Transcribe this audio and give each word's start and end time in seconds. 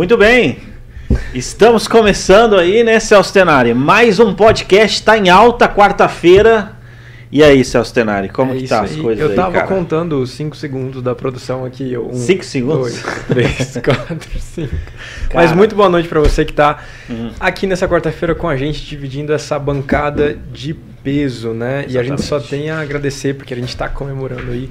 Muito 0.00 0.16
bem. 0.16 0.56
Estamos 1.34 1.86
começando 1.86 2.56
aí, 2.56 2.82
né, 2.82 2.98
Celso 2.98 3.34
Tenari? 3.34 3.74
Mais 3.74 4.18
um 4.18 4.32
podcast 4.32 4.98
está 4.98 5.18
em 5.18 5.28
alta 5.28 5.68
quarta-feira. 5.68 6.72
E 7.30 7.42
aí, 7.44 7.62
Celso 7.62 7.92
Tenari, 7.92 8.30
como 8.30 8.54
É 8.54 8.56
que 8.56 8.66
tá 8.66 8.80
as 8.80 8.92
aí. 8.92 8.96
coisas 9.02 9.22
Eu 9.22 9.28
aí, 9.28 9.36
tava 9.36 9.52
cara? 9.52 9.66
contando 9.66 10.18
os 10.22 10.30
5 10.30 10.56
segundos 10.56 11.02
da 11.02 11.14
produção 11.14 11.66
aqui. 11.66 11.98
Um, 11.98 12.14
Cinco 12.14 12.42
segundos? 12.46 12.80
Dois, 13.02 13.24
três, 13.28 13.76
quatro, 13.84 14.40
cinco. 14.40 14.70
Cara. 15.28 15.34
Mas 15.34 15.52
muito 15.52 15.76
boa 15.76 15.90
noite 15.90 16.08
pra 16.08 16.18
você 16.20 16.46
que 16.46 16.54
tá 16.54 16.78
Uhum. 17.06 17.32
aqui 17.38 17.66
nessa 17.66 17.86
quarta-feira 17.86 18.34
com 18.34 18.48
a 18.48 18.56
gente, 18.56 18.80
dividindo 18.86 19.34
essa 19.34 19.58
bancada 19.58 20.34
de 20.50 20.72
peso, 21.04 21.50
né? 21.50 21.84
E 21.86 21.98
a 21.98 22.02
gente 22.02 22.22
só 22.22 22.36
Exatamente. 22.38 22.48
tem 22.64 22.70
a 22.70 22.80
agradecer, 22.80 23.34
porque 23.34 23.52
a 23.52 23.56
gente 23.58 23.76
tá 23.76 23.86
comemorando 23.86 24.50
aí 24.50 24.70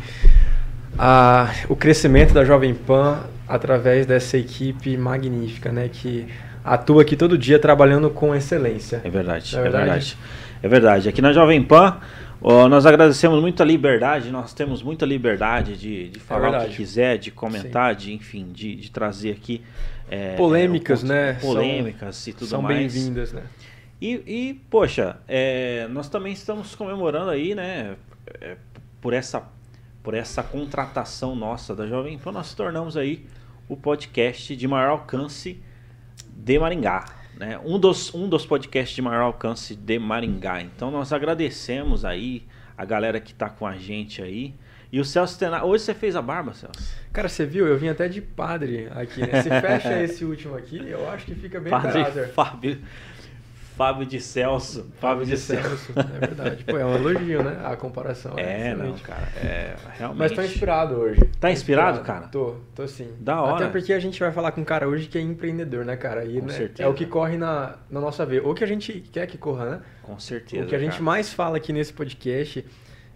a, 0.98 1.52
o 1.70 1.76
crescimento 1.76 2.34
da 2.34 2.44
Jovem 2.44 2.74
Pan 2.74 3.20
através 3.50 4.06
dessa 4.06 4.38
equipe 4.38 4.96
magnífica, 4.96 5.72
né? 5.72 5.90
Que 5.92 6.28
atua 6.64 7.02
aqui 7.02 7.16
todo 7.16 7.38
dia 7.38 7.58
trabalhando 7.60 8.10
com 8.10 8.36
excelência. 8.36 9.02
É 9.04 9.10
verdade, 9.10 9.56
é 9.56 9.60
é 9.60 9.62
verdade. 9.64 9.86
verdade? 9.86 10.18
É 10.62 10.68
verdade. 10.68 11.10
Aqui 11.10 11.22
na 11.22 11.34
Jovem 11.34 11.64
Pan, 11.64 12.00
ó, 12.42 12.68
nós 12.70 12.86
agradecemos 12.86 13.42
muito 13.42 13.64
a 13.64 13.66
liberdade, 13.66 14.30
nós 14.30 14.54
temos 14.54 14.84
muita 14.84 15.06
liberdade 15.06 15.76
de, 15.76 16.10
de 16.10 16.20
falar 16.20 16.50
o 16.50 16.66
que 16.66 16.74
É 16.74 16.76
quiser, 16.76 17.18
de 17.18 17.32
comentar, 17.32 17.96
de, 17.96 18.14
enfim, 18.14 18.48
de, 18.52 18.76
de 18.76 18.92
trazer 18.92 19.32
aqui. 19.32 19.62
é, 20.12 20.36
Polêmicas, 20.36 21.02
é, 21.02 21.06
o- 21.06 21.08
né? 21.08 21.34
Polêmicas 21.42 22.28
e 22.28 22.34
tudo 22.34 22.48
São 22.48 22.62
mais. 22.62 22.78
bem-vindas, 22.94 23.32
né? 23.34 23.44
E, 24.02 24.14
e, 24.26 24.62
poxa, 24.70 25.18
é, 25.28 25.88
nós 25.90 26.08
também 26.08 26.32
estamos 26.32 26.74
comemorando 26.76 27.30
aí, 27.32 27.54
né, 27.54 27.96
é, 28.40 28.56
por 29.02 29.12
essa, 29.14 29.44
por 30.02 30.14
essa 30.14 30.42
contratação 30.42 31.36
nossa 31.36 31.76
da 31.76 31.86
Jovem 31.86 32.18
Pan, 32.18 32.32
nós 32.32 32.54
tornamos 32.54 32.96
aí 32.96 33.26
o 33.70 33.78
podcast 33.78 34.56
de 34.56 34.68
maior 34.68 34.90
alcance 34.90 35.62
de 36.28 36.58
Maringá, 36.58 37.06
né? 37.38 37.60
Um 37.64 37.80
dos, 37.80 38.14
um 38.14 38.28
dos 38.28 38.46
podcasts 38.46 38.96
de 38.96 39.02
maior 39.02 39.22
alcance 39.22 39.76
de 39.76 40.00
Maringá. 40.00 40.62
Então 40.62 40.90
nós 40.90 41.14
agradecemos 41.14 42.04
aí 42.04 42.48
a 42.76 42.84
galera 42.84 43.20
que 43.20 43.34
tá 43.34 43.48
com 43.48 43.68
a 43.68 43.78
gente 43.78 44.22
aí. 44.24 44.56
E 44.92 45.00
o 45.00 45.06
Celso 45.06 45.38
Tenari, 45.38 45.64
hoje 45.64 45.84
você 45.84 45.94
fez 45.94 46.16
a 46.16 46.22
barba, 46.22 46.52
Celso? 46.54 46.98
Cara, 47.14 47.30
você 47.30 47.46
viu? 47.46 47.68
Eu 47.68 47.78
vim 47.78 47.90
até 47.90 48.08
de 48.08 48.22
padre 48.22 48.88
aqui, 48.92 49.22
né? 49.22 49.44
Se 49.44 49.50
fecha 49.62 50.02
esse 50.02 50.26
último 50.26 50.56
aqui, 50.56 50.78
eu 50.78 51.08
acho 51.12 51.26
que 51.28 51.36
fica 51.36 51.60
bem 51.60 51.70
Padre 51.70 52.02
caráter. 52.02 52.30
Fábio, 52.30 52.82
Fábio 53.80 54.06
de 54.06 54.20
Celso, 54.20 54.92
Fábio 55.00 55.26
de 55.26 55.38
Celso. 55.38 55.94
É 55.96 56.28
verdade. 56.28 56.66
Pô, 56.66 56.78
é 56.78 56.86
um 56.86 56.96
elogio, 56.96 57.42
né? 57.42 57.62
A 57.64 57.78
comparação 57.78 58.38
é, 58.38 58.72
É, 58.72 58.76
não, 58.76 58.92
cara, 58.98 59.26
é 59.38 59.74
realmente. 59.98 60.20
Mas 60.20 60.32
tô 60.34 60.42
inspirado 60.42 60.96
hoje. 60.96 61.22
Tá 61.40 61.50
inspirado, 61.50 62.02
cara? 62.02 62.28
Tô, 62.28 62.56
tô 62.76 62.86
sim. 62.90 63.10
Da 63.22 63.42
hora. 63.42 63.56
Até 63.56 63.68
porque 63.72 63.94
a 63.94 64.00
gente 64.00 64.20
vai 64.20 64.34
falar 64.34 64.52
com 64.52 64.60
um 64.60 64.66
cara 64.66 64.86
hoje 64.86 65.08
que 65.08 65.18
é 65.18 65.22
empreendedor, 65.22 65.86
né, 65.86 65.96
cara? 65.96 66.26
E 66.26 66.42
Com 66.42 66.48
né, 66.48 66.54
certeza. 66.54 66.84
é 66.84 66.92
o 66.92 66.94
que 66.94 67.06
corre 67.06 67.38
na, 67.38 67.78
na 67.90 68.02
nossa 68.02 68.26
veia. 68.26 68.44
Ou 68.44 68.54
que 68.54 68.66
a 68.66 68.68
gente 68.68 69.00
quer 69.14 69.26
que 69.28 69.38
corra, 69.38 69.70
né? 69.70 69.82
Com 70.04 70.20
certeza. 70.20 70.66
o 70.66 70.68
que 70.68 70.76
a 70.76 70.80
gente 70.80 70.92
cara. 70.92 71.04
mais 71.04 71.32
fala 71.32 71.56
aqui 71.56 71.72
nesse 71.72 71.94
podcast 71.94 72.66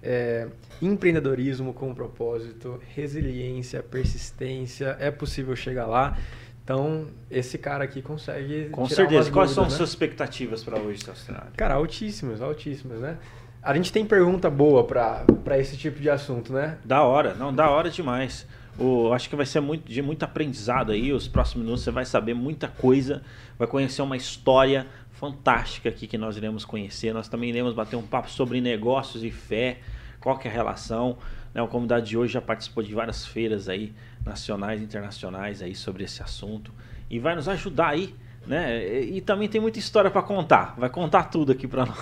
é 0.02 0.48
empreendedorismo 0.82 1.74
com 1.74 1.94
propósito, 1.94 2.80
resiliência, 2.96 3.84
persistência, 3.84 4.96
é 4.98 5.12
possível 5.12 5.56
chegar 5.58 5.88
lá. 5.88 6.18
Então, 6.64 7.08
esse 7.30 7.58
cara 7.58 7.84
aqui 7.84 8.02
consegue. 8.02 8.70
Com 8.70 8.88
certeza. 8.88 9.30
Quais 9.32 9.52
são 9.52 9.64
dúvidas, 9.64 9.68
as 9.68 9.72
né? 9.74 9.78
suas 9.78 9.90
expectativas 9.90 10.64
para 10.64 10.80
hoje, 10.80 11.04
Celso 11.04 11.26
Tenari? 11.26 11.52
Cara, 11.58 11.76
altíssimas, 11.76 12.42
altíssimas, 12.42 13.00
né? 13.00 13.18
A 13.62 13.74
gente 13.74 13.92
tem 13.92 14.06
pergunta 14.06 14.50
boa 14.50 14.84
pra 14.84 15.26
esse 15.58 15.78
tipo 15.78 16.00
de 16.00 16.10
assunto, 16.10 16.54
né? 16.54 16.78
Da 16.84 17.04
hora, 17.04 17.34
não, 17.34 17.54
da 17.54 17.70
hora 17.70 17.90
demais. 17.90 18.46
O, 18.78 19.14
acho 19.14 19.30
que 19.30 19.36
vai 19.36 19.46
ser 19.46 19.60
muito, 19.60 19.90
de 19.90 20.02
muito 20.02 20.24
aprendizado 20.24 20.92
aí. 20.92 21.14
Os 21.14 21.28
próximos 21.28 21.64
minutos 21.64 21.84
você 21.84 21.92
vai 21.92 22.06
saber 22.06 22.34
muita 22.34 22.68
coisa, 22.68 23.22
vai 23.58 23.68
conhecer 23.68 24.02
uma 24.02 24.18
história 24.18 24.88
fantástica 25.12 25.90
aqui 25.90 26.08
que 26.08 26.18
nós 26.18 26.36
iremos 26.36 26.66
conhecer. 26.66 27.14
Nós 27.14 27.28
também 27.28 27.50
iremos 27.50 27.74
bater 27.74 27.96
um 27.96 28.04
papo 28.04 28.30
sobre 28.30 28.60
negócios 28.60 29.24
e 29.24 29.32
fé, 29.32 29.80
qual 30.20 30.38
que 30.38 30.48
é 30.48 30.52
a 30.52 30.54
relação. 30.54 31.18
Né? 31.54 31.62
O 31.62 31.68
convidado 31.68 32.06
de 32.06 32.18
hoje 32.18 32.34
já 32.34 32.42
participou 32.42 32.84
de 32.84 32.94
várias 32.94 33.26
feiras 33.26 33.70
aí, 33.70 33.94
nacionais 34.26 34.82
e 34.82 34.84
internacionais 34.84 35.62
aí 35.62 35.76
sobre 35.76 36.04
esse 36.04 36.22
assunto. 36.22 36.72
E 37.10 37.20
vai 37.20 37.36
nos 37.36 37.48
ajudar 37.48 37.90
aí, 37.90 38.16
né? 38.48 38.84
E, 39.04 39.18
e 39.18 39.22
também 39.22 39.48
tem 39.48 39.60
muita 39.62 39.80
história 39.80 40.10
para 40.10 40.22
contar. 40.22 40.76
Vai 40.78 40.90
contar 40.90 41.26
tudo 41.26 41.52
aqui 41.52 41.68
para 41.68 41.86
nós. 41.86 41.98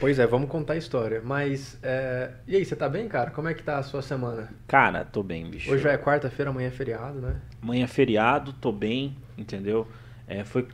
Pois 0.00 0.18
é, 0.18 0.26
vamos 0.26 0.48
contar 0.48 0.72
a 0.74 0.76
história. 0.76 1.20
Mas, 1.24 1.78
é, 1.82 2.30
e 2.46 2.56
aí, 2.56 2.64
você 2.64 2.74
tá 2.74 2.88
bem, 2.88 3.06
cara? 3.08 3.30
Como 3.30 3.48
é 3.48 3.54
que 3.54 3.62
tá 3.62 3.78
a 3.78 3.82
sua 3.82 4.02
semana? 4.02 4.48
Cara, 4.66 5.04
tô 5.04 5.22
bem, 5.22 5.48
bicho. 5.48 5.70
Hoje 5.70 5.82
já 5.84 5.92
é 5.92 5.98
quarta-feira, 5.98 6.50
amanhã 6.50 6.68
é 6.68 6.70
feriado, 6.72 7.20
né? 7.20 7.36
Amanhã 7.62 7.84
é 7.84 7.88
feriado, 7.88 8.52
tô 8.54 8.72
bem, 8.72 9.16
entendeu? 9.36 9.86
É, 10.26 10.44
foi 10.44 10.66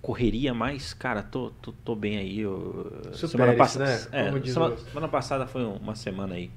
correria, 0.00 0.52
mas, 0.52 0.92
cara, 0.94 1.22
tô, 1.22 1.50
tô, 1.62 1.72
tô 1.72 1.94
bem 1.94 2.16
aí. 2.18 2.40
Eu, 2.40 3.00
semana, 3.14 3.52
isso, 3.52 3.58
pass- 3.58 3.76
né? 3.76 3.94
é, 4.12 4.40
semana, 4.48 4.76
semana 4.76 5.08
passada 5.08 5.46
foi 5.46 5.62
um- 5.64 5.76
uma 5.76 5.94
semana 5.94 6.34
aí 6.34 6.50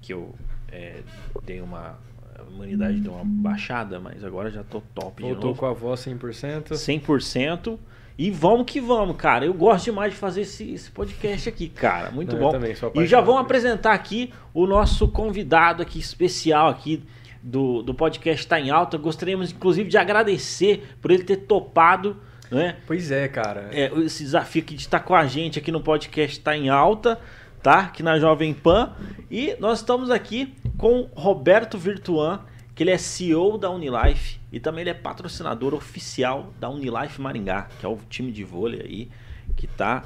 que 0.00 0.12
eu 0.12 0.34
é, 0.70 1.00
dei 1.44 1.60
uma. 1.60 1.98
A 2.38 2.42
imunidade 2.52 3.00
deu 3.00 3.12
uma 3.12 3.24
baixada, 3.24 3.98
mas 3.98 4.22
agora 4.22 4.50
já 4.50 4.62
tô 4.62 4.82
top 4.94 5.22
de 5.22 5.28
Voltou 5.30 5.48
novo. 5.50 5.60
com 5.60 5.66
a 5.66 5.72
voz 5.72 6.00
100%. 6.00 6.72
100%. 6.72 7.78
E 8.18 8.30
vamos 8.30 8.64
que 8.66 8.80
vamos, 8.80 9.16
cara. 9.16 9.44
Eu 9.44 9.52
gosto 9.52 9.86
demais 9.86 10.12
de 10.12 10.18
fazer 10.18 10.42
esse, 10.42 10.70
esse 10.72 10.90
podcast 10.90 11.48
aqui, 11.48 11.68
cara. 11.68 12.10
Muito 12.10 12.34
Não, 12.34 12.40
bom. 12.40 12.50
também 12.50 12.74
e 12.94 13.06
já 13.06 13.20
vamos 13.20 13.42
apresentar 13.42 13.92
aqui 13.92 14.32
o 14.54 14.66
nosso 14.66 15.08
convidado 15.08 15.82
aqui 15.82 15.98
especial 15.98 16.68
aqui 16.68 17.04
do, 17.42 17.82
do 17.82 17.94
podcast 17.94 18.46
Tá 18.46 18.58
em 18.58 18.70
Alta. 18.70 18.96
Gostaríamos, 18.96 19.52
inclusive, 19.52 19.88
de 19.88 19.98
agradecer 19.98 20.96
por 21.00 21.10
ele 21.10 21.24
ter 21.24 21.36
topado, 21.36 22.16
né? 22.50 22.76
Pois 22.86 23.10
é, 23.10 23.28
cara. 23.28 23.68
é, 23.70 23.92
esse 24.00 24.24
desafio 24.24 24.62
aqui 24.62 24.74
de 24.74 24.80
estar 24.82 25.00
com 25.00 25.14
a 25.14 25.26
gente 25.26 25.58
aqui 25.58 25.70
no 25.70 25.82
podcast 25.82 26.40
Tá 26.40 26.56
em 26.56 26.70
Alta, 26.70 27.18
tá? 27.62 27.80
Aqui 27.80 28.02
na 28.02 28.18
Jovem 28.18 28.54
Pan. 28.54 28.94
E 29.30 29.56
nós 29.58 29.80
estamos 29.80 30.10
aqui 30.10 30.54
com 30.78 31.08
Roberto 31.14 31.78
Virtuan, 31.78 32.40
que 32.74 32.82
ele 32.82 32.90
é 32.90 32.98
CEO 32.98 33.56
da 33.56 33.70
Unilife 33.70 34.38
e 34.52 34.60
também 34.60 34.82
ele 34.82 34.90
é 34.90 34.94
patrocinador 34.94 35.74
oficial 35.74 36.52
da 36.60 36.68
Unilife 36.68 37.20
Maringá, 37.20 37.68
que 37.78 37.86
é 37.86 37.88
o 37.88 37.98
time 38.08 38.30
de 38.30 38.44
vôlei 38.44 38.80
aí 38.80 39.10
que 39.56 39.66
está 39.66 40.04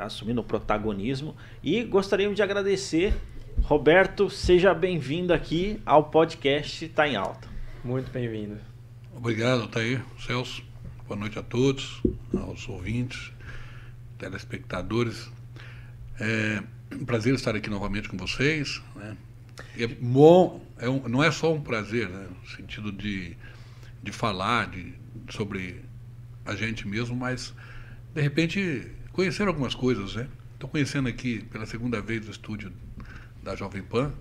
assumindo 0.00 0.40
o 0.40 0.44
protagonismo. 0.44 1.36
E 1.62 1.84
gostaríamos 1.84 2.36
de 2.36 2.42
agradecer. 2.42 3.14
Roberto, 3.62 4.30
seja 4.30 4.72
bem-vindo 4.72 5.32
aqui 5.34 5.80
ao 5.84 6.04
podcast 6.04 6.88
Tá 6.88 7.06
em 7.06 7.16
Alta. 7.16 7.48
Muito 7.84 8.10
bem-vindo. 8.10 8.58
Obrigado, 9.14 9.66
tá 9.68 9.80
aí, 9.80 10.00
Celso. 10.18 10.62
Boa 11.06 11.18
noite 11.18 11.38
a 11.38 11.42
todos, 11.42 12.00
aos 12.34 12.68
ouvintes, 12.68 13.32
telespectadores. 14.16 15.30
É 16.20 16.62
um 16.92 17.04
prazer 17.04 17.34
estar 17.34 17.54
aqui 17.54 17.68
novamente 17.70 18.08
com 18.08 18.16
vocês. 18.16 18.82
Né? 18.96 19.16
É 19.78 19.86
bom, 19.86 20.64
é 20.78 20.88
um- 20.88 21.08
não 21.08 21.22
é 21.22 21.30
só 21.30 21.52
um 21.54 21.60
prazer, 21.60 22.08
né? 22.08 22.26
no 22.42 22.48
sentido 22.50 22.90
de, 22.92 23.36
de 24.02 24.12
falar 24.12 24.68
de, 24.70 24.94
sobre 25.30 25.82
a 26.44 26.54
gente 26.54 26.86
mesmo, 26.86 27.14
mas 27.16 27.54
de 28.14 28.20
repente 28.22 28.90
conhecer 29.12 29.46
algumas 29.48 29.74
coisas. 29.74 30.14
Né? 30.14 30.28
Estou 30.54 30.68
conhecendo 30.68 31.08
aqui 31.08 31.44
pela 31.50 31.66
segunda 31.66 32.00
vez 32.00 32.26
o 32.26 32.30
estúdio 32.30 32.72
da 33.42 33.54
Jovem 33.54 33.82
Pan. 33.82 34.12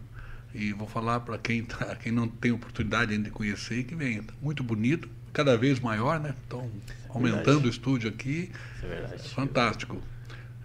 E 0.53 0.71
vou 0.73 0.87
falar 0.87 1.19
para 1.19 1.37
quem, 1.37 1.63
tá, 1.63 1.95
quem 2.01 2.11
não 2.11 2.27
tem 2.27 2.51
oportunidade 2.51 3.13
ainda 3.13 3.25
de 3.25 3.31
conhecer 3.31 3.83
que 3.83 3.93
venha. 3.93 4.23
Muito 4.41 4.63
bonito, 4.63 5.07
cada 5.33 5.55
vez 5.57 5.79
maior, 5.79 6.19
né? 6.19 6.33
Então, 6.47 6.71
aumentando 7.09 7.43
Verdade. 7.45 7.67
o 7.67 7.69
estúdio 7.69 8.09
aqui, 8.09 8.49
Isso 8.77 8.85
é 8.85 8.87
verdade. 8.87 9.29
fantástico. 9.29 10.01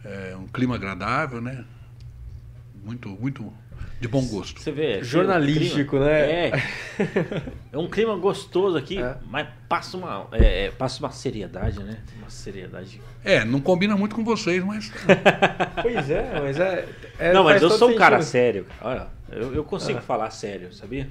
É 0.05 0.35
um 0.37 0.47
clima 0.47 0.77
agradável, 0.77 1.41
né? 1.41 1.65
Muito, 2.83 3.09
muito 3.11 3.53
de 4.01 4.09
bom 4.09 4.27
gosto. 4.27 4.61
Você 4.61 4.73
vê. 4.73 4.95
aqui, 4.95 5.05
Jornalístico, 5.05 5.91
clima- 5.91 6.05
né? 6.07 6.49
É. 6.49 6.53
É 7.73 7.79
um 7.79 7.89
clima 7.89 8.17
gostoso 8.17 8.77
aqui, 8.77 8.99
É. 9.01 9.17
mas 9.29 9.49
passa 9.69 9.97
uma, 9.97 10.27
é, 10.33 10.67
é, 10.67 10.71
passa 10.73 10.99
uma 10.99 11.11
seriedade, 11.13 11.79
né? 11.83 11.99
Uma 12.19 12.29
seriedade. 12.29 13.01
É, 13.25 13.45
não 13.45 13.61
combina 13.61 13.97
muito 13.97 14.15
com 14.17 14.25
vocês, 14.25 14.63
mas 14.65 14.91
Pois 15.81 16.11
é, 16.11 16.41
mas 16.41 16.59
é. 16.59 16.89
é- 17.19 17.33
Não, 17.33 17.45
mas 17.45 17.63
eu 17.63 17.71
sou 17.71 17.91
um 17.91 17.95
cara 17.95 18.17
sentido. 18.17 18.31
sério. 18.33 18.67
Olha, 18.81 19.07
eu, 19.31 19.55
eu 19.55 19.65
consigo 19.65 19.99
Ah. 19.99 20.03
falar 20.03 20.31
sério, 20.31 20.73
sabia? 20.73 21.09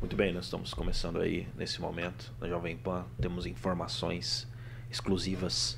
Muito 0.00 0.14
bem, 0.14 0.32
nós 0.32 0.44
estamos 0.44 0.72
começando 0.72 1.20
aí 1.20 1.48
nesse 1.56 1.80
momento 1.80 2.32
na 2.40 2.48
Jovem 2.48 2.76
Pan. 2.76 3.04
Temos 3.20 3.46
informações 3.46 4.46
exclusivas. 4.88 5.76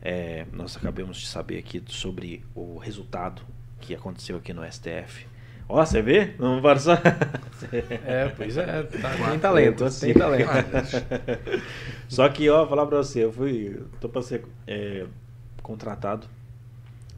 É, 0.00 0.46
nós 0.52 0.76
acabamos 0.76 1.18
de 1.18 1.26
saber 1.26 1.58
aqui 1.58 1.82
sobre 1.86 2.42
o 2.54 2.78
resultado 2.78 3.42
que 3.82 3.94
aconteceu 3.94 4.36
aqui 4.36 4.52
no 4.52 4.62
STF. 4.70 5.26
Ó, 5.68 5.84
você 5.84 6.00
vê? 6.02 6.34
Não 6.38 6.60
passou. 6.62 6.94
É, 8.04 8.28
pois 8.36 8.56
é. 8.56 8.82
tá- 8.82 9.10
tem 9.30 9.38
talento, 9.38 9.76
tem 9.76 9.86
consigo. 9.86 10.18
talento. 10.18 10.48
Só 12.08 12.28
que, 12.28 12.50
ó, 12.50 12.66
falar 12.66 12.86
pra 12.86 12.96
você, 12.98 13.24
eu 13.24 13.32
fui. 13.32 13.80
tô 14.00 14.08
pra 14.08 14.20
ser 14.20 14.44
é, 14.66 15.06
contratado 15.62 16.26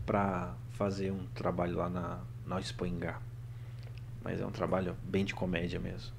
pra 0.05 0.53
fazer 0.73 1.11
um 1.11 1.25
trabalho 1.35 1.77
lá 1.79 1.89
na, 1.89 2.19
na 2.47 2.61
Expo 2.61 2.85
Ingá. 2.85 3.19
Mas 4.23 4.39
é 4.41 4.45
um 4.47 4.51
trabalho 4.51 4.95
bem 5.03 5.25
de 5.25 5.35
comédia 5.35 5.81
mesmo. 5.81 6.13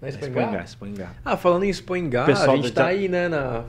Na 0.00 0.08
É 0.08 0.10
Expo 0.10 0.24
Expo 0.24 0.38
Ingá? 0.40 0.48
Ingá, 0.50 0.62
Expo 0.64 0.86
Ingá. 0.86 1.10
Ah, 1.24 1.36
falando 1.36 1.62
em 1.64 1.70
Expo 1.70 1.96
Ingá, 1.96 2.24
Pessoal 2.24 2.52
a 2.52 2.56
gente 2.56 2.72
tá 2.72 2.86
aí, 2.86 3.08
né, 3.08 3.28
na, 3.28 3.64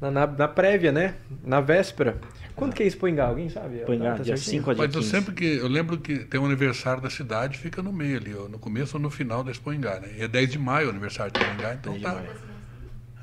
na, 0.00 0.10
na, 0.10 0.26
na 0.26 0.48
prévia, 0.48 0.90
né? 0.90 1.14
Na 1.44 1.60
véspera. 1.60 2.18
Quando 2.60 2.74
que 2.74 2.82
é 2.84 2.86
Expo 2.86 3.08
Ingá? 3.08 3.26
Alguém 3.26 3.48
sabe? 3.48 3.78
Expo 3.78 3.92
Ingá, 3.92 4.12
Tá 4.16 4.22
dia 4.22 4.36
certinho? 4.36 4.62
5 4.62 4.70
a 4.70 4.74
dia 4.74 4.84
Mas 4.86 4.94
eu 4.94 5.00
15. 5.00 5.10
sempre 5.10 5.34
que. 5.34 5.44
Eu 5.56 5.66
lembro 5.66 5.98
que 5.98 6.18
tem 6.20 6.38
um 6.40 6.46
aniversário 6.46 7.02
da 7.02 7.10
cidade, 7.10 7.58
fica 7.58 7.82
no 7.82 7.92
meio 7.92 8.16
ali, 8.18 8.34
ó, 8.34 8.48
no 8.48 8.58
começo 8.58 8.96
ou 8.96 9.02
no 9.02 9.10
final 9.10 9.42
da 9.42 9.50
Expo 9.50 9.72
Ingá, 9.72 9.98
né? 9.98 10.10
E 10.16 10.22
é 10.22 10.28
10 10.28 10.52
de 10.52 10.58
maio 10.58 10.86
o 10.86 10.90
aniversário 10.90 11.32
da 11.32 11.40
Expo 11.40 11.54
Ingá, 11.54 11.74
então 11.74 11.92
10 11.94 12.04
de 12.04 12.08
tá. 12.08 12.14
maio. 12.14 12.30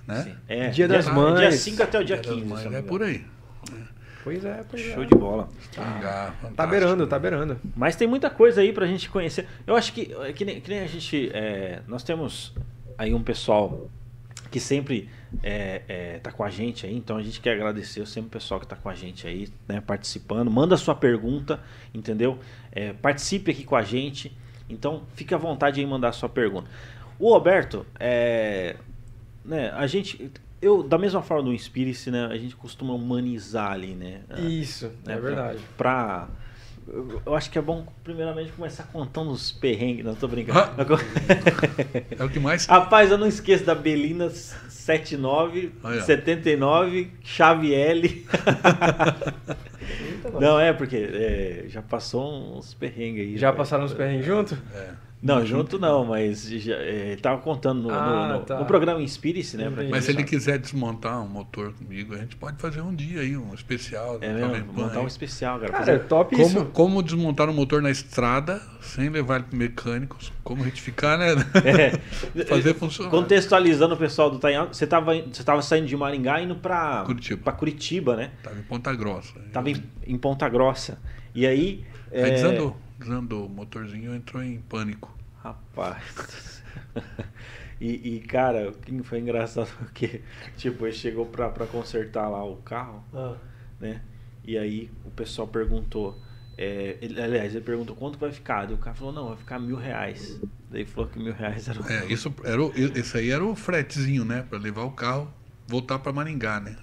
Né? 0.07 0.23
Sim. 0.23 0.35
É, 0.47 0.69
Dia 0.69 0.87
das 0.87 1.05
Dia 1.05 1.13
Mães. 1.13 1.55
5 1.55 1.83
até 1.83 1.99
o 1.99 2.03
dia 2.03 2.17
Dia 2.17 2.31
das 2.33 2.41
15. 2.41 2.47
Mães, 2.53 2.73
É 2.73 2.81
por 2.81 3.01
aí. 3.03 3.23
Pois 4.23 4.43
é, 4.43 4.63
pois 4.69 4.81
é. 4.85 4.93
Show 4.93 5.05
de 5.05 5.15
bola. 5.15 5.47
Ingá, 5.73 6.01
Tá 6.01 6.31
fantástico. 6.41 6.67
beirando, 6.69 7.07
tá 7.07 7.17
beirando. 7.19 7.59
Mas 7.75 7.95
tem 7.95 8.07
muita 8.07 8.29
coisa 8.29 8.59
aí 8.59 8.73
pra 8.73 8.85
gente 8.85 9.09
conhecer. 9.09 9.47
Eu 9.65 9.75
acho 9.75 9.93
que, 9.93 10.13
é 10.21 10.33
que, 10.33 10.43
nem, 10.43 10.59
que 10.59 10.69
nem 10.69 10.79
a 10.81 10.87
gente. 10.87 11.29
é, 11.33 11.81
nós 11.87 12.03
temos 12.03 12.53
aí 12.97 13.13
um 13.13 13.23
pessoal 13.23 13.89
que 14.51 14.59
sempre 14.59 15.09
é, 15.43 15.81
é, 15.87 16.19
tá 16.19 16.31
com 16.31 16.43
a 16.43 16.49
gente 16.49 16.85
aí, 16.85 16.95
então 16.95 17.17
a 17.17 17.23
gente 17.23 17.39
quer 17.39 17.53
agradecer 17.53 18.05
sempre 18.07 18.27
o 18.27 18.31
pessoal 18.31 18.59
que 18.59 18.67
tá 18.67 18.75
com 18.75 18.89
a 18.89 18.95
gente 18.95 19.27
aí, 19.27 19.49
né, 19.67 19.81
participando. 19.81 20.49
Manda 20.49 20.77
sua 20.77 20.95
pergunta, 20.95 21.59
entendeu? 21.93 22.39
É, 22.71 22.93
participe 22.93 23.51
aqui 23.51 23.63
com 23.63 23.75
a 23.75 23.83
gente. 23.83 24.35
Então 24.69 25.03
fique 25.15 25.33
à 25.33 25.37
vontade 25.37 25.81
em 25.81 25.85
mandar 25.85 26.11
sua 26.11 26.29
pergunta. 26.29 26.69
O 27.19 27.31
Roberto, 27.31 27.85
é, 27.99 28.75
né, 29.43 29.71
a 29.71 29.87
gente. 29.87 30.31
Eu, 30.59 30.81
da 30.81 30.97
mesma 30.97 31.21
forma 31.21 31.43
do 31.43 31.53
Inspire-se, 31.53 32.09
né, 32.09 32.25
a 32.25 32.37
gente 32.37 32.55
costuma 32.55 32.93
humanizar 32.93 33.71
ali, 33.71 33.93
né? 33.93 34.21
Isso, 34.39 34.91
é 35.05 35.09
né, 35.09 35.19
verdade. 35.19 35.59
Pra, 35.77 36.27
eu 36.87 37.21
eu 37.25 37.35
acho 37.35 37.49
que 37.49 37.57
é 37.57 37.61
bom, 37.61 37.85
primeiramente, 38.03 38.51
começar 38.51 38.83
contando 38.83 39.31
os 39.31 39.51
perrengues. 39.51 40.05
Não, 40.05 40.15
tô 40.15 40.27
brincando. 40.27 40.59
Ah. 40.59 40.73
É 42.17 42.23
o 42.23 42.29
que 42.29 42.39
mais. 42.39 42.65
Rapaz, 42.67 43.11
eu 43.11 43.17
não 43.17 43.27
esqueço 43.27 43.65
da 43.65 43.75
Belina 43.75 44.29
79, 44.29 45.73
Olha. 45.83 46.01
79, 46.01 47.11
Chave 47.23 47.73
L. 47.73 48.25
Não, 50.39 50.59
é 50.59 50.73
porque 50.73 50.95
é, 50.95 51.65
já 51.67 51.81
passou 51.81 52.57
uns 52.57 52.73
perrengues 52.73 53.21
aí. 53.21 53.37
Já 53.37 53.51
passaram 53.53 53.85
os 53.85 53.93
perrengues 53.93 54.25
junto? 54.25 54.57
É. 54.73 55.06
Não, 55.19 55.43
junto 55.43 55.79
não, 55.79 56.05
mas 56.05 56.47
já, 56.47 56.75
é, 56.75 57.11
ele 57.13 57.21
tava 57.21 57.41
contando 57.41 57.81
no, 57.81 57.87
no- 57.89 57.93
Ah, 57.95 58.33
no- 58.33 58.39
tá. 58.45 58.59
no 58.59 58.65
programa 58.65 59.01
Inspire-se, 59.01 59.57
né? 59.57 59.67
Mas 59.89 60.03
se 60.05 60.11
ele 60.11 60.19
sabe. 60.19 60.23
quiser 60.29 60.59
desmontar 60.59 61.19
um 61.23 61.27
motor 61.27 61.73
comigo, 61.73 62.13
a 62.13 62.17
gente 62.19 62.35
pode 62.35 62.57
fazer 62.61 62.81
um 62.81 62.93
dia 62.93 63.21
aí, 63.21 63.35
um 63.35 63.51
especial. 63.53 64.19
É 64.21 64.31
mesmo, 64.31 64.73
Pan 64.73 64.81
montar 64.83 64.97
um 64.99 65.01
aí. 65.01 65.07
especial, 65.07 65.59
cara. 65.59 65.71
Cara, 65.71 65.85
fazer- 65.85 65.99
top 66.05 66.35
Como, 66.35 66.47
isso. 66.47 66.65
como 66.65 67.01
desmontar 67.01 67.49
um 67.49 67.53
motor 67.53 67.81
na 67.81 67.89
estrada 67.89 68.61
sem 68.79 69.09
levar 69.09 69.37
ele 69.37 69.45
para 69.45 69.57
mecânicos, 69.57 70.31
como 70.43 70.61
retificar, 70.63 71.17
né? 71.17 71.29
É. 71.65 71.97
Fazer 72.45 72.75
funcionar. 72.75 73.09
Contextualizando 73.09 73.95
o 73.95 73.97
pessoal 73.97 74.29
do 74.29 74.37
Tainhão, 74.37 74.67
você 74.67 74.85
tava, 74.85 75.13
você 75.19 75.43
tava 75.43 75.61
saindo 75.63 75.87
de 75.87 75.97
Maringá 75.97 76.39
indo 76.41 76.55
pra 76.55 77.03
Curitiba. 77.07 77.41
pra 77.43 77.53
Curitiba 77.53 78.15
né? 78.15 78.31
Tava 78.43 78.59
em 78.59 78.63
Ponta 78.63 78.93
Grossa. 78.95 79.33
Tava 79.51 79.69
em, 79.71 79.83
em 80.05 80.17
Ponta 80.17 80.47
Grossa. 80.47 80.99
E 81.33 81.45
aí. 81.47 81.83
Aí 82.11 82.21
é, 82.21 82.29
desandou, 82.29 82.77
desandou. 82.99 83.45
O 83.45 83.49
motorzinho 83.49 84.13
entrou 84.15 84.41
em 84.43 84.59
pânico. 84.59 85.15
Rapaz. 85.43 86.63
E, 87.79 88.15
e, 88.15 88.19
cara, 88.21 88.69
o 88.69 88.73
que 88.73 89.03
foi 89.03 89.19
engraçado 89.19 89.69
porque, 89.77 90.21
tipo, 90.57 90.85
ele 90.85 90.93
chegou 90.95 91.27
pra, 91.27 91.47
pra 91.49 91.67
consertar 91.67 92.27
lá 92.27 92.43
o 92.43 92.57
carro, 92.57 93.03
Ah, 93.13 93.35
né? 93.79 94.01
E 94.43 94.57
aí 94.57 94.89
o 95.05 95.11
pessoal 95.11 95.47
perguntou. 95.47 96.19
é, 96.57 96.97
ele- 97.01 97.21
aliás, 97.21 97.53
ele 97.53 97.63
perguntou 97.63 97.95
quanto 97.95 98.17
vai 98.17 98.31
ficar. 98.31 98.65
Daí 98.65 98.73
o 98.73 98.77
cara 98.79 98.95
falou, 98.95 99.13
não, 99.13 99.27
vai 99.27 99.37
ficar 99.37 99.59
mil 99.59 99.75
reais. 99.75 100.39
Daí 100.71 100.85
falou 100.85 101.07
que 101.07 101.19
mil 101.19 101.33
reais 101.33 101.67
era 101.69 101.79
o. 101.79 101.83
É, 101.89 102.05
isso 102.11 102.33
era 102.43 102.61
o, 102.63 102.71
esse 102.75 103.17
aí 103.17 103.29
era 103.29 103.43
o 103.45 103.55
fretezinho, 103.55 104.25
né? 104.25 104.43
Para 104.43 104.57
levar 104.57 104.83
o 104.83 104.91
carro, 104.91 105.31
voltar 105.67 105.99
para 105.99 106.11
Maringá, 106.11 106.59
né? 106.59 106.75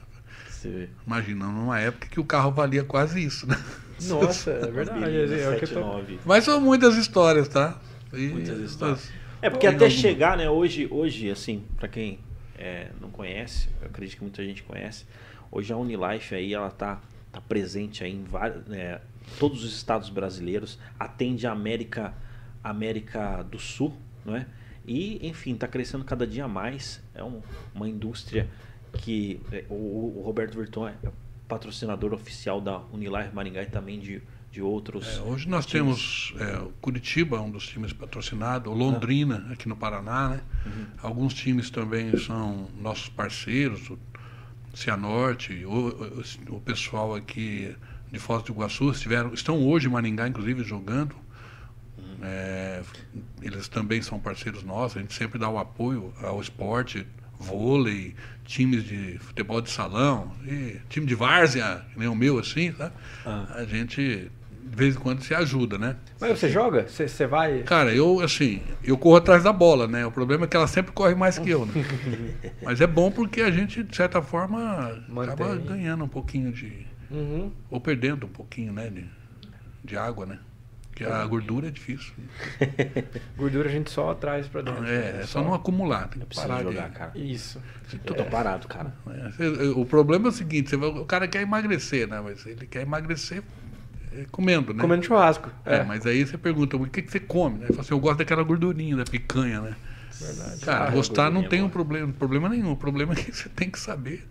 Imagina, 1.06 1.46
numa 1.46 1.78
época 1.78 2.08
que 2.08 2.18
o 2.20 2.24
carro 2.24 2.50
valia 2.50 2.84
quase 2.84 3.22
isso, 3.22 3.46
né? 3.46 3.56
Nossa, 4.02 4.50
é 4.50 4.66
verdade. 4.70 5.04
É, 5.16 5.24
eu 5.24 5.28
tô... 5.60 5.66
79. 5.66 6.18
Mas 6.24 6.44
são 6.44 6.60
muitas 6.60 6.96
histórias, 6.96 7.48
tá? 7.48 7.80
E- 8.12 8.28
Muitas 8.28 8.58
histórias. 8.58 9.10
É 9.42 9.50
porque 9.50 9.66
até 9.66 9.90
chegar, 9.90 10.36
né? 10.36 10.48
Hoje, 10.48 10.88
hoje 10.90 11.30
assim, 11.30 11.64
pra 11.76 11.86
quem 11.88 12.18
é, 12.56 12.88
não 13.00 13.10
conhece, 13.10 13.68
eu 13.80 13.88
acredito 13.88 14.16
que 14.18 14.24
muita 14.24 14.42
gente 14.44 14.62
conhece. 14.62 15.04
Hoje 15.50 15.72
a 15.72 15.76
Unilife 15.76 16.34
aí, 16.34 16.54
ela 16.54 16.70
tá, 16.70 17.00
tá 17.30 17.40
presente 17.40 18.02
aí 18.02 18.12
em 18.12 18.24
vários, 18.24 18.64
né, 18.66 19.00
todos 19.38 19.62
os 19.64 19.74
estados 19.76 20.08
brasileiros, 20.08 20.78
atende 20.98 21.46
a 21.46 21.52
América, 21.52 22.14
América 22.62 23.42
do 23.42 23.58
Sul, 23.58 23.94
não 24.24 24.34
é? 24.36 24.46
E, 24.86 25.26
enfim, 25.26 25.54
tá 25.54 25.66
crescendo 25.68 26.04
cada 26.04 26.26
dia 26.26 26.46
mais. 26.48 27.02
É 27.14 27.22
um- 27.22 27.40
uma 27.74 27.88
indústria 27.88 28.48
que 28.94 29.40
é, 29.52 29.64
o, 29.68 29.74
o 30.18 30.22
Roberto 30.24 30.56
Virton 30.58 30.88
é 30.88 30.94
patrocinador 31.54 32.12
oficial 32.12 32.60
da 32.60 32.78
Unilife 32.92 33.32
Maringá 33.32 33.62
e 33.62 33.66
também 33.66 34.00
de, 34.00 34.20
de 34.50 34.60
outros. 34.60 35.18
É, 35.18 35.20
hoje 35.20 35.48
nós 35.48 35.64
times. 35.64 36.32
temos 36.32 36.34
é, 36.40 36.68
Curitiba, 36.80 37.40
um 37.40 37.50
dos 37.50 37.66
times 37.68 37.92
patrocinados, 37.92 38.72
o 38.72 38.74
Londrina, 38.74 39.46
aqui 39.52 39.68
no 39.68 39.76
Paraná, 39.76 40.30
né? 40.30 40.40
Alguns 41.00 41.32
times 41.32 41.70
também 41.70 42.16
são 42.18 42.68
nossos 42.80 43.08
parceiros, 43.08 43.88
o 43.88 43.98
Cianorte, 44.74 45.64
o, 45.64 46.22
o, 46.50 46.56
o 46.56 46.60
pessoal 46.60 47.14
aqui 47.14 47.74
de 48.10 48.18
Foz 48.18 48.42
do 48.42 48.52
Iguaçu 48.52 48.90
estiveram, 48.90 49.32
estão 49.32 49.64
hoje 49.64 49.86
em 49.86 49.90
Maringá, 49.90 50.26
inclusive, 50.26 50.64
jogando. 50.64 51.14
É, 52.20 52.82
eles 53.42 53.68
também 53.68 54.00
são 54.02 54.18
parceiros 54.18 54.64
nossos, 54.64 54.96
a 54.96 55.00
gente 55.00 55.14
sempre 55.14 55.38
dá 55.38 55.48
o 55.48 55.58
apoio 55.58 56.12
ao 56.22 56.40
esporte, 56.40 57.06
vôlei, 57.44 58.14
times 58.44 58.84
de 58.84 59.18
futebol 59.18 59.60
de 59.60 59.70
salão, 59.70 60.32
e 60.46 60.80
time 60.88 61.06
de 61.06 61.14
várzea, 61.14 61.84
que 61.92 61.98
nem 61.98 62.08
o 62.08 62.14
meu, 62.14 62.38
assim, 62.38 62.72
tá? 62.72 62.90
Ah. 63.24 63.46
A 63.56 63.64
gente, 63.64 64.30
de 64.62 64.76
vez 64.76 64.96
em 64.96 64.98
quando, 64.98 65.22
se 65.22 65.34
ajuda, 65.34 65.78
né? 65.78 65.96
Mas 66.20 66.38
você 66.38 66.48
joga? 66.48 66.86
Você, 66.88 67.08
você 67.08 67.26
vai. 67.26 67.62
Cara, 67.62 67.94
eu, 67.94 68.20
assim, 68.20 68.62
eu 68.82 68.96
corro 68.96 69.16
atrás 69.16 69.42
da 69.42 69.52
bola, 69.52 69.86
né? 69.86 70.06
O 70.06 70.10
problema 70.10 70.44
é 70.44 70.48
que 70.48 70.56
ela 70.56 70.66
sempre 70.66 70.92
corre 70.92 71.14
mais 71.14 71.38
que 71.38 71.50
eu, 71.50 71.66
né? 71.66 71.72
Mas 72.62 72.80
é 72.80 72.86
bom 72.86 73.10
porque 73.10 73.40
a 73.40 73.50
gente, 73.50 73.82
de 73.82 73.96
certa 73.96 74.22
forma, 74.22 75.02
acaba 75.22 75.48
Mantém. 75.48 75.66
ganhando 75.66 76.04
um 76.04 76.08
pouquinho 76.08 76.52
de... 76.52 76.86
Uhum. 77.10 77.52
Ou 77.70 77.80
perdendo 77.80 78.26
um 78.26 78.30
pouquinho, 78.30 78.72
né? 78.72 78.88
De, 78.88 79.04
de 79.84 79.96
água, 79.96 80.26
né? 80.26 80.38
Porque 80.94 81.04
a 81.04 81.26
gordura 81.26 81.66
é 81.66 81.70
difícil. 81.72 82.12
Gordura 83.36 83.68
a 83.68 83.72
gente 83.72 83.90
só 83.90 84.14
traz 84.14 84.46
pra 84.46 84.62
dentro. 84.62 84.84
É, 84.84 85.12
né? 85.12 85.20
é 85.22 85.26
só 85.26 85.42
não 85.42 85.52
acumular. 85.52 86.06
Tem 86.06 86.22
Eu 86.22 86.26
que 86.28 86.36
parar 86.36 86.62
jogar, 86.62 86.88
de... 86.88 86.94
cara. 86.94 87.12
Isso. 87.16 87.60
Eu 88.06 88.14
tô 88.14 88.24
parado, 88.26 88.68
cara. 88.68 88.94
É, 89.40 89.68
O 89.70 89.84
problema 89.84 90.26
é 90.26 90.28
o 90.28 90.32
seguinte, 90.32 90.70
você 90.70 90.76
vai- 90.76 90.90
o 90.90 91.04
cara 91.04 91.26
quer 91.26 91.42
emagrecer, 91.42 92.06
né? 92.06 92.20
Mas 92.20 92.46
ele 92.46 92.64
quer 92.66 92.82
emagrecer 92.82 93.42
é, 94.16 94.24
comendo, 94.30 94.72
né? 94.72 94.80
Comendo 94.80 95.04
churrasco. 95.04 95.50
É, 95.66 95.76
É, 95.78 95.82
mas 95.84 96.06
aí 96.06 96.24
você 96.24 96.38
pergunta, 96.38 96.76
o 96.76 96.86
que, 96.86 97.02
que 97.02 97.10
você 97.10 97.18
come? 97.18 97.58
Né? 97.58 97.64
Ele 97.64 97.72
fala 97.72 97.80
assim, 97.82 97.94
eu 97.94 97.98
gosto 98.00 98.18
daquela 98.18 98.44
gordurinha, 98.44 98.96
da 98.96 99.04
picanha, 99.04 99.60
né? 99.60 99.74
Verdade. 100.20 100.60
Cara, 100.60 100.84
Ah, 100.84 100.90
gostar 100.92 101.28
não 101.28 101.42
tem 101.42 101.58
é 101.58 101.64
um 101.64 101.68
problema, 101.68 102.12
problema 102.12 102.48
nenhum. 102.48 102.70
O 102.70 102.76
problema 102.76 103.14
é 103.14 103.16
que 103.16 103.32
você 103.34 103.48
tem 103.48 103.68
que 103.68 103.80
saber 103.80 104.24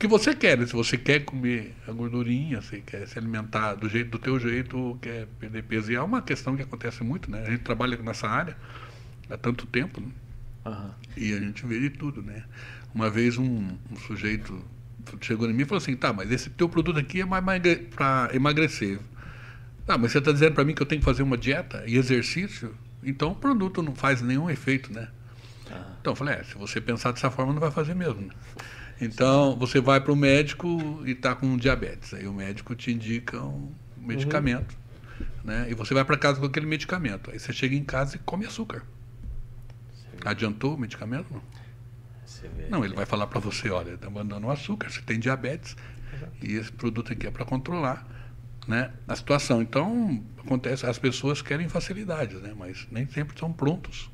que 0.00 0.08
você 0.08 0.34
quer. 0.34 0.56
né? 0.56 0.66
Se 0.66 0.72
você 0.72 0.96
quer 0.96 1.20
comer 1.20 1.74
a 1.86 1.92
gordurinha, 1.92 2.62
se 2.62 2.80
quer 2.80 3.06
se 3.06 3.18
alimentar 3.18 3.74
do 3.74 3.86
jeito 3.88 4.10
do 4.10 4.18
teu 4.18 4.40
jeito, 4.40 4.98
quer 5.02 5.26
perder 5.38 5.62
peso. 5.62 5.92
E 5.92 5.94
é 5.94 6.00
uma 6.00 6.22
questão 6.22 6.56
que 6.56 6.62
acontece 6.62 7.04
muito, 7.04 7.30
né? 7.30 7.42
A 7.46 7.50
gente 7.50 7.60
trabalha 7.60 7.98
nessa 7.98 8.26
área 8.26 8.56
há 9.28 9.36
tanto 9.36 9.66
tempo, 9.66 10.00
né? 10.00 10.08
Aham. 10.64 10.94
E 11.16 11.34
a 11.34 11.38
gente 11.38 11.66
vê 11.66 11.78
de 11.78 11.90
tudo, 11.90 12.22
né? 12.22 12.44
Uma 12.94 13.10
vez 13.10 13.36
um, 13.36 13.68
um 13.90 13.96
sujeito 14.06 14.58
chegou 15.20 15.48
em 15.50 15.52
mim 15.52 15.62
e 15.62 15.66
falou 15.66 15.78
assim, 15.82 15.94
tá, 15.94 16.12
mas 16.12 16.30
esse 16.30 16.48
teu 16.50 16.68
produto 16.68 16.98
aqui 16.98 17.20
é 17.20 17.24
mais 17.24 17.44
para 17.94 18.30
emagrecer. 18.32 18.98
Tá, 19.86 19.98
mas 19.98 20.12
você 20.12 20.18
está 20.18 20.32
dizendo 20.32 20.54
para 20.54 20.64
mim 20.64 20.74
que 20.74 20.80
eu 20.82 20.86
tenho 20.86 21.00
que 21.00 21.04
fazer 21.04 21.22
uma 21.22 21.36
dieta 21.36 21.84
e 21.86 21.96
exercício? 21.96 22.74
Então 23.02 23.32
o 23.32 23.34
produto 23.34 23.82
não 23.82 23.94
faz 23.94 24.22
nenhum 24.22 24.48
efeito, 24.48 24.92
né? 24.92 25.08
Aham. 25.70 25.96
Então 26.00 26.12
eu 26.12 26.16
falei, 26.16 26.36
é, 26.36 26.44
se 26.44 26.54
você 26.54 26.80
pensar 26.80 27.12
dessa 27.12 27.30
forma, 27.30 27.52
não 27.52 27.60
vai 27.60 27.70
fazer 27.70 27.94
mesmo. 27.94 28.22
né? 28.22 28.32
Então 29.00 29.56
você 29.56 29.80
vai 29.80 30.00
para 30.00 30.12
o 30.12 30.16
médico 30.16 30.68
e 31.06 31.12
está 31.12 31.34
com 31.34 31.56
diabetes. 31.56 32.12
Aí 32.14 32.26
o 32.26 32.32
médico 32.32 32.74
te 32.74 32.90
indica 32.92 33.40
um 33.42 33.72
medicamento. 33.96 34.76
Né? 35.42 35.68
E 35.70 35.74
você 35.74 35.94
vai 35.94 36.04
para 36.04 36.16
casa 36.18 36.38
com 36.38 36.46
aquele 36.46 36.66
medicamento. 36.66 37.30
Aí 37.30 37.38
você 37.38 37.52
chega 37.52 37.74
em 37.74 37.84
casa 37.84 38.16
e 38.16 38.18
come 38.18 38.44
açúcar. 38.44 38.82
Adiantou 40.24 40.74
o 40.74 40.78
medicamento? 40.78 41.32
Não. 41.32 41.42
Não, 42.68 42.84
ele 42.84 42.94
vai 42.94 43.06
falar 43.06 43.26
para 43.26 43.40
você, 43.40 43.70
olha, 43.70 43.92
está 43.92 44.08
mandando 44.10 44.46
o 44.46 44.50
açúcar, 44.50 44.90
você 44.90 45.00
tem 45.00 45.18
diabetes 45.18 45.76
e 46.42 46.54
esse 46.54 46.70
produto 46.70 47.12
aqui 47.12 47.26
é 47.26 47.30
para 47.30 47.44
controlar 47.44 48.06
né, 48.68 48.92
a 49.08 49.16
situação. 49.16 49.62
Então, 49.62 50.22
acontece, 50.38 50.86
as 50.86 50.98
pessoas 50.98 51.42
querem 51.42 51.68
facilidades, 51.68 52.40
né, 52.40 52.52
mas 52.56 52.86
nem 52.90 53.08
sempre 53.08 53.34
estão 53.34 53.52
prontos. 53.52 54.10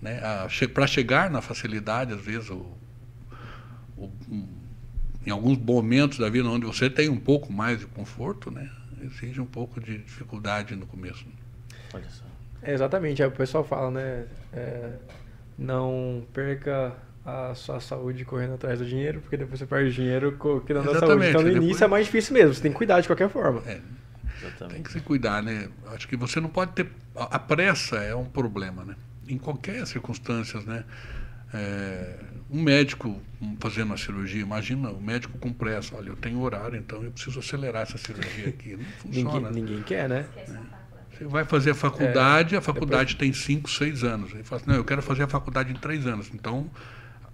Né, 0.00 0.20
para 0.74 0.86
chegar 0.86 1.30
na 1.30 1.40
facilidade, 1.40 2.12
às 2.12 2.20
vezes, 2.20 2.50
o, 2.50 2.54
um- 2.54 2.74
em 5.24 5.30
alguns 5.30 5.58
momentos 5.58 6.18
da 6.18 6.28
vida 6.28 6.48
onde 6.48 6.66
você 6.66 6.90
tem 6.90 7.08
um 7.08 7.18
pouco 7.18 7.52
mais 7.52 7.80
de 7.80 7.86
conforto, 7.86 8.50
né, 8.50 8.68
exige 9.02 9.40
um 9.40 9.46
pouco 9.46 9.80
de 9.80 9.98
dificuldade 9.98 10.74
no 10.76 10.86
começo. 10.86 11.24
Olha 11.94 12.08
só. 12.08 12.24
É, 12.62 12.72
exatamente. 12.74 13.22
Aí 13.22 13.28
o 13.28 13.32
pessoal 13.32 13.64
fala, 13.64 13.90
né? 13.90 14.24
é, 14.52 14.92
não 15.58 16.24
perca 16.32 16.94
a 17.24 17.54
sua 17.54 17.78
saúde 17.80 18.24
correndo 18.24 18.54
atrás 18.54 18.78
do 18.80 18.86
dinheiro, 18.86 19.20
porque 19.20 19.36
depois 19.36 19.58
você 19.58 19.66
perde 19.66 19.92
dinheiro 19.92 20.32
cuidando 20.38 20.92
da 20.92 20.98
saúde. 20.98 21.28
Então 21.28 21.42
no 21.42 21.48
depois- 21.48 21.64
início 21.64 21.84
é 21.84 21.88
mais 21.88 22.06
difícil 22.06 22.34
mesmo, 22.34 22.54
você 22.54 22.62
tem 22.62 22.72
que 22.72 22.76
cuidar 22.78 23.00
de 23.00 23.06
qualquer 23.08 23.28
forma. 23.28 23.62
É, 23.66 23.80
Exatamente. 24.40 24.74
tem 24.74 24.82
que 24.82 24.92
se 24.92 25.00
cuidar, 25.00 25.42
né? 25.42 25.68
Acho 25.88 26.08
que 26.08 26.16
você 26.16 26.40
não 26.40 26.48
pode 26.48 26.72
ter. 26.72 26.88
A 27.14 27.36
a 27.36 27.38
pressa 27.38 27.96
é 27.96 28.14
um 28.14 28.24
problema, 28.24 28.84
né? 28.84 28.96
Em 29.28 29.38
qualquer 29.38 29.86
circunstância, 29.86 30.60
né? 30.62 30.84
É, 31.54 32.16
um 32.50 32.62
médico 32.62 33.20
fazendo 33.60 33.86
uma 33.86 33.96
cirurgia, 33.96 34.40
imagina 34.40 34.90
o 34.90 35.00
médico 35.00 35.36
com 35.38 35.52
pressa. 35.52 35.94
Olha, 35.96 36.08
eu 36.10 36.16
tenho 36.16 36.40
horário, 36.40 36.76
então 36.78 37.02
eu 37.02 37.10
preciso 37.10 37.40
acelerar 37.40 37.82
essa 37.82 37.98
cirurgia 37.98 38.48
aqui. 38.48 38.76
Não 38.76 38.84
funciona. 39.02 39.48
Ninguém, 39.50 39.62
ninguém 39.62 39.82
quer, 39.82 40.08
né? 40.08 40.26
Você 41.10 41.24
vai 41.24 41.44
fazer 41.44 41.70
a 41.70 41.74
faculdade, 41.74 42.56
a 42.56 42.60
faculdade 42.60 43.16
tem 43.16 43.32
5, 43.32 43.70
6 43.70 44.02
anos. 44.02 44.34
Aí 44.34 44.42
fala 44.42 44.60
assim, 44.60 44.70
não, 44.70 44.76
eu 44.76 44.84
quero 44.84 45.02
fazer 45.02 45.22
a 45.24 45.28
faculdade 45.28 45.70
em 45.72 45.76
3 45.76 46.06
anos. 46.06 46.30
Então, 46.32 46.70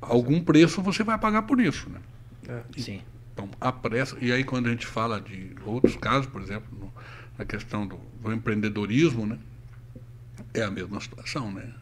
algum 0.01 0.41
preço 0.43 0.83
você 0.83 1.05
vai 1.05 1.17
pagar 1.19 1.43
por 1.43 1.61
isso, 1.61 1.89
né? 1.89 2.01
É. 2.49 2.63
Sim. 2.81 3.01
Então, 3.33 3.49
a 3.61 3.71
pressa. 3.71 4.17
E 4.21 4.33
aí, 4.33 4.43
quando 4.43 4.67
a 4.67 4.71
gente 4.71 4.87
fala 4.87 5.21
de 5.21 5.55
outros 5.65 5.95
casos, 5.97 6.27
por 6.27 6.43
exemplo, 6.43 6.67
no- 6.77 6.93
na 7.39 7.45
questão 7.45 7.87
do, 7.87 7.97
do 8.21 8.33
empreendedorismo, 8.33 9.25
né? 9.27 9.39
É 10.53 10.63
a 10.63 10.71
mesma 10.71 11.01
situação, 11.01 11.53
né? 11.53 11.73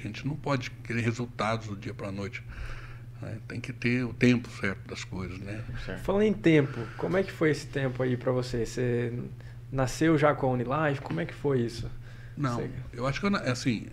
A 0.00 0.06
gente 0.06 0.26
não 0.26 0.36
pode 0.36 0.70
querer 0.70 1.02
resultados 1.02 1.68
do 1.68 1.76
dia 1.76 1.94
para 1.94 2.08
a 2.08 2.12
noite. 2.12 2.42
né? 3.20 3.38
Tem 3.46 3.60
que 3.60 3.72
ter 3.72 4.04
o 4.04 4.12
tempo 4.12 4.48
certo 4.60 4.88
das 4.88 5.04
coisas, 5.04 5.38
né? 5.38 5.62
Certo. 5.84 6.02
Falando 6.02 6.22
em 6.22 6.32
tempo, 6.32 6.80
como 6.96 7.16
é 7.16 7.22
que 7.22 7.30
foi 7.32 7.50
esse 7.50 7.66
tempo 7.66 8.02
aí 8.02 8.16
pra 8.16 8.32
você? 8.32 8.64
Você 8.64 9.12
nasceu 9.70 10.16
já 10.18 10.34
com 10.34 10.46
a 10.46 10.50
Unilife? 10.50 11.00
Como 11.02 11.20
é 11.20 11.26
que 11.26 11.34
foi 11.34 11.60
isso? 11.60 11.90
Não, 12.36 12.56
Sei. 12.56 12.70
eu 12.92 13.06
acho 13.06 13.20
que 13.20 13.26
eu 13.26 13.36
assim, 13.36 13.86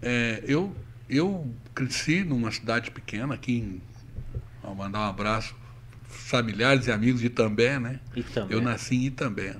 é, 0.00 0.42
eu 0.46 0.74
eu 1.08 1.52
cresci 1.74 2.24
numa 2.24 2.50
cidade 2.50 2.90
pequena 2.90 3.34
aqui 3.34 3.58
em 3.58 3.82
vou 4.62 4.74
mandar 4.74 5.00
um 5.00 5.10
abraço 5.10 5.54
familiares 6.04 6.86
e 6.86 6.92
amigos 6.92 7.20
de 7.20 7.26
Itambé, 7.26 7.78
né? 7.78 8.00
Também. 8.32 8.56
Eu 8.56 8.62
nasci 8.62 8.94
em 8.96 9.06
Itambé. 9.06 9.56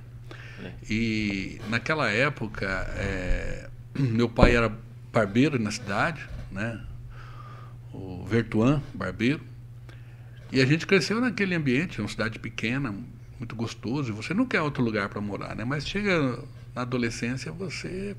É. 0.63 0.73
E 0.89 1.61
naquela 1.69 2.11
época, 2.11 2.67
é, 2.97 3.69
meu 3.95 4.29
pai 4.29 4.55
era 4.55 4.73
barbeiro 5.13 5.59
na 5.59 5.71
cidade, 5.71 6.21
né? 6.51 6.81
O 7.93 8.25
Vertuan, 8.27 8.83
barbeiro. 8.95 9.41
E 10.51 10.61
a 10.61 10.67
gente 10.67 10.87
cresceu 10.87 11.21
naquele 11.21 11.55
ambiente, 11.55 12.01
uma 12.01 12.09
cidade 12.09 12.39
pequena, 12.39 12.95
muito 13.39 13.55
gostoso. 13.55 14.11
E 14.11 14.13
você 14.13 14.33
não 14.35 14.47
quer 14.47 14.61
outro 14.63 14.83
lugar 14.83 15.09
para 15.09 15.21
morar, 15.21 15.55
né? 15.55 15.65
Mas 15.65 15.87
chega 15.87 16.39
na 16.75 16.83
adolescência, 16.83 17.53
você 17.53 18.17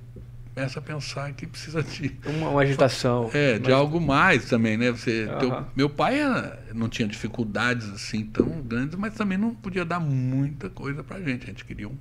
começa 0.54 0.78
a 0.80 0.82
pensar 0.82 1.34
que 1.34 1.48
precisa 1.48 1.82
de 1.82 2.16
Uma, 2.26 2.50
uma 2.50 2.62
agitação. 2.62 3.30
é, 3.34 3.56
de 3.58 3.64
Mas- 3.66 3.74
algo 3.74 4.00
mais 4.00 4.46
também, 4.46 4.78
né? 4.78 4.92
Você, 4.92 5.28
teu- 5.40 5.52
Aham. 5.52 5.68
meu 5.76 5.90
pai 5.90 6.18
não 6.74 6.88
tinha 6.90 7.08
dificuldades 7.08 7.90
assim 7.90 8.24
tão 8.26 8.62
grandes, 8.62 8.96
mas 8.96 9.16
também 9.16 9.38
não 9.38 9.54
podia 9.56 9.84
dar 9.86 10.00
muita 10.00 10.70
coisa 10.70 11.04
pra 11.04 11.20
gente. 11.20 11.44
A 11.44 11.48
gente 11.48 11.66
queria 11.66 11.88
um, 11.90 11.98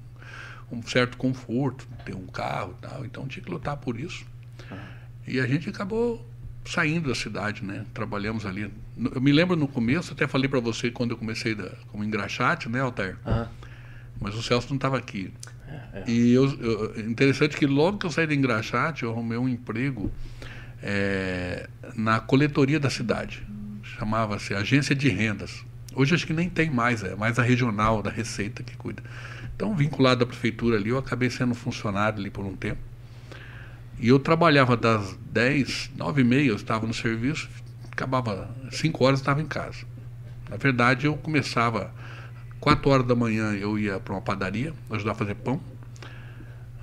um 0.70 0.82
certo 0.82 1.16
conforto, 1.16 1.86
ter 2.04 2.14
um 2.14 2.26
carro 2.26 2.74
e 2.78 2.82
tal, 2.86 3.04
então 3.06 3.26
tinha 3.26 3.42
que 3.42 3.50
lutar 3.50 3.76
por 3.78 3.98
isso. 3.98 4.24
E 5.26 5.40
a 5.40 5.46
gente 5.46 5.68
acabou 5.68 6.26
saindo 6.64 7.08
da 7.08 7.14
cidade, 7.14 7.64
né? 7.64 7.84
Trabalhamos 7.92 8.46
ali. 8.46 8.70
Eu 9.14 9.20
me 9.20 9.32
lembro 9.32 9.56
no 9.56 9.66
começo, 9.68 10.12
até 10.12 10.26
falei 10.26 10.48
pra 10.48 10.60
você 10.60 10.90
quando 10.90 11.10
eu 11.12 11.16
comecei 11.16 11.54
da, 11.54 11.70
como 11.88 12.04
engraxate, 12.04 12.68
né, 12.68 12.80
Altair? 12.80 13.16
Aham. 13.26 13.48
Mas 14.20 14.34
o 14.36 14.42
Celso 14.42 14.68
não 14.68 14.76
estava 14.76 14.96
aqui. 14.98 15.32
É, 15.66 15.72
é. 16.00 16.04
E 16.06 16.32
eu, 16.32 16.44
eu- 16.60 17.00
interessante 17.10 17.56
que 17.56 17.66
logo 17.66 17.98
que 17.98 18.06
eu 18.06 18.10
saí 18.10 18.26
da 18.26 18.34
Engraxate, 18.34 19.02
eu 19.02 19.10
arrumei 19.10 19.36
um 19.36 19.48
emprego 19.48 20.12
é, 20.82 21.68
na 21.96 22.20
coletoria 22.20 22.78
da 22.78 22.90
cidade. 22.90 23.42
Chamava-se 23.82 24.54
Agência 24.54 24.94
de 24.94 25.08
Rendas. 25.08 25.64
Hoje 25.94 26.14
acho 26.14 26.26
que 26.26 26.32
nem 26.32 26.48
tem 26.48 26.70
mais, 26.70 27.02
é 27.02 27.14
mais 27.16 27.38
a 27.38 27.42
regional 27.42 28.02
da 28.02 28.10
Receita 28.10 28.62
que 28.62 28.76
cuida. 28.76 29.02
Então, 29.56 29.74
vinculado 29.74 30.24
à 30.24 30.26
prefeitura 30.26 30.76
ali, 30.76 30.88
eu 30.90 30.98
acabei 30.98 31.28
sendo 31.30 31.54
funcionário 31.54 32.18
ali 32.18 32.30
por 32.30 32.44
um 32.44 32.54
tempo. 32.56 32.80
E 33.98 34.08
eu 34.08 34.18
trabalhava 34.18 34.76
das 34.76 35.16
10, 35.30 35.92
9 35.96 36.20
e 36.20 36.24
meia, 36.24 36.48
eu 36.48 36.56
estava 36.56 36.86
no 36.86 36.94
serviço, 36.94 37.48
acabava 37.90 38.50
5 38.70 39.04
horas, 39.04 39.20
estava 39.20 39.40
em 39.40 39.46
casa. 39.46 39.84
Na 40.50 40.56
verdade, 40.56 41.06
eu 41.06 41.16
começava 41.16 41.92
4 42.60 42.90
horas 42.90 43.06
da 43.06 43.14
manhã, 43.14 43.52
eu 43.54 43.78
ia 43.78 43.98
para 44.00 44.12
uma 44.12 44.20
padaria, 44.20 44.72
ajudar 44.90 45.12
a 45.12 45.14
fazer 45.14 45.34
pão. 45.36 45.60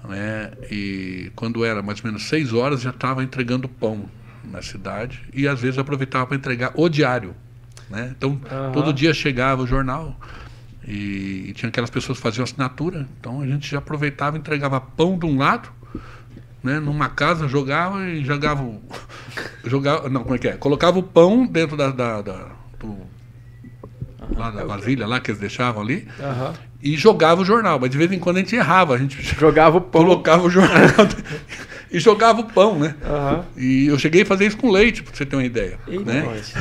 Né? 0.06 0.52
E 0.72 1.32
quando 1.36 1.64
era 1.66 1.82
mais 1.82 2.00
ou 2.00 2.06
menos 2.06 2.24
6 2.28 2.54
horas, 2.54 2.82
já 2.82 2.90
estava 2.90 3.24
entregando 3.24 3.68
pão 3.68 4.10
na 4.44 4.62
cidade. 4.62 5.22
E 5.34 5.48
às 5.48 5.60
vezes 5.60 5.78
aproveitava 5.78 6.28
para 6.28 6.38
entregar 6.38 6.72
o 6.76 6.88
diário. 6.90 7.36
Né? 7.90 8.14
Então, 8.18 8.40
Aham. 8.50 8.72
todo 8.72 8.94
dia 8.94 9.14
chegava 9.14 9.64
o 9.64 9.68
jornal 9.68 10.18
e, 10.88 11.50
e 11.50 11.54
tinha 11.54 11.70
aquelas 11.70 11.90
pessoas 11.90 12.18
que 12.18 12.24
faziam 12.24 12.44
assinatura. 12.44 13.08
Então 13.20 13.42
a 13.42 13.48
gente 13.48 13.70
já 13.70 13.80
aproveitava 13.80 14.38
e 14.38 14.40
entregava 14.40 14.80
pão 14.80 15.18
de 15.18 15.26
um 15.26 15.38
lado, 15.38 15.70
né, 16.64 16.80
numa 16.80 17.10
casa, 17.10 17.48
jogava 17.48 18.06
e 18.08 18.24
jogava. 18.24 18.62
o- 18.64 18.82
jogava 19.66 20.10
não, 20.10 20.24
como 20.24 20.36
é 20.36 20.38
que 20.38 20.48
é? 20.48 20.54
Colocava 20.54 21.00
o 21.00 21.04
pão 21.04 21.46
dentro 21.46 21.76
da, 21.78 21.90
da, 21.92 22.22
da- 22.22 22.48
do, 22.80 22.98
lá 24.36 24.52
da 24.52 24.64
vasilha 24.66 25.08
lá 25.08 25.20
que 25.20 25.32
eles 25.32 25.40
deixavam 25.40 25.82
ali 25.82 26.08
Aham. 26.20 26.54
e 26.82 26.96
jogava 26.98 27.42
o 27.42 27.46
jornal. 27.46 27.80
Mas 27.80 27.90
de 27.90 27.98
vez 27.98 28.12
em 28.12 28.20
quando 28.20 28.38
a 28.38 28.40
gente 28.40 28.56
errava, 28.56 28.96
a 28.96 28.98
gente 28.98 29.22
Jogava 29.40 29.78
o 29.78 29.82
pão. 29.82 30.04
colocava 30.04 30.44
o 30.44 30.50
jornal 30.50 30.78
e 31.92 32.00
jogava 32.00 32.42
o 32.42 32.44
pão, 32.46 32.78
né? 32.78 32.96
Aham. 33.04 33.46
E 33.58 33.88
eu 33.88 33.98
cheguei 33.98 34.22
a 34.22 34.26
fazer 34.26 34.46
isso 34.46 34.58
com 34.58 34.70
leite, 34.70 35.02
pra 35.02 35.16
você 35.16 35.26
ter 35.26 35.36
uma 35.36 35.44
ideia. 35.46 35.80
Eita, 35.88 36.04
né? 36.14 36.22
nós. 36.24 36.54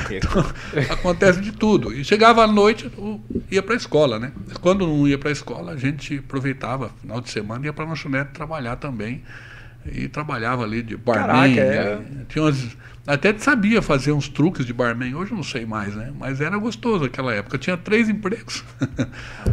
Acontece 0.91 1.41
de 1.41 1.53
tudo. 1.53 1.93
E 1.93 2.05
chegava 2.05 2.43
à 2.43 2.47
noite, 2.47 2.91
eu 2.97 3.21
ia 3.51 3.63
para 3.63 3.75
a 3.75 3.77
escola, 3.77 4.19
né? 4.19 4.33
Quando 4.61 4.87
não 4.87 5.07
ia 5.07 5.19
para 5.19 5.29
a 5.29 5.33
escola, 5.33 5.73
a 5.73 5.77
gente 5.77 6.19
aproveitava, 6.19 6.91
final 7.01 7.21
de 7.21 7.31
semana, 7.31 7.67
ia 7.67 7.73
para 7.73 7.85
a 7.85 7.89
lanchonete 7.89 8.31
trabalhar 8.33 8.77
também. 8.77 9.23
E 9.93 10.09
trabalhava 10.09 10.65
ali 10.65 10.83
de 10.83 10.97
barman. 10.97 11.27
Caraca, 11.27 11.61
é. 11.61 11.97
né? 11.97 12.25
Tinha 12.29 12.45
umas- 12.45 12.77
até 13.07 13.37
sabia 13.39 13.81
fazer 13.81 14.13
uns 14.13 14.29
truques 14.29 14.67
de 14.67 14.73
barman. 14.73 15.15
Hoje 15.15 15.31
eu 15.33 15.37
não 15.37 15.43
sei 15.43 15.65
mais, 15.65 15.95
né? 15.95 16.13
Mas 16.19 16.41
era 16.41 16.57
gostoso 16.59 17.05
naquela 17.05 17.35
época. 17.35 17.57
Eu 17.57 17.61
tinha 17.61 17.77
três 17.77 18.09
empregos. 18.09 18.65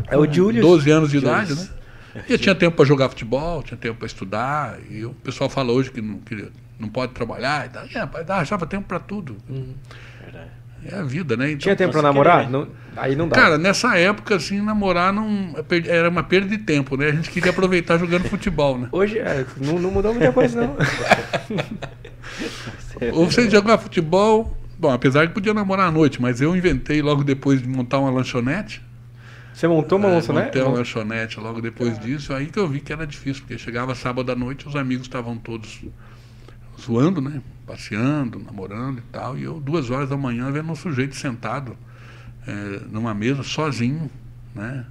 É 0.10 0.18
o 0.18 0.32
Julius. 0.32 0.66
12 0.66 0.92
anos 0.92 1.10
de 1.10 1.20
Julius. 1.20 1.50
idade, 1.50 1.56
né? 1.56 2.24
E 2.30 2.32
eu 2.34 2.38
tinha 2.38 2.56
tempo 2.56 2.76
para 2.78 2.86
jogar 2.86 3.10
futebol, 3.10 3.62
tinha 3.64 3.78
tempo 3.78 3.98
para 3.98 4.06
estudar. 4.06 4.78
E 4.90 5.04
o 5.06 5.14
pessoal 5.14 5.50
fala 5.50 5.72
hoje 5.72 5.92
que 5.92 6.02
não, 6.02 6.20
queria, 6.20 6.50
não 6.80 6.88
pode 6.90 7.14
trabalhar. 7.14 7.66
E 7.66 7.70
tal. 7.70 7.84
É, 7.86 8.32
achava 8.34 8.66
tempo 8.66 8.88
para 8.88 9.00
tudo. 9.00 9.36
Verdade. 9.50 9.76
É 10.88 10.96
a 10.96 11.04
vida, 11.04 11.36
né? 11.36 11.48
Então, 11.50 11.60
Tinha 11.60 11.76
tempo 11.76 11.92
pra 11.92 12.02
Nossa, 12.02 12.14
namorar? 12.14 12.50
Não- 12.50 12.68
aí 12.96 13.16
não 13.16 13.28
dá. 13.28 13.36
Cara, 13.36 13.58
nessa 13.58 13.98
época, 13.98 14.36
assim, 14.36 14.62
namorar 14.62 15.12
não 15.12 15.56
era 15.88 16.10
uma 16.10 16.24
perda 16.24 16.50
de 16.50 16.60
tempo, 16.60 16.96
né? 16.96 17.08
A 17.08 17.12
gente 17.12 17.30
queria 17.32 17.50
aproveitar 17.52 17.98
jogando 17.98 18.26
futebol, 18.26 18.78
né? 18.78 18.88
Hoje 18.94 19.18
é, 19.20 19.46
não, 19.58 19.80
não 19.80 19.90
mudou 19.92 20.14
muita 20.14 20.32
coisa, 20.32 20.62
não. 20.62 20.76
Ou 23.14 23.30
você 23.30 23.50
jogar 23.50 23.78
futebol, 23.78 24.56
bom, 24.78 24.92
apesar 24.92 25.28
que 25.28 25.34
podia 25.34 25.54
namorar 25.54 25.88
à 25.88 25.92
noite, 25.92 26.22
mas 26.22 26.40
eu 26.40 26.56
inventei 26.56 27.02
logo 27.02 27.24
depois 27.24 27.62
de 27.62 27.68
montar 27.68 28.00
uma 28.00 28.10
lanchonete. 28.10 28.82
Você 29.54 29.68
montou 29.68 29.98
uma 29.98 30.10
É, 30.10 30.14
lanchonete? 30.16 30.46
Montei 30.46 30.62
uma 30.62 30.78
lanchonete 30.78 31.40
logo 31.40 31.62
depois 31.62 31.98
disso, 32.00 32.34
aí 32.34 32.48
que 32.48 32.60
eu 32.60 32.68
vi 32.68 32.80
que 32.80 32.92
era 32.94 33.08
difícil, 33.08 33.42
porque 33.44 33.58
chegava 33.58 33.96
sábado 33.96 34.32
à 34.32 34.36
noite, 34.36 34.68
os 34.68 34.76
amigos 34.76 35.08
estavam 35.08 35.38
todos 35.38 35.82
zoando, 36.80 37.22
né? 37.22 37.42
Passeando, 37.66 38.40
namorando 38.40 39.00
e 39.00 39.04
tal, 39.12 39.38
e 39.38 39.44
eu, 39.44 39.60
duas 39.60 39.90
horas 39.90 40.10
da 40.10 40.18
manhã, 40.18 40.52
vendo 40.52 40.72
um 40.72 40.76
sujeito 40.76 41.16
sentado 41.16 41.76
eh, 42.48 42.82
numa 42.92 43.14
mesa, 43.14 43.42
sozinho, 43.42 44.10
né? 44.54 44.86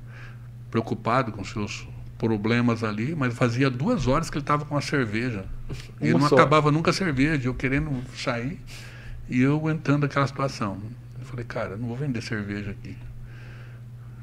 Preocupado 0.71 1.31
com 1.31 1.45
seus 1.45 1.87
problemas 2.19 2.83
ali, 2.83 3.15
mas 3.15 3.35
fazia 3.35 3.71
duas 3.71 4.07
horas 4.07 4.31
que 4.31 4.39
ele 4.39 4.43
estava 4.43 4.65
com 4.65 4.77
a 4.77 4.81
cerveja. 4.81 5.45
E 6.01 6.11
Uma 6.11 6.21
não 6.21 6.29
só. 6.29 6.35
acabava 6.35 6.71
nunca 6.73 6.91
a 6.91 6.95
cerveja, 6.95 7.49
eu 7.49 7.55
querendo 7.55 7.91
sair 8.17 8.61
e 9.29 9.41
eu 9.41 9.57
aguentando 9.57 10.07
aquela 10.07 10.27
situação. 10.27 10.79
Eu 11.19 11.25
falei, 11.25 11.45
cara, 11.45 11.77
não 11.77 11.89
vou 11.89 11.97
vender 11.97 12.23
cerveja 12.23 12.71
aqui. 12.71 12.97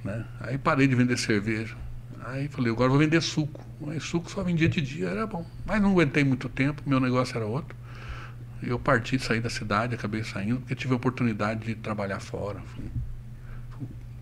Né? 0.04 0.26
Aí 0.40 0.58
parei 0.58 0.88
de 0.88 0.96
vender 0.96 1.18
cerveja. 1.18 1.76
Aí 2.26 2.48
falei, 2.48 2.72
agora 2.72 2.90
vou 2.90 3.00
vender 3.00 3.22
suco. 3.22 3.66
Aí 3.88 4.00
suco 4.00 4.30
só 4.30 4.44
vendia 4.44 4.70
de 4.70 4.82
dia, 4.82 5.08
era 5.08 5.26
bom. 5.26 5.46
Mas 5.66 5.82
não 5.82 5.92
aguentei 5.92 6.24
muito 6.24 6.50
tempo, 6.50 6.82
meu 6.86 7.00
negócio 7.00 7.36
era 7.36 7.46
outro. 7.46 7.76
Eu 8.64 8.78
parti, 8.80 9.18
saí 9.20 9.40
da 9.40 9.50
cidade, 9.50 9.96
acabei 9.96 10.24
saindo, 10.24 10.60
porque 10.60 10.76
tive 10.76 10.94
a 10.94 10.96
oportunidade 10.96 11.66
de 11.66 11.76
trabalhar 11.76 12.20
fora. 12.20 12.60
Fui, 12.76 12.86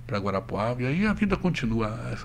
para 0.09 0.17
Guarapuava, 0.17 0.81
e 0.81 0.87
aí 0.87 1.05
a 1.05 1.13
vida 1.13 1.37
continua. 1.37 2.17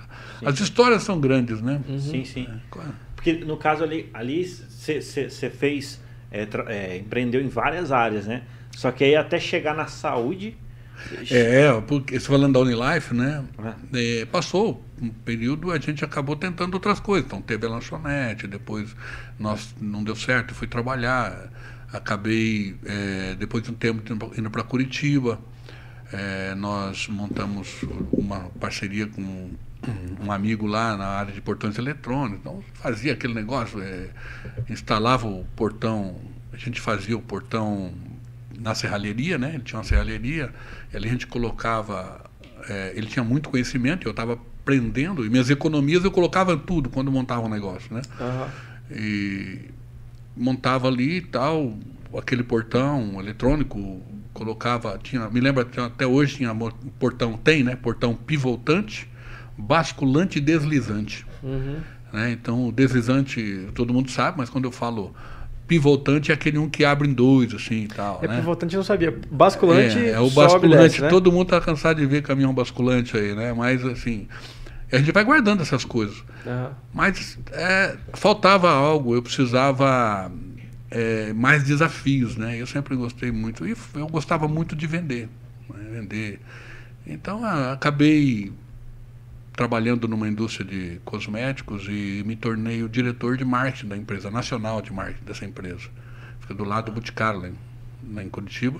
As 0.43 0.59
histórias 0.59 1.03
são 1.03 1.19
grandes, 1.19 1.61
né? 1.61 1.79
Sim, 1.99 2.25
sim. 2.25 2.47
Claro. 2.71 2.93
Porque 3.15 3.33
no 3.33 3.57
caso 3.57 3.83
ali, 3.83 4.09
ali 4.11 4.43
você 4.43 5.49
fez, 5.49 6.01
é, 6.31 6.47
é, 6.67 6.97
empreendeu 6.97 7.41
em 7.41 7.47
várias 7.47 7.91
áreas, 7.91 8.25
né? 8.25 8.43
Só 8.75 8.91
que 8.91 9.03
aí 9.03 9.15
até 9.15 9.39
chegar 9.39 9.75
na 9.75 9.85
saúde. 9.85 10.57
É, 11.29 11.69
porque 11.81 12.19
você 12.19 12.25
falando 12.25 12.53
da 12.53 12.59
Unilife, 12.59 13.13
né? 13.13 13.43
É. 13.93 14.21
É, 14.21 14.25
passou 14.25 14.83
um 15.01 15.09
período, 15.09 15.71
a 15.71 15.77
gente 15.77 16.03
acabou 16.03 16.35
tentando 16.35 16.73
outras 16.73 16.99
coisas. 16.99 17.25
Então 17.25 17.41
teve 17.41 17.67
a 17.67 17.69
lanchonete, 17.69 18.47
depois 18.47 18.95
nós 19.37 19.75
não 19.79 20.03
deu 20.03 20.15
certo, 20.15 20.55
fui 20.55 20.67
trabalhar. 20.67 21.49
Acabei, 21.95 22.75
é, 22.85 23.35
depois 23.35 23.63
de 23.63 23.71
um 23.71 23.73
tempo, 23.73 24.01
indo 24.37 24.49
para 24.49 24.63
Curitiba. 24.63 25.39
É, 26.13 26.53
nós 26.55 27.07
montamos 27.07 27.81
uma 28.11 28.41
parceria 28.59 29.07
com 29.07 29.49
um 30.23 30.31
amigo 30.31 30.65
lá 30.65 30.95
na 30.97 31.07
área 31.07 31.33
de 31.33 31.41
portões 31.41 31.77
eletrônicos. 31.77 32.39
Então, 32.39 32.63
fazia 32.73 33.13
aquele 33.13 33.33
negócio, 33.33 33.81
é, 33.81 34.09
instalava 34.69 35.27
o 35.27 35.45
portão, 35.55 36.15
a 36.53 36.57
gente 36.57 36.79
fazia 36.79 37.17
o 37.17 37.21
portão 37.21 37.93
na 38.57 38.73
serralheria, 38.73 39.37
né? 39.37 39.51
Ele 39.55 39.63
tinha 39.63 39.77
uma 39.77 39.83
serralheria, 39.83 40.53
e 40.91 40.97
ali 40.97 41.07
a 41.07 41.11
gente 41.11 41.27
colocava. 41.27 42.29
É, 42.69 42.93
ele 42.95 43.07
tinha 43.07 43.23
muito 43.23 43.49
conhecimento, 43.49 44.07
eu 44.07 44.11
estava 44.11 44.33
aprendendo, 44.33 45.25
e 45.25 45.29
minhas 45.29 45.49
economias 45.49 46.03
eu 46.03 46.11
colocava 46.11 46.57
tudo 46.57 46.89
quando 46.89 47.11
montava 47.11 47.41
um 47.45 47.49
negócio, 47.49 47.93
né? 47.93 48.01
Aham. 48.19 48.49
E 48.89 49.71
montava 50.35 50.87
ali 50.87 51.17
e 51.17 51.21
tal, 51.21 51.73
aquele 52.17 52.43
portão 52.43 53.19
eletrônico, 53.19 54.01
colocava, 54.33 54.99
tinha, 55.01 55.29
me 55.29 55.39
lembra 55.39 55.63
tinha- 55.65 55.85
até 55.85 56.05
hoje 56.05 56.37
tinha 56.37 56.53
portão, 56.99 57.37
tem, 57.37 57.63
né? 57.63 57.75
Portão 57.75 58.13
pivotante, 58.13 59.07
basculante 59.57 60.37
e 60.39 60.41
deslizante. 60.41 61.25
Uhum. 61.41 61.77
né? 62.11 62.31
Então, 62.31 62.67
o 62.67 62.71
deslizante, 62.71 63.67
todo 63.73 63.93
mundo 63.93 64.09
sabe, 64.11 64.37
mas 64.37 64.49
quando 64.49 64.65
eu 64.65 64.71
falo 64.71 65.13
pivotante 65.67 66.31
é 66.31 66.33
aquele 66.35 66.57
um 66.59 66.69
que 66.69 66.85
abre 66.85 67.07
em 67.07 67.13
dois, 67.13 67.53
assim 67.53 67.83
e 67.83 67.87
tal. 67.87 68.19
É 68.21 68.27
né? 68.27 68.35
pivotante, 68.37 68.75
eu 68.75 68.79
não 68.79 68.85
sabia. 68.85 69.17
Basculante, 69.31 69.97
É, 69.97 70.11
é 70.11 70.19
o 70.19 70.29
basculante. 70.29 70.83
desce, 70.83 71.01
né? 71.01 71.09
Todo 71.09 71.31
mundo 71.31 71.47
tá 71.47 71.59
cansado 71.61 71.99
de 71.99 72.05
ver 72.05 72.21
caminhão 72.21 72.53
basculante 72.53 73.17
aí, 73.17 73.33
né? 73.35 73.51
Mas 73.53 73.83
assim, 73.85 74.27
a 74.95 74.99
gente 74.99 75.11
vai 75.11 75.23
guardando 75.23 75.61
essas 75.61 75.85
coisas. 75.85 76.23
Aham. 76.45 76.71
Mas 76.93 77.37
é, 77.51 77.97
faltava 78.13 78.71
algo, 78.71 79.15
eu 79.15 79.21
precisava 79.21 80.31
é, 80.89 81.33
mais 81.33 81.63
desafios, 81.63 82.35
né? 82.37 82.59
Eu 82.59 82.67
sempre 82.67 82.95
gostei 82.95 83.31
muito. 83.31 83.67
E 83.67 83.75
eu 83.95 84.07
gostava 84.07 84.47
muito 84.47 84.75
de 84.75 84.87
vender. 84.87 85.29
né? 85.69 85.89
Vender. 85.91 86.39
Então, 87.05 87.43
acabei 87.45 88.51
trabalhando 89.53 90.07
numa 90.07 90.27
indústria 90.27 90.65
de 90.65 90.99
cosméticos 91.05 91.85
e 91.87 92.23
me 92.25 92.35
tornei 92.35 92.83
o 92.83 92.89
diretor 92.89 93.37
de 93.37 93.45
marketing 93.45 93.87
da 93.87 93.97
empresa, 93.97 94.29
nacional 94.29 94.81
de 94.81 94.91
marketing 94.91 95.23
dessa 95.23 95.45
empresa. 95.45 95.87
Fica 96.41 96.53
do 96.53 96.63
lado 96.63 96.85
do 96.85 96.91
Boticário, 96.91 97.39
lá 97.39 97.47
em, 97.47 97.55
lá 98.13 98.23
em 98.23 98.29
Curitiba. 98.29 98.79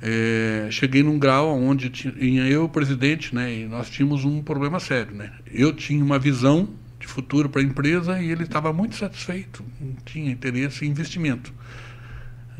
É, 0.00 0.68
cheguei 0.70 1.02
num 1.02 1.18
grau 1.18 1.50
onde 1.60 1.90
tinha 1.90 2.46
eu 2.46 2.64
o 2.64 2.68
presidente, 2.68 3.34
né, 3.34 3.52
e 3.52 3.66
nós 3.66 3.90
tínhamos 3.90 4.24
um 4.24 4.42
problema 4.42 4.78
sério, 4.78 5.14
né. 5.14 5.32
Eu 5.50 5.72
tinha 5.72 6.02
uma 6.02 6.18
visão 6.18 6.68
de 7.00 7.06
futuro 7.06 7.48
para 7.48 7.60
a 7.60 7.64
empresa 7.64 8.20
e 8.20 8.30
ele 8.30 8.44
estava 8.44 8.72
muito 8.72 8.96
satisfeito, 8.96 9.64
não 9.80 9.94
tinha 10.04 10.30
interesse 10.30 10.84
em 10.84 10.90
investimento. 10.90 11.52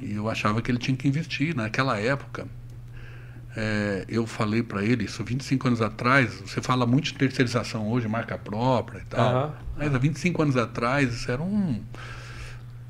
E 0.01 0.15
eu 0.15 0.29
achava 0.29 0.63
que 0.63 0.71
ele 0.71 0.79
tinha 0.79 0.97
que 0.97 1.09
investir 1.09 1.55
naquela 1.55 1.99
época. 1.99 2.47
é, 3.57 4.05
eu 4.09 4.27
falei 4.27 4.63
para 4.63 4.85
ele, 4.85 5.05
isso 5.05 5.25
25 5.25 5.69
anos 5.69 5.83
atrás, 5.83 6.41
você 6.41 6.61
fala 6.63 6.87
muito 6.87 7.07
de 7.07 7.15
terceirização 7.15 7.89
hoje, 7.89 8.07
marca 8.07 8.39
própria 8.39 8.99
e 9.01 9.05
tal. 9.07 9.37
Aham. 9.37 9.55
Mas 9.77 9.95
há 9.95 9.99
25 9.99 10.43
anos 10.43 10.57
atrás, 10.57 11.13
isso 11.13 11.31
era 11.31 11.43
um 11.43 11.83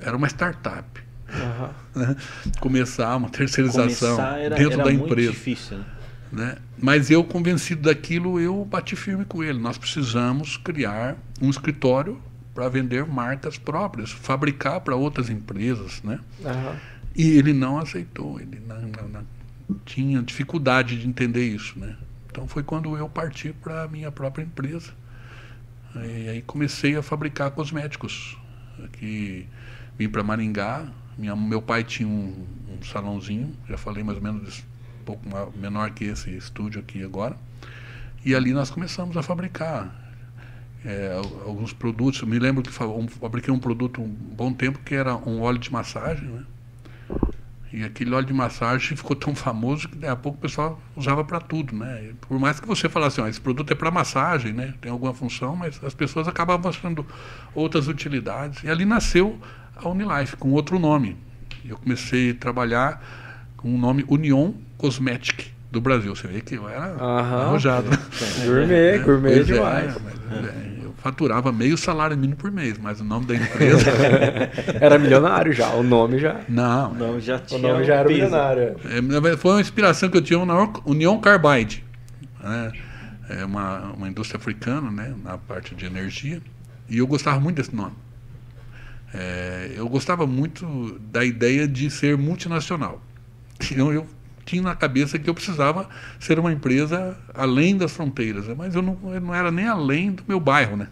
era 0.01 0.17
uma 0.17 0.29
startup 0.29 1.08
Aham. 1.33 1.71
né? 1.95 2.17
começar 2.61 3.17
uma 3.17 3.29
terceirização 3.29 4.17
Começar 4.17 4.39
era, 4.39 4.57
dentro 4.57 4.75
era 4.81 4.85
da 4.85 4.93
empresa. 4.93 5.31
difícil, 5.33 5.79
né? 5.79 5.85
Né? 6.31 6.57
Mas 6.79 7.11
eu, 7.11 7.25
convencido 7.25 7.83
daquilo, 7.83 8.39
eu 8.39 8.63
bati 8.65 8.95
firme 8.95 9.25
com 9.25 9.43
ele. 9.43 9.59
Nós 9.59 9.79
precisamos 9.79 10.57
criar 10.59 11.17
um 11.41 11.49
escritório 11.49 12.21
para 12.55 12.69
vender 12.69 13.07
marcas 13.07 13.57
próprias, 13.57 14.11
fabricar 14.11 14.81
para 14.83 14.95
outras 14.95 15.31
empresas. 15.31 16.03
Né? 16.03 16.19
Aham. 16.45 16.77
E 17.17 17.31
ele 17.31 17.53
não 17.55 17.79
aceitou, 17.79 18.39
ele 18.39 18.61
não, 18.67 18.81
não- 18.81 19.09
não- 19.09 19.27
tinha 19.87 20.23
dificuldade 20.23 20.99
de 20.99 21.09
entender 21.09 21.47
isso. 21.47 21.79
Né? 21.79 21.97
Então 22.31 22.47
foi 22.47 22.63
quando 22.63 22.95
eu 22.97 23.09
parti 23.09 23.55
para 23.63 23.85
a 23.85 23.89
minha 23.89 24.11
própria 24.13 24.43
empresa. 24.45 24.93
E 25.97 26.29
aí 26.29 26.43
comecei 26.43 26.95
a 26.97 27.03
fabricar 27.03 27.51
cosméticos. 27.53 28.37
Aqui, 28.85 29.47
vim 29.99 30.09
para 30.09 30.23
Maringá, 30.23 30.87
minha, 31.19 31.35
meu 31.37 31.61
pai 31.61 31.85
tinha 31.85 32.09
um, 32.09 32.47
um 32.79 32.83
salãozinho, 32.85 33.53
já 33.69 33.77
falei 33.77 34.03
mais 34.05 34.17
ou 34.19 34.25
menos 34.25 34.61
um 35.01 35.05
pouco 35.05 35.23
menor 35.59 35.91
que 35.91 36.05
esse 36.05 36.31
estúdio 36.37 36.81
aqui 36.81 37.03
agora. 37.03 37.37
E 38.25 38.35
ali 38.35 38.53
nós 38.53 38.71
começamos 38.71 39.17
a 39.17 39.23
fabricar 39.23 39.95
é, 40.85 41.13
al- 41.17 41.49
alguns 41.49 41.73
produtos. 41.73 42.21
Eu 42.21 42.29
me 42.29 42.39
lembro 42.39 42.63
que 42.63 42.71
fa- 42.71 42.85
fabriquei 43.21 43.53
um 43.53 43.59
produto 43.59 44.01
um 44.01 44.09
bom 44.09 44.53
tempo 44.53 44.79
que 44.81 44.95
era 44.95 45.17
um 45.17 45.41
óleo 45.41 45.59
de 45.59 45.73
massagem, 45.73 46.29
né? 46.29 46.45
E 47.71 47.85
aquele 47.85 48.15
óleo 48.15 48.27
de 48.27 48.33
massagem 48.33 48.97
ficou 48.97 49.15
tão 49.15 49.35
famoso 49.35 49.91
que 49.91 49.97
daqui 49.97 50.11
a 50.13 50.17
pouco 50.17 50.39
o 50.39 50.41
pessoal 50.41 50.81
usava 50.97 51.23
para 51.23 51.39
tudo, 51.39 51.77
né? 51.77 52.13
Por 52.23 52.39
mais 52.39 52.59
que 52.59 52.67
você 52.67 52.89
falasse, 52.89 53.21
ó, 53.21 53.29
esse 53.29 53.41
produto 53.41 53.71
é 53.71 53.75
para 53.75 53.91
massagem, 53.91 54.55
né? 54.55 54.73
Tem 54.81 54.91
alguma 54.91 55.13
função, 55.13 55.55
mas 55.55 55.83
as 55.85 55.93
pessoas 55.93 56.27
acabavam 56.27 56.71
achando 56.71 57.05
outras 57.55 57.87
utilidades. 57.87 58.65
E 58.65 58.71
ali 58.71 58.87
nasceu 58.87 59.39
a 59.79 59.89
Unilife 59.89 60.37
com 60.37 60.51
outro 60.53 60.79
nome. 60.79 61.17
Eu 61.65 61.77
comecei 61.77 62.31
a 62.31 62.35
trabalhar 62.35 63.03
com 63.57 63.75
o 63.75 63.79
nome 63.79 64.05
Union 64.09 64.53
Cosmetic 64.77 65.47
do 65.71 65.81
Brasil. 65.81 66.15
Você 66.15 66.27
vê 66.29 66.41
que 66.41 66.55
eu 66.55 66.69
era 66.69 66.95
Aham. 66.99 67.43
arrojado. 67.43 67.89
Gourmet, 68.45 68.99
gourmet 68.99 69.35
Pois 69.35 69.51
é, 69.51 69.55
demais. 69.55 69.97
mas, 70.03 70.45
é, 70.47 70.85
eu 70.85 70.95
faturava 70.99 71.53
meio 71.53 71.77
salário 71.77 72.17
mínimo 72.17 72.37
por 72.37 72.51
mês, 72.51 72.79
mas 72.79 73.01
o 73.01 73.05
nome 73.05 73.27
da 73.27 73.35
empresa. 73.35 73.91
Era 74.81 74.99
milionário 74.99 75.53
já, 75.53 75.69
o 75.75 75.83
nome 75.83 76.19
já. 76.19 76.41
não, 76.49 76.95
Não, 76.95 77.21
já 77.21 77.37
O 77.37 77.41
tinha 77.41 77.61
nome 77.61 77.85
já 77.85 77.95
era 77.97 78.09
milionário. 78.09 78.77
É, 79.33 79.37
foi 79.37 79.53
uma 79.53 79.61
inspiração 79.61 80.09
que 80.09 80.17
eu 80.17 80.23
tinha 80.23 80.45
na 80.45 80.73
União 80.87 81.21
Carbide. 81.21 81.85
Né? 82.43 82.73
É 83.29 83.45
uma, 83.45 83.93
uma 83.93 84.09
indústria 84.09 84.39
africana, 84.39 84.91
né? 84.91 85.15
na 85.23 85.37
parte 85.37 85.75
de 85.75 85.85
energia. 85.85 86.41
E 86.89 86.99
eu 86.99 87.07
gostava 87.07 87.39
muito 87.39 87.57
desse 87.57 87.75
nome. 87.77 87.93
É, 89.15 89.73
eu 89.75 89.89
gostava 89.89 90.27
muito 90.27 90.99
da 91.11 91.25
ideia 91.25 91.67
de 91.67 91.91
ser 91.91 92.17
multinacional. 92.17 93.03
Então 93.71 93.93
eu 93.93 94.07
tinha 94.45 94.63
na 94.63 94.75
cabeça 94.75 95.19
que 95.19 95.29
eu 95.29 95.35
precisava 95.35 95.89
ser 96.21 96.39
uma 96.39 96.53
empresa 96.53 97.17
além 97.35 97.77
das 97.77 97.93
fronteiras. 97.93 98.47
né? 98.47 98.55
Mas 98.57 98.75
eu 98.75 98.83
não, 98.83 98.97
eu 99.13 99.21
não 99.21 99.35
era 99.35 99.51
nem 99.51 99.67
além 99.67 100.13
do 100.13 100.23
meu 100.29 100.39
bairro. 100.39 100.77
Né? 100.77 100.89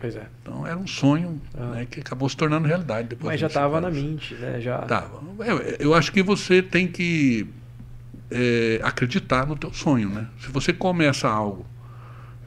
Pois 0.00 0.14
é. 0.14 0.26
Então 0.42 0.66
era 0.66 0.76
um 0.76 0.86
sonho 0.86 1.40
Ah. 1.56 1.70
né, 1.70 1.86
que 1.90 2.00
acabou 2.00 2.28
se 2.28 2.36
tornando 2.36 2.68
realidade 2.68 3.08
depois. 3.08 3.32
Mas 3.32 3.40
já 3.40 3.48
25 3.48 3.66
estava 3.66 3.80
na 3.80 3.90
mente, 3.90 4.34
né? 4.34 4.60
Já. 4.60 4.78
Tava. 4.82 5.20
Eu, 5.44 5.58
eu 5.78 5.94
acho 5.94 6.12
que 6.12 6.22
você 6.22 6.62
tem 6.62 6.86
que 6.86 7.48
é, 8.30 8.80
acreditar 8.82 9.46
no 9.46 9.56
teu 9.56 9.72
sonho, 9.72 10.08
né? 10.08 10.26
Se 10.40 10.48
você 10.52 10.72
começa 10.72 11.28
algo 11.28 11.64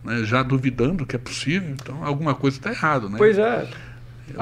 né, 0.03 0.23
já 0.23 0.43
duvidando 0.43 1.05
que 1.05 1.15
é 1.15 1.19
possível, 1.19 1.71
então 1.71 2.03
alguma 2.05 2.35
coisa 2.35 2.57
está 2.57 2.69
errada, 2.71 3.09
né? 3.09 3.15
Pois 3.17 3.37
é. 3.37 3.67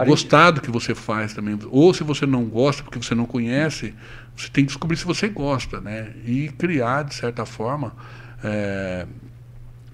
Gostar 0.06 0.52
do 0.52 0.62
que 0.62 0.71
você 0.71 0.95
faz 0.95 1.34
também. 1.34 1.58
Ou 1.69 1.93
se 1.93 2.04
você 2.04 2.25
não 2.25 2.45
gosta 2.45 2.84
porque 2.84 2.97
você 2.97 3.15
não 3.15 3.25
conhece, 3.25 3.93
você 4.36 4.49
tem 4.49 4.63
que 4.63 4.69
descobrir 4.69 4.97
se 4.97 5.06
você 5.06 5.28
gosta, 5.28 5.82
né? 5.82 6.13
E 6.25 6.49
criar, 6.49 7.04
de 7.04 7.15
certa 7.15 7.45
forma, 7.45 7.93
é, 8.43 9.06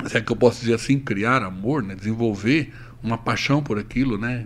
se 0.06 0.18
é 0.18 0.22
que 0.22 0.32
eu 0.32 0.36
posso 0.36 0.62
dizer 0.62 0.76
assim, 0.76 1.00
criar 1.00 1.44
amor, 1.44 1.84
né? 1.84 1.96
Desenvolver 1.96 2.74
uma 3.02 3.18
paixão 3.18 3.62
por 3.62 3.78
aquilo, 3.78 4.18
né? 4.18 4.46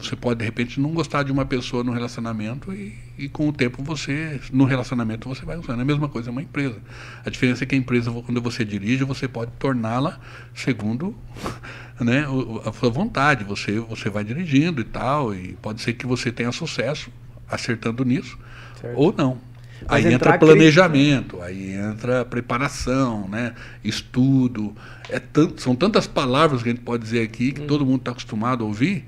Você 0.00 0.14
pode, 0.14 0.40
de 0.40 0.44
repente, 0.44 0.78
não 0.78 0.90
gostar 0.90 1.22
de 1.22 1.32
uma 1.32 1.46
pessoa 1.46 1.82
no 1.82 1.90
relacionamento 1.90 2.72
e, 2.72 2.94
e 3.16 3.28
com 3.28 3.48
o 3.48 3.52
tempo 3.52 3.82
você, 3.82 4.38
no 4.52 4.64
relacionamento, 4.64 5.26
você 5.26 5.44
vai 5.44 5.56
usando. 5.56 5.78
É 5.78 5.82
a 5.82 5.84
mesma 5.86 6.08
coisa, 6.08 6.28
é 6.28 6.32
uma 6.32 6.42
empresa. 6.42 6.76
A 7.24 7.30
diferença 7.30 7.64
é 7.64 7.66
que 7.66 7.74
a 7.74 7.78
empresa, 7.78 8.10
quando 8.10 8.42
você 8.42 8.64
dirige, 8.64 9.04
você 9.04 9.26
pode 9.26 9.52
torná-la 9.58 10.20
segundo 10.54 11.16
né, 11.98 12.26
a 12.64 12.72
sua 12.72 12.90
vontade. 12.90 13.42
Você, 13.44 13.80
você 13.80 14.10
vai 14.10 14.22
dirigindo 14.22 14.82
e 14.82 14.84
tal, 14.84 15.34
e 15.34 15.54
pode 15.62 15.80
ser 15.80 15.94
que 15.94 16.06
você 16.06 16.30
tenha 16.30 16.52
sucesso 16.52 17.10
acertando 17.48 18.04
nisso, 18.04 18.38
Certo. 18.80 18.98
ou 18.98 19.14
não. 19.16 19.38
Mas 19.88 20.06
aí 20.06 20.12
entra 20.12 20.38
planejamento, 20.38 21.40
aí 21.42 21.72
entra 21.72 22.24
preparação, 22.24 23.28
né? 23.28 23.54
estudo. 23.82 24.74
É 25.08 25.18
tanto, 25.18 25.60
são 25.60 25.74
tantas 25.74 26.06
palavras 26.06 26.62
que 26.62 26.68
a 26.68 26.72
gente 26.72 26.82
pode 26.82 27.02
dizer 27.02 27.22
aqui 27.22 27.52
que 27.52 27.62
todo 27.62 27.84
mundo 27.84 27.98
está 27.98 28.10
acostumado 28.10 28.64
a 28.64 28.66
ouvir 28.66 29.04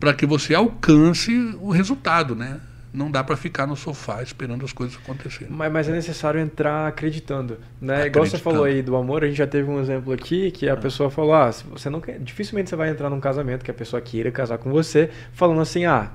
para 0.00 0.14
que 0.14 0.26
você 0.26 0.54
alcance 0.54 1.32
o 1.60 1.70
resultado. 1.70 2.34
Né? 2.34 2.58
Não 2.92 3.08
dá 3.10 3.22
para 3.22 3.36
ficar 3.36 3.66
no 3.66 3.76
sofá 3.76 4.22
esperando 4.22 4.64
as 4.64 4.72
coisas 4.72 4.96
acontecerem. 4.96 5.48
Mas, 5.48 5.70
mas 5.70 5.88
é 5.88 5.92
necessário 5.92 6.40
entrar 6.40 6.88
acreditando, 6.88 7.58
né? 7.80 8.06
Igual 8.06 8.24
você 8.24 8.36
Acreditando. 8.36 8.42
falou 8.42 8.64
aí 8.64 8.82
do 8.82 8.96
amor, 8.96 9.22
a 9.22 9.28
gente 9.28 9.36
já 9.36 9.46
teve 9.46 9.70
um 9.70 9.78
exemplo 9.78 10.12
aqui 10.12 10.50
que 10.50 10.68
a 10.68 10.76
pessoa 10.76 11.08
falou, 11.08 11.34
ah, 11.34 11.52
se 11.52 11.62
você 11.64 11.88
não 11.88 12.00
quer, 12.00 12.18
dificilmente 12.18 12.68
você 12.68 12.74
vai 12.74 12.90
entrar 12.90 13.08
num 13.08 13.20
casamento 13.20 13.64
que 13.64 13.70
a 13.70 13.74
pessoa 13.74 14.00
queira 14.02 14.32
casar 14.32 14.58
com 14.58 14.72
você, 14.72 15.08
falando 15.32 15.60
assim, 15.60 15.84
ah, 15.84 16.10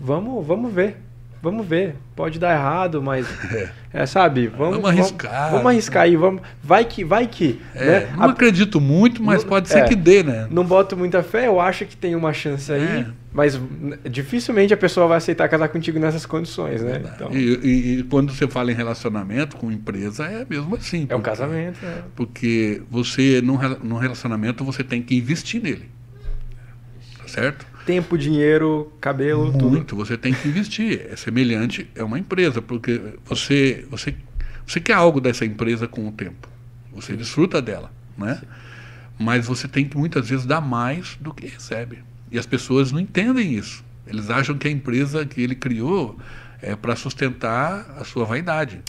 vamos, 0.00 0.44
vamos 0.44 0.72
ver, 0.72 0.96
vamos 1.42 1.66
ver. 1.66 1.96
Pode 2.16 2.38
dar 2.38 2.52
errado, 2.54 3.02
mas. 3.02 3.26
É, 3.92 4.06
sabe? 4.06 4.46
Vamos, 4.46 4.76
Vamos 4.76 4.88
arriscar. 4.90 5.32
Vamos, 5.32 5.50
vamos 5.50 5.66
arriscar 5.66 6.02
aí. 6.04 6.14
Vamos, 6.14 6.42
vai 6.62 6.84
que, 6.84 7.02
vai 7.04 7.26
que. 7.26 7.60
É, 7.74 7.84
né? 8.02 8.12
não 8.16 8.22
A- 8.22 8.30
acredito 8.30 8.80
muito, 8.80 9.20
mas 9.20 9.42
Não- 9.42 9.48
pode 9.48 9.68
ser 9.68 9.80
é. 9.80 9.84
que 9.88 9.96
dê, 9.96 10.22
né? 10.22 10.46
não 10.48 10.64
boto 10.64 10.96
muita 10.96 11.24
fé, 11.24 11.48
eu 11.48 11.60
acho 11.60 11.84
que 11.84 11.96
tem 11.96 12.14
uma 12.14 12.32
chance 12.32 12.72
aí, 12.72 12.80
É. 12.84 13.06
mas 13.32 13.60
dificilmente 14.08 14.72
a 14.72 14.76
pessoa 14.76 15.08
vai 15.08 15.16
aceitar 15.18 15.48
casar 15.48 15.68
contigo 15.70 15.98
nessas 15.98 16.24
condições, 16.24 16.84
né? 16.84 17.02
Então, 17.16 17.32
E, 17.32 17.36
e- 17.64 17.98
e 17.98 18.02
quando 18.04 18.32
você 18.32 18.46
fala 18.46 18.70
em 18.70 18.76
relacionamento 18.76 19.56
com 19.56 19.72
empresa, 19.72 20.24
é 20.24 20.46
mesmo 20.48 20.76
assim. 20.76 21.00
é 21.08 21.16
um 21.16 21.18
porque- 21.18 21.22
casamento, 21.30 21.84
né? 21.84 22.02
Porque 22.14 22.82
você, 22.88 23.40
num, 23.42 23.58
num 23.82 23.96
relacionamento, 23.98 24.62
você 24.64 24.84
tem 24.84 25.02
que 25.02 25.16
investir 25.16 25.60
nele. 25.60 25.90
Tá 27.18 27.26
certo? 27.26 27.66
Tempo, 27.86 28.16
dinheiro, 28.16 28.92
cabelo, 29.00 29.50
tudo. 29.52 29.70
Muito, 29.70 29.96
você 29.96 30.16
tem 30.16 30.32
que 30.34 30.48
investir. 30.48 31.06
É 31.10 31.16
semelhante, 31.16 31.88
é 31.94 32.04
uma 32.04 32.18
empresa, 32.18 32.60
porque 32.60 33.00
você, 33.24 33.86
você, 33.90 34.14
você 34.66 34.80
quer 34.80 34.92
algo 34.94 35.20
dessa 35.20 35.44
empresa 35.44 35.88
com 35.88 36.06
o 36.06 36.12
tempo. 36.12 36.48
Você 36.92 37.16
desfruta 37.16 37.60
dela, 37.62 37.90
né? 38.16 38.40
Mas 39.18 39.46
você 39.46 39.66
tem 39.68 39.86
que 39.86 39.96
muitas 39.96 40.28
vezes 40.28 40.46
dar 40.46 40.60
mais 40.60 41.16
do 41.20 41.32
que 41.32 41.46
recebe. 41.46 41.98
E 42.30 42.38
as 42.38 42.46
pessoas 42.46 42.92
não 42.92 43.00
entendem 43.00 43.54
isso. 43.54 43.84
Eles 44.06 44.30
acham 44.30 44.56
que 44.56 44.66
a 44.68 44.70
empresa 44.70 45.24
que 45.26 45.40
ele 45.40 45.54
criou 45.54 46.18
é 46.62 46.74
para 46.76 46.94
sustentar 46.96 47.96
a 47.98 48.04
sua 48.04 48.24
vaidade, 48.24 48.80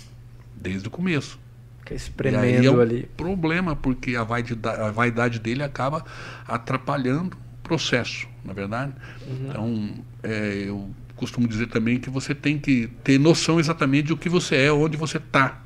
desde 0.56 0.88
o 0.88 0.92
começo. 0.92 1.40
Fica 1.80 1.94
E 1.94 1.96
aí 1.96 1.96
é 1.96 1.98
espremendo 1.98 2.78
um 2.78 2.82
ali. 2.82 3.10
problema, 3.18 3.76
porque 3.76 4.16
a 4.16 4.24
vaidade, 4.24 4.82
a 4.82 4.92
vaidade 4.92 5.40
dele 5.40 5.64
acaba 5.64 6.06
atrapalhando 6.48 7.38
processo, 7.72 8.28
na 8.44 8.52
verdade. 8.52 8.92
Então, 9.48 9.94
é, 10.22 10.66
eu 10.68 10.90
costumo 11.16 11.48
dizer 11.48 11.68
também 11.68 11.98
que 11.98 12.10
você 12.10 12.36
tem 12.36 12.60
que 12.60 12.88
ter 13.02 13.18
noção 13.18 13.62
exatamente 13.62 14.08
de 14.08 14.14
o 14.14 14.18
que 14.18 14.28
você 14.28 14.58
é, 14.58 14.74
onde 14.74 14.98
você 14.98 15.18
está, 15.18 15.62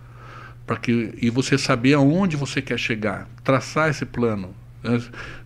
para 0.67 0.77
que 0.77 1.15
e 1.19 1.31
você 1.31 1.57
saber 1.57 1.95
aonde 1.95 2.35
você 2.37 2.61
quer 2.61 2.77
chegar, 2.77 3.27
traçar 3.43 3.89
esse 3.89 4.05
plano. 4.05 4.53
né? 4.83 5.01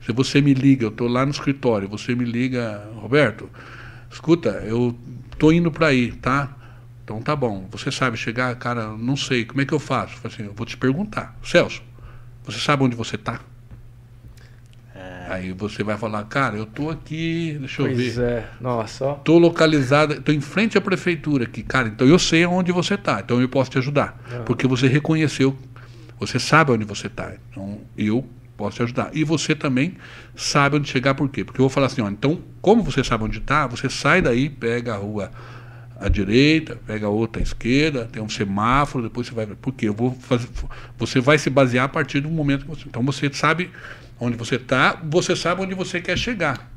Se 0.06 0.12
você 0.12 0.42
me 0.42 0.54
liga, 0.54 0.84
eu 0.84 0.90
estou 0.90 1.08
lá 1.08 1.26
no 1.26 1.32
escritório, 1.32 1.88
você 1.88 2.14
me 2.14 2.26
liga, 2.26 2.90
Roberto, 2.96 3.50
escuta, 4.12 4.50
eu 4.66 5.00
estou 5.32 5.54
indo 5.54 5.72
para 5.72 5.88
aí, 5.88 6.12
tá? 6.12 6.58
Então 7.06 7.22
tá 7.22 7.38
bom. 7.38 7.70
Você 7.72 7.90
sabe 7.90 8.18
chegar, 8.18 8.54
cara, 8.58 8.98
não 8.98 9.16
sei, 9.16 9.46
como 9.46 9.62
é 9.62 9.66
que 9.66 9.74
eu 9.74 9.80
faço? 9.80 10.16
Eu 10.22 10.28
assim, 10.30 10.44
eu 10.44 10.54
vou 10.54 10.66
te 10.66 10.76
perguntar. 10.76 11.38
Celso, 11.42 11.82
você 12.44 12.60
sabe 12.60 12.84
onde 12.84 12.98
você 12.98 13.16
está? 13.16 13.40
Aí 15.30 15.54
você 15.54 15.84
vai 15.84 15.96
falar, 15.96 16.24
cara, 16.24 16.58
eu 16.58 16.66
tô 16.66 16.90
aqui, 16.90 17.56
deixa 17.60 17.84
eu 17.84 17.86
Pois 17.86 18.16
ver. 18.16 18.24
é, 18.24 18.50
nossa, 18.60 19.06
ó. 19.06 19.14
Tô 19.14 19.38
localizada, 19.38 20.20
tô 20.20 20.32
em 20.32 20.42
frente 20.42 20.76
à 20.76 20.82
prefeitura 20.82 21.44
aqui, 21.44 21.62
cara. 21.62 21.88
Então 21.88 22.08
eu 22.08 22.18
sei 22.18 22.46
onde 22.48 22.72
você 22.72 22.98
tá, 22.98 23.22
então 23.24 23.40
eu 23.40 23.48
posso 23.48 23.70
te 23.70 23.78
ajudar, 23.78 24.20
Aham. 24.32 24.44
porque 24.44 24.66
você 24.66 24.88
reconheceu, 24.88 25.56
você 26.20 26.40
sabe 26.40 26.72
onde 26.72 26.84
você 26.84 27.08
tá. 27.08 27.32
Então 27.52 27.80
eu 27.96 28.26
posso 28.58 28.78
te 28.78 28.84
ajudar. 28.84 29.12
E 29.14 29.24
você 29.24 29.54
também 29.54 29.98
sabe 30.36 30.78
onde 30.78 30.90
chegar, 30.90 31.14
por 31.14 31.30
quê? 31.30 31.46
Porque 31.46 31.62
eu 31.62 31.64
vou 31.64 31.70
falar 31.70 31.86
assim, 31.86 32.02
ó, 32.02 32.10
então 32.10 32.42
como 32.60 32.82
você 32.82 33.04
sabe 33.04 33.24
onde 33.24 33.40
tá, 33.40 33.68
você 33.68 33.88
sai 33.88 34.24
daí, 34.24 34.50
pega 34.50 34.96
a 34.96 34.98
rua 34.98 35.32
à 36.00 36.08
direita, 36.08 36.80
pega 36.88 37.06
a 37.06 37.10
outra 37.10 37.42
à 37.42 37.44
esquerda, 37.44 38.06
tem 38.06 38.22
um 38.22 38.30
semáforo, 38.30 39.04
depois 39.04 39.28
você 39.28 39.34
vai, 39.34 39.46
porque 39.48 39.88
eu 39.88 39.94
vou 39.94 40.12
fazer, 40.16 40.48
você 40.98 41.20
vai 41.20 41.38
se 41.38 41.50
basear 41.50 41.86
a 41.86 41.90
partir 41.90 42.22
do 42.22 42.30
momento 42.30 42.64
que 42.64 42.70
você, 42.70 42.84
então 42.88 43.04
você 43.04 43.30
sabe 43.34 43.70
onde 44.20 44.38
você 44.38 44.56
está, 44.56 45.00
você 45.04 45.36
sabe 45.36 45.62
onde 45.62 45.74
você 45.74 46.00
quer 46.02 46.18
chegar. 46.18 46.72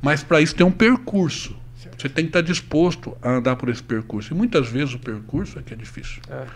Mas 0.00 0.22
para 0.22 0.40
isso 0.40 0.54
tem 0.54 0.66
um 0.66 0.72
percurso. 0.72 1.56
Você 1.96 2.08
tem 2.08 2.24
que 2.24 2.30
estar 2.30 2.40
disposto 2.40 3.16
a 3.22 3.30
andar 3.34 3.54
por 3.54 3.68
esse 3.68 3.82
percurso. 3.82 4.32
E 4.32 4.36
muitas 4.36 4.68
vezes 4.68 4.94
o 4.94 4.98
percurso 4.98 5.58
é 5.60 5.62
que 5.62 5.72
é 5.72 5.76
difícil. 5.76 6.20
É. 6.28 6.46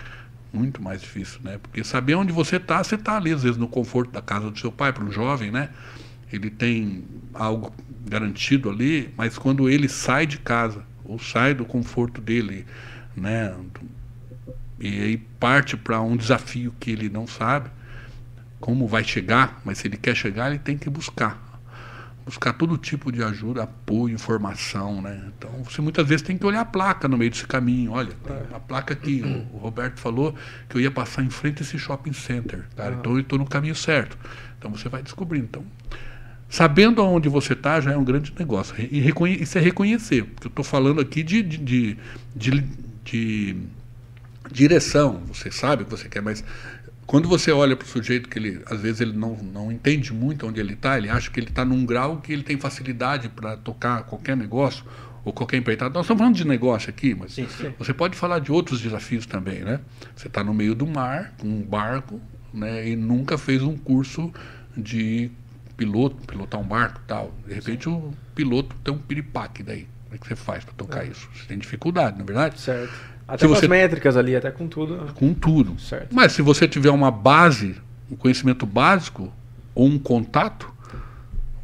Muito 0.52 0.82
mais 0.82 1.00
difícil, 1.00 1.38
né? 1.44 1.58
Porque 1.62 1.84
saber 1.84 2.16
onde 2.16 2.32
você 2.32 2.56
está, 2.56 2.82
você 2.82 2.96
está 2.96 3.16
ali, 3.16 3.32
às 3.32 3.44
vezes, 3.44 3.56
no 3.56 3.68
conforto 3.68 4.10
da 4.10 4.20
casa 4.20 4.50
do 4.50 4.58
seu 4.58 4.72
pai, 4.72 4.92
para 4.92 5.04
um 5.04 5.12
jovem, 5.12 5.52
né? 5.52 5.68
Ele 6.32 6.50
tem 6.50 7.04
algo 7.32 7.72
garantido 8.08 8.68
ali, 8.68 9.12
mas 9.16 9.38
quando 9.38 9.68
ele 9.68 9.88
sai 9.88 10.26
de 10.26 10.38
casa, 10.38 10.82
ou 11.08 11.18
sai 11.18 11.54
do 11.54 11.64
conforto 11.64 12.20
dele, 12.20 12.66
né? 13.16 13.54
E 14.78 14.88
aí 14.88 15.16
parte 15.16 15.76
para 15.76 16.00
um 16.00 16.16
desafio 16.16 16.74
que 16.78 16.90
ele 16.90 17.08
não 17.08 17.26
sabe 17.26 17.70
como 18.60 18.86
vai 18.86 19.04
chegar, 19.04 19.60
mas 19.64 19.78
se 19.78 19.86
ele 19.86 19.96
quer 19.96 20.14
chegar, 20.14 20.50
ele 20.50 20.58
tem 20.58 20.76
que 20.76 20.88
buscar. 20.90 21.44
Buscar 22.24 22.52
todo 22.54 22.76
tipo 22.76 23.12
de 23.12 23.22
ajuda, 23.22 23.62
apoio, 23.62 24.14
informação, 24.14 25.00
né? 25.00 25.30
Então, 25.38 25.62
você 25.62 25.80
muitas 25.80 26.08
vezes 26.08 26.22
tem 26.22 26.36
que 26.36 26.44
olhar 26.44 26.62
a 26.62 26.64
placa 26.64 27.06
no 27.06 27.16
meio 27.16 27.30
desse 27.30 27.46
caminho. 27.46 27.92
Olha, 27.92 28.10
tem 28.24 28.36
uma 28.48 28.58
placa 28.58 28.94
aqui. 28.94 29.22
O, 29.22 29.56
o 29.56 29.58
Roberto 29.58 30.00
falou 30.00 30.34
que 30.68 30.76
eu 30.76 30.80
ia 30.80 30.90
passar 30.90 31.22
em 31.22 31.30
frente 31.30 31.60
a 31.60 31.62
esse 31.62 31.78
shopping 31.78 32.12
center, 32.12 32.64
cara. 32.74 32.96
Então, 32.96 33.12
eu 33.12 33.20
estou 33.20 33.38
no 33.38 33.46
caminho 33.46 33.76
certo. 33.76 34.18
Então, 34.58 34.72
você 34.72 34.88
vai 34.88 35.04
descobrindo. 35.04 35.44
Então, 35.44 35.64
sabendo 36.48 37.02
aonde 37.02 37.28
você 37.28 37.52
está, 37.52 37.80
já 37.80 37.92
é 37.92 37.96
um 37.96 38.04
grande 38.04 38.32
negócio. 38.38 38.74
E 38.78 39.00
reconhe 39.00 39.42
isso 39.42 39.58
é 39.58 39.60
reconhecer. 39.60 40.24
Porque 40.24 40.46
eu 40.46 40.50
estou 40.50 40.64
falando 40.64 41.00
aqui 41.00 41.22
de, 41.22 41.42
de, 41.42 41.58
de, 41.58 41.98
de, 42.34 42.64
de 43.04 43.56
direção. 44.50 45.22
Você 45.28 45.50
sabe 45.50 45.82
o 45.82 45.84
que 45.86 45.90
você 45.90 46.08
quer, 46.08 46.22
mas 46.22 46.44
quando 47.06 47.28
você 47.28 47.52
olha 47.52 47.76
para 47.76 47.84
o 47.84 47.88
sujeito 47.88 48.28
que 48.28 48.38
ele, 48.38 48.60
às 48.66 48.80
vezes 48.80 49.00
ele 49.00 49.12
não, 49.12 49.36
não 49.36 49.70
entende 49.70 50.12
muito 50.12 50.46
onde 50.46 50.58
ele 50.60 50.72
está, 50.72 50.98
ele 50.98 51.08
acha 51.08 51.30
que 51.30 51.38
ele 51.38 51.48
está 51.48 51.64
num 51.64 51.86
grau 51.86 52.18
que 52.18 52.32
ele 52.32 52.42
tem 52.42 52.58
facilidade 52.58 53.28
para 53.28 53.56
tocar 53.56 54.02
qualquer 54.02 54.36
negócio 54.36 54.84
ou 55.24 55.32
qualquer 55.32 55.56
empreitada. 55.56 55.92
Nós 55.94 56.04
estamos 56.04 56.20
falando 56.20 56.36
de 56.36 56.46
negócio 56.46 56.90
aqui, 56.90 57.14
mas 57.14 57.32
Sim, 57.32 57.46
sim. 57.48 57.72
você 57.78 57.92
pode 57.92 58.16
falar 58.16 58.38
de 58.40 58.50
outros 58.50 58.80
desafios 58.80 59.26
também, 59.26 59.60
né? 59.60 59.80
Você 60.14 60.28
está 60.28 60.42
no 60.42 60.54
meio 60.54 60.74
do 60.74 60.86
mar, 60.86 61.34
com 61.38 61.48
um 61.48 61.62
barco, 61.62 62.20
né? 62.52 62.88
E 62.88 62.96
nunca 62.96 63.36
fez 63.38 63.62
um 63.62 63.76
curso 63.76 64.32
de 64.76 65.30
piloto, 65.76 66.16
pilotar 66.26 66.60
um 66.60 66.64
barco 66.64 67.00
e 67.04 67.08
tal. 67.08 67.32
De 67.46 67.54
repente 67.54 67.88
o 67.88 68.12
piloto 68.34 68.74
tem 68.82 68.94
um 68.94 68.98
piripaque 68.98 69.62
daí. 69.62 69.86
Como 70.04 70.14
é 70.14 70.18
que 70.18 70.26
você 70.26 70.36
faz 70.36 70.64
para 70.64 70.74
tocar 70.74 71.04
isso? 71.04 71.28
Você 71.34 71.46
tem 71.46 71.58
dificuldade, 71.58 72.16
não 72.16 72.22
é 72.22 72.26
verdade? 72.26 72.60
Certo. 72.60 72.92
Até 73.28 73.38
Se 73.40 73.48
com 73.48 73.54
você- 73.54 73.64
as 73.66 73.70
métricas 73.70 74.16
ali, 74.16 74.36
até 74.36 74.50
com 74.50 74.68
tudo. 74.68 75.12
Com 75.14 75.34
tudo. 75.34 75.78
Certo. 75.80 76.14
Mas 76.14 76.32
se 76.32 76.42
você 76.42 76.68
tiver 76.68 76.90
uma 76.90 77.10
base, 77.10 77.74
um 78.10 78.14
conhecimento 78.16 78.64
básico 78.64 79.32
ou 79.74 79.86
um 79.86 79.98
contato, 79.98 80.72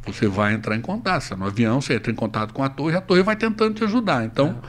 você 0.05 0.27
vai 0.27 0.53
entrar 0.53 0.75
em 0.75 0.81
contato. 0.81 1.21
Está 1.21 1.35
no 1.37 1.45
avião, 1.47 1.79
você 1.79 1.95
entra 1.95 2.11
em 2.11 2.15
contato 2.15 2.53
com 2.53 2.61
a 2.63 2.69
torre, 2.69 2.95
a 2.97 3.01
torre 3.01 3.23
vai 3.23 3.35
tentando 3.37 3.75
te 3.75 3.83
ajudar. 3.85 4.25
Então, 4.25 4.59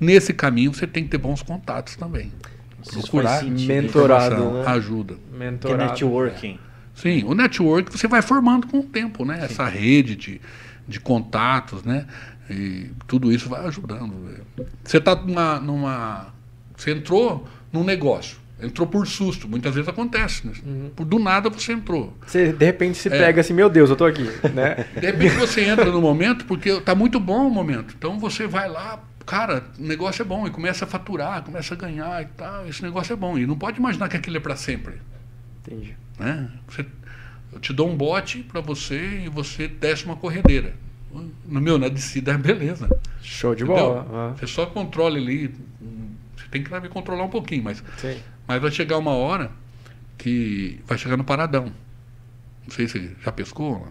nesse 0.00 0.32
caminho, 0.32 0.72
você 0.72 0.86
tem 0.86 1.02
que 1.02 1.10
ter 1.10 1.18
bons 1.18 1.42
contatos 1.42 1.96
também. 1.96 2.32
Procurar 2.92 3.42
mentorado, 3.42 4.52
né? 4.52 4.64
ajuda. 4.68 5.14
Que 5.14 5.34
é 5.34 5.38
Mentorado. 5.38 5.90
networking. 5.90 6.60
Sim, 6.96 7.24
o 7.24 7.34
network 7.34 7.92
você 7.96 8.08
vai 8.08 8.22
formando 8.22 8.66
com 8.66 8.80
o 8.80 8.82
tempo, 8.82 9.24
né? 9.24 9.44
Essa 9.44 9.66
rede 9.66 10.16
de, 10.16 10.40
de 10.88 10.98
contatos, 10.98 11.82
né? 11.84 12.06
E 12.50 12.90
tudo 13.06 13.30
isso 13.30 13.48
vai 13.48 13.64
ajudando. 13.66 14.14
Você 14.82 14.96
está 14.96 15.14
numa, 15.14 15.60
numa. 15.60 16.28
Você 16.76 16.92
entrou 16.92 17.46
num 17.72 17.84
negócio. 17.84 18.38
Entrou 18.62 18.86
por 18.86 19.06
susto. 19.06 19.46
Muitas 19.46 19.74
vezes 19.74 19.86
acontece. 19.86 20.46
Né? 20.46 20.54
Por 20.96 21.04
do 21.04 21.18
nada 21.18 21.50
você 21.50 21.72
entrou. 21.72 22.16
Você, 22.26 22.52
de 22.52 22.64
repente, 22.64 22.96
se 22.96 23.08
É. 23.08 23.10
pega 23.10 23.42
assim, 23.42 23.52
meu 23.52 23.68
Deus, 23.68 23.90
eu 23.90 23.96
tô 23.96 24.06
aqui, 24.06 24.24
né? 24.54 24.86
De 24.94 25.04
repente 25.06 25.34
você 25.34 25.62
entra 25.62 25.84
no 25.92 26.00
momento 26.00 26.46
porque 26.46 26.70
está 26.70 26.94
muito 26.94 27.20
bom 27.20 27.46
o 27.48 27.50
momento. 27.50 27.94
Então 27.98 28.18
você 28.18 28.46
vai 28.46 28.66
lá, 28.70 29.02
cara, 29.26 29.64
o 29.78 29.82
negócio 29.82 30.22
é 30.22 30.24
bom 30.24 30.46
e 30.46 30.50
começa 30.50 30.86
a 30.86 30.88
faturar, 30.88 31.42
começa 31.42 31.74
a 31.74 31.76
ganhar 31.76 32.22
e 32.22 32.26
tal. 32.36 32.66
Esse 32.66 32.82
negócio 32.82 33.12
é 33.12 33.16
bom. 33.16 33.36
E 33.36 33.46
não 33.46 33.58
pode 33.58 33.78
imaginar 33.78 34.08
que 34.08 34.16
aquilo 34.16 34.38
é 34.38 34.40
para 34.40 34.56
sempre. 34.56 34.94
Entendi. 35.66 35.94
Né? 36.18 36.50
Você, 36.68 36.86
eu 37.52 37.60
te 37.60 37.72
dou 37.72 37.88
um 37.88 37.96
bote 37.96 38.42
para 38.42 38.60
você 38.60 39.22
e 39.24 39.28
você 39.28 39.68
desce 39.68 40.04
uma 40.04 40.16
corredeira. 40.16 40.74
No 41.46 41.60
meu, 41.60 41.78
na 41.78 41.88
descida 41.88 42.32
é 42.32 42.38
beleza. 42.38 42.88
Show 43.22 43.54
de 43.54 43.62
entendeu? 43.62 43.82
bola. 43.82 44.06
Ah, 44.12 44.34
Você 44.38 44.46
só 44.46 44.66
controla 44.66 45.16
ali. 45.16 45.54
Você 46.36 46.48
tem 46.50 46.62
que 46.62 46.68
saber 46.68 46.88
controlar 46.88 47.24
um 47.24 47.30
pouquinho, 47.30 47.62
mas, 47.62 47.82
sim. 47.96 48.18
mas 48.46 48.60
vai 48.60 48.70
chegar 48.70 48.98
uma 48.98 49.12
hora 49.12 49.50
que 50.18 50.80
vai 50.86 50.98
chegar 50.98 51.16
no 51.16 51.24
paradão. 51.24 51.72
Não 52.66 52.74
sei 52.74 52.88
se 52.88 53.16
já 53.24 53.32
pescou. 53.32 53.88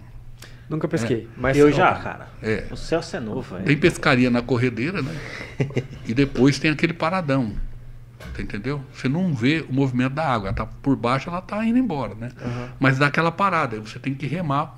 Nunca 0.70 0.88
pesquei. 0.88 1.28
Mas 1.38 1.58
Eu 1.58 1.72
já, 1.72 1.94
cara. 1.96 2.28
É. 2.42 2.66
O 2.72 2.76
Celso 2.76 3.16
é 3.16 3.20
novo. 3.20 3.56
Tem 3.62 3.78
pescaria 3.78 4.30
na 4.30 4.42
corredeira, 4.42 5.02
né? 5.02 5.16
e 6.08 6.14
depois 6.14 6.58
tem 6.60 6.72
aquele 6.72 6.94
paradão. 6.94 7.54
Tá 8.18 8.42
entendeu? 8.42 8.84
Você 8.94 9.08
não 9.08 9.34
vê 9.34 9.66
o 9.68 9.74
movimento 9.74 10.14
da 10.14 10.28
água. 10.28 10.48
Ela 10.50 10.56
tá 10.56 10.66
por 10.66 10.96
baixo, 10.96 11.30
ela 11.30 11.42
tá 11.42 11.66
indo 11.66 11.78
embora, 11.78 12.16
né? 12.16 12.32
Aham. 12.42 12.70
Mas 12.80 12.98
dá 12.98 13.08
aquela 13.08 13.32
parada, 13.32 13.80
você 13.80 14.00
tem 14.00 14.14
que 14.14 14.26
remar 14.26 14.78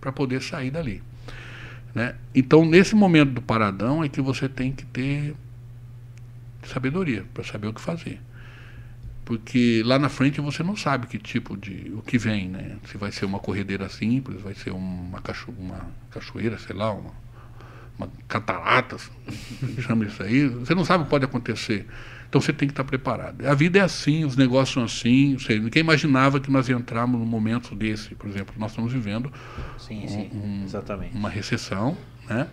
para 0.00 0.12
poder 0.12 0.42
sair 0.42 0.70
dali. 0.70 1.02
Né? 1.94 2.14
Então, 2.34 2.64
nesse 2.64 2.94
momento 2.94 3.32
do 3.32 3.42
paradão 3.42 4.04
é 4.04 4.08
que 4.08 4.20
você 4.20 4.48
tem 4.48 4.72
que 4.72 4.84
ter 4.84 5.34
sabedoria 6.64 7.24
para 7.32 7.44
saber 7.44 7.68
o 7.68 7.72
que 7.72 7.80
fazer. 7.80 8.20
Porque 9.24 9.82
lá 9.84 9.98
na 9.98 10.08
frente 10.08 10.40
você 10.40 10.62
não 10.62 10.76
sabe 10.76 11.06
que 11.06 11.18
tipo 11.18 11.56
de. 11.56 11.92
o 11.96 12.02
que 12.02 12.16
vem, 12.16 12.48
né? 12.48 12.76
Se 12.86 12.96
vai 12.96 13.10
ser 13.10 13.24
uma 13.24 13.40
corredeira 13.40 13.88
simples, 13.88 14.40
vai 14.40 14.54
ser 14.54 14.70
uma, 14.70 15.20
cacho, 15.20 15.50
uma 15.58 15.86
cachoeira, 16.10 16.58
sei 16.58 16.76
lá, 16.76 16.92
uma 16.92 17.10
uma 17.98 18.08
cataratas, 18.28 19.10
chama 19.80 20.04
isso 20.04 20.22
aí, 20.22 20.46
você 20.48 20.74
não 20.74 20.84
sabe 20.84 21.02
o 21.02 21.04
que 21.04 21.10
pode 21.10 21.24
acontecer. 21.24 21.86
Então 22.28 22.40
você 22.40 22.52
tem 22.52 22.68
que 22.68 22.72
estar 22.72 22.84
preparado. 22.84 23.46
A 23.46 23.54
vida 23.54 23.78
é 23.78 23.82
assim, 23.82 24.24
os 24.24 24.36
negócios 24.36 24.74
são 24.74 24.84
assim. 24.84 25.36
Você, 25.38 25.58
ninguém 25.58 25.80
imaginava 25.80 26.40
que 26.40 26.50
nós 26.50 26.68
entramos 26.68 27.18
num 27.18 27.26
momento 27.26 27.74
desse. 27.74 28.14
Por 28.14 28.28
exemplo, 28.28 28.54
nós 28.58 28.72
estamos 28.72 28.92
vivendo 28.92 29.32
sim, 29.78 30.06
sim, 30.06 30.30
um, 30.32 30.64
exatamente. 30.64 31.16
uma 31.16 31.28
recessão, 31.28 31.96
né? 32.28 32.48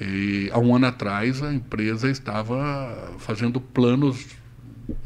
E 0.00 0.50
há 0.52 0.58
um 0.58 0.74
ano 0.74 0.86
atrás 0.86 1.42
a 1.42 1.52
empresa 1.52 2.10
estava 2.10 3.14
fazendo 3.18 3.60
planos, 3.60 4.26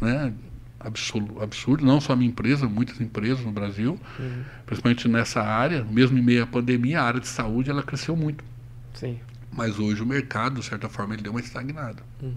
né, 0.00 0.32
absurdo, 0.80 1.40
absurdo, 1.40 1.84
não 1.84 2.00
só 2.00 2.14
a 2.14 2.16
minha 2.16 2.30
empresa, 2.30 2.66
muitas 2.66 3.00
empresas 3.00 3.44
no 3.44 3.52
Brasil, 3.52 4.00
uhum. 4.18 4.42
principalmente 4.66 5.06
nessa 5.06 5.42
área, 5.42 5.84
mesmo 5.84 6.18
em 6.18 6.22
meio 6.22 6.42
à 6.42 6.46
pandemia, 6.46 7.00
a 7.00 7.04
área 7.04 7.20
de 7.20 7.28
saúde 7.28 7.70
ela 7.70 7.82
cresceu 7.82 8.16
muito. 8.16 8.42
Sim. 8.94 9.20
Mas 9.52 9.78
hoje 9.78 10.02
o 10.02 10.06
mercado, 10.06 10.60
de 10.60 10.66
certa 10.66 10.88
forma, 10.88 11.14
ele 11.14 11.22
deu 11.22 11.32
uma 11.32 11.40
estagnada. 11.40 12.02
Uhum. 12.22 12.34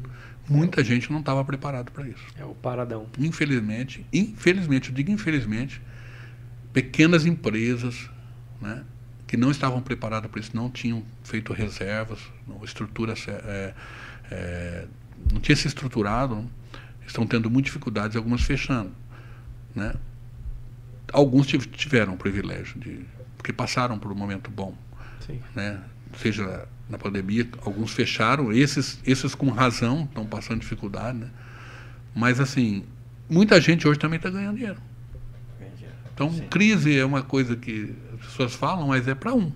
Muita 0.50 0.84
gente 0.84 1.12
não 1.12 1.20
estava 1.20 1.44
preparado 1.46 1.92
para 1.92 2.08
isso. 2.08 2.24
É 2.38 2.44
o 2.44 2.54
paradão. 2.54 3.08
Infelizmente, 3.18 4.06
infelizmente, 4.12 4.90
eu 4.90 4.96
digo 4.96 5.12
infelizmente, 5.12 5.82
pequenas 6.74 7.26
empresas, 7.26 8.10
né, 8.62 8.84
que 9.26 9.38
não 9.38 9.52
estavam 9.52 9.82
preparadas 9.82 10.30
para 10.30 10.40
isso, 10.40 10.52
não 10.54 10.70
tinham 10.70 11.04
feito 11.24 11.54
reservas, 11.54 12.20
não, 12.48 12.64
estrutura, 12.64 13.14
é, 13.28 13.74
é, 14.30 14.88
não 15.32 15.40
tinha 15.40 15.56
se 15.56 15.68
estruturado, 15.68 16.36
não, 16.36 16.50
estão 17.08 17.26
tendo 17.26 17.50
muitas 17.50 17.72
dificuldades, 17.72 18.16
algumas 18.18 18.42
fechando, 18.42 18.92
né? 19.76 19.94
Alguns 21.12 21.48
tiveram 21.48 22.14
o 22.14 22.18
privilégio 22.18 22.80
de 22.80 23.06
porque 23.38 23.52
passaram 23.52 24.00
por 24.00 24.12
um 24.12 24.16
momento 24.16 24.50
bom, 24.50 24.74
Sim. 25.20 25.42
né? 25.54 25.82
Seja 26.18 26.68
na 26.90 26.98
pandemia, 26.98 27.48
alguns 27.66 27.92
fecharam, 27.92 28.52
esses, 28.52 29.00
esses 29.06 29.34
com 29.34 29.50
razão 29.50 30.04
estão 30.04 30.26
passando 30.26 30.60
dificuldade, 30.60 31.18
né? 31.18 31.28
Mas 32.16 32.40
assim, 32.40 32.84
muita 33.30 33.60
gente 33.60 33.88
hoje 33.88 34.00
também 34.00 34.18
está 34.18 34.30
ganhando 34.30 34.58
dinheiro. 34.58 34.80
Então, 36.14 36.32
Sim. 36.32 36.44
crise 36.48 36.98
é 36.98 37.04
uma 37.04 37.24
coisa 37.24 37.56
que 37.56 37.96
as 38.14 38.28
pessoas 38.28 38.54
falam, 38.54 38.88
mas 38.88 39.08
é 39.08 39.16
para 39.16 39.34
um. 39.34 39.52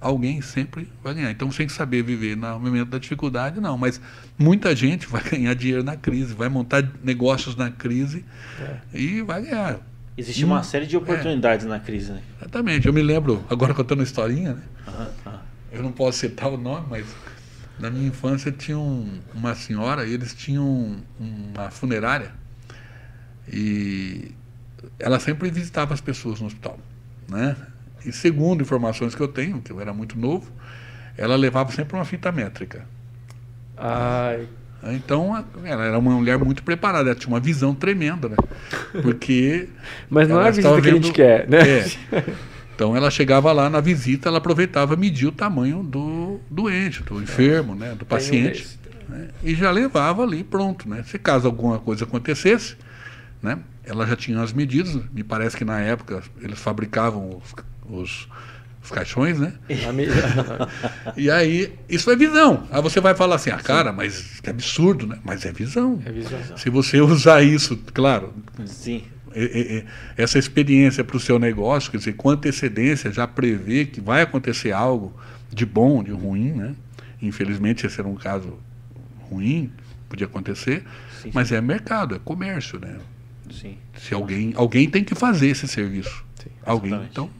Alguém 0.00 0.40
sempre 0.40 0.88
vai 1.02 1.12
ganhar. 1.12 1.30
Então, 1.32 1.48
que 1.48 1.68
saber 1.70 2.04
viver 2.04 2.36
no 2.36 2.60
momento 2.60 2.90
da 2.90 2.98
dificuldade, 2.98 3.60
não. 3.60 3.76
Mas 3.76 4.00
muita 4.38 4.76
gente 4.76 5.08
vai 5.08 5.20
ganhar 5.28 5.52
dinheiro 5.54 5.82
na 5.82 5.96
crise, 5.96 6.34
vai 6.34 6.48
montar 6.48 6.88
negócios 7.02 7.56
na 7.56 7.72
crise 7.72 8.24
é. 8.60 8.76
e 8.94 9.22
vai 9.22 9.42
ganhar. 9.42 9.80
Existe 10.16 10.44
hum, 10.44 10.48
uma 10.48 10.62
série 10.62 10.86
de 10.86 10.96
oportunidades 10.96 11.66
é. 11.66 11.68
na 11.68 11.80
crise, 11.80 12.12
né? 12.12 12.22
Exatamente. 12.40 12.86
Eu 12.86 12.92
me 12.92 13.02
lembro, 13.02 13.44
agora 13.50 13.74
contando 13.74 13.98
uma 13.98 14.04
historinha, 14.04 14.54
né? 14.54 14.62
Uhum, 14.86 15.32
uhum 15.32 15.47
eu 15.72 15.82
não 15.82 15.92
posso 15.92 16.18
citar 16.18 16.48
o 16.48 16.56
nome, 16.56 16.86
mas 16.88 17.06
na 17.78 17.90
minha 17.90 18.08
infância 18.08 18.50
tinha 18.50 18.78
um, 18.78 19.20
uma 19.34 19.54
senhora 19.54 20.04
e 20.06 20.12
eles 20.12 20.34
tinham 20.34 20.96
uma 21.18 21.70
funerária 21.70 22.32
e 23.50 24.32
ela 24.98 25.18
sempre 25.18 25.50
visitava 25.50 25.94
as 25.94 26.00
pessoas 26.00 26.40
no 26.40 26.46
hospital, 26.46 26.78
né? 27.28 27.56
E 28.04 28.12
segundo 28.12 28.62
informações 28.62 29.14
que 29.14 29.20
eu 29.20 29.28
tenho, 29.28 29.60
que 29.60 29.70
eu 29.70 29.80
era 29.80 29.92
muito 29.92 30.18
novo, 30.18 30.50
ela 31.16 31.36
levava 31.36 31.72
sempre 31.72 31.96
uma 31.96 32.04
fita 32.04 32.30
métrica. 32.30 32.86
Ai. 33.76 34.48
Então, 34.84 35.44
ela 35.64 35.84
era 35.84 35.98
uma 35.98 36.12
mulher 36.12 36.38
muito 36.38 36.62
preparada, 36.62 37.10
ela 37.10 37.18
tinha 37.18 37.32
uma 37.32 37.40
visão 37.40 37.74
tremenda, 37.74 38.28
né? 38.28 38.36
Porque. 39.02 39.68
Mas 40.08 40.28
não 40.28 40.40
é 40.40 40.48
a 40.48 40.50
visita 40.50 40.74
vendo... 40.74 40.82
que 40.82 40.88
a 40.88 40.92
gente 40.92 41.12
quer, 41.12 41.48
né? 41.48 41.58
É. 41.58 41.84
Então 42.78 42.94
ela 42.94 43.10
chegava 43.10 43.50
lá 43.50 43.68
na 43.68 43.80
visita, 43.80 44.28
ela 44.28 44.38
aproveitava 44.38 44.94
medir 44.94 45.26
o 45.26 45.32
tamanho 45.32 45.82
do 45.82 46.38
doente, 46.48 47.02
do 47.02 47.20
enfermo, 47.20 47.74
né, 47.74 47.92
do 47.96 48.06
paciente, 48.06 48.78
né, 49.08 49.30
e 49.42 49.52
já 49.52 49.68
levava 49.72 50.22
ali 50.22 50.44
pronto, 50.44 50.88
né? 50.88 51.02
Se 51.02 51.18
caso 51.18 51.48
alguma 51.48 51.80
coisa 51.80 52.04
acontecesse, 52.04 52.76
né, 53.42 53.58
ela 53.82 54.06
já 54.06 54.14
tinha 54.14 54.40
as 54.40 54.52
medidas. 54.52 54.96
Me 55.12 55.24
parece 55.24 55.56
que 55.56 55.64
na 55.64 55.80
época 55.80 56.22
eles 56.40 56.60
fabricavam 56.60 57.42
os, 57.42 58.00
os, 58.00 58.28
os 58.80 58.90
caixões, 58.92 59.40
né? 59.40 59.54
e 61.16 61.28
aí 61.32 61.72
isso 61.88 62.08
é 62.12 62.14
visão. 62.14 62.62
Aí 62.70 62.80
você 62.80 63.00
vai 63.00 63.12
falar 63.16 63.34
assim, 63.34 63.50
ah, 63.50 63.58
cara, 63.58 63.92
mas 63.92 64.38
que 64.38 64.48
absurdo, 64.48 65.04
né? 65.04 65.18
Mas 65.24 65.44
é 65.44 65.50
visão. 65.50 66.00
É 66.06 66.12
visão. 66.12 66.38
Se 66.56 66.70
você 66.70 67.00
usar 67.02 67.42
isso, 67.42 67.76
claro. 67.92 68.32
Sim 68.66 69.02
essa 70.16 70.38
experiência 70.38 71.04
para 71.04 71.16
o 71.16 71.20
seu 71.20 71.38
negócio, 71.38 71.90
quer 71.90 71.98
dizer, 71.98 72.14
com 72.14 72.30
antecedência, 72.30 73.12
já 73.12 73.26
prevê 73.26 73.84
que 73.84 74.00
vai 74.00 74.22
acontecer 74.22 74.72
algo 74.72 75.14
de 75.50 75.64
bom, 75.64 76.02
de 76.02 76.12
ruim, 76.12 76.52
né? 76.52 76.74
Infelizmente, 77.20 77.86
esse 77.86 77.98
era 78.00 78.08
um 78.08 78.14
caso 78.14 78.58
ruim, 79.30 79.72
podia 80.08 80.26
acontecer, 80.26 80.84
sim, 81.22 81.30
mas 81.34 81.48
sim. 81.48 81.56
é 81.56 81.60
mercado, 81.60 82.14
é 82.14 82.18
comércio, 82.18 82.78
né? 82.78 82.98
Sim. 83.50 83.76
Se 83.96 84.14
alguém, 84.14 84.52
alguém 84.56 84.88
tem 84.88 85.02
que 85.02 85.14
fazer 85.14 85.48
esse 85.48 85.66
serviço. 85.66 86.24
Sim, 86.42 86.50
alguém, 86.64 86.94
então, 87.10 87.30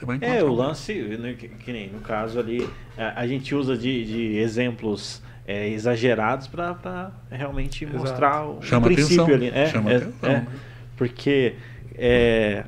você 0.00 0.06
vai 0.06 0.16
encontrar. 0.16 0.36
É, 0.36 0.44
o 0.44 0.52
lance, 0.52 0.94
né, 0.94 1.34
que, 1.38 1.48
que, 1.48 1.72
nem 1.72 1.90
no 1.90 2.00
caso 2.00 2.38
ali, 2.38 2.68
a, 2.96 3.20
a 3.20 3.26
gente 3.26 3.54
usa 3.54 3.76
de, 3.76 4.04
de 4.04 4.36
exemplos 4.38 5.22
é, 5.46 5.68
exagerados 5.68 6.46
para 6.46 7.10
realmente 7.30 7.84
Exato. 7.84 7.98
mostrar 7.98 8.46
o, 8.46 8.62
Chama 8.62 8.86
princípio 8.86 9.24
atenção. 9.24 9.34
ali. 9.34 9.48
É, 9.48 9.66
Chama 9.66 9.92
é, 9.92 9.96
atenção. 9.96 10.30
É. 10.30 10.46
Porque 11.00 11.54
é, 11.94 12.66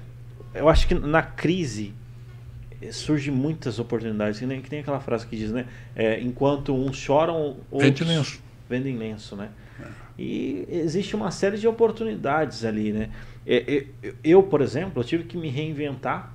eu 0.55 0.67
acho 0.67 0.89
que 0.89 0.95
na 0.95 1.21
crise 1.21 1.93
surge 2.91 3.31
muitas 3.31 3.79
oportunidades. 3.79 4.41
Que 4.41 4.47
nem, 4.47 4.63
que 4.63 4.71
nem 4.71 4.81
aquela 4.81 5.01
frase 5.01 5.27
que 5.27 5.37
diz, 5.37 5.53
né? 5.53 5.67
É, 5.95 6.19
enquanto 6.19 6.75
uns 6.75 6.97
choram, 6.97 7.59
outros 7.71 8.09
lenço. 8.09 8.43
vendem 8.71 8.97
lenço, 8.97 9.37
né? 9.37 9.51
É. 9.79 9.85
E 10.19 10.67
existe 10.67 11.15
uma 11.15 11.31
série 11.31 11.59
de 11.59 11.69
oportunidades 11.69 12.65
ali, 12.65 12.91
né? 12.91 13.11
É, 13.47 13.87
é, 14.03 14.15
eu, 14.25 14.43
por 14.43 14.63
exemplo, 14.63 15.03
eu 15.03 15.05
tive 15.05 15.25
que 15.25 15.37
me 15.37 15.51
reinventar 15.51 16.33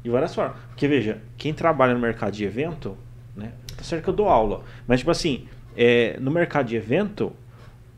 de 0.00 0.10
várias 0.10 0.32
formas. 0.32 0.56
Porque, 0.68 0.86
veja, 0.86 1.20
quem 1.36 1.52
trabalha 1.52 1.92
no 1.92 1.98
mercado 1.98 2.34
de 2.34 2.44
evento, 2.44 2.96
né? 3.34 3.50
Tá 3.76 3.82
certo 3.82 4.04
que 4.04 4.10
eu 4.10 4.14
dou 4.14 4.28
aula. 4.28 4.62
Mas, 4.86 5.00
tipo 5.00 5.10
assim, 5.10 5.48
é, 5.76 6.16
no 6.20 6.30
mercado 6.30 6.68
de 6.68 6.76
evento, 6.76 7.32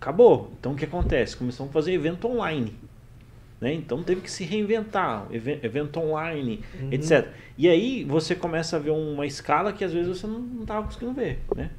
acabou. 0.01 0.51
Então, 0.59 0.73
o 0.73 0.75
que 0.75 0.87
acontece? 0.87 1.37
Começamos 1.37 1.69
a 1.69 1.73
fazer 1.75 1.93
evento 1.93 2.27
online. 2.27 2.83
Né? 3.65 3.73
Então 3.73 4.03
teve 4.03 4.21
que 4.21 4.31
se 4.31 4.45
reinventar, 4.45 5.27
evento 5.33 5.99
online, 5.99 6.63
uhum. 6.79 6.93
etc. 6.93 7.29
E 7.57 7.67
aí 7.67 8.05
você 8.05 8.35
começa 8.35 8.77
a 8.77 8.79
ver 8.79 8.91
uma 8.91 9.25
escala 9.25 9.73
que 9.73 9.83
às 9.83 9.91
vezes 9.91 10.19
você 10.19 10.27
não 10.27 10.61
estava 10.61 10.85
conseguindo 10.85 11.15
ver. 11.15 11.39
Né? 11.57 11.71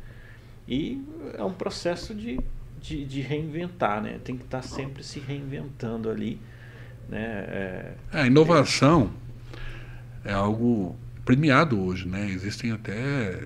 E 0.67 0.99
é 1.35 1.43
um 1.43 1.53
processo 1.53 2.15
de, 2.15 2.39
de, 2.81 3.05
de 3.05 3.21
reinventar, 3.21 4.01
né? 4.01 4.17
tem 4.23 4.35
que 4.35 4.45
estar 4.45 4.61
tá 4.61 4.67
sempre 4.67 5.03
se 5.03 5.19
reinventando 5.19 6.09
ali. 6.09 6.39
Né? 7.07 7.21
É, 7.21 7.93
é 8.13 8.21
a 8.21 8.25
inovação 8.25 9.11
é... 10.23 10.31
é 10.31 10.33
algo 10.33 10.95
premiado 11.23 11.79
hoje. 11.79 12.07
Né? 12.07 12.31
Existem 12.31 12.71
até, 12.71 13.43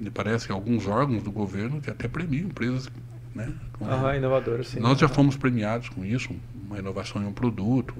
me 0.00 0.08
parece, 0.08 0.50
alguns 0.50 0.86
órgãos 0.86 1.22
do 1.22 1.30
governo 1.30 1.78
que 1.82 1.90
até 1.90 2.08
premiam 2.08 2.46
empresas 2.46 2.88
né? 3.34 3.52
Com, 3.74 3.84
inovadoras, 4.14 4.68
sim. 4.68 4.80
Nós 4.80 4.98
já 4.98 5.08
fomos 5.08 5.36
premiados 5.36 5.90
com 5.90 6.02
isso, 6.02 6.34
uma 6.66 6.78
inovação 6.78 7.22
em 7.22 7.26
um 7.26 7.32
produto, 7.32 7.94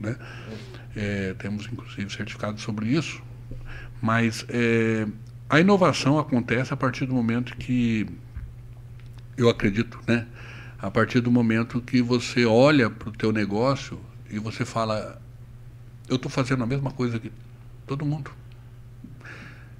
né? 0.00 0.16
É, 0.94 1.34
temos 1.34 1.66
inclusive 1.70 2.10
certificado 2.12 2.60
sobre 2.60 2.86
isso, 2.86 3.22
mas 4.00 4.44
é, 4.48 5.06
a 5.48 5.60
inovação 5.60 6.18
acontece 6.18 6.72
a 6.72 6.76
partir 6.76 7.06
do 7.06 7.14
momento 7.14 7.56
que 7.56 8.06
eu 9.36 9.48
acredito, 9.48 9.98
né? 10.06 10.26
A 10.78 10.90
partir 10.90 11.20
do 11.20 11.30
momento 11.30 11.80
que 11.80 12.02
você 12.02 12.44
olha 12.44 12.90
para 12.90 13.08
o 13.08 13.12
teu 13.12 13.32
negócio 13.32 14.00
e 14.28 14.38
você 14.38 14.64
fala, 14.64 15.20
eu 16.08 16.16
estou 16.16 16.30
fazendo 16.30 16.64
a 16.64 16.66
mesma 16.66 16.90
coisa 16.90 17.18
que 17.18 17.30
todo 17.86 18.04
mundo. 18.04 18.30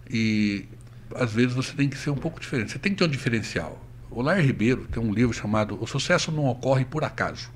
E 0.09 0.67
às 1.15 1.33
vezes 1.33 1.55
você 1.55 1.75
tem 1.75 1.89
que 1.89 1.97
ser 1.97 2.11
um 2.11 2.17
pouco 2.17 2.41
diferente. 2.41 2.73
Você 2.73 2.79
tem 2.79 2.93
que 2.93 2.99
ter 2.99 3.05
um 3.05 3.09
diferencial. 3.09 3.85
O 4.11 4.23
Lair 4.23 4.45
Ribeiro 4.45 4.87
tem 4.87 5.03
um 5.03 5.13
livro 5.13 5.33
chamado 5.33 5.83
O 5.83 5.87
Sucesso 5.87 6.31
Não 6.31 6.47
Ocorre 6.47 6.85
Por 6.85 7.03
Acaso. 7.03 7.51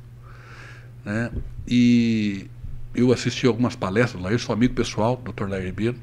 Né? 1.06 1.30
E 1.68 2.48
eu 2.92 3.12
assisti 3.12 3.46
algumas 3.46 3.76
palestras 3.76 4.20
lá, 4.20 4.32
eu 4.32 4.38
sou 4.40 4.52
amigo 4.52 4.74
pessoal 4.74 5.16
do 5.16 5.32
Dr. 5.32 5.48
Lair 5.48 5.64
Ribeiro. 5.64 5.96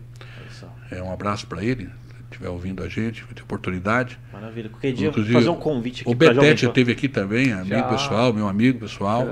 É, 0.89 1.01
um 1.01 1.11
abraço 1.11 1.45
para 1.47 1.63
ele, 1.63 1.85
se 1.85 2.23
estiver 2.31 2.49
ouvindo 2.49 2.81
a 2.81 2.87
gente, 2.87 3.23
vai 3.23 3.33
ter 3.33 3.41
oportunidade. 3.41 4.17
Maravilha. 4.31 4.69
Qualquer 4.69 4.93
dia 4.93 5.09
Inclusive, 5.09 5.33
fazer 5.33 5.49
um 5.49 5.55
convite 5.55 6.01
aqui 6.03 6.09
O 6.11 6.15
Betete 6.15 6.65
esteve 6.65 6.91
aqui 6.91 7.09
também, 7.09 7.51
amigo 7.51 7.75
Já. 7.75 7.83
pessoal, 7.83 8.31
meu 8.31 8.47
amigo 8.47 8.79
pessoal. 8.79 9.25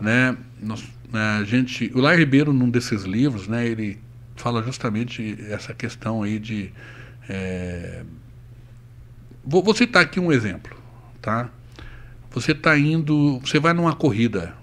Né? 0.00 0.36
Nós, 0.60 0.82
né, 1.12 1.38
a 1.40 1.44
gente, 1.44 1.92
o 1.94 2.00
Lair 2.00 2.18
Ribeiro, 2.18 2.52
num 2.52 2.68
desses 2.68 3.04
livros, 3.04 3.46
né, 3.46 3.66
ele 3.66 4.00
fala 4.34 4.62
justamente 4.62 5.38
essa 5.48 5.72
questão 5.72 6.22
aí 6.24 6.40
de. 6.40 6.72
É, 7.28 8.02
vou, 9.44 9.62
vou 9.62 9.74
citar 9.74 10.02
aqui 10.02 10.18
um 10.18 10.32
exemplo, 10.32 10.76
tá? 11.20 11.50
Você 12.30 12.52
está 12.52 12.76
indo, 12.78 13.38
você 13.40 13.60
vai 13.60 13.74
numa 13.74 13.94
corrida 13.94 14.57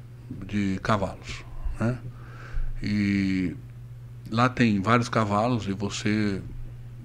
de 0.46 0.80
cavalos. 0.82 1.44
Né? 1.80 1.98
E 2.82 3.56
lá 4.30 4.50
tem 4.50 4.82
vários 4.82 5.10
cavalos 5.10 5.68
e 5.68 5.74
você 5.74 6.42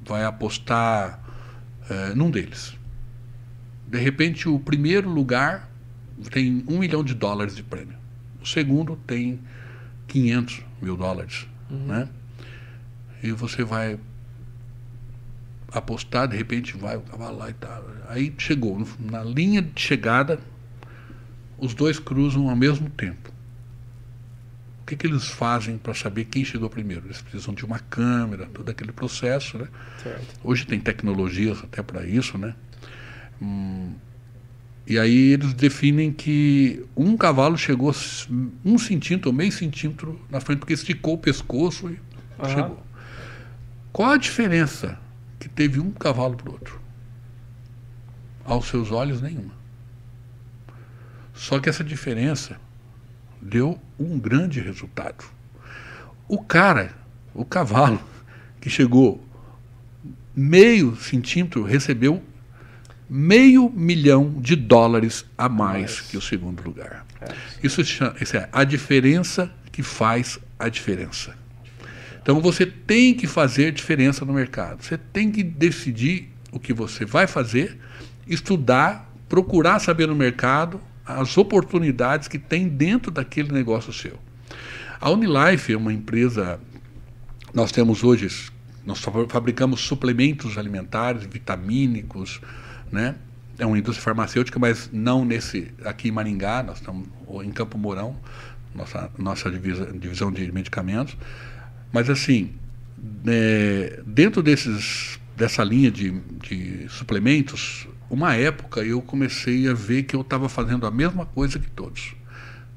vai 0.07 0.25
apostar 0.25 1.21
é, 1.89 2.15
num 2.15 2.31
deles. 2.31 2.77
De 3.87 3.99
repente, 3.99 4.49
o 4.49 4.59
primeiro 4.59 5.09
lugar 5.09 5.69
tem 6.31 6.65
um 6.69 6.79
milhão 6.79 7.03
de 7.03 7.15
dólares 7.15 7.57
de 7.57 7.63
prêmio. 7.63 7.97
O 8.41 8.47
segundo 8.47 8.97
tem 9.07 9.41
500 10.07 10.63
mil 10.81 10.97
dólares, 10.97 11.47
uhum. 11.71 11.87
né? 11.87 12.09
E 13.23 13.33
você 13.33 13.65
vai 13.65 13.99
apostar, 15.73 16.27
de 16.27 16.37
repente 16.37 16.77
vai 16.77 16.97
o 16.97 17.01
cavalo 17.01 17.39
lá 17.39 17.51
e 17.51 17.55
tal. 17.55 17.85
Aí 18.09 18.35
chegou, 18.39 18.87
na 18.99 19.23
linha 19.23 19.63
de 19.63 19.81
chegada, 19.81 20.41
os 21.61 21.75
dois 21.75 21.99
cruzam 21.99 22.49
ao 22.49 22.57
mesmo 22.57 22.89
tempo. 22.91 23.31
O 24.83 24.87
que, 24.87 24.97
que 24.97 25.07
eles 25.07 25.29
fazem 25.29 25.79
para 25.79 25.95
saber 25.95 26.25
quem 26.25 26.45
chegou 26.45 26.69
primeiro? 26.69 27.07
Eles 27.07 27.21
precisam 27.23 27.55
de 27.55 27.65
uma 27.65 27.79
câmera, 27.79 28.47
todo 28.47 28.69
aquele 28.71 28.91
processo, 28.91 29.59
né? 29.59 29.69
Certo. 30.03 30.41
Hoje 30.43 30.67
tem 30.67 30.81
tecnologias 30.81 31.63
até 31.63 31.81
para 31.83 32.05
isso, 32.05 32.37
né? 32.37 32.55
Hum, 33.41 33.93
e 34.87 34.99
aí 34.99 35.33
eles 35.33 35.53
definem 35.55 36.11
que 36.13 36.85
um 36.97 37.17
cavalo 37.17 37.57
chegou 37.57 37.95
um 38.65 38.77
centímetro 38.77 39.33
meio 39.33 39.53
centímetro 39.53 40.21
na 40.29 40.41
frente, 40.41 40.59
porque 40.59 40.73
esticou 40.73 41.15
o 41.15 41.19
pescoço 41.19 41.89
e 41.89 42.01
uhum. 42.43 42.49
chegou. 42.49 42.83
Qual 43.93 44.11
a 44.11 44.17
diferença 44.17 44.99
que 45.39 45.49
teve 45.49 45.79
um 45.79 45.93
cavalo 45.93 46.37
para 46.37 46.49
o 46.49 46.53
outro? 46.53 46.81
Aos 48.45 48.67
seus 48.67 48.91
olhos, 48.91 49.23
nenhuma. 49.23 49.60
Só 51.41 51.59
que 51.59 51.71
essa 51.71 51.83
diferença 51.83 52.61
deu 53.41 53.81
um 53.99 54.19
grande 54.19 54.61
resultado. 54.61 55.25
O 56.29 56.39
cara, 56.39 56.95
o 57.33 57.47
cavalo, 57.47 57.99
que 58.61 58.69
chegou 58.69 59.27
meio 60.37 60.95
centímetro, 60.97 61.63
recebeu 61.63 62.23
meio 63.09 63.71
milhão 63.71 64.35
de 64.39 64.55
dólares 64.55 65.25
a 65.37 65.49
mais 65.49 66.03
que 66.03 66.19
o 66.19 66.21
segundo 66.21 66.63
lugar. 66.63 67.07
É. 67.23 67.35
Isso, 67.63 67.81
isso 67.81 68.37
é 68.37 68.47
a 68.53 68.63
diferença 68.63 69.51
que 69.73 69.83
faz 69.83 70.39
a 70.59 70.69
diferença. 70.69 71.35
Então 72.23 72.39
você 72.43 72.67
tem 72.67 73.15
que 73.15 73.27
fazer 73.27 73.73
diferença 73.73 74.27
no 74.27 74.35
mercado. 74.35 74.85
Você 74.85 74.99
tem 74.99 75.33
que 75.33 75.43
decidir 75.43 76.29
o 76.53 76.61
que 76.61 76.75
você 76.75 77.07
vai 77.07 77.27
fazer, 77.27 77.81
estudar, 78.27 79.11
procurar 79.27 79.79
saber 79.79 80.07
no 80.07 80.15
mercado 80.15 80.79
as 81.19 81.37
oportunidades 81.37 82.29
que 82.29 82.39
tem 82.39 82.69
dentro 82.69 83.11
daquele 83.11 83.53
negócio 83.53 83.93
seu. 83.93 84.19
A 85.01 85.11
Unilife 85.11 85.73
é 85.73 85.77
uma 85.77 85.93
empresa, 85.93 86.61
nós 87.55 87.73
temos 87.73 88.05
hoje, 88.05 88.51
nós 88.85 89.01
fabricamos 89.29 89.81
suplementos 89.81 90.59
alimentares, 90.59 91.25
vitamínicos, 91.25 92.41
né? 92.93 93.15
É 93.59 93.67
uma 93.67 93.79
indústria 93.79 94.03
farmacêutica, 94.03 94.59
mas 94.59 94.89
não 94.93 95.25
nesse 95.25 95.73
aqui 95.85 96.09
em 96.09 96.11
Maringá, 96.11 96.63
nós 96.63 96.79
estamos 96.79 97.07
em 97.45 97.51
Campo 97.51 97.77
Mourão, 97.77 98.17
nossa 98.75 99.11
nossa 99.19 99.51
divisa, 99.51 99.93
divisão 99.93 100.33
de 100.33 100.51
medicamentos. 100.51 101.17
Mas 101.93 102.09
assim, 102.09 102.53
é, 103.27 104.01
dentro 104.07 104.43
desses 104.43 105.19
dessa 105.37 105.65
linha 105.65 105.91
de, 105.91 106.11
de 106.43 106.87
suplementos, 106.89 107.89
uma 108.11 108.35
época 108.35 108.81
eu 108.81 109.01
comecei 109.01 109.69
a 109.69 109.73
ver 109.73 110.03
que 110.03 110.17
eu 110.17 110.23
estava 110.23 110.49
fazendo 110.49 110.85
a 110.85 110.91
mesma 110.91 111.25
coisa 111.25 111.59
que 111.59 111.71
todos. 111.71 112.15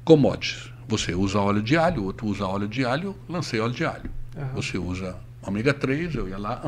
Commodities. 0.04 0.72
Você 0.86 1.14
usa 1.14 1.40
óleo 1.40 1.60
de 1.60 1.76
alho, 1.76 2.04
outro 2.04 2.26
usa 2.26 2.46
óleo 2.46 2.68
de 2.68 2.84
alho, 2.84 3.16
lancei 3.28 3.58
óleo 3.58 3.74
de 3.74 3.84
alho. 3.84 4.10
Uhum. 4.36 4.48
Você 4.54 4.78
usa 4.78 5.16
ômega 5.42 5.74
3, 5.74 6.14
eu 6.14 6.28
ia 6.28 6.38
lá, 6.38 6.62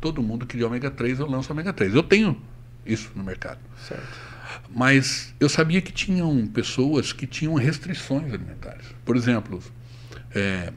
todo 0.00 0.22
mundo 0.22 0.46
queria 0.46 0.66
ômega 0.66 0.90
3, 0.90 1.20
eu 1.20 1.26
lanço 1.26 1.52
ômega 1.52 1.72
3. 1.72 1.94
Eu 1.94 2.02
tenho 2.02 2.36
isso 2.84 3.10
no 3.14 3.24
mercado. 3.24 3.60
Certo. 3.88 4.32
Mas 4.74 5.34
eu 5.40 5.48
sabia 5.48 5.80
que 5.80 5.92
tinham 5.92 6.46
pessoas 6.46 7.12
que 7.12 7.26
tinham 7.26 7.54
restrições 7.54 8.32
alimentares. 8.32 8.86
Por 9.04 9.16
exemplo, 9.16 9.62
é, 10.34 10.72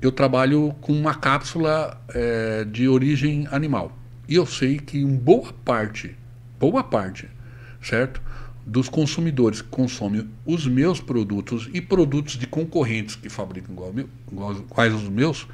eu 0.00 0.10
trabalho 0.10 0.74
com 0.80 0.92
uma 0.92 1.14
cápsula 1.14 2.00
é, 2.08 2.64
de 2.64 2.88
origem 2.88 3.46
animal. 3.50 3.96
E 4.28 4.34
eu 4.34 4.46
sei 4.46 4.78
que 4.78 4.98
em 4.98 5.14
boa 5.14 5.52
parte, 5.64 6.16
boa 6.70 6.84
parte, 6.84 7.28
certo? 7.82 8.22
Dos 8.64 8.88
consumidores 8.88 9.60
que 9.60 9.68
consomem 9.68 10.28
os 10.46 10.66
meus 10.66 11.00
produtos 11.00 11.68
e 11.72 11.80
produtos 11.80 12.34
de 12.38 12.46
concorrentes 12.46 13.16
que 13.16 13.28
fabricam 13.28 13.72
igual, 13.72 13.92
meu, 13.92 14.08
igual 14.30 14.54
quais 14.68 14.94
os 14.94 15.08
meus, 15.08 15.48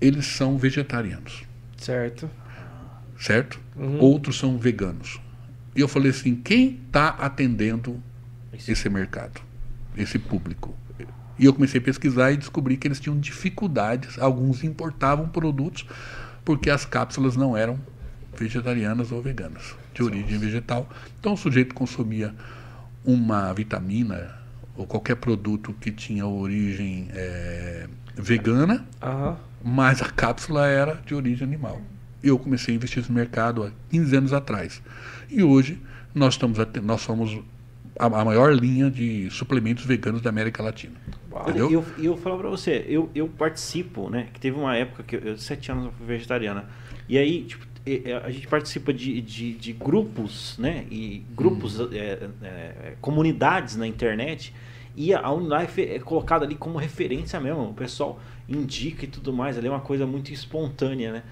eles 0.00 0.26
são 0.26 0.56
vegetarianos. 0.56 1.42
Certo 1.76 2.30
certo? 3.18 3.60
Uhum. 3.76 3.98
Outros 3.98 4.38
são 4.38 4.56
veganos. 4.56 5.20
E 5.74 5.80
eu 5.80 5.88
falei 5.88 6.10
assim: 6.10 6.36
quem 6.36 6.80
está 6.86 7.08
atendendo 7.08 8.00
esse 8.66 8.88
mercado, 8.88 9.40
esse 9.96 10.18
público? 10.18 10.74
E 11.38 11.44
eu 11.44 11.54
comecei 11.54 11.80
a 11.80 11.84
pesquisar 11.84 12.32
e 12.32 12.36
descobri 12.36 12.76
que 12.76 12.88
eles 12.88 12.98
tinham 12.98 13.18
dificuldades. 13.18 14.18
Alguns 14.18 14.64
importavam 14.64 15.28
produtos 15.28 15.86
porque 16.44 16.68
as 16.68 16.84
cápsulas 16.84 17.36
não 17.36 17.56
eram 17.56 17.78
vegetarianas 18.36 19.12
ou 19.12 19.22
veganas, 19.22 19.76
de 19.98 20.02
origem 20.02 20.38
vegetal. 20.38 20.88
Então 21.20 21.34
o 21.34 21.36
sujeito 21.36 21.74
consumia 21.74 22.34
uma 23.04 23.52
vitamina 23.52 24.38
ou 24.76 24.86
qualquer 24.86 25.16
produto 25.16 25.74
que 25.80 25.90
tinha 25.90 26.26
origem 26.26 27.08
é, 27.12 27.88
vegana, 28.14 28.86
uhum. 29.02 29.36
mas 29.62 30.00
a 30.00 30.08
cápsula 30.08 30.66
era 30.66 30.94
de 31.04 31.14
origem 31.14 31.46
animal 31.46 31.80
eu 32.22 32.38
comecei 32.38 32.74
a 32.74 32.76
investir 32.76 33.04
no 33.08 33.14
mercado 33.14 33.64
há 33.64 33.70
15 33.90 34.16
anos 34.16 34.32
atrás. 34.32 34.82
E 35.30 35.42
hoje 35.42 35.78
nós, 36.14 36.34
estamos 36.34 36.58
nós 36.82 37.00
somos 37.00 37.38
a, 37.98 38.06
a 38.06 38.24
maior 38.24 38.52
linha 38.52 38.90
de 38.90 39.30
suplementos 39.30 39.84
veganos 39.84 40.20
da 40.20 40.30
América 40.30 40.62
Latina. 40.62 40.94
E 41.54 41.58
eu, 41.58 41.84
eu, 41.98 42.16
falo 42.16 42.38
para 42.38 42.48
você, 42.48 42.84
eu, 42.88 43.10
eu 43.14 43.28
participo, 43.28 44.10
né? 44.10 44.28
Que 44.32 44.40
teve 44.40 44.58
uma 44.58 44.74
época 44.74 45.02
que 45.04 45.14
eu, 45.14 45.38
sete 45.38 45.70
anos 45.70 45.86
eu 45.86 45.92
fui 45.92 46.06
vegetariana. 46.06 46.64
E 47.08 47.16
aí, 47.16 47.44
tipo, 47.44 47.66
a 48.24 48.30
gente 48.30 48.46
participa 48.46 48.92
de, 48.92 49.20
de, 49.20 49.52
de 49.52 49.72
grupos, 49.72 50.56
né? 50.58 50.84
E 50.90 51.22
grupos, 51.34 51.80
hum. 51.80 51.88
é, 51.92 52.28
é, 52.42 52.94
comunidades 53.00 53.76
na 53.76 53.86
internet. 53.86 54.52
E 54.96 55.14
a 55.14 55.30
Unilife 55.30 55.82
é 55.82 55.98
colocada 56.00 56.44
ali 56.44 56.56
como 56.56 56.76
referência 56.76 57.38
mesmo. 57.38 57.70
O 57.70 57.74
pessoal 57.74 58.20
indica 58.48 59.04
e 59.04 59.08
tudo 59.08 59.32
mais. 59.32 59.56
Ali 59.56 59.68
é 59.68 59.70
uma 59.70 59.80
coisa 59.80 60.06
muito 60.06 60.32
espontânea, 60.32 61.12
né? 61.12 61.22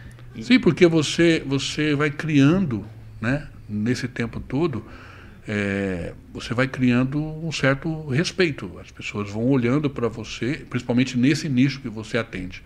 Sim, 0.40 0.60
porque 0.60 0.86
você, 0.86 1.42
você 1.44 1.94
vai 1.94 2.10
criando, 2.10 2.84
né, 3.20 3.48
nesse 3.68 4.06
tempo 4.06 4.38
todo, 4.38 4.84
é, 5.48 6.12
você 6.32 6.52
vai 6.52 6.68
criando 6.68 7.22
um 7.22 7.50
certo 7.50 8.08
respeito. 8.08 8.78
As 8.78 8.90
pessoas 8.90 9.30
vão 9.30 9.48
olhando 9.48 9.88
para 9.88 10.08
você, 10.08 10.64
principalmente 10.68 11.16
nesse 11.16 11.48
nicho 11.48 11.80
que 11.80 11.88
você 11.88 12.18
atende. 12.18 12.62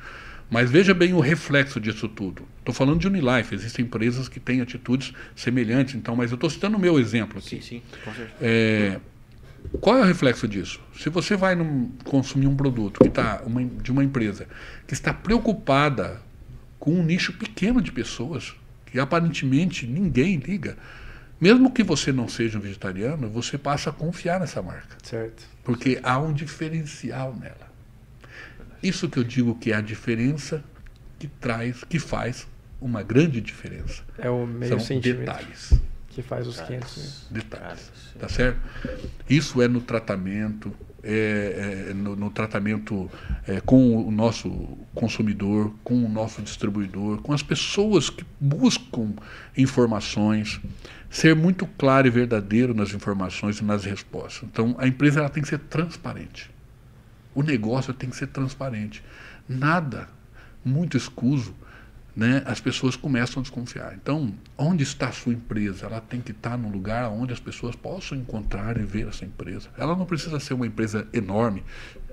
Mas 0.50 0.70
veja 0.70 0.92
bem 0.92 1.12
o 1.14 1.20
reflexo 1.20 1.80
disso 1.80 2.08
tudo. 2.08 2.42
Estou 2.58 2.74
falando 2.74 2.98
de 2.98 3.06
Unilife, 3.06 3.54
existem 3.54 3.84
empresas 3.84 4.28
que 4.28 4.40
têm 4.40 4.60
atitudes 4.60 5.12
semelhantes, 5.36 5.94
então, 5.94 6.16
mas 6.16 6.30
eu 6.30 6.34
estou 6.34 6.50
citando 6.50 6.76
o 6.76 6.80
meu 6.80 6.98
exemplo 6.98 7.38
aqui. 7.38 7.56
Sim, 7.56 7.60
sim, 7.60 7.82
com 8.04 8.12
certeza. 8.12 8.36
É, 8.40 9.00
qual 9.80 9.98
é 9.98 10.00
o 10.00 10.04
reflexo 10.04 10.48
disso? 10.48 10.80
Se 10.98 11.08
você 11.08 11.36
vai 11.36 11.54
num, 11.54 11.90
consumir 12.04 12.46
um 12.48 12.56
produto 12.56 13.00
que 13.00 13.08
tá 13.08 13.42
uma, 13.46 13.64
de 13.64 13.92
uma 13.92 14.02
empresa 14.02 14.48
que 14.86 14.94
está 14.94 15.14
preocupada 15.14 16.20
com 16.78 16.92
um 16.92 17.02
nicho 17.04 17.32
pequeno 17.34 17.80
de 17.80 17.92
pessoas 17.92 18.54
que 18.86 18.98
aparentemente 18.98 19.86
ninguém 19.86 20.36
liga. 20.36 20.76
Mesmo 21.40 21.70
que 21.70 21.82
você 21.82 22.12
não 22.12 22.28
seja 22.28 22.58
um 22.58 22.60
vegetariano, 22.60 23.28
você 23.28 23.56
passa 23.56 23.90
a 23.90 23.92
confiar 23.92 24.40
nessa 24.40 24.60
marca. 24.60 24.96
Certo. 25.02 25.44
Porque 25.64 26.00
há 26.02 26.18
um 26.18 26.32
diferencial 26.32 27.34
nela. 27.34 27.69
Isso 28.82 29.08
que 29.08 29.18
eu 29.18 29.24
digo 29.24 29.54
que 29.54 29.72
é 29.72 29.76
a 29.76 29.80
diferença 29.80 30.64
que 31.18 31.26
traz, 31.26 31.84
que 31.84 31.98
faz 31.98 32.46
uma 32.80 33.02
grande 33.02 33.40
diferença. 33.40 34.02
É 34.18 34.30
o 34.30 34.46
meio 34.46 34.70
São 34.70 34.80
sentimento 34.80 35.20
detalhes. 35.20 35.80
Que 36.08 36.22
faz 36.22 36.46
os 36.46 36.60
500 36.60 37.28
Detalhes. 37.30 37.92
Tá 38.18 38.28
certo? 38.28 38.58
Isso 39.28 39.62
é 39.62 39.68
no 39.68 39.80
tratamento, 39.80 40.74
é, 41.04 41.86
é, 41.90 41.94
no, 41.94 42.16
no, 42.16 42.30
tratamento 42.30 43.08
é, 43.46 43.60
com 43.60 43.96
o 43.96 44.10
nosso 44.10 44.50
consumidor, 44.92 45.72
com 45.84 46.04
o 46.04 46.08
nosso 46.08 46.42
distribuidor, 46.42 47.22
com 47.22 47.32
as 47.32 47.42
pessoas 47.44 48.10
que 48.10 48.24
buscam 48.40 49.12
informações, 49.56 50.60
ser 51.08 51.36
muito 51.36 51.64
claro 51.78 52.08
e 52.08 52.10
verdadeiro 52.10 52.74
nas 52.74 52.92
informações 52.92 53.58
e 53.58 53.64
nas 53.64 53.84
respostas. 53.84 54.48
Então, 54.50 54.74
a 54.78 54.88
empresa 54.88 55.20
ela 55.20 55.28
tem 55.28 55.42
que 55.42 55.48
ser 55.48 55.60
transparente. 55.60 56.50
O 57.34 57.42
negócio 57.42 57.94
tem 57.94 58.10
que 58.10 58.16
ser 58.16 58.28
transparente. 58.28 59.02
Nada 59.48 60.08
muito 60.64 60.96
escuso, 60.96 61.54
né, 62.14 62.42
as 62.44 62.60
pessoas 62.60 62.96
começam 62.96 63.40
a 63.40 63.42
desconfiar. 63.42 63.94
Então, 63.94 64.34
onde 64.58 64.82
está 64.82 65.08
a 65.08 65.12
sua 65.12 65.32
empresa? 65.32 65.86
Ela 65.86 66.00
tem 66.00 66.20
que 66.20 66.32
estar 66.32 66.58
num 66.58 66.70
lugar 66.70 67.08
onde 67.08 67.32
as 67.32 67.40
pessoas 67.40 67.76
possam 67.76 68.18
encontrar 68.18 68.76
e 68.76 68.82
ver 68.82 69.08
essa 69.08 69.24
empresa. 69.24 69.68
Ela 69.78 69.96
não 69.96 70.04
precisa 70.04 70.38
ser 70.40 70.54
uma 70.54 70.66
empresa 70.66 71.06
enorme. 71.12 71.62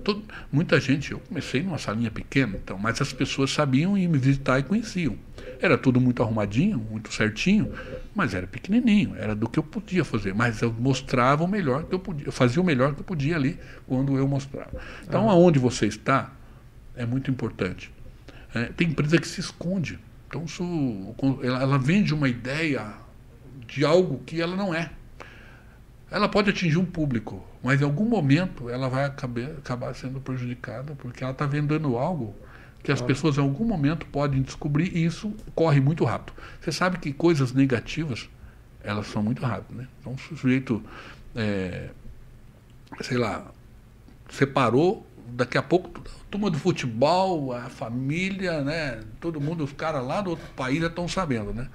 Todo, 0.04 0.24
muita 0.52 0.80
gente, 0.80 1.12
eu 1.12 1.20
comecei 1.20 1.62
numa 1.62 1.78
salinha 1.78 2.10
pequena, 2.10 2.58
então, 2.62 2.78
mas 2.78 3.02
as 3.02 3.12
pessoas 3.12 3.52
sabiam 3.52 3.98
ir 3.98 4.08
me 4.08 4.18
visitar 4.18 4.60
e 4.60 4.64
conheciam. 4.64 5.18
Era 5.60 5.78
tudo 5.78 6.00
muito 6.00 6.22
arrumadinho, 6.22 6.78
muito 6.78 7.14
certinho, 7.14 7.74
mas 8.16 8.34
era 8.34 8.46
pequenininho, 8.48 9.16
era 9.16 9.36
do 9.36 9.50
que 9.50 9.58
eu 9.60 9.64
podia 9.64 10.06
fazer. 10.06 10.34
Mas 10.34 10.62
eu 10.62 10.72
mostrava 10.72 11.44
o 11.44 11.48
melhor 11.48 11.84
que 11.86 11.94
eu 11.94 12.00
podia, 12.00 12.28
eu 12.28 12.32
fazia 12.32 12.62
o 12.62 12.66
melhor 12.66 12.94
que 12.94 13.02
eu 13.02 13.06
podia 13.06 13.36
ali 13.36 13.60
quando 13.86 14.18
eu 14.18 14.28
mostrava. 14.28 14.80
Então, 15.04 15.30
aonde 15.30 15.60
você 15.60 15.88
está 15.88 16.32
é 16.96 17.06
muito 17.06 17.30
importante. 17.30 17.92
É, 18.54 18.66
tem 18.66 18.90
empresa 18.90 19.20
que 19.20 19.28
se 19.28 19.40
esconde. 19.40 20.00
Então, 20.28 20.44
isso, 20.44 20.64
ela, 21.44 21.62
ela 21.62 21.78
vende 21.78 22.14
uma 22.14 22.28
ideia 22.28 22.94
de 23.68 23.86
algo 23.86 24.22
que 24.26 24.42
ela 24.42 24.56
não 24.56 24.74
é. 24.74 24.90
Ela 26.10 26.28
pode 26.28 26.50
atingir 26.50 26.78
um 26.78 26.86
público, 26.86 27.46
mas 27.68 27.82
em 27.82 27.84
algum 27.84 28.06
momento 28.06 28.70
ela 28.70 28.88
vai 28.88 29.04
acabar, 29.04 29.44
acabar 29.58 29.94
sendo 29.94 30.22
prejudicada, 30.22 30.96
porque 30.96 31.22
ela 31.22 31.34
está 31.34 31.46
vendendo 31.46 31.98
algo 31.98 32.34
que 32.82 32.94
as 32.94 33.02
pessoas 33.02 33.38
em 33.38 33.42
algum 33.42 33.66
momento 33.66 34.06
podem 34.06 34.42
descobrir 34.42 34.96
e 34.96 35.04
isso 35.04 35.36
corre 35.54 35.82
muito 35.82 36.06
rápido. 36.06 36.34
Você 36.62 36.72
sabe 36.72 36.98
que 36.98 37.12
coisas 37.12 37.52
negativas, 37.52 38.30
elas 38.82 39.08
são 39.08 39.22
muito 39.22 39.46
rápidas. 39.46 39.76
Né? 39.80 39.88
Então, 40.00 40.14
o 40.14 40.18
sujeito, 40.18 40.82
é, 41.36 41.90
sei 43.02 43.18
lá, 43.18 43.52
separou, 44.30 45.06
daqui 45.28 45.58
a 45.58 45.62
pouco 45.62 46.02
turma 46.32 46.50
do 46.50 46.58
futebol, 46.58 47.52
a 47.52 47.64
família, 47.64 48.62
né? 48.62 49.02
Todo 49.20 49.42
mundo, 49.42 49.66
os 49.66 49.74
caras 49.74 50.08
lá 50.08 50.22
do 50.22 50.30
outro 50.30 50.48
país 50.56 50.80
já 50.80 50.88
estão 50.88 51.06
sabendo, 51.06 51.54
né? 51.54 51.68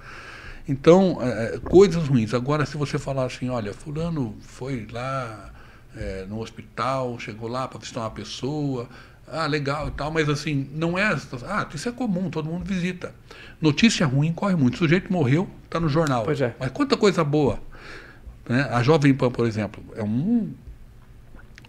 Então, 0.67 1.19
é, 1.21 1.53
é, 1.53 1.59
coisas 1.59 2.07
ruins. 2.07 2.33
Agora, 2.33 2.65
se 2.65 2.77
você 2.77 2.97
falar 2.97 3.25
assim, 3.25 3.47
olha, 3.47 3.75
fulano 3.75 4.35
foi 4.41 4.87
lá 4.91 5.52
é, 5.95 6.25
no 6.27 6.39
hospital, 6.39 7.19
chegou 7.19 7.47
lá 7.47 7.67
para 7.67 7.79
visitar 7.79 8.01
uma 8.01 8.11
pessoa, 8.11 8.89
ah, 9.27 9.45
legal 9.47 9.87
e 9.87 9.91
tal, 9.91 10.11
mas 10.11 10.29
assim, 10.29 10.69
não 10.73 10.97
é. 10.97 11.15
Ah, 11.45 11.67
isso 11.73 11.89
é 11.89 11.91
comum, 11.91 12.29
todo 12.29 12.49
mundo 12.49 12.65
visita. 12.65 13.13
Notícia 13.61 14.05
ruim 14.05 14.33
corre 14.33 14.55
muito. 14.55 14.75
O 14.75 14.77
sujeito 14.77 15.11
morreu, 15.11 15.49
está 15.65 15.79
no 15.79 15.89
jornal. 15.89 16.23
Pois 16.23 16.41
é. 16.41 16.55
Mas 16.59 16.71
quanta 16.71 16.97
coisa 16.97 17.23
boa. 17.23 17.59
Né? 18.47 18.61
A 18.71 18.83
Jovem 18.83 19.13
Pan, 19.13 19.31
por 19.31 19.47
exemplo, 19.47 19.83
é 19.95 20.03
um, 20.03 20.53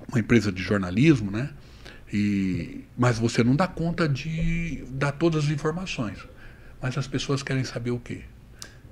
uma 0.09 0.19
empresa 0.19 0.51
de 0.51 0.63
jornalismo, 0.63 1.31
né? 1.31 1.51
E, 2.13 2.85
mas 2.97 3.19
você 3.19 3.43
não 3.43 3.57
dá 3.57 3.67
conta 3.67 4.09
de 4.09 4.85
dar 4.91 5.13
todas 5.13 5.45
as 5.45 5.51
informações. 5.51 6.19
Mas 6.81 6.99
as 6.99 7.07
pessoas 7.07 7.43
querem 7.43 7.65
saber 7.65 7.91
o 7.93 7.99
quê? 7.99 8.23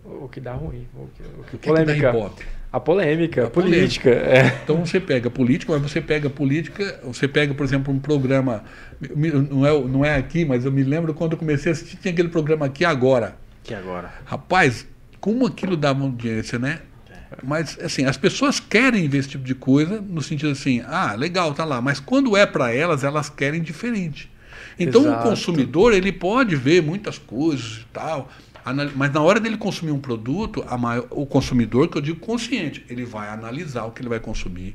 O 0.04 0.28
que 0.28 0.40
dá 0.40 0.54
ruim. 0.54 0.88
O 0.94 1.08
que, 1.08 1.22
o 1.22 1.26
que, 1.44 1.56
O 1.56 1.58
que, 1.58 1.68
polêmica. 1.68 1.94
que 1.94 2.02
dá 2.02 2.08
ibope? 2.08 2.44
A 2.72 2.80
polêmica, 2.80 3.46
A 3.46 3.50
política. 3.50 4.08
É. 4.10 4.60
Então 4.64 4.84
você 4.84 4.98
pega 4.98 5.28
política, 5.28 5.72
mas 5.72 5.82
você 5.82 6.00
pega 6.00 6.30
política, 6.30 6.98
você 7.04 7.28
pega, 7.28 7.52
por 7.52 7.64
exemplo, 7.64 7.92
um 7.92 7.98
programa, 7.98 8.64
não 9.50 9.66
é, 9.66 9.80
não 9.80 10.04
é 10.04 10.16
aqui, 10.16 10.44
mas 10.44 10.64
eu 10.64 10.72
me 10.72 10.82
lembro 10.82 11.12
quando 11.12 11.32
eu 11.32 11.38
comecei 11.38 11.70
a 11.70 11.74
assistir, 11.74 11.98
tinha 11.98 12.12
aquele 12.12 12.28
programa 12.28 12.64
aqui 12.64 12.84
agora. 12.84 13.36
Que 13.62 13.74
agora. 13.74 14.12
Rapaz, 14.24 14.86
como 15.20 15.46
aquilo 15.46 15.76
dava 15.76 16.02
audiência, 16.02 16.58
né? 16.58 16.80
Mas, 17.42 17.78
assim, 17.80 18.04
as 18.04 18.16
pessoas 18.16 18.58
querem 18.58 19.08
ver 19.08 19.18
esse 19.18 19.28
tipo 19.30 19.44
de 19.44 19.54
coisa, 19.54 20.00
no 20.00 20.20
sentido 20.20 20.50
assim, 20.50 20.82
ah, 20.86 21.14
legal, 21.14 21.54
tá 21.54 21.64
lá. 21.64 21.80
Mas 21.80 22.00
quando 22.00 22.36
é 22.36 22.44
para 22.44 22.74
elas, 22.74 23.04
elas 23.04 23.28
querem 23.28 23.62
diferente. 23.62 24.30
Então, 24.78 25.02
Exato. 25.02 25.26
o 25.26 25.30
consumidor, 25.30 25.92
ele 25.92 26.12
pode 26.12 26.56
ver 26.56 26.82
muitas 26.82 27.18
coisas 27.18 27.82
e 27.82 27.86
tal, 27.92 28.30
mas 28.94 29.12
na 29.12 29.20
hora 29.20 29.40
dele 29.40 29.56
consumir 29.56 29.92
um 29.92 29.98
produto, 29.98 30.64
maior- 30.78 31.06
o 31.10 31.26
consumidor, 31.26 31.88
que 31.88 31.98
eu 31.98 32.02
digo 32.02 32.20
consciente, 32.20 32.84
ele 32.88 33.04
vai 33.04 33.28
analisar 33.28 33.84
o 33.84 33.90
que 33.90 34.00
ele 34.02 34.08
vai 34.08 34.20
consumir, 34.20 34.74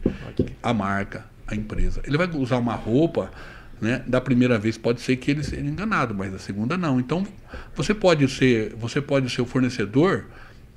a 0.61 0.73
marca, 0.73 1.25
a 1.47 1.55
empresa. 1.55 2.01
Ele 2.05 2.17
vai 2.17 2.29
usar 2.33 2.57
uma 2.57 2.73
roupa, 2.75 3.31
né? 3.79 4.03
Da 4.07 4.19
primeira 4.19 4.57
vez 4.57 4.77
pode 4.77 5.01
ser 5.01 5.15
que 5.17 5.31
ele 5.31 5.43
seja 5.43 5.61
enganado, 5.61 6.13
mas 6.13 6.31
da 6.31 6.39
segunda 6.39 6.77
não. 6.77 6.99
Então, 6.99 7.25
você 7.75 7.93
pode 7.93 8.27
ser, 8.27 8.75
você 8.75 8.99
pode 9.01 9.29
ser 9.29 9.41
o 9.41 9.45
fornecedor 9.45 10.25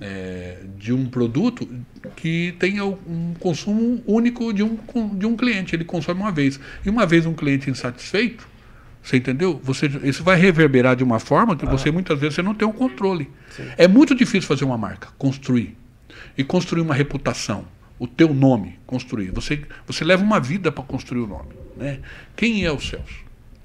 é, 0.00 0.58
de 0.78 0.92
um 0.92 1.06
produto 1.06 1.68
que 2.16 2.54
tenha 2.58 2.84
um 2.84 3.34
consumo 3.38 4.02
único 4.06 4.52
de 4.52 4.62
um, 4.62 4.78
de 5.14 5.26
um 5.26 5.36
cliente. 5.36 5.74
Ele 5.74 5.84
consome 5.84 6.20
uma 6.20 6.32
vez. 6.32 6.61
E 6.84 6.88
uma 6.90 7.04
vez 7.04 7.26
um 7.26 7.34
cliente 7.34 7.68
insatisfeito, 7.68 8.48
você 9.03 9.16
entendeu? 9.16 9.61
Você, 9.62 9.86
isso 10.05 10.22
vai 10.22 10.36
reverberar 10.36 10.94
de 10.94 11.03
uma 11.03 11.18
forma 11.18 11.57
que 11.57 11.66
você 11.66 11.90
muitas 11.90 12.18
vezes 12.18 12.34
você 12.34 12.42
não 12.42 12.55
tem 12.55 12.68
o 12.68 12.72
controle. 12.72 13.30
É 13.76 13.88
muito 13.88 14.14
difícil 14.14 14.46
fazer 14.46 14.64
uma 14.64 14.76
marca, 14.78 15.09
construir. 15.18 15.76
E 16.36 16.44
construir 16.44 16.82
uma 16.82 16.94
reputação, 16.94 17.64
o 17.98 18.07
teu 18.07 18.32
nome, 18.32 18.78
construir. 18.86 19.30
Você, 19.30 19.64
você 19.86 20.05
leva 20.05 20.22
uma 20.22 20.38
vida 20.38 20.70
para 20.70 20.84
construir 20.84 21.22
o 21.22 21.26
nome. 21.26 21.48
Né? 21.76 22.01
Quem 22.36 22.64
é 22.64 22.70
o 22.70 22.78
Celso? 22.78 23.24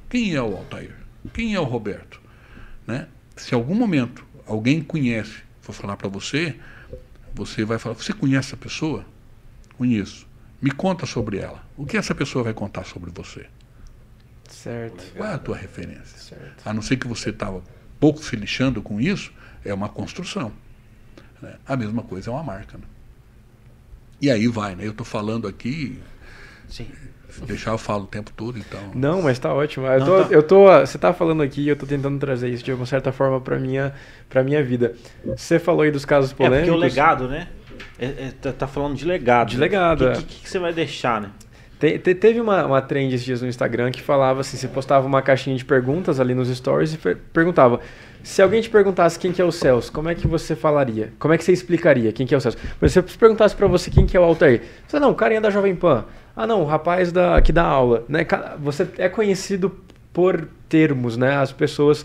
Quem 0.10 0.34
é 0.34 0.42
o 0.42 0.56
Altair? 0.56 0.96
Quem 1.34 1.54
é 1.54 1.60
o 1.60 1.64
Roberto? 1.64 2.22
Né? 2.88 3.08
Se 3.36 3.54
em 3.54 3.56
algum 3.56 3.76
momento 3.76 4.26
alguém 4.48 4.82
conhece, 4.82 5.44
for 5.62 5.74
falar 5.74 5.98
para 5.98 6.08
você, 6.08 6.56
você 7.34 7.66
vai 7.66 7.78
falar: 7.78 7.96
Você 7.96 8.14
conhece 8.14 8.50
essa 8.50 8.58
pessoa? 8.58 9.06
Conheço. 9.78 10.26
Me 10.62 10.72
conta 10.72 11.06
sobre 11.06 11.38
ela. 11.38 11.64
O 11.76 11.86
que 11.86 11.98
essa 11.98 12.16
pessoa 12.16 12.44
vai 12.44 12.54
contar 12.54 12.86
sobre 12.86 13.12
você? 13.12 13.48
Certo. 14.66 15.14
Qual 15.16 15.30
é 15.30 15.34
a 15.34 15.38
tua 15.38 15.56
referência? 15.56 16.18
Certo. 16.18 16.64
A 16.66 16.74
não 16.74 16.82
ser 16.82 16.98
que 16.98 17.08
você 17.08 17.30
estava 17.30 17.62
pouco 18.00 18.20
se 18.24 18.36
lixando 18.36 18.82
com 18.82 19.00
isso, 19.00 19.32
é 19.64 19.72
uma 19.74 19.88
construção. 19.90 20.52
né? 21.42 21.54
A 21.68 21.76
mesma 21.78 22.02
coisa 22.02 22.32
é 22.32 22.34
uma 22.34 22.42
marca. 22.44 22.78
Né? 22.78 22.84
E 24.20 24.32
aí 24.32 24.48
vai, 24.48 24.76
né? 24.76 24.86
Eu 24.88 24.92
estou 24.92 25.06
falando 25.06 25.48
aqui, 25.48 26.00
Sim. 26.68 26.88
se 27.30 27.42
deixar 27.44 27.72
eu 27.72 27.78
falo 27.78 28.06
o 28.06 28.08
tempo 28.08 28.32
todo, 28.36 28.58
então. 28.58 28.80
Não, 28.96 29.22
mas 29.22 29.38
tá 29.38 29.54
ótimo. 29.54 29.86
Eu 29.86 30.00
Não, 30.00 30.06
tô, 30.06 30.24
tá- 30.24 30.34
eu 30.34 30.42
tô, 30.44 30.80
você 30.80 30.98
tá 30.98 31.14
falando 31.14 31.44
aqui 31.44 31.62
e 31.62 31.68
eu 31.70 31.76
tô 31.76 31.86
tentando 31.86 32.18
trazer 32.18 32.50
isso 32.50 32.64
de 32.64 32.74
uma 32.74 32.88
certa 32.88 33.12
forma 33.12 33.40
pra 33.40 33.60
minha, 33.60 33.94
pra 34.30 34.44
minha 34.44 34.64
vida. 34.64 34.96
Você 35.26 35.60
falou 35.60 35.82
aí 35.82 35.92
dos 35.92 36.06
casos 36.06 36.32
É, 36.32 36.36
polêmicos. 36.36 36.70
porque 36.70 36.72
o 36.72 36.82
legado, 36.82 37.28
né? 37.28 37.50
É, 38.00 38.06
é, 38.06 38.34
tá, 38.42 38.52
tá 38.52 38.68
falando 38.68 38.96
de 38.96 39.06
legado. 39.06 39.50
De 39.50 39.58
né? 39.58 39.62
legado, 39.62 40.06
O 40.06 40.10
é. 40.10 40.16
que, 40.16 40.24
que, 40.24 40.40
que 40.42 40.50
você 40.50 40.58
vai 40.58 40.74
deixar, 40.74 41.22
né? 41.22 41.30
Te- 41.86 42.00
te- 42.00 42.16
teve 42.16 42.42
uma, 42.42 42.66
uma 42.66 42.82
trend 42.82 43.14
esses 43.14 43.24
dias 43.24 43.42
no 43.44 43.48
Instagram 43.48 43.92
que 43.92 44.02
falava 44.02 44.42
assim, 44.42 44.58
você 44.58 44.68
postava 44.68 45.06
uma 45.06 45.22
caixinha 45.22 45.56
de 45.56 45.64
perguntas 45.64 46.20
ali 46.20 46.34
nos 46.34 46.50
stories 46.50 46.96
e 46.96 46.98
per- 46.98 47.18
perguntava, 47.32 47.80
se 48.24 48.42
alguém 48.42 48.60
te 48.60 48.70
perguntasse 48.72 49.20
quem 49.20 49.32
que 49.32 49.40
é 49.40 49.46
o 49.46 49.52
Celso, 49.52 49.92
como 49.92 50.10
é 50.10 50.16
que 50.16 50.28
você 50.28 50.56
falaria? 50.56 51.14
Como 51.20 51.32
é 51.32 51.38
que 51.38 51.44
você 51.44 51.52
explicaria 51.52 52.12
quem 52.12 52.26
que 52.26 52.34
é 52.34 52.38
o 52.38 52.42
Celso? 52.42 52.58
Mas 52.82 52.92
se 52.94 52.98
eu 52.98 53.04
perguntasse 53.04 53.56
pra 53.56 53.68
você 53.68 53.92
quem 53.92 54.08
que 54.08 54.18
é 54.18 54.20
o 54.20 54.24
Altair, 54.24 54.64
você 54.88 55.00
não, 55.00 55.12
o 55.12 55.16
carinha 55.16 55.40
da 55.40 55.52
Jovem 55.52 55.76
Pan. 55.76 56.06
Ah 56.36 56.48
não, 56.48 56.62
o 56.64 56.66
rapaz 56.66 57.12
da, 57.12 57.40
que 57.42 57.52
dá 57.52 57.64
aula. 57.64 58.04
Né? 58.10 58.26
Você 58.60 58.88
é 58.98 59.08
conhecido 59.08 59.72
por 60.12 60.48
termos, 60.68 61.18
né? 61.18 61.36
As 61.36 61.52
pessoas... 61.52 62.04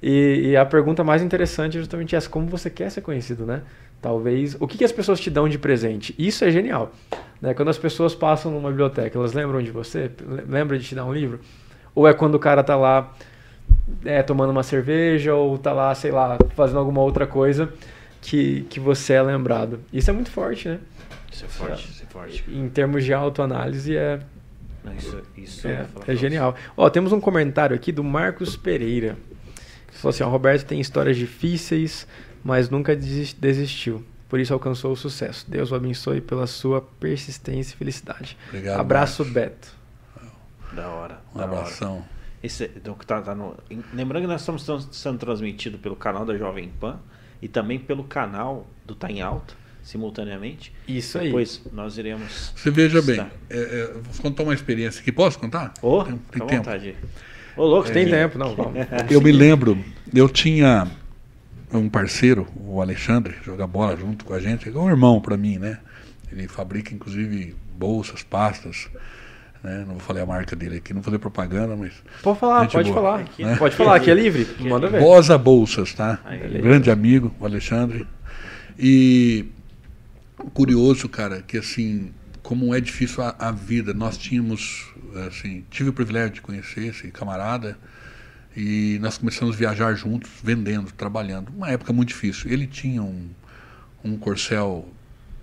E, 0.00 0.50
e 0.50 0.56
a 0.56 0.64
pergunta 0.64 1.02
mais 1.02 1.22
interessante 1.22 1.76
é 1.76 1.80
justamente 1.80 2.14
essa, 2.14 2.30
como 2.30 2.46
você 2.46 2.70
quer 2.70 2.88
ser 2.88 3.00
conhecido, 3.00 3.44
né? 3.44 3.62
Talvez, 4.00 4.56
o 4.60 4.66
que, 4.66 4.78
que 4.78 4.84
as 4.84 4.92
pessoas 4.92 5.18
te 5.18 5.28
dão 5.30 5.48
de 5.48 5.58
presente? 5.58 6.14
Isso 6.18 6.44
é 6.44 6.50
genial. 6.50 6.92
Né? 7.42 7.52
Quando 7.54 7.68
as 7.68 7.78
pessoas 7.78 8.14
passam 8.14 8.50
numa 8.52 8.68
biblioteca, 8.70 9.18
elas 9.18 9.32
lembram 9.32 9.60
de 9.62 9.70
você? 9.70 10.10
Le- 10.20 10.44
Lembram 10.48 10.78
de 10.78 10.84
te 10.84 10.94
dar 10.94 11.04
um 11.04 11.12
livro? 11.12 11.40
Ou 11.94 12.06
é 12.06 12.14
quando 12.14 12.36
o 12.36 12.38
cara 12.38 12.62
tá 12.62 12.76
lá 12.76 13.12
é, 14.04 14.22
tomando 14.22 14.50
uma 14.50 14.62
cerveja 14.62 15.34
ou 15.34 15.58
tá 15.58 15.72
lá, 15.72 15.92
sei 15.94 16.12
lá, 16.12 16.38
fazendo 16.54 16.78
alguma 16.78 17.00
outra 17.00 17.26
coisa 17.26 17.72
que, 18.22 18.62
que 18.70 18.78
você 18.78 19.14
é 19.14 19.22
lembrado? 19.22 19.80
Isso 19.92 20.10
é 20.10 20.12
muito 20.12 20.30
forte, 20.30 20.68
né? 20.68 20.78
Isso 21.32 21.44
é 21.44 21.48
forte, 21.48 21.88
isso 21.90 22.02
é 22.04 22.06
forte. 22.06 22.44
Em 22.48 22.68
termos 22.68 23.04
de 23.04 23.12
autoanálise 23.12 23.96
é, 23.96 24.20
Não, 24.84 24.94
isso 24.94 25.20
isso 25.36 25.66
é, 25.66 25.86
é 26.06 26.14
genial. 26.14 26.54
Ó, 26.76 26.88
temos 26.88 27.12
um 27.12 27.20
comentário 27.20 27.74
aqui 27.74 27.90
do 27.90 28.04
Marcos 28.04 28.56
Pereira. 28.56 29.16
Que 29.88 29.96
falou 29.98 30.10
assim, 30.10 30.22
ó, 30.22 30.28
Roberto 30.28 30.64
tem 30.66 30.80
histórias 30.80 31.16
difíceis, 31.16 32.06
mas 32.44 32.68
nunca 32.70 32.94
desis- 32.96 33.32
desistiu. 33.32 34.04
Por 34.28 34.38
isso 34.38 34.52
alcançou 34.52 34.92
o 34.92 34.96
sucesso. 34.96 35.46
Deus 35.50 35.72
o 35.72 35.74
abençoe 35.74 36.20
pela 36.20 36.46
sua 36.46 36.82
persistência 36.82 37.74
e 37.74 37.76
felicidade. 37.78 38.36
Obrigado, 38.48 38.80
Abraço, 38.80 39.22
Marcos. 39.24 39.34
Beto. 39.42 39.68
Da 40.72 40.88
hora. 40.88 41.20
Um 41.34 41.38
da 41.38 41.44
hora. 41.46 41.56
abração. 41.60 42.04
Esse, 42.42 42.70
então, 42.76 42.94
tá, 43.06 43.20
tá 43.22 43.34
no, 43.34 43.54
em- 43.70 43.82
lembrando 43.94 44.22
que 44.22 44.28
nós 44.28 44.42
estamos 44.42 44.88
sendo 44.92 45.18
transmitidos 45.18 45.80
pelo 45.80 45.96
canal 45.96 46.24
da 46.26 46.36
Jovem 46.36 46.68
Pan 46.78 46.98
e 47.40 47.48
também 47.48 47.78
pelo 47.78 48.04
canal 48.04 48.68
do 48.84 48.94
Tá 48.94 49.10
em 49.10 49.22
Alta, 49.22 49.54
simultaneamente. 49.82 50.72
Isso 50.86 51.18
aí. 51.18 51.26
Depois 51.26 51.62
nós 51.72 51.96
iremos. 51.98 52.52
Você 52.54 52.70
veja 52.70 53.00
bem, 53.02 53.12
estar- 53.16 53.30
é, 53.50 53.58
é, 53.58 53.86
vou 53.94 54.22
contar 54.22 54.42
uma 54.44 54.54
experiência 54.54 55.00
aqui. 55.00 55.10
Posso 55.10 55.38
contar? 55.38 55.72
Ô, 55.82 56.04
tem, 56.04 56.18
fica 56.30 56.30
tem 56.30 56.42
à 56.42 56.46
tempo. 56.46 56.56
vontade. 56.64 56.94
Ô, 57.56 57.64
louco, 57.64 57.86
Tem 57.90 58.04
tem 58.04 58.12
tempo, 58.12 58.38
não, 58.38 58.54
vamos. 58.54 58.74
Eu 59.10 59.20
me 59.20 59.32
lembro, 59.32 59.82
eu 60.14 60.28
tinha 60.28 60.86
um 61.72 61.88
parceiro, 61.88 62.46
o 62.56 62.80
Alexandre, 62.80 63.36
joga 63.44 63.66
bola 63.66 63.96
junto 63.96 64.24
com 64.24 64.32
a 64.32 64.40
gente, 64.40 64.68
é 64.68 64.72
um 64.72 64.88
irmão 64.88 65.20
para 65.20 65.36
mim, 65.36 65.58
né? 65.58 65.78
Ele 66.32 66.48
fabrica 66.48 66.94
inclusive 66.94 67.54
bolsas, 67.76 68.22
pastas. 68.22 68.88
Né? 69.62 69.80
Não 69.80 69.94
vou 69.94 70.00
falar 70.00 70.22
a 70.22 70.26
marca 70.26 70.54
dele 70.54 70.76
aqui, 70.76 70.92
não 70.92 71.00
vou 71.00 71.06
fazer 71.06 71.18
propaganda, 71.18 71.76
mas. 71.76 71.92
Pode 72.22 72.38
falar, 72.38 72.68
pode 72.68 72.90
boa. 72.90 73.02
falar. 73.02 73.20
Aqui, 73.20 73.44
né? 73.44 73.56
Pode 73.56 73.76
falar, 73.76 73.96
aqui 73.96 74.10
é 74.10 74.14
livre. 74.14 74.46
É 74.58 74.62
Manda 74.62 74.88
ver. 74.88 75.00
Bosa 75.00 75.36
Bolsas, 75.36 75.92
tá? 75.94 76.20
Grande 76.62 76.90
amigo, 76.90 77.34
o 77.40 77.44
Alexandre. 77.44 78.06
E 78.78 79.46
curioso, 80.54 81.08
cara, 81.08 81.42
que 81.42 81.58
assim, 81.58 82.12
como 82.42 82.74
é 82.74 82.80
difícil 82.80 83.22
a, 83.22 83.34
a 83.38 83.50
vida. 83.50 83.92
Nós 83.92 84.16
tínhamos, 84.16 84.86
assim, 85.26 85.64
tive 85.70 85.90
o 85.90 85.92
privilégio 85.92 86.34
de 86.34 86.40
conhecer 86.40 86.86
esse 86.86 87.10
camarada 87.10 87.76
e 88.58 88.98
nós 88.98 89.16
começamos 89.16 89.54
a 89.54 89.58
viajar 89.58 89.94
juntos, 89.94 90.28
vendendo, 90.42 90.90
trabalhando. 90.90 91.50
Uma 91.56 91.70
época 91.70 91.92
muito 91.92 92.08
difícil. 92.08 92.50
Ele 92.50 92.66
tinha 92.66 93.00
um, 93.00 93.28
um 94.04 94.16
Corcel. 94.18 94.88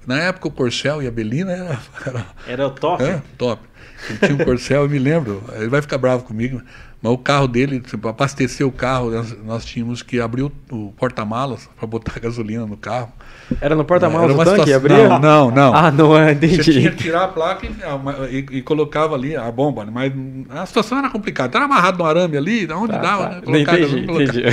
Na 0.06 0.20
época 0.20 0.50
o 0.50 0.52
Corcel 0.52 1.02
e 1.02 1.08
a 1.08 1.12
Belina 1.12 1.54
era, 1.54 1.80
era 2.06 2.28
Era 2.46 2.68
o 2.68 2.72
top. 2.72 3.02
é, 3.02 3.22
top. 3.38 3.64
Ele 4.10 4.20
tinha 4.20 4.34
um 4.36 4.44
Corcel, 4.44 4.84
eu 4.84 4.90
me 4.90 5.00
lembro, 5.00 5.42
ele 5.54 5.70
vai 5.70 5.82
ficar 5.82 5.98
bravo 5.98 6.26
comigo, 6.26 6.62
mas 7.02 7.14
o 7.14 7.18
carro 7.18 7.48
dele, 7.48 7.80
para 7.80 8.10
abastecer 8.10 8.68
o 8.68 8.72
carro, 8.72 9.10
nós, 9.10 9.32
nós 9.44 9.64
tínhamos 9.66 10.04
que 10.04 10.20
abrir 10.20 10.44
o, 10.44 10.52
o 10.70 10.92
porta-malas 10.98 11.70
para 11.78 11.88
botar 11.88 12.20
gasolina 12.20 12.66
no 12.66 12.76
carro. 12.76 13.14
Era 13.62 13.76
no 13.76 13.86
porta-malas 13.86 14.36
do 14.36 14.44
tanque? 14.44 14.64
situação- 14.64 14.76
Abria? 14.76 15.08
Não, 15.10 15.20
não, 15.20 15.52
não. 15.52 15.76
Ah, 15.76 15.92
não, 15.92 16.18
é, 16.18 16.32
entendi. 16.32 16.64
Você 16.64 16.72
tinha 16.74 16.92
que 16.92 16.98
tirar 17.04 17.24
a 17.26 17.28
placa 17.28 17.66
e, 17.66 17.70
ah, 17.84 18.00
e- 18.30 18.58
e 18.58 18.62
colocava 18.62 19.14
ali 19.16 19.36
a 19.36 19.52
bomba, 19.52 19.86
né? 19.86 19.92
mas 19.94 20.12
a 20.50 20.66
situação 20.66 20.98
era 20.98 21.10
complicada. 21.10 21.56
Era 21.58 21.66
amarrado 21.66 21.98
no 22.00 22.06
arame 22.06 22.38
ali, 22.38 22.68
onde 22.74 22.94
Tá, 22.94 22.98
dava, 23.00 23.24
tá. 23.42 23.52
né? 23.52 23.62
Entendi, 23.62 24.00
entendi. 24.00 24.44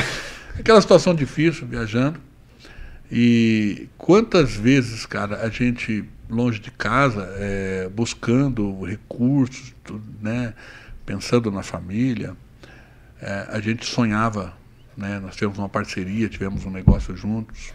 Aquela 0.58 0.80
situação 0.80 1.14
difícil, 1.14 1.66
viajando. 1.66 2.18
E 3.10 3.88
quantas 3.98 4.54
vezes, 4.54 5.04
cara, 5.06 5.42
a 5.42 5.48
gente 5.50 6.04
longe 6.30 6.58
de 6.58 6.70
casa, 6.70 7.28
é, 7.38 7.88
buscando 7.94 8.82
recursos, 8.84 9.74
tudo, 9.84 10.02
né, 10.20 10.54
pensando 11.04 11.50
na 11.50 11.62
família, 11.62 12.34
é, 13.20 13.48
a 13.50 13.60
gente 13.60 13.84
sonhava, 13.84 14.54
né, 14.96 15.20
nós 15.22 15.34
tivemos 15.36 15.58
uma 15.58 15.68
parceria, 15.68 16.28
tivemos 16.28 16.64
um 16.64 16.70
negócio 16.70 17.14
juntos 17.14 17.72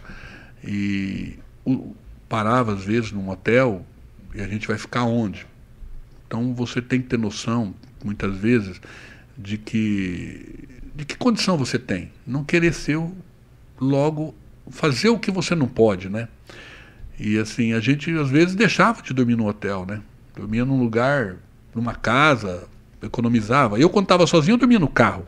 e 0.64 1.38
o- 1.64 1.94
parava 2.28 2.72
às 2.74 2.84
vezes 2.84 3.12
num 3.12 3.28
hotel 3.30 3.84
e 4.34 4.40
a 4.40 4.46
gente 4.48 4.66
vai 4.68 4.78
ficar 4.78 5.04
onde? 5.04 5.46
Então 6.26 6.54
você 6.54 6.82
tem 6.82 7.00
que 7.00 7.08
ter 7.08 7.18
noção, 7.18 7.74
muitas 8.04 8.36
vezes, 8.36 8.80
de 9.36 9.56
que 9.58 10.68
de 10.94 11.04
que 11.04 11.16
condição 11.16 11.56
você 11.56 11.78
tem. 11.78 12.10
Não 12.26 12.42
querer 12.42 12.72
ser 12.74 13.00
logo 13.80 14.34
fazer 14.68 15.08
o 15.10 15.18
que 15.18 15.30
você 15.30 15.54
não 15.54 15.68
pode, 15.68 16.08
né? 16.08 16.28
E 17.18 17.38
assim, 17.38 17.72
a 17.72 17.80
gente 17.80 18.10
às 18.18 18.28
vezes 18.30 18.54
deixava 18.56 19.00
de 19.00 19.14
dormir 19.14 19.36
no 19.36 19.46
hotel, 19.46 19.86
né? 19.86 20.02
Dormia 20.36 20.64
num 20.64 20.78
lugar, 20.78 21.36
numa 21.74 21.94
casa, 21.94 22.68
economizava. 23.02 23.78
Eu 23.78 23.88
quando 23.88 24.06
estava 24.06 24.26
sozinho, 24.26 24.54
eu 24.54 24.58
dormia 24.58 24.78
no 24.78 24.88
carro. 24.88 25.24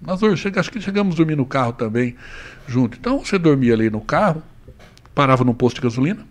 Nós 0.00 0.22
acho 0.22 0.70
que 0.70 0.80
chegamos 0.80 1.14
a 1.14 1.16
dormir 1.16 1.36
no 1.36 1.44
carro 1.44 1.72
também 1.72 2.16
junto. 2.66 2.96
Então 2.98 3.18
você 3.24 3.38
dormia 3.38 3.74
ali 3.74 3.90
no 3.90 4.00
carro, 4.00 4.42
parava 5.20 5.44
num 5.44 5.52
posto 5.52 5.76
de 5.76 5.82
gasolina. 5.82 6.26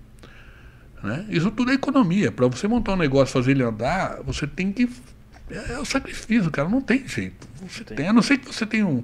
Né? 1.04 1.24
Isso 1.30 1.52
tudo 1.52 1.70
é 1.70 1.76
economia. 1.76 2.32
Para 2.32 2.48
você 2.48 2.68
montar 2.68 2.94
um 2.94 2.98
negócio, 2.98 3.32
fazer 3.32 3.52
ele 3.52 3.62
andar, 3.62 4.20
você 4.24 4.48
tem 4.48 4.72
que. 4.72 4.90
É, 5.48 5.74
é 5.74 5.80
o 5.80 5.86
sacrifício, 5.86 6.50
cara. 6.50 6.68
Não 6.68 6.82
tem 6.82 7.08
jeito. 7.08 7.48
Você 7.68 7.84
tem. 7.84 8.08
A 8.08 8.14
não 8.14 8.24
ser 8.24 8.40
que 8.40 8.52
você 8.52 8.66
tenha 8.66 8.88
um, 8.88 9.04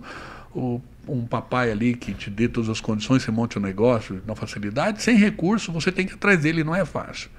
um, 0.56 0.82
um 1.08 1.26
papai 1.28 1.72
ali 1.72 1.94
que 1.94 2.16
te 2.16 2.32
dê 2.32 2.48
todas 2.48 2.68
as 2.68 2.82
condições, 2.82 3.22
você 3.22 3.30
monte 3.30 3.60
um 3.60 3.62
negócio 3.62 4.24
na 4.26 4.34
facilidade. 4.34 5.04
Sem 5.04 5.18
recurso, 5.18 5.72
você 5.72 5.92
tem 5.92 6.08
que 6.08 6.14
ir 6.14 6.16
atrás 6.16 6.42
dele, 6.42 6.64
não 6.64 6.74
é 6.74 6.84
fácil. 6.84 7.30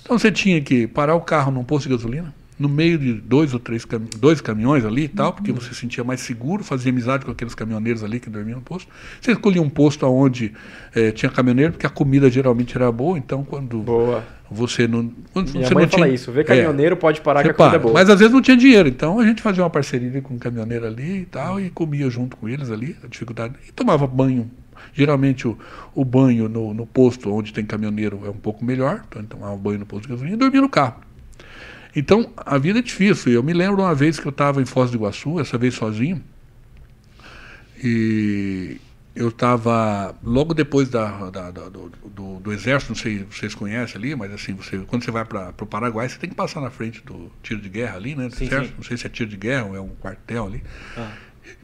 Então 0.00 0.18
você 0.18 0.32
tinha 0.32 0.58
que 0.62 0.86
parar 0.86 1.14
o 1.14 1.20
carro 1.20 1.52
num 1.52 1.64
posto 1.64 1.86
de 1.86 1.94
gasolina, 1.94 2.34
no 2.60 2.68
meio 2.68 2.98
de 2.98 3.14
dois 3.14 3.54
ou 3.54 3.58
três 3.58 3.86
cami 3.86 4.06
dois 4.18 4.40
caminhões 4.42 4.84
ali 4.84 5.04
e 5.04 5.08
tal, 5.08 5.32
porque 5.32 5.50
você 5.50 5.70
se 5.70 5.76
sentia 5.76 6.04
mais 6.04 6.20
seguro, 6.20 6.62
fazia 6.62 6.92
amizade 6.92 7.24
com 7.24 7.30
aqueles 7.30 7.54
caminhoneiros 7.54 8.04
ali 8.04 8.20
que 8.20 8.28
dormiam 8.28 8.58
no 8.58 8.62
posto. 8.62 8.86
Você 9.18 9.32
escolhia 9.32 9.62
um 9.62 9.70
posto 9.70 10.06
onde 10.06 10.52
eh, 10.94 11.10
tinha 11.10 11.32
caminhoneiro, 11.32 11.72
porque 11.72 11.86
a 11.86 11.90
comida 11.90 12.28
geralmente 12.30 12.76
era 12.76 12.92
boa, 12.92 13.16
então 13.16 13.42
quando 13.42 13.78
Boa. 13.78 14.22
você 14.50 14.86
não. 14.86 15.10
Quando 15.32 15.50
Minha 15.52 15.66
você 15.66 15.74
mãe 15.74 15.84
não 15.84 15.90
fala 15.90 16.04
tinha, 16.04 16.14
isso. 16.14 16.30
Vê 16.30 16.42
É. 16.42 16.44
caminhoneiro, 16.44 16.96
pode 16.98 17.22
parar 17.22 17.42
que 17.42 17.48
a 17.48 17.54
comida 17.54 17.70
para. 17.70 17.80
é 17.80 17.82
boa. 17.82 17.94
Mas 17.94 18.10
às 18.10 18.18
vezes 18.18 18.34
não 18.34 18.42
tinha 18.42 18.56
dinheiro, 18.58 18.88
então 18.90 19.18
a 19.18 19.24
gente 19.26 19.40
fazia 19.40 19.64
uma 19.64 19.70
parceria 19.70 20.20
com 20.20 20.34
um 20.34 20.38
caminhoneiro 20.38 20.86
ali 20.86 21.20
e 21.22 21.24
tal, 21.24 21.58
e 21.58 21.70
comia 21.70 22.10
junto 22.10 22.36
com 22.36 22.46
eles 22.46 22.70
ali, 22.70 22.94
a 23.02 23.06
dificuldade. 23.06 23.54
E 23.66 23.72
tomava 23.72 24.06
banho. 24.06 24.50
Geralmente 24.92 25.46
o, 25.48 25.56
o 25.94 26.04
banho 26.04 26.48
no, 26.48 26.74
no 26.74 26.84
posto 26.86 27.32
onde 27.32 27.52
tem 27.52 27.64
caminhoneiro 27.64 28.20
é 28.26 28.30
um 28.30 28.34
pouco 28.34 28.64
melhor, 28.64 29.02
então 29.08 29.22
tomava 29.22 29.56
banho 29.56 29.78
no 29.78 29.86
posto 29.86 30.02
de 30.02 30.08
gasolina 30.08 30.36
e 30.36 30.38
dormia 30.38 30.60
no 30.60 30.68
carro. 30.68 30.96
Então 31.94 32.32
a 32.36 32.56
vida 32.58 32.78
é 32.78 32.82
difícil. 32.82 33.32
Eu 33.32 33.42
me 33.42 33.52
lembro 33.52 33.82
uma 33.82 33.94
vez 33.94 34.18
que 34.18 34.26
eu 34.26 34.30
estava 34.30 34.60
em 34.62 34.64
Foz 34.64 34.90
do 34.90 34.96
Iguaçu, 34.96 35.40
essa 35.40 35.58
vez 35.58 35.74
sozinho, 35.74 36.22
e 37.82 38.76
eu 39.14 39.28
estava 39.28 40.14
logo 40.22 40.54
depois 40.54 40.88
da, 40.88 41.30
da- 41.30 41.50
da- 41.50 41.68
do, 41.68 41.90
do- 42.14 42.38
do 42.40 42.52
exército, 42.52 42.92
não 42.92 42.96
sei 42.98 43.18
se 43.18 43.24
vocês 43.24 43.54
conhecem 43.54 43.96
ali, 43.96 44.14
mas 44.14 44.32
assim, 44.32 44.54
você, 44.54 44.78
quando 44.86 45.04
você 45.04 45.10
vai 45.10 45.24
para 45.24 45.52
o 45.60 45.66
Paraguai, 45.66 46.08
você 46.08 46.18
tem 46.18 46.30
que 46.30 46.36
passar 46.36 46.60
na 46.60 46.70
frente 46.70 47.02
do 47.04 47.30
tiro 47.42 47.60
de 47.60 47.68
guerra 47.68 47.96
ali, 47.96 48.14
né? 48.14 48.28
Sim, 48.30 48.46
sim. 48.66 48.72
Não 48.76 48.84
sei 48.84 48.96
se 48.96 49.06
é 49.06 49.10
tiro 49.10 49.28
de 49.28 49.36
guerra 49.36 49.64
ou 49.66 49.76
é 49.76 49.80
um 49.80 49.88
quartel 49.88 50.46
ali. 50.46 50.62
Ah. 50.96 51.10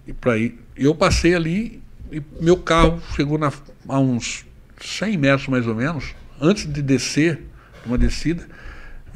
E 0.06 0.12
para 0.12 0.36
ir, 0.38 0.58
eu 0.76 0.94
passei 0.94 1.34
ali 1.34 1.80
e 2.10 2.20
meu 2.40 2.56
carro 2.56 3.00
chegou 3.14 3.38
na, 3.38 3.52
a 3.88 3.98
uns 4.00 4.44
100 4.80 5.16
metros 5.16 5.48
mais 5.48 5.66
ou 5.66 5.74
menos, 5.74 6.14
antes 6.40 6.70
de 6.70 6.82
descer, 6.82 7.40
uma 7.84 7.96
descida, 7.96 8.46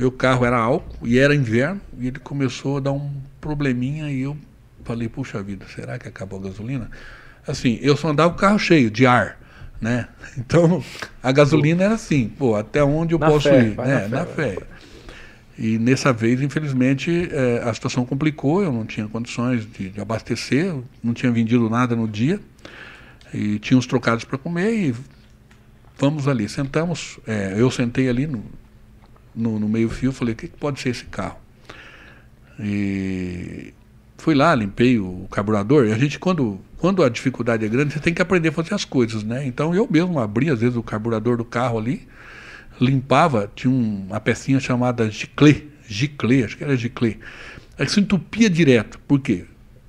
meu 0.00 0.10
carro 0.10 0.46
era 0.46 0.56
álcool 0.56 1.06
e 1.06 1.18
era 1.18 1.34
inverno 1.34 1.78
e 1.98 2.06
ele 2.06 2.18
começou 2.18 2.78
a 2.78 2.80
dar 2.80 2.92
um 2.92 3.12
probleminha 3.38 4.10
e 4.10 4.22
eu 4.22 4.34
falei, 4.82 5.10
puxa 5.10 5.42
vida, 5.42 5.66
será 5.74 5.98
que 5.98 6.08
acabou 6.08 6.38
a 6.38 6.44
gasolina? 6.44 6.90
Assim, 7.46 7.78
eu 7.82 7.94
só 7.94 8.08
andava 8.08 8.30
com 8.30 8.36
o 8.36 8.40
carro 8.40 8.58
cheio 8.58 8.90
de 8.90 9.06
ar, 9.06 9.38
né? 9.78 10.08
Então 10.38 10.82
a 11.22 11.30
gasolina 11.30 11.84
era 11.84 11.94
assim, 11.94 12.30
pô, 12.30 12.56
até 12.56 12.82
onde 12.82 13.14
eu 13.14 13.18
Na 13.18 13.26
posso 13.26 13.50
fé, 13.50 13.60
ir, 13.60 13.76
né? 13.76 14.08
na 14.08 14.08
fé, 14.08 14.08
Na 14.08 14.26
fé. 14.26 14.58
E 15.58 15.78
nessa 15.78 16.14
vez, 16.14 16.40
infelizmente, 16.40 17.28
eh, 17.30 17.62
a 17.62 17.74
situação 17.74 18.06
complicou, 18.06 18.62
eu 18.62 18.72
não 18.72 18.86
tinha 18.86 19.06
condições 19.06 19.70
de, 19.70 19.90
de 19.90 20.00
abastecer, 20.00 20.74
não 21.04 21.12
tinha 21.12 21.30
vendido 21.30 21.68
nada 21.68 21.94
no 21.94 22.08
dia, 22.08 22.40
e 23.34 23.58
tinha 23.58 23.76
uns 23.76 23.84
trocados 23.84 24.24
para 24.24 24.38
comer, 24.38 24.72
e 24.72 24.94
vamos 25.98 26.26
ali. 26.26 26.48
Sentamos, 26.48 27.18
eh, 27.26 27.56
eu 27.58 27.70
sentei 27.70 28.08
ali 28.08 28.26
no, 28.26 28.42
no, 29.34 29.58
no 29.58 29.68
meio-fio, 29.68 30.12
falei: 30.12 30.34
o 30.34 30.36
que, 30.36 30.48
que 30.48 30.56
pode 30.56 30.80
ser 30.80 30.90
esse 30.90 31.04
carro? 31.04 31.36
E 32.58 33.72
fui 34.18 34.34
lá, 34.34 34.54
limpei 34.54 34.98
o 34.98 35.26
carburador, 35.30 35.86
e 35.86 35.92
a 35.92 35.98
gente, 35.98 36.18
quando, 36.18 36.60
quando 36.76 37.02
a 37.02 37.08
dificuldade 37.08 37.64
é 37.64 37.68
grande, 37.68 37.94
você 37.94 38.00
tem 38.00 38.12
que 38.12 38.20
aprender 38.20 38.48
a 38.50 38.52
fazer 38.52 38.74
as 38.74 38.84
coisas, 38.84 39.22
né? 39.22 39.46
Então 39.46 39.74
eu 39.74 39.88
mesmo 39.90 40.18
abri, 40.18 40.50
às 40.50 40.60
vezes, 40.60 40.76
o 40.76 40.82
carburador 40.82 41.36
do 41.38 41.44
carro 41.44 41.78
ali, 41.78 42.06
limpava, 42.80 43.50
tinha 43.54 43.70
um- 43.72 44.06
uma 44.08 44.20
pecinha 44.20 44.60
chamada 44.60 45.10
giclê, 45.10 45.64
giclê, 45.88 46.44
acho 46.44 46.56
que 46.56 46.64
era 46.64 46.76
giclê. 46.76 47.16
Aí 47.78 47.88
se 47.88 47.98
entupia 48.00 48.48
direto. 48.50 48.98
Por 49.08 49.20
quê? 49.20 49.46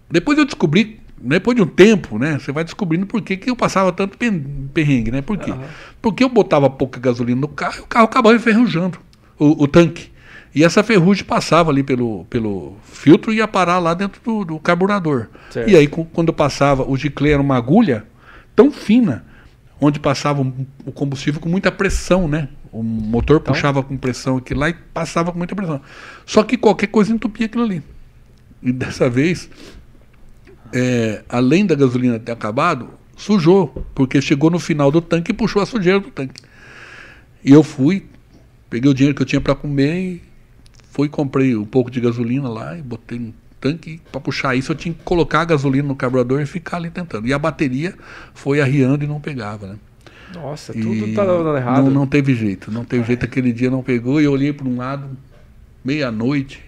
Depois 0.10 0.38
eu 0.38 0.46
descobri, 0.46 1.00
depois 1.22 1.56
de 1.56 1.62
um 1.62 1.68
tempo, 1.68 2.18
né, 2.18 2.40
você 2.40 2.52
vai 2.54 2.64
descobrindo 2.64 3.06
por 3.06 3.22
que, 3.22 3.36
que 3.38 3.50
eu 3.50 3.56
passava 3.56 3.92
tanto 3.92 4.18
perrengue, 4.74 5.12
né? 5.12 5.22
Por 5.22 5.38
quê? 5.38 5.52
Porque 6.02 6.24
eu 6.24 6.30
botava 6.30 6.70
pouca 6.70 7.00
gasolina 7.00 7.40
no 7.42 7.48
carro 7.50 7.78
e 7.78 7.82
o 7.82 7.86
carro 7.86 8.06
acabava 8.06 8.36
enferrujando, 8.36 8.98
o, 9.42 9.64
o 9.64 9.68
tanque. 9.68 10.12
E 10.54 10.64
essa 10.64 10.84
ferrugem 10.84 11.24
passava 11.24 11.72
ali 11.72 11.82
pelo, 11.82 12.26
pelo 12.26 12.76
filtro 12.84 13.34
e 13.34 13.38
ia 13.38 13.48
parar 13.48 13.80
lá 13.80 13.94
dentro 13.94 14.22
do, 14.24 14.46
do 14.46 14.60
carburador. 14.60 15.28
Certo. 15.50 15.70
E 15.70 15.76
aí, 15.76 15.88
quando 15.88 16.32
passava, 16.32 16.84
o 16.88 16.96
giclê 16.96 17.32
era 17.32 17.42
uma 17.42 17.56
agulha 17.56 18.06
tão 18.56 18.70
fina, 18.70 19.26
onde 19.80 20.00
passava 20.00 20.42
o 20.86 20.92
combustível 20.92 21.40
com 21.40 21.50
muita 21.50 21.72
pressão, 21.72 22.28
né? 22.28 22.50
O 22.72 22.84
motor 22.84 23.40
Então- 23.42 23.54
puxava 23.54 23.82
com 23.82 23.98
pressão 23.98 24.38
aqui 24.38 24.54
lá 24.54 24.70
e 24.70 24.74
passava 24.74 25.32
com 25.32 25.38
muita 25.38 25.56
pressão. 25.56 25.82
Só 26.26 26.44
que 26.44 26.58
qualquer 26.58 26.88
coisa 26.88 27.12
entupia 27.12 27.46
aquilo 27.46 27.64
ali. 27.64 27.82
E 28.62 28.72
dessa 28.72 29.10
vez, 29.10 29.50
é, 30.74 31.24
além 31.28 31.66
da 31.66 31.76
gasolina 31.76 32.20
ter 32.20 32.32
acabado, 32.32 32.90
sujou, 33.16 33.86
porque 33.96 34.22
chegou 34.22 34.50
no 34.50 34.60
final 34.60 34.92
do 34.92 35.02
tanque 35.02 35.32
e 35.32 35.34
puxou 35.34 35.62
a 35.62 35.66
sujeira 35.66 36.00
do 36.00 36.12
tanque. 36.12 36.42
E 37.44 37.52
eu 37.52 37.64
fui, 37.64 38.06
peguei 38.72 38.90
o 38.90 38.94
dinheiro 38.94 39.14
que 39.16 39.22
eu 39.22 39.26
tinha 39.26 39.42
para 39.42 39.54
comer 39.54 40.00
e 40.00 40.22
fui 40.90 41.10
comprei 41.10 41.56
um 41.56 41.66
pouco 41.66 41.92
de 41.92 42.00
gasolina 42.00 42.50
lá 42.50 42.78
e 42.78 42.82
botei 42.82 43.20
no 43.20 43.34
tanque 43.60 44.02
para 44.12 44.20
puxar 44.20 44.56
isso 44.56 44.72
eu 44.72 44.76
tinha 44.76 44.94
que 44.94 45.04
colocar 45.04 45.42
a 45.42 45.46
gasolina 45.46 45.88
no 45.88 45.96
carburador 45.96 46.42
e 46.42 46.46
ficar 46.48 46.78
ali 46.78 46.90
tentando. 46.90 47.28
E 47.28 47.34
a 47.34 47.38
bateria 47.38 47.94
foi 48.34 48.60
arriando 48.60 49.04
e 49.04 49.08
não 49.08 49.22
pegava, 49.22 49.68
né? 49.68 49.76
Nossa, 50.34 50.76
E 50.76 50.82
tudo 50.82 51.14
tá 51.14 51.26
dando 51.26 51.56
errado. 51.56 51.84
Não, 51.84 51.92
não 51.92 52.08
teve 52.08 52.34
jeito, 52.34 52.72
não 52.72 52.86
teve 52.86 53.04
jeito. 53.04 53.26
Aquele 53.26 53.52
dia 53.52 53.70
não 53.70 53.84
pegou 53.84 54.22
e 54.22 54.24
eu 54.24 54.32
olhei 54.32 54.54
para 54.54 54.66
um 54.66 54.78
lado, 54.78 55.06
meia-noite, 55.84 56.64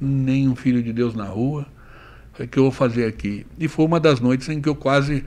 nenhum 0.00 0.56
filho 0.56 0.82
de 0.82 0.92
Deus 0.94 1.14
na 1.14 1.26
rua. 1.26 1.66
Falei, 2.32 2.46
o 2.46 2.50
que 2.50 2.58
eu 2.58 2.62
vou 2.64 2.72
fazer 2.72 3.04
aqui? 3.04 3.46
E 3.58 3.68
foi 3.68 3.84
uma 3.84 4.00
das 4.00 4.18
noites 4.18 4.48
em 4.48 4.62
que 4.62 4.68
eu 4.68 4.74
quase 4.74 5.24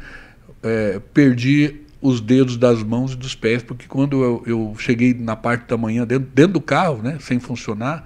eh, 0.63 0.99
perdi 1.13 1.84
os 2.05 2.21
dedos 2.21 2.57
das 2.57 2.83
mãos 2.83 3.13
e 3.13 3.15
dos 3.15 3.35
pés, 3.35 3.63
porque 3.63 3.87
quando 3.87 4.23
eu, 4.23 4.43
eu 4.45 4.75
cheguei 4.77 5.13
na 5.13 5.35
parte 5.35 5.67
da 5.67 5.77
manhã, 5.77 6.05
dentro, 6.05 6.29
dentro 6.33 6.53
do 6.53 6.61
carro, 6.61 7.01
né, 7.01 7.17
sem 7.19 7.39
funcionar, 7.39 8.03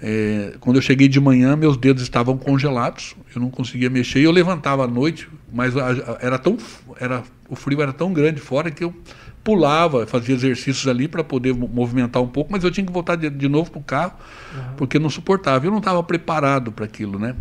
É, 0.00 0.54
quando 0.60 0.76
eu 0.76 0.82
cheguei 0.82 1.08
de 1.08 1.18
manhã, 1.18 1.56
meus 1.56 1.76
dedos 1.76 2.04
estavam 2.04 2.38
congelados, 2.38 3.16
eu 3.34 3.40
não 3.40 3.50
conseguia 3.50 3.90
mexer. 3.90 4.20
Eu 4.20 4.30
levantava 4.30 4.84
à 4.84 4.86
noite, 4.86 5.28
mas 5.52 5.76
a, 5.76 5.90
a, 5.90 6.18
era 6.20 6.38
tão, 6.38 6.56
era, 7.00 7.24
o 7.48 7.56
frio 7.56 7.82
era 7.82 7.92
tão 7.92 8.12
grande 8.12 8.40
fora 8.40 8.70
que 8.70 8.84
eu 8.84 8.94
pulava, 9.42 10.06
fazia 10.06 10.36
exercícios 10.36 10.86
ali 10.86 11.08
para 11.08 11.24
poder 11.24 11.52
movimentar 11.52 12.22
um 12.22 12.28
pouco, 12.28 12.52
mas 12.52 12.62
eu 12.62 12.70
tinha 12.70 12.86
que 12.86 12.92
voltar 12.92 13.16
de, 13.16 13.28
de 13.28 13.48
novo 13.48 13.72
para 13.72 13.80
o 13.80 13.82
carro, 13.82 14.12
uhum. 14.54 14.76
porque 14.76 15.00
não 15.00 15.10
suportava. 15.10 15.66
Eu 15.66 15.72
não 15.72 15.78
estava 15.78 16.00
preparado 16.00 16.70
para 16.70 16.84
aquilo, 16.84 17.18
né? 17.18 17.34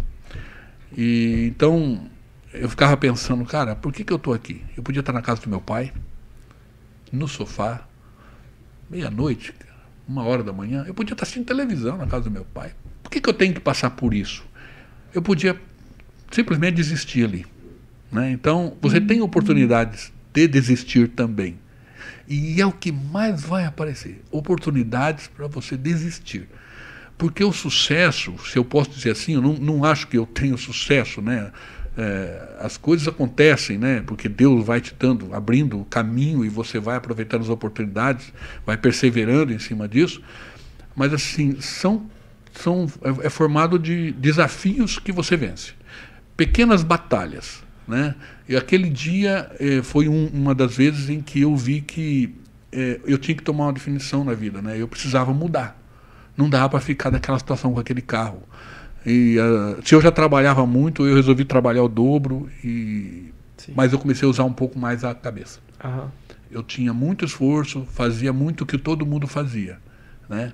E 0.97 1.51
então 1.53 2.09
eu 2.61 2.69
ficava 2.69 2.95
pensando, 2.97 3.43
cara, 3.45 3.75
por 3.75 3.91
que, 3.93 4.03
que 4.03 4.11
eu 4.11 4.17
estou 4.17 4.33
aqui? 4.33 4.63
Eu 4.75 4.83
podia 4.83 4.99
estar 4.99 5.13
na 5.13 5.21
casa 5.21 5.41
do 5.41 5.49
meu 5.49 5.61
pai, 5.61 5.93
no 7.11 7.27
sofá, 7.27 7.87
meia-noite, 8.89 9.53
uma 10.07 10.23
hora 10.23 10.43
da 10.43 10.53
manhã. 10.53 10.83
Eu 10.87 10.93
podia 10.93 11.13
estar 11.13 11.23
assistindo 11.23 11.45
televisão 11.45 11.97
na 11.97 12.07
casa 12.07 12.25
do 12.25 12.31
meu 12.31 12.45
pai. 12.45 12.73
Por 13.03 13.09
que, 13.09 13.21
que 13.21 13.29
eu 13.29 13.33
tenho 13.33 13.53
que 13.53 13.59
passar 13.59 13.91
por 13.91 14.13
isso? 14.13 14.45
Eu 15.13 15.21
podia 15.21 15.59
simplesmente 16.31 16.75
desistir 16.75 17.23
ali. 17.23 17.45
Né? 18.11 18.31
Então, 18.31 18.77
você 18.81 18.99
tem 19.01 19.21
oportunidades 19.21 20.11
de 20.33 20.47
desistir 20.47 21.09
também. 21.09 21.59
E 22.27 22.61
é 22.61 22.65
o 22.65 22.71
que 22.71 22.91
mais 22.91 23.41
vai 23.41 23.65
aparecer: 23.65 24.21
oportunidades 24.31 25.27
para 25.27 25.47
você 25.47 25.77
desistir. 25.77 26.47
Porque 27.17 27.43
o 27.43 27.51
sucesso, 27.51 28.35
se 28.45 28.57
eu 28.57 28.63
posso 28.63 28.91
dizer 28.91 29.11
assim, 29.11 29.33
eu 29.33 29.41
não, 29.41 29.53
não 29.53 29.83
acho 29.83 30.07
que 30.07 30.17
eu 30.17 30.25
tenho 30.25 30.57
sucesso, 30.57 31.21
né? 31.21 31.51
É, 31.97 32.57
as 32.59 32.77
coisas 32.77 33.07
acontecem, 33.07 33.77
né? 33.77 34.03
Porque 34.05 34.29
Deus 34.29 34.63
vai 34.63 34.79
te 34.79 34.93
dando, 34.97 35.33
abrindo 35.33 35.81
o 35.81 35.85
caminho 35.85 36.45
e 36.45 36.49
você 36.49 36.79
vai 36.79 36.95
aproveitando 36.95 37.41
as 37.41 37.49
oportunidades, 37.49 38.31
vai 38.65 38.77
perseverando 38.77 39.51
em 39.51 39.57
cima 39.57 39.87
disso. 39.87 40.21
Mas 40.95 41.11
assim, 41.11 41.59
são, 41.59 42.05
são 42.53 42.87
é, 43.01 43.27
é 43.27 43.29
formado 43.29 43.79
de 43.79 44.11
desafios 44.11 44.99
que 44.99 45.11
você 45.11 45.35
vence, 45.35 45.73
pequenas 46.35 46.83
batalhas, 46.83 47.63
né? 47.87 48.13
E 48.47 48.55
aquele 48.55 48.89
dia 48.89 49.51
eh, 49.59 49.81
foi 49.81 50.07
um, 50.07 50.27
uma 50.27 50.53
das 50.53 50.75
vezes 50.75 51.09
em 51.09 51.21
que 51.21 51.41
eu 51.41 51.55
vi 51.55 51.81
que 51.81 52.35
eh, 52.71 52.99
eu 53.05 53.17
tinha 53.17 53.35
que 53.35 53.43
tomar 53.43 53.65
uma 53.65 53.73
definição 53.73 54.23
na 54.23 54.33
vida, 54.33 54.61
né? 54.61 54.79
Eu 54.79 54.87
precisava 54.87 55.33
mudar. 55.33 55.79
Não 56.35 56.49
dava 56.49 56.69
para 56.69 56.79
ficar 56.79 57.11
naquela 57.11 57.39
situação 57.39 57.73
com 57.73 57.79
aquele 57.79 58.01
carro. 58.01 58.43
E 59.05 59.37
uh, 59.39 59.85
se 59.85 59.95
eu 59.95 60.01
já 60.01 60.11
trabalhava 60.11 60.65
muito, 60.65 61.05
eu 61.05 61.15
resolvi 61.15 61.45
trabalhar 61.45 61.83
o 61.83 61.87
dobro 61.87 62.49
e 62.63 63.31
mas 63.75 63.91
eu 63.91 63.97
comecei 63.97 64.25
a 64.25 64.29
usar 64.29 64.43
um 64.43 64.53
pouco 64.53 64.77
mais 64.77 65.03
a 65.03 65.15
cabeça. 65.15 65.59
Eu 66.49 66.61
tinha 66.61 66.93
muito 66.93 67.25
esforço, 67.25 67.87
fazia 67.91 68.31
muito 68.31 68.61
o 68.61 68.65
que 68.65 68.77
todo 68.77 69.05
mundo 69.05 69.27
fazia, 69.27 69.79
né? 70.29 70.53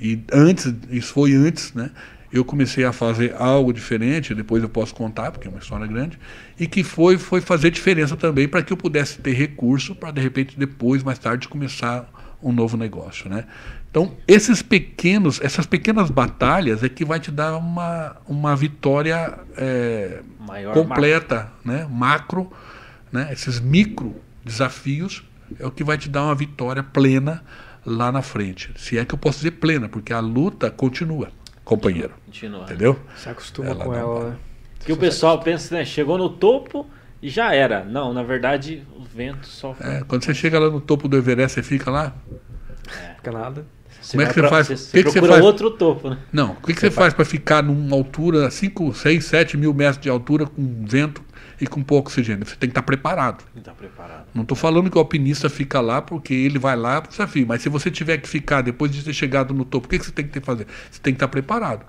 E 0.00 0.22
antes, 0.32 0.72
isso 0.90 1.12
foi 1.12 1.34
antes, 1.34 1.74
né? 1.74 1.90
eu 2.32 2.44
comecei 2.44 2.84
a 2.84 2.92
fazer 2.92 3.34
algo 3.38 3.72
diferente, 3.72 4.34
depois 4.34 4.62
eu 4.62 4.68
posso 4.68 4.94
contar, 4.94 5.32
porque 5.32 5.48
é 5.48 5.50
uma 5.50 5.60
história 5.60 5.86
grande, 5.86 6.18
e 6.58 6.66
que 6.66 6.84
foi, 6.84 7.16
foi 7.16 7.40
fazer 7.40 7.70
diferença 7.70 8.16
também 8.16 8.46
para 8.46 8.62
que 8.62 8.72
eu 8.72 8.76
pudesse 8.76 9.18
ter 9.18 9.32
recurso 9.32 9.94
para, 9.94 10.10
de 10.10 10.20
repente, 10.20 10.58
depois, 10.58 11.02
mais 11.02 11.18
tarde, 11.18 11.48
começar 11.48 12.06
um 12.42 12.52
novo 12.52 12.76
negócio. 12.76 13.28
Né? 13.28 13.44
Então, 13.90 14.12
esses 14.26 14.62
pequenos, 14.62 15.40
essas 15.40 15.66
pequenas 15.66 16.10
batalhas 16.10 16.82
é 16.82 16.88
que 16.88 17.04
vai 17.04 17.20
te 17.20 17.30
dar 17.30 17.56
uma, 17.56 18.16
uma 18.26 18.54
vitória 18.54 19.38
é, 19.56 20.20
completa, 20.72 21.50
macro. 21.64 21.72
Né? 21.72 21.86
macro, 21.90 22.52
né? 23.12 23.28
esses 23.32 23.60
micro 23.60 24.16
desafios 24.44 25.22
é 25.58 25.66
o 25.66 25.70
que 25.70 25.82
vai 25.82 25.96
te 25.98 26.08
dar 26.08 26.24
uma 26.24 26.34
vitória 26.34 26.82
plena 26.82 27.42
lá 27.84 28.12
na 28.12 28.22
frente. 28.22 28.70
Se 28.76 28.98
é 28.98 29.04
que 29.04 29.14
eu 29.14 29.18
posso 29.18 29.38
dizer 29.38 29.52
plena, 29.52 29.88
porque 29.88 30.12
a 30.12 30.20
luta 30.20 30.70
continua 30.70 31.30
companheiro. 31.64 32.14
Continua. 32.24 32.62
Entendeu? 32.62 32.98
Se 33.16 33.28
acostuma 33.28 33.68
ela 33.68 33.84
com 33.84 33.94
ela, 33.94 34.30
né? 34.30 34.36
Que 34.80 34.92
o 34.92 34.96
pessoal 34.96 35.38
pensa, 35.40 35.74
né? 35.74 35.84
Chegou 35.84 36.16
no 36.16 36.30
topo 36.30 36.86
e 37.22 37.28
já 37.28 37.54
era. 37.54 37.84
Não, 37.84 38.12
na 38.12 38.22
verdade, 38.22 38.86
o 38.96 39.02
vento 39.02 39.46
só. 39.46 39.74
É, 39.80 40.02
quando 40.06 40.24
você 40.24 40.34
chega 40.34 40.58
lá 40.58 40.70
no 40.70 40.80
topo 40.80 41.08
do 41.08 41.16
Everest, 41.16 41.54
você 41.54 41.62
fica 41.62 41.90
lá? 41.90 42.14
É. 42.88 43.14
Fica 43.14 43.32
nada. 43.32 43.66
Você 44.00 44.16
Como 44.16 44.22
é 44.22 44.26
que 44.26 44.34
você 44.34 44.40
pra, 44.40 44.48
faz? 44.48 44.66
Você, 44.68 45.02
que 45.02 45.04
que 45.04 45.20
você 45.20 45.26
faz? 45.26 45.44
outro 45.44 45.70
topo, 45.72 46.10
né? 46.10 46.18
Não, 46.32 46.52
o 46.52 46.56
que, 46.56 46.72
que 46.72 46.80
você, 46.80 46.88
você 46.88 46.90
faz 46.90 47.12
para 47.12 47.24
ficar 47.24 47.62
numa 47.62 47.96
altura, 47.96 48.50
5, 48.50 48.94
6, 48.94 49.24
7 49.24 49.56
mil 49.56 49.74
metros 49.74 49.98
de 49.98 50.08
altura, 50.08 50.46
com 50.46 50.84
vento 50.86 51.22
e 51.60 51.66
com 51.66 51.82
pouco 51.82 52.08
oxigênio? 52.08 52.46
Você 52.46 52.54
tem 52.54 52.68
que 52.68 52.72
estar 52.72 52.82
preparado. 52.82 53.38
Tem 53.38 53.54
que 53.54 53.58
estar 53.58 53.74
preparado. 53.74 54.26
Não 54.32 54.42
estou 54.42 54.56
falando 54.56 54.88
que 54.88 54.96
o 54.96 55.00
alpinista 55.00 55.50
fica 55.50 55.80
lá 55.80 56.00
porque 56.00 56.32
ele 56.32 56.58
vai 56.58 56.76
lá 56.76 57.02
para 57.02 57.08
o 57.08 57.10
desafio, 57.10 57.46
mas 57.46 57.60
se 57.60 57.68
você 57.68 57.90
tiver 57.90 58.18
que 58.18 58.28
ficar 58.28 58.62
depois 58.62 58.92
de 58.92 59.02
ter 59.02 59.12
chegado 59.12 59.52
no 59.52 59.64
topo, 59.64 59.86
o 59.86 59.90
que, 59.90 59.98
que 59.98 60.06
você 60.06 60.12
tem 60.12 60.26
que 60.26 60.40
fazer? 60.40 60.66
Você 60.90 61.00
tem 61.02 61.12
que 61.12 61.16
estar 61.16 61.28
preparado. 61.28 61.84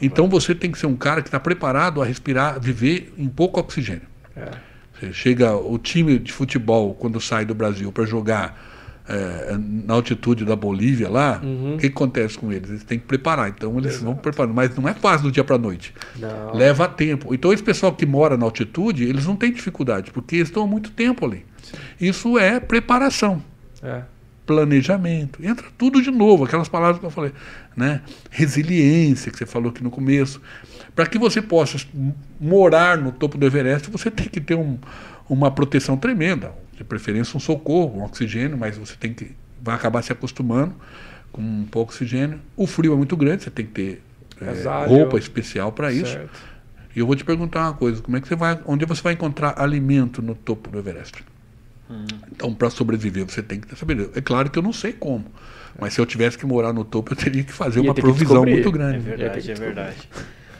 Então 0.00 0.28
você 0.28 0.54
tem 0.54 0.70
que 0.70 0.78
ser 0.78 0.86
um 0.86 0.96
cara 0.96 1.22
que 1.22 1.28
está 1.28 1.38
preparado 1.38 2.02
a 2.02 2.04
respirar, 2.04 2.60
viver 2.60 3.14
em 3.16 3.28
pouco 3.28 3.60
oxigênio. 3.60 4.02
É. 4.36 4.71
Você 5.02 5.12
chega 5.12 5.56
o 5.56 5.76
time 5.78 6.16
de 6.16 6.32
futebol 6.32 6.94
quando 6.94 7.20
sai 7.20 7.44
do 7.44 7.56
Brasil 7.56 7.90
para 7.90 8.04
jogar 8.04 9.02
é, 9.08 9.58
na 9.58 9.94
altitude 9.94 10.44
da 10.44 10.54
Bolívia 10.54 11.10
lá, 11.10 11.40
uhum. 11.42 11.74
o 11.74 11.78
que 11.78 11.88
acontece 11.88 12.38
com 12.38 12.52
eles? 12.52 12.70
Eles 12.70 12.84
têm 12.84 13.00
que 13.00 13.06
preparar. 13.06 13.48
Então 13.48 13.76
eles 13.78 13.94
Exato. 13.94 14.04
vão 14.04 14.14
preparando. 14.14 14.54
Mas 14.54 14.76
não 14.76 14.88
é 14.88 14.94
fácil 14.94 15.24
do 15.24 15.32
dia 15.32 15.42
para 15.42 15.56
a 15.56 15.58
noite. 15.58 15.92
Não. 16.16 16.54
Leva 16.54 16.86
tempo. 16.86 17.34
Então 17.34 17.52
esse 17.52 17.64
pessoal 17.64 17.92
que 17.92 18.06
mora 18.06 18.36
na 18.36 18.44
altitude, 18.44 19.02
eles 19.02 19.26
não 19.26 19.34
têm 19.34 19.52
dificuldade, 19.52 20.12
porque 20.12 20.36
eles 20.36 20.48
estão 20.48 20.62
há 20.62 20.66
muito 20.68 20.92
tempo 20.92 21.26
ali. 21.26 21.44
Sim. 21.64 21.76
Isso 22.00 22.38
é 22.38 22.60
preparação. 22.60 23.42
É. 23.82 24.02
Planejamento. 24.46 25.44
Entra 25.44 25.66
tudo 25.76 26.00
de 26.00 26.12
novo, 26.12 26.44
aquelas 26.44 26.68
palavras 26.68 27.00
que 27.00 27.06
eu 27.06 27.10
falei. 27.10 27.32
Né? 27.76 28.02
Resiliência, 28.30 29.32
que 29.32 29.38
você 29.38 29.46
falou 29.46 29.70
aqui 29.70 29.82
no 29.82 29.90
começo. 29.90 30.40
Para 30.94 31.06
que 31.06 31.18
você 31.18 31.40
possa 31.40 31.78
morar 32.38 32.98
no 32.98 33.12
topo 33.12 33.38
do 33.38 33.46
Everest, 33.46 33.90
você 33.90 34.10
tem 34.10 34.28
que 34.28 34.40
ter 34.40 34.54
um, 34.54 34.78
uma 35.28 35.50
proteção 35.50 35.96
tremenda 35.96 36.52
de 36.76 36.84
preferência 36.84 37.36
um 37.36 37.40
socorro, 37.40 38.00
um 38.00 38.04
oxigênio, 38.04 38.56
mas 38.58 38.76
você 38.76 38.94
tem 38.96 39.14
que 39.14 39.34
vai 39.62 39.76
acabar 39.76 40.02
se 40.02 40.12
acostumando 40.12 40.74
com 41.30 41.40
um 41.40 41.64
pouco 41.64 41.92
oxigênio. 41.92 42.40
O 42.56 42.66
frio 42.66 42.92
é 42.92 42.96
muito 42.96 43.16
grande, 43.16 43.44
você 43.44 43.50
tem 43.50 43.64
que 43.64 43.72
ter 43.72 44.02
é, 44.40 44.86
roupa 44.86 45.18
especial 45.18 45.72
para 45.72 45.92
isso. 45.92 46.18
E 46.94 46.98
eu 46.98 47.06
vou 47.06 47.16
te 47.16 47.24
perguntar 47.24 47.68
uma 47.68 47.74
coisa, 47.74 48.02
como 48.02 48.16
é 48.16 48.20
que 48.20 48.28
você 48.28 48.36
vai, 48.36 48.58
onde 48.66 48.84
você 48.84 49.00
vai 49.00 49.14
encontrar 49.14 49.54
alimento 49.56 50.20
no 50.20 50.34
topo 50.34 50.68
do 50.68 50.78
Everest? 50.78 51.24
Hum. 51.90 52.04
Então, 52.30 52.52
para 52.52 52.68
sobreviver, 52.68 53.24
você 53.24 53.42
tem 53.42 53.60
que 53.60 53.74
saber. 53.76 54.10
É 54.14 54.20
claro 54.20 54.50
que 54.50 54.58
eu 54.58 54.62
não 54.62 54.72
sei 54.72 54.92
como, 54.92 55.24
mas 55.78 55.94
se 55.94 56.00
eu 56.00 56.06
tivesse 56.06 56.36
que 56.36 56.44
morar 56.44 56.72
no 56.72 56.84
topo, 56.84 57.12
eu 57.12 57.16
teria 57.16 57.44
que 57.44 57.52
fazer 57.52 57.80
uma 57.80 57.94
provisão 57.94 58.44
muito 58.44 58.70
grande. 58.70 58.96
É 58.96 59.16
verdade, 59.16 59.50
é 59.50 59.54
verdade. 59.54 60.08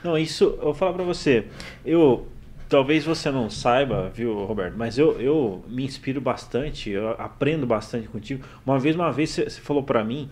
Não, 0.03 0.19
isso, 0.19 0.45
eu 0.45 0.65
vou 0.65 0.75
falar 0.75 0.93
para 0.93 1.05
você. 1.05 1.47
Eu 1.85 2.27
talvez 2.73 3.05
você 3.05 3.31
não 3.31 3.51
saiba, 3.51 4.09
viu, 4.09 4.47
Roberto, 4.47 4.75
mas 4.79 4.97
eu, 4.97 5.21
eu 5.21 5.63
me 5.69 5.85
inspiro 5.85 6.23
bastante, 6.23 6.89
eu 6.89 7.11
aprendo 7.11 7.67
bastante 7.67 8.09
contigo. 8.09 8.43
Uma 8.65 8.79
vez, 8.79 8.97
uma 8.97 9.13
vez 9.13 9.29
você, 9.29 9.51
falou 9.51 9.83
para 9.83 10.03
mim, 10.03 10.31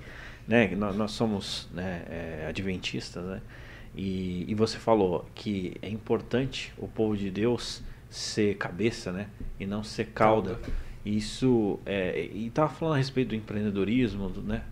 né, 0.49 0.75
nós, 0.75 0.97
nós 0.97 1.11
somos 1.11 1.68
né, 1.71 2.03
é, 2.09 2.47
adventistas, 2.49 3.23
né, 3.23 3.43
e, 3.95 4.47
e 4.49 4.55
você 4.55 4.79
falou 4.79 5.29
que 5.35 5.77
é 5.83 5.89
importante 5.91 6.73
o 6.79 6.89
povo 6.89 7.14
de 7.14 7.31
Deus 7.31 7.83
ser 8.09 8.57
cabeça, 8.57 9.12
né, 9.12 9.27
e 9.59 9.66
não 9.66 9.85
ser 9.85 10.07
cauda. 10.07 10.59
Isso, 11.05 11.79
é, 11.85 12.27
e 12.33 12.47
estava 12.47 12.71
falando 12.71 12.95
a 12.95 12.99
respeito 12.99 13.29
do 13.29 13.35
empreendedorismo, 13.35 14.31
do, 14.31 14.41
né, 14.41 14.62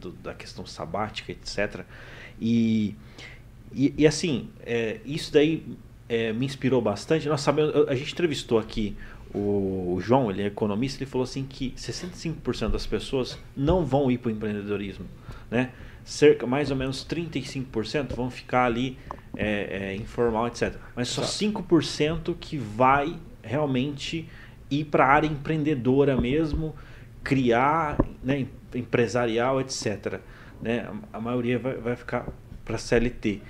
do, 0.00 0.12
da 0.12 0.32
questão 0.32 0.64
sabática, 0.64 1.30
etc. 1.30 1.84
E, 2.40 2.96
e, 3.74 3.94
e 3.98 4.06
assim, 4.06 4.48
é, 4.60 5.00
isso 5.04 5.32
daí 5.32 5.64
é, 6.08 6.32
me 6.32 6.44
inspirou 6.46 6.80
bastante. 6.80 7.28
Nós 7.28 7.40
sabemos, 7.40 7.88
a 7.88 7.94
gente 7.94 8.12
entrevistou 8.12 8.58
aqui 8.58 8.96
o 9.34 9.98
João, 10.00 10.30
ele 10.30 10.42
é 10.42 10.46
economista, 10.46 11.02
ele 11.02 11.10
falou 11.10 11.24
assim 11.24 11.44
que 11.44 11.70
65% 11.70 12.70
das 12.70 12.86
pessoas 12.86 13.38
não 13.56 13.84
vão 13.84 14.10
ir 14.10 14.18
para 14.18 14.28
o 14.28 14.32
empreendedorismo, 14.32 15.06
né? 15.50 15.70
Cerca, 16.04 16.46
mais 16.46 16.70
ou 16.70 16.76
menos 16.76 17.06
35% 17.06 18.14
vão 18.14 18.28
ficar 18.30 18.66
ali 18.66 18.98
é, 19.36 19.92
é, 19.92 19.96
informal, 19.96 20.48
etc. 20.48 20.74
Mas 20.94 21.08
só 21.08 21.22
5% 21.22 22.34
que 22.38 22.58
vai 22.58 23.16
realmente 23.42 24.28
ir 24.68 24.84
para 24.84 25.06
a 25.06 25.08
área 25.08 25.28
empreendedora 25.28 26.20
mesmo, 26.20 26.74
criar, 27.22 27.96
né, 28.22 28.46
empresarial, 28.74 29.60
etc. 29.60 30.20
Né? 30.60 30.88
A 31.12 31.20
maioria 31.20 31.58
vai, 31.58 31.76
vai 31.76 31.96
ficar 31.96 32.26
para 32.72 32.78
CLT. 32.78 33.40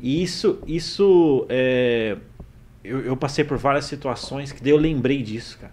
E 0.00 0.22
isso, 0.22 0.62
isso 0.66 1.46
é, 1.48 2.16
eu, 2.84 3.00
eu, 3.00 3.16
passei 3.16 3.44
por 3.44 3.58
várias 3.58 3.86
situações 3.86 4.52
que 4.52 4.62
daí 4.62 4.70
eu 4.70 4.76
lembrei 4.76 5.22
disso, 5.22 5.58
cara. 5.58 5.72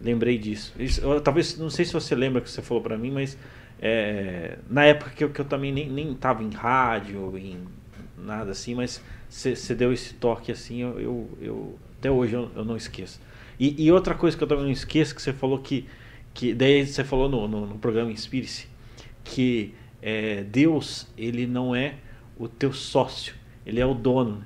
Lembrei 0.00 0.38
disso. 0.38 0.72
Isso, 0.78 1.00
eu, 1.00 1.20
talvez, 1.20 1.58
não 1.58 1.68
sei 1.68 1.84
se 1.84 1.92
você 1.92 2.14
lembra 2.14 2.40
que 2.40 2.48
você 2.48 2.62
falou 2.62 2.82
para 2.82 2.96
mim, 2.96 3.10
mas 3.10 3.36
é, 3.80 4.58
na 4.70 4.84
época 4.84 5.10
que 5.10 5.24
eu, 5.24 5.30
que 5.30 5.40
eu 5.40 5.44
também 5.44 5.72
nem, 5.72 5.90
nem 5.90 6.14
tava 6.14 6.44
em 6.44 6.50
rádio, 6.50 7.36
em 7.36 7.58
nada 8.16 8.52
assim, 8.52 8.74
mas 8.74 9.02
você 9.28 9.74
deu 9.74 9.92
esse 9.92 10.14
toque 10.14 10.52
assim, 10.52 10.80
eu, 10.80 11.00
eu, 11.00 11.38
eu 11.40 11.78
até 11.98 12.10
hoje 12.10 12.34
eu, 12.34 12.50
eu 12.54 12.64
não 12.64 12.76
esqueço. 12.76 13.20
E, 13.58 13.84
e, 13.84 13.90
outra 13.90 14.14
coisa 14.14 14.36
que 14.36 14.42
eu 14.42 14.48
também 14.48 14.64
não 14.64 14.72
esqueço, 14.72 15.14
que 15.14 15.22
você 15.22 15.32
falou 15.32 15.58
que, 15.58 15.86
que 16.32 16.54
daí 16.54 16.86
você 16.86 17.02
falou 17.02 17.28
no, 17.28 17.48
no, 17.48 17.66
no 17.66 17.78
programa 17.78 18.10
Inspire-se, 18.10 18.66
que 19.22 19.74
é, 20.02 20.44
Deus, 20.44 21.06
ele 21.16 21.46
não 21.46 21.74
é 21.74 21.94
o 22.38 22.48
teu 22.48 22.72
sócio, 22.72 23.34
ele 23.64 23.80
é 23.80 23.86
o 23.86 23.94
dono. 23.94 24.44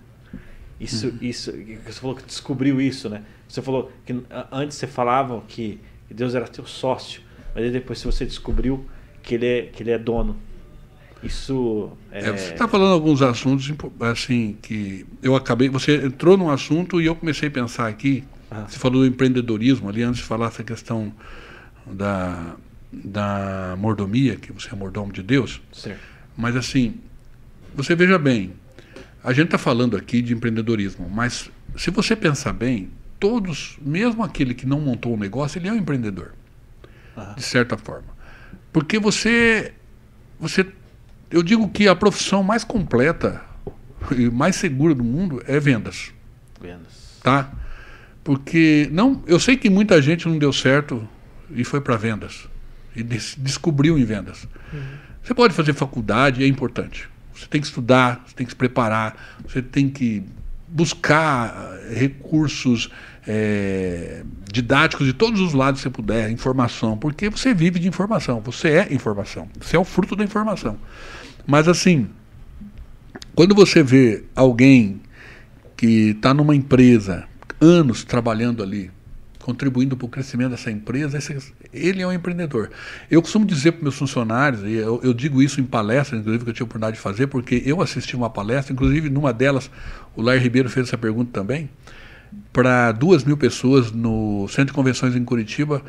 Isso, 0.81 1.09
uhum. 1.09 1.19
isso, 1.21 1.53
você 1.53 2.01
falou 2.01 2.15
que 2.15 2.25
descobriu 2.25 2.81
isso, 2.81 3.09
né? 3.09 3.23
Você 3.49 3.61
falou 3.61 3.91
que 4.05 4.15
antes 4.53 4.77
você 4.77 4.87
falava 4.87 5.43
que 5.49 5.81
Deus 6.11 6.35
era 6.35 6.47
teu 6.47 6.67
sócio, 6.67 7.23
mas 7.55 7.73
depois 7.73 8.03
você 8.03 8.25
descobriu 8.25 8.87
que 9.23 9.35
ele 9.35 9.47
é, 9.47 9.63
que 9.63 9.83
ele 9.83 9.91
é 9.91 9.99
dono. 9.99 10.37
Isso 11.23 11.91
é... 12.13 12.21
é 12.21 12.33
você 12.33 12.53
está 12.53 12.69
falando 12.69 12.93
alguns 12.93 13.23
assuntos 13.23 13.73
assim 14.01 14.57
que 14.63 15.05
eu 15.23 15.35
acabei. 15.35 15.69
Você 15.69 15.97
entrou 16.07 16.37
num 16.37 16.51
assunto 16.51 17.01
e 17.01 17.07
eu 17.07 17.15
comecei 17.17 17.49
a 17.49 17.51
pensar 17.51 17.89
aqui. 17.89 18.23
Ah. 18.51 18.67
Você 18.69 18.79
falou 18.79 19.03
do 19.03 19.07
empreendedorismo 19.07 19.89
ali 19.89 20.03
antes 20.03 20.21
de 20.21 20.27
falar 20.27 20.47
essa 20.47 20.63
questão 20.63 21.13
da, 21.87 22.55
da 22.93 23.75
mordomia, 23.79 24.37
que 24.37 24.53
você 24.53 24.73
é 24.73 24.77
mordomo 24.77 25.13
de 25.13 25.23
Deus. 25.23 25.61
Certo. 25.73 26.01
Mas 26.37 26.55
assim, 26.55 26.95
você 27.79 27.95
veja 27.95 28.19
bem, 28.19 28.55
a 29.23 29.33
gente 29.33 29.47
está 29.47 29.59
falando 29.59 29.97
aqui 29.97 30.21
de 30.21 30.35
empreendedorismo, 30.35 31.09
mas 31.09 31.49
se 31.77 31.93
você 31.93 32.17
pensar 32.17 32.53
bem, 32.53 32.91
todos, 33.21 33.79
mesmo 33.81 34.25
aquele 34.25 34.53
que 34.53 34.67
não 34.67 34.81
montou 34.81 35.15
um 35.15 35.17
negócio, 35.17 35.61
ele 35.61 35.69
é 35.69 35.73
um 35.73 35.77
empreendedor, 35.77 36.33
ah. 37.17 37.35
de 37.37 37.43
certa 37.43 37.79
forma, 37.79 38.09
porque 38.73 38.99
você, 38.99 39.73
você, 40.41 40.67
eu 41.31 41.41
digo 41.41 41.69
que 41.69 41.87
a 41.87 41.95
profissão 41.95 42.43
mais 42.43 42.65
completa 42.65 43.41
e 44.11 44.29
mais 44.29 44.57
segura 44.57 44.93
do 44.93 45.05
mundo 45.05 45.41
é 45.47 45.61
vendas. 45.61 46.13
Vendas. 46.61 47.21
Tá? 47.23 47.53
Porque 48.25 48.89
não, 48.91 49.23
eu 49.29 49.39
sei 49.39 49.57
que 49.57 49.71
muita 49.71 50.03
gente 50.03 50.27
não 50.27 50.37
deu 50.37 50.53
certo 50.53 51.09
e 51.49 51.63
foi 51.63 51.81
para 51.81 51.97
vendas 51.97 52.49
e 52.97 53.05
des 53.05 53.37
descobriu 53.39 53.97
em 53.97 54.05
vendas. 54.05 54.49
Uhum. 54.73 54.81
Você 55.23 55.33
pode 55.33 55.55
fazer 55.55 55.75
faculdade, 55.75 56.43
é 56.43 56.47
importante. 56.47 57.09
Você 57.39 57.47
tem 57.47 57.61
que 57.61 57.67
estudar, 57.67 58.25
você 58.27 58.35
tem 58.35 58.45
que 58.45 58.53
se 58.53 58.57
preparar, 58.57 59.39
você 59.47 59.63
tem 59.63 59.89
que 59.89 60.25
buscar 60.67 61.79
eh, 61.85 61.95
recursos 61.95 62.91
é, 63.27 64.23
didáticos 64.51 65.07
de 65.07 65.13
todos 65.13 65.41
os 65.41 65.53
lados 65.53 65.81
que 65.81 65.85
você 65.85 65.91
puder, 65.91 66.31
informação, 66.31 66.97
porque 66.97 67.31
você 67.31 67.55
vive 67.55 67.79
de 67.79 67.87
informação, 67.87 68.41
você 68.41 68.71
é 68.71 68.93
informação, 68.93 69.49
você 69.61 69.77
é 69.77 69.79
o 69.79 69.85
fruto 69.85 70.17
da 70.17 70.25
informação. 70.25 70.79
Mas 71.47 71.69
assim, 71.69 72.09
quando 73.35 73.55
você 73.55 73.83
vê 73.83 74.25
alguém 74.35 75.01
que 75.77 76.11
está 76.11 76.35
numa 76.35 76.57
empresa, 76.57 77.27
anos 77.61 78.03
trabalhando 78.05 78.63
ali, 78.63 78.91
contribuindo 79.39 79.97
para 79.97 80.07
o 80.07 80.09
crescimento 80.09 80.51
dessa 80.51 80.71
empresa, 80.71 81.19
ele 81.73 82.03
é 82.03 82.07
um 82.07 82.13
empreendedor. 82.13 82.71
Eu 83.11 83.21
costumo 83.21 83.45
dizer 83.45 83.73
para 83.73 83.83
meus 83.83 83.97
funcionários, 83.97 84.63
e 84.63 84.73
eu, 84.73 85.01
eu, 85.03 85.13
digo 85.13 85.43
isso 85.43 85.61
em 85.61 85.65
palestras, 85.65 86.21
inclusive, 86.21 86.45
que 86.45 86.51
eu 86.51 86.55
tive 86.55 86.63
a 86.63 86.67
oportunidade 86.67 86.97
de 86.97 87.03
fazer, 87.03 87.27
porque 87.27 87.63
eu 87.65 87.81
assisti 87.81 88.17
uma 88.17 88.31
palestra, 88.31 88.73
inclusive 88.73 89.11
numa 89.11 89.33
delas, 89.33 89.71
o 90.17 90.23
Lair 90.23 90.43
Ribeiro 90.43 90.69
fez 90.71 90.89
essa 90.89 90.99
pergunta 90.99 91.31
também, 91.33 91.69
para 92.53 92.93
duas 92.93 93.25
mil 93.25 93.37
pessoas 93.37 93.93
no 93.93 94.47
Centro 94.49 94.67
de 94.67 94.73
Convenções 94.73 95.15
em 95.15 95.25
Curitiba. 95.25 95.83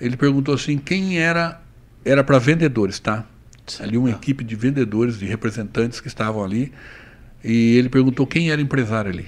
Ele 0.00 0.16
perguntou 0.16 0.54
assim: 0.54 0.78
quem 0.78 1.18
era. 1.18 1.60
Era 2.04 2.22
para 2.22 2.38
vendedores, 2.38 3.00
tá? 3.00 3.24
Ali 3.80 3.96
uma 3.96 4.10
equipe 4.10 4.44
de 4.44 4.54
vendedores, 4.54 5.18
de 5.18 5.26
representantes 5.26 6.00
que 6.00 6.06
estavam 6.06 6.44
ali. 6.44 6.72
E 7.42 7.76
ele 7.76 7.88
perguntou 7.88 8.24
quem 8.26 8.50
era 8.50 8.60
empresário 8.60 9.10
ali. 9.10 9.26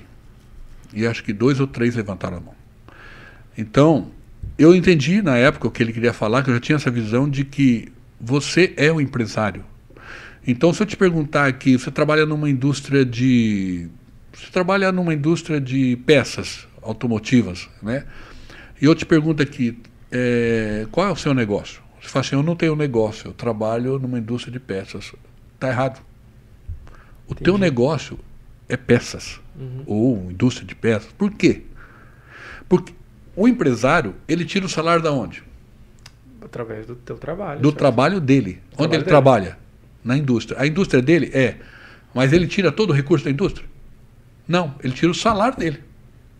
E 0.92 1.04
acho 1.04 1.24
que 1.24 1.32
dois 1.32 1.58
ou 1.58 1.66
três 1.66 1.96
levantaram 1.96 2.36
a 2.36 2.40
mão. 2.40 2.54
Então, 3.56 4.12
eu 4.58 4.74
entendi 4.74 5.22
na 5.22 5.36
época 5.36 5.68
o 5.68 5.70
que 5.70 5.82
ele 5.82 5.92
queria 5.92 6.12
falar, 6.12 6.42
que 6.42 6.50
eu 6.50 6.54
já 6.54 6.60
tinha 6.60 6.76
essa 6.76 6.90
visão 6.90 7.28
de 7.28 7.44
que 7.44 7.92
você 8.20 8.74
é 8.76 8.90
o 8.90 9.00
empresário. 9.00 9.64
Então, 10.46 10.72
se 10.72 10.82
eu 10.82 10.86
te 10.86 10.96
perguntar 10.96 11.46
aqui, 11.46 11.78
você 11.78 11.90
trabalha 11.90 12.26
numa 12.26 12.50
indústria 12.50 13.04
de. 13.04 13.88
Você 14.32 14.50
trabalha 14.50 14.90
numa 14.90 15.14
indústria 15.14 15.60
de 15.60 15.96
peças 16.04 16.66
automotivas, 16.82 17.68
né? 17.82 18.04
E 18.80 18.84
eu 18.84 18.94
te 18.94 19.04
pergunto 19.04 19.42
aqui, 19.42 19.78
é, 20.10 20.86
qual 20.90 21.08
é 21.08 21.12
o 21.12 21.16
seu 21.16 21.34
negócio? 21.34 21.82
Você 22.00 22.08
fala 22.08 22.24
assim, 22.24 22.36
eu 22.36 22.42
não 22.42 22.56
tenho 22.56 22.74
negócio, 22.74 23.28
eu 23.28 23.32
trabalho 23.32 23.98
numa 23.98 24.18
indústria 24.18 24.52
de 24.52 24.60
peças. 24.60 25.12
Está 25.54 25.68
errado. 25.68 26.00
O 27.26 27.32
Entendi. 27.32 27.44
teu 27.44 27.58
negócio 27.58 28.18
é 28.68 28.76
peças, 28.76 29.40
uhum. 29.58 29.82
ou 29.86 30.30
indústria 30.30 30.66
de 30.66 30.74
peças. 30.74 31.12
Por 31.12 31.30
quê? 31.32 31.62
Porque 32.68 32.92
o 33.38 33.46
empresário, 33.46 34.16
ele 34.26 34.44
tira 34.44 34.66
o 34.66 34.68
salário 34.68 35.00
da 35.00 35.12
onde? 35.12 35.44
Através 36.42 36.86
do 36.86 36.96
teu 36.96 37.16
trabalho. 37.16 37.60
Do 37.60 37.68
certo? 37.68 37.78
trabalho 37.78 38.20
dele. 38.20 38.60
onde 38.72 38.96
ele 38.96 38.98
dele. 38.98 39.04
trabalha? 39.04 39.56
Na 40.02 40.16
indústria. 40.16 40.60
A 40.60 40.66
indústria 40.66 41.00
dele 41.00 41.30
é, 41.32 41.56
mas 42.12 42.32
ele 42.32 42.48
tira 42.48 42.72
todo 42.72 42.90
o 42.90 42.92
recurso 42.92 43.24
da 43.24 43.30
indústria? 43.30 43.64
Não, 44.46 44.74
ele 44.82 44.92
tira 44.92 45.12
o 45.12 45.14
salário 45.14 45.56
dele. 45.56 45.78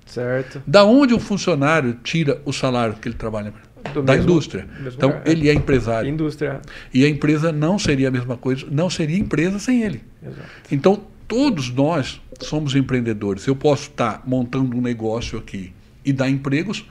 Certo. 0.07 0.61
Da 0.67 0.83
onde 0.83 1.15
o 1.15 1.21
funcionário 1.21 2.01
tira 2.03 2.43
o 2.45 2.53
salário 2.53 2.95
que 2.95 3.07
ele 3.07 3.15
trabalha? 3.15 3.55
Do 3.95 4.03
da 4.03 4.15
mesmo, 4.15 4.31
indústria. 4.31 4.67
Então, 4.81 5.11
lugar. 5.11 5.29
ele 5.29 5.49
é 5.49 5.55
empresário. 5.55 6.11
Indústria. 6.11 6.61
E 6.93 7.05
a 7.05 7.09
empresa 7.09 7.53
não 7.53 7.79
seria 7.79 8.09
a 8.09 8.11
mesma 8.11 8.37
coisa, 8.37 8.67
não 8.69 8.91
seria 8.91 9.17
empresa 9.17 9.61
sem 9.61 9.83
ele. 9.83 10.03
Exato. 10.21 10.49
Então, 10.73 11.01
todos 11.29 11.71
nós 11.71 12.21
somos 12.41 12.75
empreendedores. 12.75 13.47
Eu 13.47 13.55
posso 13.55 13.85
estar 13.85 14.23
montando 14.27 14.77
um 14.77 14.81
negócio 14.81 15.39
aqui 15.39 15.73
e 16.09 16.13
dar 16.13 16.29
empregos, 16.29 16.85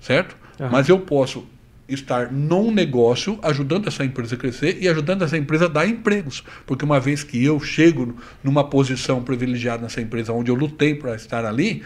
certo? 0.00 0.36
Uhum. 0.60 0.68
Mas 0.70 0.88
eu 0.88 0.98
posso 1.00 1.46
estar 1.88 2.30
num 2.30 2.70
negócio 2.70 3.38
ajudando 3.42 3.88
essa 3.88 4.04
empresa 4.04 4.34
a 4.34 4.38
crescer 4.38 4.76
e 4.78 4.86
ajudando 4.88 5.24
essa 5.24 5.38
empresa 5.38 5.64
a 5.64 5.68
dar 5.68 5.88
empregos. 5.88 6.44
Porque 6.66 6.84
uma 6.84 7.00
vez 7.00 7.24
que 7.24 7.42
eu 7.42 7.58
chego 7.58 8.14
numa 8.44 8.62
posição 8.62 9.22
privilegiada 9.22 9.82
nessa 9.82 10.02
empresa 10.02 10.32
onde 10.34 10.50
eu 10.50 10.54
lutei 10.54 10.94
para 10.94 11.14
estar 11.14 11.46
ali, 11.46 11.82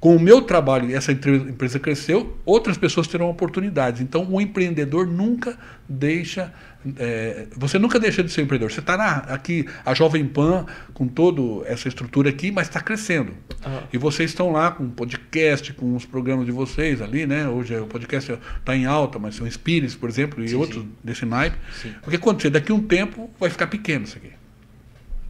com 0.00 0.14
o 0.14 0.20
meu 0.20 0.42
trabalho 0.42 0.88
e 0.90 0.94
essa 0.94 1.10
empresa 1.12 1.78
cresceu, 1.78 2.38
outras 2.44 2.78
pessoas 2.78 3.08
terão 3.08 3.28
oportunidades. 3.28 4.00
Então, 4.00 4.26
o 4.30 4.40
empreendedor 4.40 5.06
nunca 5.06 5.58
deixa 5.88 6.52
é, 6.96 7.48
você 7.56 7.78
nunca 7.78 7.98
deixa 7.98 8.22
de 8.22 8.30
ser 8.30 8.42
empreendedor. 8.42 8.70
Você 8.70 8.80
está 8.80 8.94
aqui, 9.28 9.66
a 9.84 9.94
Jovem 9.94 10.24
Pan, 10.24 10.64
com 10.94 11.08
toda 11.08 11.66
essa 11.66 11.88
estrutura 11.88 12.30
aqui, 12.30 12.52
mas 12.52 12.68
está 12.68 12.80
crescendo. 12.80 13.32
Uhum. 13.66 13.80
E 13.92 13.98
vocês 13.98 14.30
estão 14.30 14.52
lá 14.52 14.70
com 14.70 14.88
podcast, 14.88 15.72
com 15.72 15.96
os 15.96 16.04
programas 16.04 16.46
de 16.46 16.52
vocês 16.52 17.02
ali, 17.02 17.26
né? 17.26 17.48
Hoje 17.48 17.76
o 17.76 17.86
podcast 17.86 18.38
está 18.58 18.76
em 18.76 18.86
alta, 18.86 19.18
mas 19.18 19.34
são 19.34 19.50
Spirits, 19.50 19.96
por 19.96 20.08
exemplo, 20.08 20.42
e 20.42 20.48
sim, 20.48 20.54
outros 20.54 20.82
sim. 20.82 20.92
desse 21.02 21.26
naipe. 21.26 21.56
Sim. 21.82 21.92
Porque 22.00 22.16
acontecer 22.16 22.50
daqui 22.50 22.70
a 22.70 22.74
um 22.74 22.82
tempo 22.82 23.28
vai 23.40 23.50
ficar 23.50 23.66
pequeno 23.66 24.04
isso 24.04 24.16
aqui. 24.16 24.30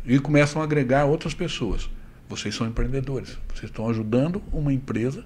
E 0.07 0.19
começam 0.19 0.61
a 0.61 0.64
agregar 0.64 1.07
outras 1.07 1.35
pessoas. 1.35 1.89
Vocês 2.29 2.55
são 2.55 2.66
empreendedores. 2.66 3.39
Vocês 3.49 3.70
estão 3.70 3.89
ajudando 3.89 4.43
uma 4.53 4.72
empresa, 4.72 5.24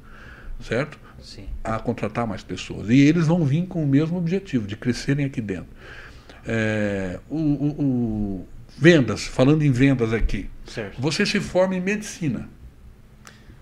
certo? 0.60 0.98
Sim. 1.20 1.46
A 1.62 1.78
contratar 1.78 2.26
mais 2.26 2.42
pessoas. 2.42 2.88
E 2.88 3.00
eles 3.00 3.26
vão 3.26 3.44
vir 3.44 3.66
com 3.66 3.82
o 3.82 3.86
mesmo 3.86 4.16
objetivo, 4.16 4.66
de 4.66 4.76
crescerem 4.76 5.26
aqui 5.26 5.40
dentro. 5.40 5.68
É, 6.46 7.18
o, 7.28 7.36
o, 7.36 7.82
o, 7.82 8.48
vendas, 8.78 9.24
falando 9.24 9.62
em 9.62 9.70
vendas 9.70 10.12
aqui. 10.12 10.48
Certo. 10.66 11.00
Você 11.00 11.26
se 11.26 11.40
forma 11.40 11.74
em 11.74 11.80
medicina. 11.80 12.48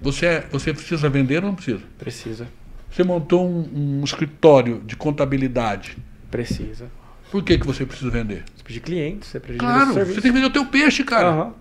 Você, 0.01 0.27
é, 0.27 0.47
você 0.51 0.73
precisa 0.73 1.09
vender 1.09 1.43
ou 1.43 1.49
não 1.49 1.55
precisa? 1.55 1.83
Precisa. 1.99 2.49
Você 2.91 3.05
montou 3.05 3.47
um, 3.47 4.01
um 4.01 4.05
escritório 4.05 4.83
de 4.85 4.97
contabilidade. 4.97 5.97
Precisa. 6.31 6.91
Por 7.31 7.45
que, 7.45 7.59
que 7.59 7.67
você 7.67 7.87
precisa 7.87 8.11
vender? 8.11 8.45
Você 8.57 8.65
precisa 8.65 8.73
de 8.73 8.81
clientes, 8.81 9.29
você 9.29 9.39
precisa 9.39 9.61
claro, 9.61 9.87
de 9.87 9.93
Claro, 9.93 10.07
você 10.07 10.21
tem 10.21 10.23
que 10.23 10.33
vender 10.33 10.47
o 10.47 10.51
teu 10.51 10.67
peixe, 10.67 11.05
cara. 11.05 11.31
Uhum. 11.31 11.53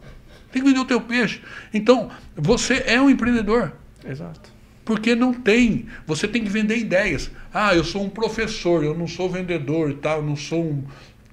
Tem 0.52 0.62
que 0.62 0.68
vender 0.68 0.80
o 0.80 0.86
teu 0.86 1.02
peixe. 1.02 1.42
Então, 1.74 2.10
você 2.36 2.84
é 2.86 3.02
um 3.02 3.10
empreendedor. 3.10 3.74
Exato. 4.04 4.52
Porque 4.84 5.16
não 5.16 5.34
tem. 5.34 5.86
Você 6.08 6.28
tem 6.28 6.44
que 6.44 6.50
vender 6.50 6.78
ideias. 6.78 7.30
Ah, 7.54 7.76
eu 7.76 7.84
sou 7.84 8.04
um 8.04 8.10
professor, 8.10 8.84
eu 8.84 8.98
não 8.98 9.08
sou 9.08 9.30
vendedor 9.30 9.92
e 9.92 9.96
tal, 9.96 10.18
eu 10.18 10.26
não 10.26 10.36
sou 10.36 10.64
um, 10.64 10.84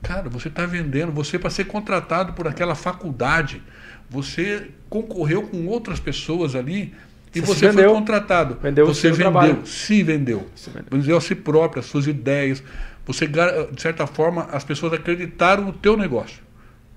Cara, 0.02 0.28
você 0.28 0.48
está 0.48 0.64
vendendo, 0.66 1.10
você 1.10 1.38
para 1.38 1.50
ser 1.50 1.64
contratado 1.64 2.32
por 2.32 2.46
aquela 2.46 2.76
faculdade, 2.76 3.62
você 4.08 4.70
concorreu 4.88 5.42
com 5.42 5.66
outras 5.66 5.98
pessoas 5.98 6.54
ali 6.54 6.94
e 7.34 7.40
você, 7.40 7.66
você 7.66 7.72
foi 7.72 7.84
contratado. 7.88 8.56
Vendeu 8.62 8.86
você 8.86 9.10
vendeu, 9.10 9.32
trabalho. 9.32 9.66
se 9.66 10.02
vendeu. 10.02 10.46
Se 10.54 10.70
vendeu. 10.70 10.88
Vendeu 10.90 11.16
a 11.16 11.20
si 11.20 11.34
próprio, 11.34 11.80
as 11.80 11.86
suas 11.86 12.06
ideias. 12.06 12.62
Você, 13.04 13.26
de 13.26 13.82
certa 13.82 14.06
forma, 14.06 14.44
as 14.52 14.64
pessoas 14.64 14.92
acreditaram 14.92 15.64
no 15.64 15.72
teu 15.72 15.96
negócio. 15.96 16.40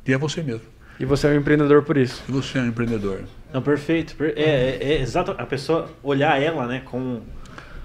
E 0.05 0.13
é 0.13 0.17
você 0.17 0.43
mesmo. 0.43 0.67
E 0.99 1.05
você 1.05 1.27
é 1.27 1.31
um 1.31 1.35
empreendedor 1.37 1.83
por 1.83 1.97
isso. 1.97 2.21
E 2.27 2.31
você 2.31 2.57
é 2.57 2.61
um 2.61 2.67
empreendedor. 2.67 3.23
Não, 3.53 3.61
perfeito. 3.61 4.15
É, 4.21 4.31
é, 4.35 4.77
é 4.81 5.01
exato. 5.01 5.33
A 5.37 5.45
pessoa 5.45 5.89
olhar 6.03 6.41
ela, 6.41 6.67
né, 6.67 6.81
com 6.85 7.21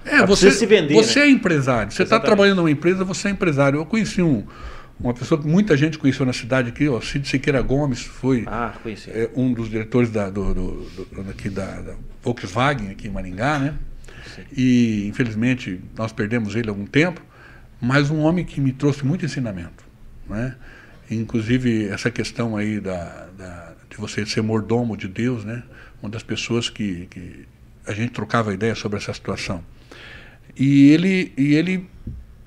é, 0.05 0.25
você 0.25 0.51
se 0.51 0.65
vender. 0.65 0.93
Você 0.93 1.19
né? 1.19 1.25
é 1.25 1.29
empresário. 1.29 1.91
Você 1.91 2.03
está 2.03 2.19
trabalhando 2.19 2.57
numa 2.57 2.71
empresa, 2.71 3.03
você 3.03 3.29
é 3.29 3.31
empresário. 3.31 3.79
Eu 3.79 3.85
conheci 3.85 4.21
um, 4.21 4.45
uma 4.99 5.13
pessoa 5.13 5.41
que 5.41 5.47
muita 5.47 5.75
gente 5.75 5.97
conheceu 5.97 6.25
na 6.25 6.33
cidade 6.33 6.69
aqui, 6.69 6.87
o 6.87 7.01
Cid 7.01 7.27
Siqueira 7.27 7.61
Gomes, 7.61 8.03
foi 8.03 8.43
ah, 8.45 8.73
é, 9.07 9.29
um 9.35 9.51
dos 9.51 9.69
diretores 9.69 10.11
da, 10.11 10.29
do, 10.29 10.53
do, 10.53 11.05
do, 11.11 11.29
aqui 11.29 11.49
da, 11.49 11.81
da, 11.81 11.95
Volkswagen, 12.21 12.91
aqui 12.91 13.07
em 13.07 13.11
Maringá, 13.11 13.59
né? 13.59 13.73
Sim. 14.35 14.41
E 14.55 15.07
infelizmente 15.07 15.81
nós 15.97 16.11
perdemos 16.11 16.55
ele 16.55 16.69
há 16.69 16.71
algum 16.71 16.85
tempo, 16.85 17.21
mas 17.81 18.09
um 18.11 18.19
homem 18.19 18.45
que 18.45 18.61
me 18.61 18.71
trouxe 18.71 19.05
muito 19.05 19.25
ensinamento, 19.25 19.83
né? 20.29 20.55
Inclusive 21.09 21.87
essa 21.87 22.09
questão 22.09 22.57
aí 22.57 22.79
da, 22.79 23.27
da 23.37 23.73
de 23.89 23.97
você 23.97 24.25
ser 24.25 24.41
mordomo 24.41 24.97
de 24.97 25.07
Deus, 25.07 25.45
né? 25.45 25.63
Uma 26.01 26.09
das 26.09 26.23
pessoas 26.23 26.69
que, 26.69 27.07
que 27.09 27.45
a 27.87 27.93
gente 27.93 28.11
trocava 28.11 28.53
ideia 28.53 28.75
sobre 28.75 28.97
essa 28.97 29.13
situação. 29.13 29.63
E 30.57 30.89
ele, 30.89 31.33
e 31.37 31.55
ele 31.55 31.87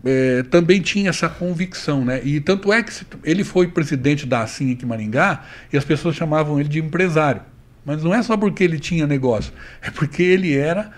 é, 0.04 0.42
também 0.44 0.80
tinha 0.80 1.10
essa 1.10 1.28
convicção, 1.28 2.04
né? 2.04 2.20
E 2.24 2.40
tanto 2.40 2.72
é 2.72 2.82
que 2.82 2.92
ele 3.24 3.44
foi 3.44 3.68
presidente 3.68 4.26
da 4.26 4.42
Assim 4.42 4.72
aqui 4.72 4.84
em 4.84 4.88
Maringá 4.88 5.44
e 5.72 5.76
as 5.76 5.84
pessoas 5.84 6.14
chamavam 6.14 6.60
ele 6.60 6.68
de 6.68 6.78
empresário. 6.78 7.42
Mas 7.84 8.02
não 8.02 8.14
é 8.14 8.22
só 8.22 8.36
porque 8.36 8.62
ele 8.62 8.78
tinha 8.78 9.06
negócio, 9.06 9.52
é 9.80 9.90
porque 9.90 10.22
ele 10.22 10.56
era 10.56 10.90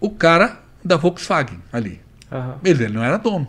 o 0.00 0.10
cara 0.10 0.60
da 0.84 0.96
Volkswagen 0.96 1.58
ali. 1.72 2.00
Uhum. 2.30 2.54
Ele, 2.64 2.84
ele 2.84 2.94
não 2.94 3.04
era 3.04 3.18
dono, 3.18 3.46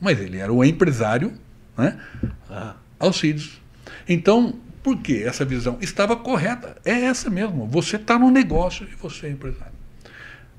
mas 0.00 0.20
ele 0.20 0.38
era 0.38 0.52
o 0.52 0.64
empresário, 0.64 1.32
né? 1.76 1.98
Ah. 2.50 2.76
Alcides. 2.98 3.60
Então, 4.08 4.54
por 4.82 4.98
que 4.98 5.22
essa 5.22 5.44
visão 5.44 5.78
estava 5.80 6.16
correta? 6.16 6.76
É 6.84 6.92
essa 6.92 7.30
mesmo. 7.30 7.66
Você 7.66 7.96
está 7.96 8.18
no 8.18 8.30
negócio 8.30 8.86
e 8.90 8.94
você 8.94 9.26
é 9.26 9.30
empresário. 9.30 9.72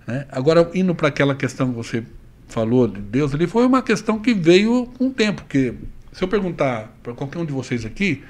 Né? 0.07 0.25
Agora, 0.31 0.69
indo 0.73 0.93
para 0.93 1.07
aquela 1.07 1.35
questão 1.35 1.69
que 1.69 1.75
você 1.75 2.03
falou 2.47 2.87
de 2.87 3.01
Deus, 3.01 3.33
ele 3.33 3.47
foi 3.47 3.65
uma 3.65 3.81
questão 3.81 4.19
que 4.19 4.33
veio 4.33 4.87
com 4.97 5.07
o 5.07 5.11
tempo. 5.11 5.41
Porque 5.43 5.73
se 6.11 6.23
eu 6.23 6.27
perguntar 6.27 6.91
para 7.03 7.13
qualquer 7.13 7.39
um 7.39 7.45
de 7.45 7.53
vocês 7.53 7.85
aqui, 7.85 8.23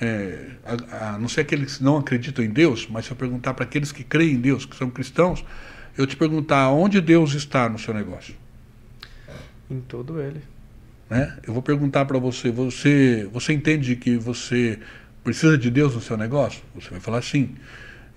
é, 0.00 0.50
a, 0.64 1.14
a, 1.14 1.18
não 1.18 1.28
sei 1.28 1.42
aqueles 1.42 1.78
que 1.78 1.84
não 1.84 1.96
acreditam 1.96 2.44
em 2.44 2.50
Deus, 2.50 2.88
mas 2.90 3.06
se 3.06 3.12
eu 3.12 3.16
perguntar 3.16 3.54
para 3.54 3.64
aqueles 3.64 3.92
que 3.92 4.02
creem 4.02 4.34
em 4.34 4.40
Deus, 4.40 4.64
que 4.64 4.76
são 4.76 4.90
cristãos, 4.90 5.44
eu 5.96 6.06
te 6.06 6.16
perguntar 6.16 6.70
onde 6.70 7.00
Deus 7.00 7.34
está 7.34 7.68
no 7.68 7.78
seu 7.78 7.94
negócio. 7.94 8.34
Em 9.70 9.80
todo 9.80 10.20
ele. 10.20 10.42
Né? 11.12 11.30
Eu 11.46 11.52
vou 11.52 11.62
perguntar 11.62 12.06
para 12.06 12.18
você, 12.18 12.50
você, 12.50 13.28
você 13.30 13.52
entende 13.52 13.96
que 13.96 14.16
você 14.16 14.78
precisa 15.22 15.58
de 15.58 15.70
Deus 15.70 15.94
no 15.94 16.00
seu 16.00 16.16
negócio? 16.16 16.62
Você 16.74 16.88
vai 16.88 17.00
falar 17.00 17.20
sim. 17.20 17.50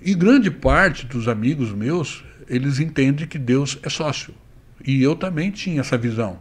E 0.01 0.13
grande 0.13 0.49
parte 0.49 1.05
dos 1.05 1.27
amigos 1.27 1.73
meus, 1.73 2.23
eles 2.47 2.79
entendem 2.79 3.27
que 3.27 3.37
Deus 3.37 3.77
é 3.83 3.89
sócio. 3.89 4.33
E 4.81 5.03
eu 5.03 5.13
também 5.13 5.51
tinha 5.51 5.81
essa 5.81 5.97
visão. 5.97 6.39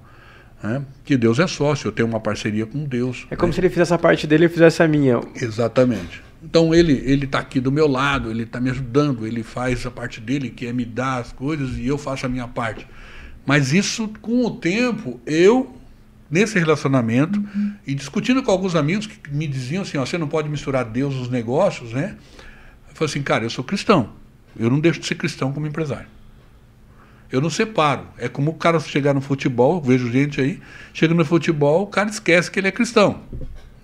Né? 0.63 0.81
Que 1.05 1.17
Deus 1.17 1.41
é 1.41 1.47
sócio, 1.49 1.89
eu 1.89 1.93
tenho 1.93 2.07
uma 2.07 2.21
parceria 2.21 2.67
com 2.67 2.85
Deus. 2.85 3.27
É 3.33 3.35
como 3.35 3.49
né? 3.49 3.55
se 3.55 3.61
ele 3.61 3.69
fizesse 3.69 3.93
a 3.93 3.99
parte 3.99 4.25
dele 4.25 4.45
e 4.45 4.47
eu 4.47 4.51
fizesse 4.51 4.81
a 4.81 4.87
minha. 4.87 5.21
Exatamente. 5.35 6.23
Então 6.41 6.73
ele 6.73 7.03
ele 7.05 7.25
está 7.25 7.41
aqui 7.41 7.59
do 7.59 7.73
meu 7.73 7.89
lado, 7.89 8.31
ele 8.31 8.45
está 8.45 8.61
me 8.61 8.71
ajudando, 8.71 9.27
ele 9.27 9.43
faz 9.43 9.85
a 9.87 9.91
parte 9.91 10.21
dele, 10.21 10.51
que 10.51 10.69
é 10.69 10.73
me 10.73 10.85
dar 10.85 11.19
as 11.19 11.33
coisas 11.33 11.77
e 11.79 11.89
eu 11.89 11.99
faço 11.99 12.27
a 12.27 12.29
minha 12.29 12.47
parte. 12.47 12.87
Mas 13.45 13.73
isso, 13.73 14.09
com 14.23 14.45
o 14.47 14.53
tempo, 14.53 15.21
eu 15.27 15.75
nesse 16.35 16.59
relacionamento 16.59 17.39
uhum. 17.39 17.75
e 17.87 17.95
discutindo 17.95 18.43
com 18.43 18.51
alguns 18.51 18.75
amigos 18.75 19.07
que 19.07 19.33
me 19.33 19.47
diziam 19.47 19.83
assim, 19.83 19.97
ó, 19.97 20.05
você 20.05 20.19
não 20.19 20.27
pode 20.27 20.49
misturar 20.49 20.85
Deus 20.85 21.15
nos 21.15 21.29
negócios, 21.29 21.93
né? 21.93 22.17
Eu 22.89 22.97
falei 22.97 23.09
assim, 23.09 23.23
cara, 23.23 23.45
eu 23.45 23.51
sou 23.51 23.63
cristão, 23.63 24.11
eu 24.59 24.69
não 24.69 24.81
deixo 24.81 24.99
de 24.99 25.07
ser 25.07 25.15
cristão 25.15 25.53
como 25.53 25.65
empresário. 25.65 26.09
Eu 27.31 27.41
não 27.41 27.49
separo. 27.49 28.07
É 28.19 28.29
como 28.29 28.51
o 28.51 28.55
cara 28.55 28.81
chegar 28.81 29.15
no 29.15 29.21
futebol, 29.21 29.81
vejo 29.81 30.11
gente 30.11 30.41
aí, 30.41 30.61
chega 30.93 31.15
no 31.15 31.25
futebol, 31.25 31.85
o 31.85 31.87
cara 31.87 32.11
esquece 32.11 32.51
que 32.51 32.59
ele 32.59 32.67
é 32.67 32.73
cristão. 32.73 33.21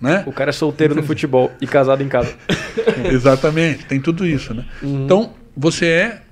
Né? 0.00 0.24
O 0.26 0.32
cara 0.32 0.50
é 0.50 0.52
solteiro 0.52 0.94
no 0.94 1.04
futebol 1.04 1.52
e 1.60 1.68
casado 1.68 2.02
em 2.02 2.08
casa. 2.08 2.34
Exatamente, 3.12 3.84
tem 3.84 4.00
tudo 4.00 4.26
isso. 4.26 4.52
Né? 4.52 4.64
Uhum. 4.82 5.04
Então, 5.04 5.34
você 5.56 5.86
é 5.86 6.22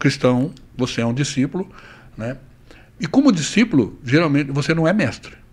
cristão, 0.00 0.52
você 0.76 1.00
é 1.00 1.06
um 1.06 1.14
discípulo, 1.14 1.70
né? 2.16 2.38
E 2.98 3.06
como 3.06 3.30
discípulo, 3.32 3.98
geralmente 4.04 4.50
você 4.50 4.74
não 4.74 4.86
é 4.86 4.92
mestre. 4.92 5.43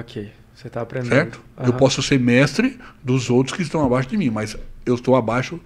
Ok, 0.00 0.32
você 0.54 0.66
está 0.66 0.80
aprendendo. 0.80 1.10
Certo? 1.10 1.44
Uhum. 1.58 1.66
Eu 1.66 1.72
posso 1.74 2.02
ser 2.02 2.18
mestre 2.18 2.78
dos 3.02 3.28
outros 3.28 3.56
que 3.56 3.62
estão 3.62 3.84
abaixo 3.84 4.08
de 4.08 4.16
mim, 4.16 4.30
mas 4.30 4.56
eu 4.86 4.94
estou 4.94 5.14
abaixo 5.14 5.60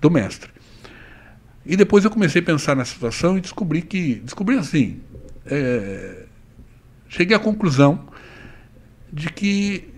do 0.00 0.10
mestre. 0.10 0.50
E 1.66 1.76
depois 1.76 2.04
eu 2.04 2.10
comecei 2.10 2.40
a 2.40 2.44
pensar 2.44 2.76
nessa 2.76 2.92
situação 2.92 3.36
e 3.36 3.40
descobri 3.40 3.82
que. 3.82 4.16
Descobri 4.16 4.56
assim. 4.56 5.00
É, 5.44 6.26
cheguei 7.08 7.36
à 7.36 7.40
conclusão 7.40 8.08
de 9.12 9.28
que 9.30 9.88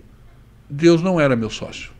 Deus 0.69 1.01
não 1.01 1.21
era 1.21 1.35
meu 1.35 1.49
sócio. 1.49 1.91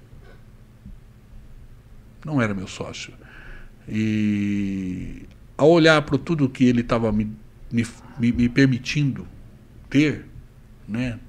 Não 2.26 2.42
era 2.42 2.54
meu 2.54 2.68
sócio. 2.68 3.14
E 3.88 5.28
ao 5.56 5.70
olhar 5.70 6.02
para 6.02 6.18
tudo 6.18 6.50
que 6.50 6.66
ele 6.66 6.82
estava 6.82 7.12
me, 7.12 7.32
me, 7.72 7.86
me, 8.18 8.50
permitindo 8.50 9.28
ter, 9.90 10.26
né, 10.88 11.20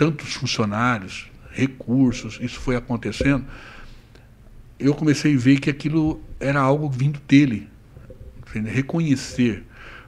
tantos 0.00 0.32
funcionários, 0.32 1.26
recursos, 1.52 2.38
isso 2.40 2.58
foi 2.58 2.74
acontecendo, 2.74 3.44
eu 4.78 4.94
comecei 4.94 5.34
a 5.34 5.38
ver 5.38 5.60
que 5.60 5.68
aquilo 5.68 6.22
era 6.40 6.58
algo 6.58 6.88
vindo 6.88 7.20
dele. 7.28 7.68
Reconhecer. 8.64 9.62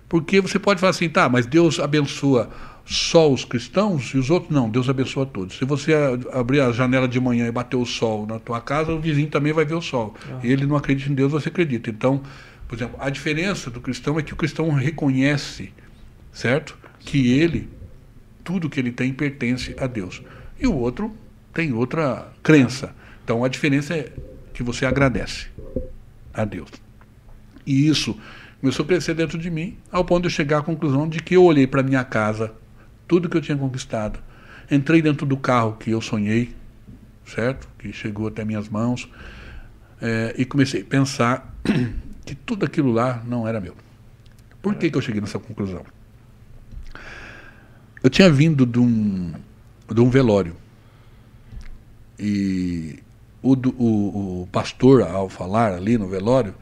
Porque 0.09 0.41
você 0.41 0.59
pode 0.59 0.81
falar 0.81 0.93
assim, 0.93 1.11
tá, 1.11 1.29
mas 1.29 1.45
Deus 1.45 1.79
abençoa 1.79 2.49
só 2.87 3.31
os 3.31 3.45
cristãos 3.45 4.15
e 4.15 4.17
os 4.17 4.31
outros 4.31 4.51
não, 4.51 4.71
Deus 4.71 4.89
abençoa 4.89 5.27
todos. 5.27 5.59
Se 5.59 5.67
você 5.67 5.93
abrir 6.33 6.63
a 6.63 6.73
janela 6.73 7.07
de 7.07 7.21
manhã 7.21 7.47
e 7.47 7.53
bater 7.53 7.77
o 7.77 7.85
sol 7.85 8.27
na 8.27 8.39
tua 8.39 8.63
casa, 8.63 8.95
o 8.95 8.99
vizinho 8.99 9.29
também 9.29 9.53
vai 9.53 9.67
ver 9.67 9.75
o 9.75 9.83
sol. 9.83 10.15
Uhum. 10.27 10.41
Ele 10.43 10.65
não 10.65 10.75
acredita 10.75 11.13
em 11.13 11.15
Deus, 11.15 11.33
você 11.33 11.51
acredita. 11.51 11.91
Então, 11.91 12.23
por 12.67 12.77
exemplo, 12.77 12.97
a 12.99 13.11
diferença 13.11 13.71
do 13.71 13.79
cristão 13.79 14.19
é 14.19 14.23
que 14.23 14.33
o 14.33 14.37
cristão 14.37 14.71
reconhece, 14.71 15.71
certo? 16.33 16.79
Que 16.99 17.31
ele, 17.31 17.69
tudo 18.45 18.69
que 18.69 18.81
ele 18.81 18.93
tem 18.93 19.13
pertence 19.13 19.75
a 19.79 19.87
Deus. 19.87 20.23
E 20.59 20.67
o 20.67 20.75
outro 20.75 21.15
tem 21.53 21.73
outra 21.73 22.33
crença. 22.43 22.95
Então 23.25 23.45
a 23.45 23.49
diferença 23.49 23.95
é 23.95 24.13
que 24.53 24.63
você 24.63 24.87
agradece 24.87 25.49
a 26.33 26.45
Deus. 26.45 26.71
E 27.67 27.89
isso 27.89 28.19
começou 28.61 28.85
a 28.85 28.89
crescer 28.89 29.15
dentro 29.15 29.39
de 29.39 29.51
mim, 29.51 29.77
ao 29.91 30.05
ponto 30.05 30.23
de 30.23 30.27
eu 30.27 30.31
chegar 30.31 30.59
à 30.59 30.63
conclusão 30.63 31.09
de 31.09 31.21
que 31.21 31.35
eu 31.35 31.45
olhei 31.45 31.67
para 31.67 31.83
minha 31.83 32.05
casa, 32.05 32.55
tudo 33.09 33.29
que 33.29 33.37
eu 33.37 33.41
tinha 33.41 33.57
conquistado, 33.57 34.21
entrei 34.71 35.03
dentro 35.03 35.27
do 35.27 35.37
carro 35.37 35.77
que 35.79 35.91
eu 35.91 36.01
sonhei, 36.01 36.55
certo? 37.27 37.69
Que 37.79 37.93
chegou 37.93 38.29
até 38.29 38.45
minhas 38.45 38.69
mãos, 38.69 39.09
é, 40.01 40.35
e 40.37 40.45
comecei 40.45 40.83
a 40.83 40.85
pensar 40.85 41.55
que 42.25 42.35
tudo 42.35 42.65
aquilo 42.65 42.93
lá 42.93 43.23
não 43.27 43.47
era 43.47 43.61
meu. 43.61 43.77
Por 44.61 44.77
que, 44.77 44.91
que 44.91 44.97
eu 44.97 45.03
cheguei 45.03 45.21
nessa 45.21 45.39
conclusão? 45.39 45.85
Eu 48.03 48.11
tinha 48.11 48.31
vindo 48.31 48.67
de 48.67 48.79
um, 48.79 49.33
de 49.93 50.01
um 50.01 50.11
velório. 50.11 50.57
E 52.19 52.99
o, 53.41 53.53
o, 53.55 54.43
o 54.43 54.49
pastor, 54.51 55.03
ao 55.03 55.29
falar 55.29 55.73
ali 55.73 55.97
no 55.97 56.09
velório, 56.09 56.55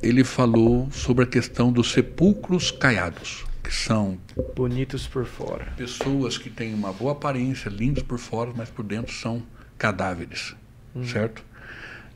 ele 0.00 0.22
falou 0.22 0.88
sobre 0.92 1.24
a 1.24 1.26
questão 1.26 1.72
dos 1.72 1.90
sepulcros 1.90 2.70
caiados, 2.70 3.44
que 3.62 3.74
são 3.74 4.16
bonitos 4.54 5.06
por 5.06 5.24
fora. 5.24 5.72
Pessoas 5.76 6.38
que 6.38 6.48
têm 6.48 6.74
uma 6.74 6.92
boa 6.92 7.12
aparência, 7.12 7.68
lindos 7.68 8.02
por 8.04 8.18
fora, 8.18 8.52
mas 8.56 8.70
por 8.70 8.84
dentro 8.84 9.12
são 9.12 9.42
cadáveres, 9.76 10.54
hum. 10.94 11.04
certo? 11.04 11.44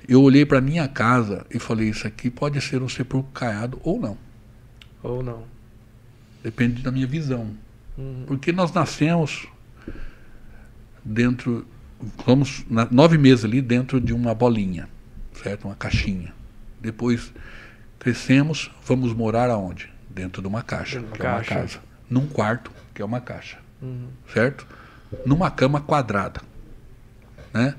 Eu 0.09 0.23
olhei 0.23 0.47
para 0.47 0.61
minha 0.61 0.87
casa 0.87 1.45
e 1.51 1.59
falei: 1.59 1.89
isso 1.89 2.07
aqui 2.07 2.31
pode 2.31 2.61
ser 2.61 2.81
um 2.81 2.89
sepulcro 2.89 3.33
caiado 3.33 3.81
ou 3.83 3.99
não. 3.99 4.17
Ou 5.03 5.21
não. 5.23 5.43
Depende 6.45 6.81
da 6.81 6.93
minha 6.93 7.09
visão. 7.09 7.51
Uhum. 7.97 8.25
Porque 8.27 8.53
nós 8.53 8.73
nascemos 8.73 9.47
dentro, 11.05 11.67
vamos 12.27 12.65
nove 12.91 13.17
meses 13.19 13.45
ali 13.45 13.61
dentro 13.63 14.01
de 14.01 14.13
uma 14.13 14.35
bolinha, 14.35 14.89
certo? 15.43 15.67
Uma 15.67 15.75
caixinha. 15.75 16.33
Depois 16.81 17.33
crescemos, 17.99 18.71
vamos 18.85 19.13
morar 19.13 19.51
aonde? 19.51 19.93
Dentro 20.09 20.41
de 20.41 20.49
uma 20.49 20.63
caixa, 20.63 21.01
uma 21.01 21.09
que 21.11 21.19
caixa. 21.19 21.55
é 21.55 21.57
uma 21.57 21.63
casa. 21.63 21.79
Num 22.09 22.27
quarto, 22.27 22.71
que 22.95 23.03
é 23.03 23.05
uma 23.05 23.21
caixa. 23.21 23.59
Uhum. 23.83 24.09
Certo? 24.33 24.67
Numa 25.25 25.51
cama 25.51 25.81
quadrada. 25.81 26.41
Né? 27.53 27.75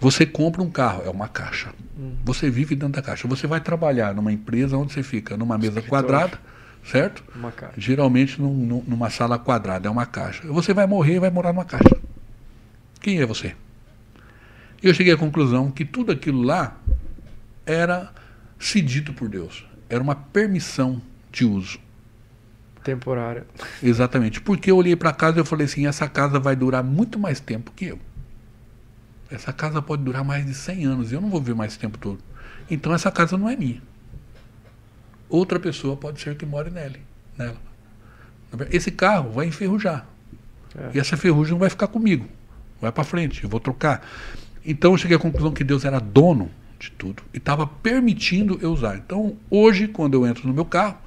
Você 0.00 0.26
compra 0.26 0.62
um 0.62 0.70
carro, 0.70 1.02
é 1.04 1.10
uma 1.10 1.28
caixa. 1.28 1.70
Uhum. 1.96 2.16
Você 2.24 2.50
vive 2.50 2.74
dentro 2.74 2.94
da 2.94 3.02
caixa. 3.02 3.28
Você 3.28 3.46
vai 3.46 3.60
trabalhar 3.60 4.14
numa 4.14 4.32
empresa 4.32 4.76
onde 4.76 4.92
você 4.92 5.02
fica 5.02 5.36
numa 5.36 5.56
mesa 5.56 5.78
Escritório. 5.78 6.08
quadrada, 6.08 6.38
certo? 6.84 7.22
Uma 7.34 7.52
caixa. 7.52 7.74
Geralmente 7.76 8.40
num, 8.40 8.82
numa 8.86 9.10
sala 9.10 9.38
quadrada, 9.38 9.88
é 9.88 9.90
uma 9.90 10.06
caixa. 10.06 10.46
Você 10.48 10.74
vai 10.74 10.86
morrer 10.86 11.16
e 11.16 11.20
vai 11.20 11.30
morar 11.30 11.52
numa 11.52 11.64
caixa. 11.64 11.96
Quem 13.00 13.20
é 13.20 13.26
você? 13.26 13.54
Eu 14.82 14.92
cheguei 14.92 15.12
à 15.12 15.16
conclusão 15.16 15.70
que 15.70 15.84
tudo 15.84 16.10
aquilo 16.12 16.42
lá 16.42 16.76
era 17.64 18.12
cedido 18.58 19.12
por 19.12 19.28
Deus. 19.28 19.64
Era 19.88 20.02
uma 20.02 20.14
permissão 20.14 21.00
de 21.30 21.44
uso. 21.44 21.78
Temporária. 22.82 23.46
Exatamente. 23.82 24.40
Porque 24.40 24.70
eu 24.70 24.76
olhei 24.76 24.96
para 24.96 25.12
casa 25.12 25.38
e 25.38 25.40
eu 25.40 25.44
falei 25.44 25.66
assim: 25.66 25.86
essa 25.86 26.08
casa 26.08 26.40
vai 26.40 26.56
durar 26.56 26.82
muito 26.82 27.18
mais 27.18 27.38
tempo 27.38 27.72
que 27.76 27.86
eu. 27.86 27.98
Essa 29.30 29.52
casa 29.52 29.80
pode 29.80 30.02
durar 30.02 30.24
mais 30.24 30.44
de 30.44 30.52
100 30.52 30.84
anos 30.84 31.12
e 31.12 31.14
eu 31.14 31.20
não 31.20 31.30
vou 31.30 31.40
ver 31.40 31.54
mais 31.54 31.76
tempo 31.76 31.96
todo. 31.96 32.18
Então 32.70 32.92
essa 32.92 33.10
casa 33.10 33.38
não 33.38 33.48
é 33.48 33.56
minha. 33.56 33.80
Outra 35.32 35.58
pessoa 35.58 35.96
pode 35.96 36.20
ser 36.20 36.36
que 36.36 36.44
more 36.44 36.68
nele, 36.68 37.00
nela. 37.38 37.56
Esse 38.70 38.90
carro 38.90 39.30
vai 39.30 39.46
enferrujar. 39.46 40.06
É. 40.76 40.90
E 40.92 41.00
essa 41.00 41.16
ferrugem 41.16 41.52
não 41.52 41.58
vai 41.58 41.70
ficar 41.70 41.86
comigo. 41.86 42.28
Vai 42.78 42.92
para 42.92 43.02
frente, 43.02 43.42
eu 43.42 43.48
vou 43.48 43.58
trocar. 43.58 44.06
Então 44.62 44.92
eu 44.92 44.98
cheguei 44.98 45.16
à 45.16 45.18
conclusão 45.18 45.50
que 45.50 45.64
Deus 45.64 45.86
era 45.86 45.98
dono 45.98 46.50
de 46.78 46.90
tudo 46.90 47.22
e 47.32 47.38
estava 47.38 47.66
permitindo 47.66 48.58
eu 48.60 48.72
usar. 48.72 48.96
Então 48.96 49.34
hoje, 49.48 49.88
quando 49.88 50.12
eu 50.12 50.26
entro 50.26 50.46
no 50.46 50.52
meu 50.52 50.66
carro, 50.66 50.98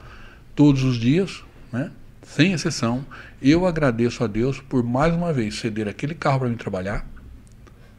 todos 0.55 0.83
os 0.83 0.97
dias, 0.97 1.43
né, 1.71 1.91
sem 2.23 2.53
exceção, 2.53 3.05
eu 3.39 3.67
agradeço 3.67 4.23
a 4.23 4.27
Deus 4.27 4.59
por 4.59 4.83
mais 4.83 5.13
uma 5.13 5.31
vez 5.31 5.59
ceder 5.59 5.87
aquele 5.87 6.15
carro 6.15 6.39
para 6.39 6.49
mim 6.49 6.55
trabalhar, 6.55 7.05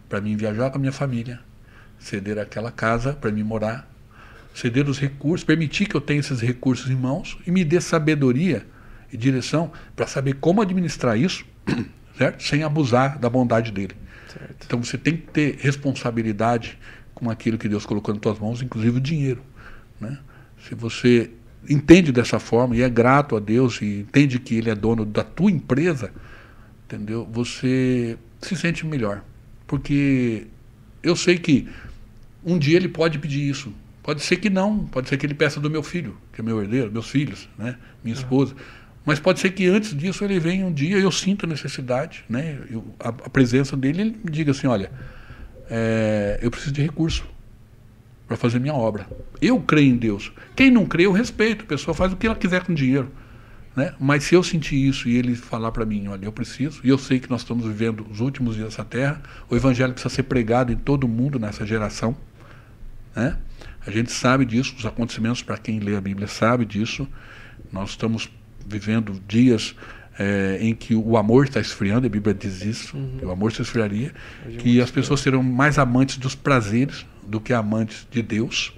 para 0.08 0.20
mim 0.20 0.36
viajar 0.36 0.70
com 0.70 0.78
a 0.78 0.80
minha 0.80 0.92
família, 0.92 1.38
ceder 2.00 2.36
aquela 2.36 2.72
casa 2.72 3.12
para 3.12 3.30
mim 3.30 3.44
morar, 3.44 3.88
ceder 4.56 4.88
os 4.88 4.98
recursos, 4.98 5.44
permitir 5.44 5.86
que 5.86 5.94
eu 5.94 6.00
tenha 6.00 6.18
esses 6.18 6.40
recursos 6.40 6.90
em 6.90 6.94
mãos 6.94 7.36
e 7.46 7.50
me 7.50 7.62
dê 7.62 7.78
sabedoria 7.78 8.66
e 9.12 9.16
direção 9.16 9.70
para 9.94 10.06
saber 10.06 10.36
como 10.36 10.62
administrar 10.62 11.18
isso, 11.18 11.44
certo? 12.16 12.42
Sem 12.42 12.62
abusar 12.62 13.18
da 13.18 13.28
bondade 13.28 13.70
dele. 13.70 13.94
Certo. 14.32 14.64
Então 14.64 14.82
você 14.82 14.96
tem 14.96 15.14
que 15.14 15.26
ter 15.30 15.58
responsabilidade 15.60 16.78
com 17.14 17.30
aquilo 17.30 17.58
que 17.58 17.68
Deus 17.68 17.84
colocou 17.84 18.14
nas 18.14 18.22
tuas 18.22 18.38
mãos, 18.38 18.62
inclusive 18.62 18.96
o 18.96 19.00
dinheiro, 19.00 19.42
né? 20.00 20.18
Se 20.66 20.74
você 20.74 21.30
entende 21.68 22.10
dessa 22.10 22.38
forma 22.38 22.74
e 22.74 22.80
é 22.80 22.88
grato 22.88 23.36
a 23.36 23.40
Deus 23.40 23.82
e 23.82 24.00
entende 24.00 24.38
que 24.38 24.54
Ele 24.54 24.70
é 24.70 24.74
dono 24.74 25.04
da 25.04 25.22
tua 25.22 25.50
empresa, 25.50 26.10
entendeu? 26.86 27.28
Você 27.30 28.16
se 28.40 28.56
sente 28.56 28.86
melhor. 28.86 29.22
Porque 29.66 30.46
eu 31.02 31.14
sei 31.14 31.36
que 31.38 31.68
um 32.42 32.58
dia 32.58 32.76
Ele 32.76 32.88
pode 32.88 33.18
pedir 33.18 33.48
isso. 33.48 33.72
Pode 34.06 34.22
ser 34.22 34.36
que 34.36 34.48
não, 34.48 34.86
pode 34.86 35.08
ser 35.08 35.16
que 35.16 35.26
Ele 35.26 35.34
peça 35.34 35.58
do 35.58 35.68
meu 35.68 35.82
filho, 35.82 36.16
que 36.32 36.40
é 36.40 36.44
meu 36.44 36.62
herdeiro, 36.62 36.92
meus 36.92 37.10
filhos, 37.10 37.48
né? 37.58 37.74
minha 38.04 38.14
esposa. 38.14 38.54
Mas 39.04 39.18
pode 39.18 39.40
ser 39.40 39.50
que 39.50 39.66
antes 39.66 39.96
disso 39.96 40.24
ele 40.24 40.38
venha 40.38 40.64
um 40.64 40.72
dia 40.72 40.96
e 40.96 41.02
eu 41.02 41.10
sinta 41.10 41.44
a 41.44 41.48
necessidade, 41.48 42.24
né? 42.28 42.56
Eu, 42.70 42.84
a, 43.00 43.08
a, 43.08 43.30
presença 43.30 43.76
dele, 43.76 44.02
ele 44.02 44.16
me 44.24 44.30
diga 44.30 44.52
assim, 44.52 44.68
olha, 44.68 44.92
é, 45.68 46.38
eu 46.40 46.52
preciso 46.52 46.72
de 46.72 46.82
recurso 46.82 47.26
para 48.28 48.36
fazer 48.36 48.60
minha 48.60 48.74
obra. 48.74 49.08
Eu 49.42 49.60
creio 49.60 49.92
em 49.92 49.96
Deus. 49.96 50.32
Quem 50.54 50.70
não 50.70 50.86
crê, 50.86 51.06
eu 51.06 51.12
respeito. 51.12 51.64
A 51.64 51.66
pessoa 51.66 51.92
faz 51.92 52.12
o 52.12 52.16
que 52.16 52.28
ela 52.28 52.36
quiser 52.36 52.62
com 52.62 52.72
dinheiro. 52.72 53.10
Né? 53.74 53.92
Mas 53.98 54.22
se 54.22 54.36
eu 54.36 54.42
sentir 54.44 54.76
isso 54.76 55.08
e 55.08 55.16
ele 55.16 55.34
falar 55.34 55.72
para 55.72 55.84
mim, 55.84 56.06
olha, 56.06 56.26
eu 56.26 56.32
preciso, 56.32 56.80
e 56.84 56.88
eu 56.88 56.98
sei 56.98 57.18
que 57.18 57.28
nós 57.28 57.40
estamos 57.40 57.66
vivendo 57.66 58.06
os 58.08 58.20
últimos 58.20 58.54
dias 58.54 58.68
dessa 58.68 58.84
terra, 58.84 59.20
o 59.50 59.56
evangelho 59.56 59.92
precisa 59.92 60.14
ser 60.14 60.22
pregado 60.22 60.72
em 60.72 60.76
todo 60.76 61.08
mundo 61.08 61.40
nessa 61.40 61.66
geração. 61.66 62.16
Né? 63.16 63.36
A 63.86 63.90
gente 63.90 64.10
sabe 64.10 64.44
disso, 64.44 64.74
os 64.76 64.84
acontecimentos, 64.84 65.42
para 65.42 65.56
quem 65.56 65.78
lê 65.78 65.96
a 65.96 66.00
Bíblia, 66.00 66.26
sabe 66.26 66.64
disso. 66.64 67.06
Nós 67.72 67.90
estamos 67.90 68.28
vivendo 68.66 69.20
dias 69.28 69.76
é, 70.18 70.58
em 70.60 70.74
que 70.74 70.94
o 70.94 71.16
amor 71.16 71.44
está 71.44 71.60
esfriando, 71.60 72.06
a 72.06 72.10
Bíblia 72.10 72.34
diz 72.34 72.64
isso, 72.64 72.96
uhum. 72.96 73.16
que 73.18 73.24
o 73.24 73.30
amor 73.30 73.52
se 73.52 73.62
esfriaria, 73.62 74.12
que 74.58 74.80
as 74.80 74.90
pessoas 74.90 75.20
serão 75.20 75.42
mais 75.42 75.78
amantes 75.78 76.16
dos 76.16 76.34
prazeres 76.34 77.06
do 77.26 77.40
que 77.40 77.52
amantes 77.52 78.06
de 78.10 78.22
Deus. 78.22 78.74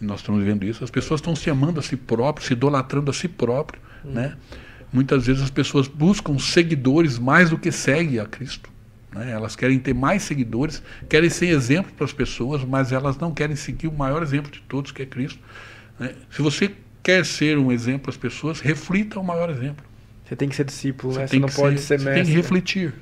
Nós 0.00 0.20
estamos 0.20 0.42
vendo 0.42 0.64
isso. 0.64 0.82
As 0.82 0.90
pessoas 0.90 1.20
estão 1.20 1.36
se 1.36 1.50
amando 1.50 1.78
a 1.78 1.82
si 1.82 1.96
próprias, 1.96 2.46
se 2.46 2.54
idolatrando 2.54 3.10
a 3.10 3.14
si 3.14 3.28
próprio. 3.28 3.80
Uhum. 4.04 4.12
Né? 4.12 4.36
Muitas 4.92 5.26
vezes 5.26 5.42
as 5.42 5.50
pessoas 5.50 5.86
buscam 5.86 6.38
seguidores 6.38 7.18
mais 7.18 7.50
do 7.50 7.58
que 7.58 7.70
seguem 7.70 8.18
a 8.18 8.26
Cristo. 8.26 8.70
Né? 9.12 9.30
Elas 9.30 9.56
querem 9.56 9.78
ter 9.78 9.94
mais 9.94 10.22
seguidores, 10.22 10.82
querem 11.08 11.30
ser 11.30 11.46
exemplo 11.46 11.92
para 11.92 12.04
as 12.04 12.12
pessoas, 12.12 12.64
mas 12.64 12.92
elas 12.92 13.16
não 13.18 13.32
querem 13.32 13.56
seguir 13.56 13.88
o 13.88 13.92
maior 13.92 14.22
exemplo 14.22 14.50
de 14.50 14.60
todos, 14.62 14.92
que 14.92 15.02
é 15.02 15.06
Cristo. 15.06 15.40
Né? 15.98 16.14
Se 16.30 16.42
você 16.42 16.70
quer 17.02 17.24
ser 17.24 17.58
um 17.58 17.72
exemplo 17.72 18.02
para 18.02 18.10
as 18.10 18.16
pessoas, 18.16 18.60
reflita 18.60 19.18
o 19.18 19.24
maior 19.24 19.50
exemplo. 19.50 19.84
Você 20.24 20.36
tem 20.36 20.48
que 20.48 20.54
ser 20.54 20.64
discípulo, 20.64 21.12
você, 21.12 21.20
né? 21.20 21.26
você 21.26 21.38
não 21.38 21.48
pode 21.48 21.78
ser, 21.78 21.98
ser 21.98 22.04
mestre. 22.04 22.12
Você 22.12 22.14
tem 22.14 22.24
que 22.24 22.32
refletir 22.32 22.94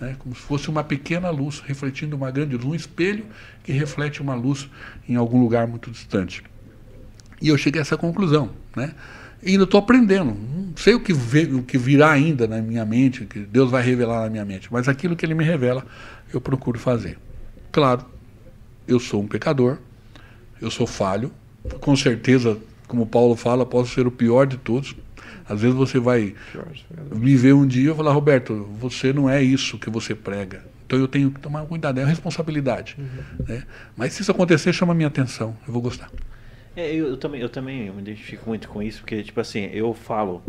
né? 0.00 0.16
como 0.18 0.34
se 0.34 0.42
fosse 0.42 0.68
uma 0.68 0.84
pequena 0.84 1.30
luz 1.30 1.60
refletindo 1.60 2.16
uma 2.16 2.30
grande 2.30 2.56
luz, 2.56 2.66
um 2.66 2.74
espelho 2.74 3.24
que 3.62 3.72
reflete 3.72 4.20
uma 4.20 4.34
luz 4.34 4.68
em 5.08 5.16
algum 5.16 5.40
lugar 5.40 5.66
muito 5.66 5.90
distante. 5.90 6.42
E 7.40 7.48
eu 7.48 7.58
cheguei 7.58 7.80
a 7.80 7.82
essa 7.82 7.96
conclusão. 7.96 8.50
Né? 8.74 8.94
E 9.46 9.52
ainda 9.52 9.64
estou 9.64 9.78
aprendendo. 9.78 10.36
Não 10.36 10.76
sei 10.76 10.94
o 10.94 11.00
que, 11.00 11.12
o 11.12 11.62
que 11.62 11.78
virá 11.78 12.10
ainda 12.10 12.46
na 12.46 12.60
minha 12.60 12.84
mente, 12.84 13.24
que 13.24 13.38
Deus 13.38 13.70
vai 13.70 13.82
revelar 13.82 14.24
na 14.24 14.30
minha 14.30 14.44
mente, 14.44 14.68
mas 14.70 14.88
aquilo 14.88 15.14
que 15.14 15.24
Ele 15.24 15.34
me 15.34 15.44
revela, 15.44 15.86
eu 16.34 16.40
procuro 16.40 16.78
fazer. 16.78 17.16
Claro, 17.70 18.04
eu 18.86 18.98
sou 18.98 19.22
um 19.22 19.26
pecador, 19.26 19.78
eu 20.60 20.70
sou 20.70 20.86
falho, 20.86 21.32
com 21.80 21.96
certeza, 21.96 22.58
como 22.88 23.06
Paulo 23.06 23.36
fala, 23.36 23.64
posso 23.64 23.94
ser 23.94 24.06
o 24.06 24.10
pior 24.10 24.46
de 24.46 24.56
todos, 24.56 24.94
às 25.48 25.60
vezes 25.60 25.76
você 25.76 25.98
vai 25.98 26.34
me 27.14 27.36
ver 27.36 27.54
um 27.54 27.66
dia 27.66 27.92
e 27.92 27.94
falar, 27.94 28.12
Roberto, 28.12 28.68
você 28.78 29.12
não 29.12 29.30
é 29.30 29.42
isso 29.42 29.78
que 29.78 29.88
você 29.88 30.14
prega. 30.14 30.64
Então 30.84 30.98
eu 30.98 31.08
tenho 31.08 31.30
que 31.30 31.40
tomar 31.40 31.64
cuidado, 31.66 31.98
é 31.98 32.02
uma 32.02 32.08
responsabilidade. 32.08 32.96
Uhum. 32.98 33.46
Né? 33.46 33.62
Mas 33.96 34.12
se 34.12 34.22
isso 34.22 34.30
acontecer, 34.30 34.72
chama 34.72 34.92
a 34.92 34.96
minha 34.96 35.08
atenção, 35.08 35.56
eu 35.66 35.72
vou 35.72 35.80
gostar. 35.82 36.10
É, 36.76 36.92
eu, 36.94 37.08
eu, 37.08 37.16
também, 37.16 37.40
eu 37.40 37.48
também 37.48 37.90
me 37.90 38.02
identifico 38.02 38.48
muito 38.48 38.68
com 38.68 38.82
isso, 38.82 39.00
porque, 39.00 39.22
tipo 39.22 39.40
assim, 39.40 39.64
eu 39.72 39.94
falo, 39.94 40.42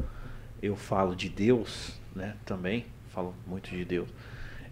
eu 0.61 0.75
falo 0.75 1.15
de 1.15 1.29
Deus, 1.29 1.97
né, 2.13 2.35
também, 2.45 2.85
falo 3.09 3.33
muito 3.47 3.69
de 3.69 3.85
Deus. 3.85 4.09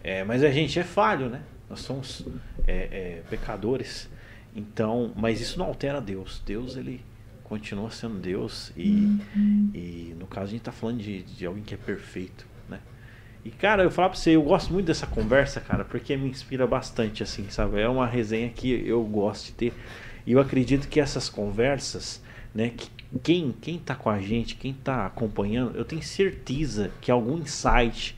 É, 0.03 0.24
mas 0.24 0.43
a 0.43 0.51
gente 0.51 0.78
é 0.78 0.84
falho, 0.84 1.30
né? 1.30 1.41
Nós 1.68 1.80
somos 1.80 2.24
é, 2.68 2.74
é, 2.91 3.24
pecadores. 3.30 4.08
Então, 4.56 5.12
mas 5.16 5.41
isso 5.41 5.58
não 5.58 5.66
altera 5.66 5.99
Deus. 5.99 6.43
Deus, 6.45 6.78
ele 6.78 7.01
continua 7.43 7.89
sendo 7.89 8.20
Deus 8.20 8.72
e, 8.76 9.20
uhum. 9.36 9.72
e 9.74 10.16
no 10.20 10.26
caso 10.28 10.47
a 10.47 10.51
gente 10.51 10.62
está 10.62 10.72
falando 10.72 10.99
de, 10.99 11.24
de 11.24 11.45
alguém 11.45 11.64
que 11.64 11.74
é 11.74 11.78
perfeito, 11.78 12.45
né? 12.68 12.80
E 13.43 13.51
cara, 13.51 13.84
eu 13.84 13.91
falo 13.91 14.10
para 14.10 14.18
você, 14.18 14.32
eu 14.36 14.41
gosto 14.41 14.74
muito 14.74 14.88
dessa 14.88 15.06
conversa, 15.06 15.62
cara, 15.62 15.86
porque 15.86 16.18
me 16.18 16.30
inspira 16.30 16.66
bastante, 16.66 17.22
assim, 17.22 17.47
sabe? 17.49 17.80
É 17.80 17.88
uma 17.88 18.08
resenha 18.08 18.49
que 18.49 18.72
eu 18.88 19.03
gosto 19.03 19.47
de 19.47 19.51
ter. 19.53 19.74
E 20.26 20.32
eu 20.32 20.39
acredito 20.39 20.88
que 20.88 20.99
essas 20.99 21.30
conversas, 21.30 22.21
né, 22.53 22.71
que 22.76 22.89
quem, 23.23 23.53
quem 23.61 23.78
tá 23.78 23.95
com 23.95 24.09
a 24.09 24.19
gente, 24.19 24.55
quem 24.55 24.73
tá 24.73 25.05
acompanhando, 25.05 25.78
eu 25.78 25.86
tenho 25.86 26.01
certeza 26.01 26.91
que 26.99 27.11
algum 27.11 27.38
insight, 27.38 28.17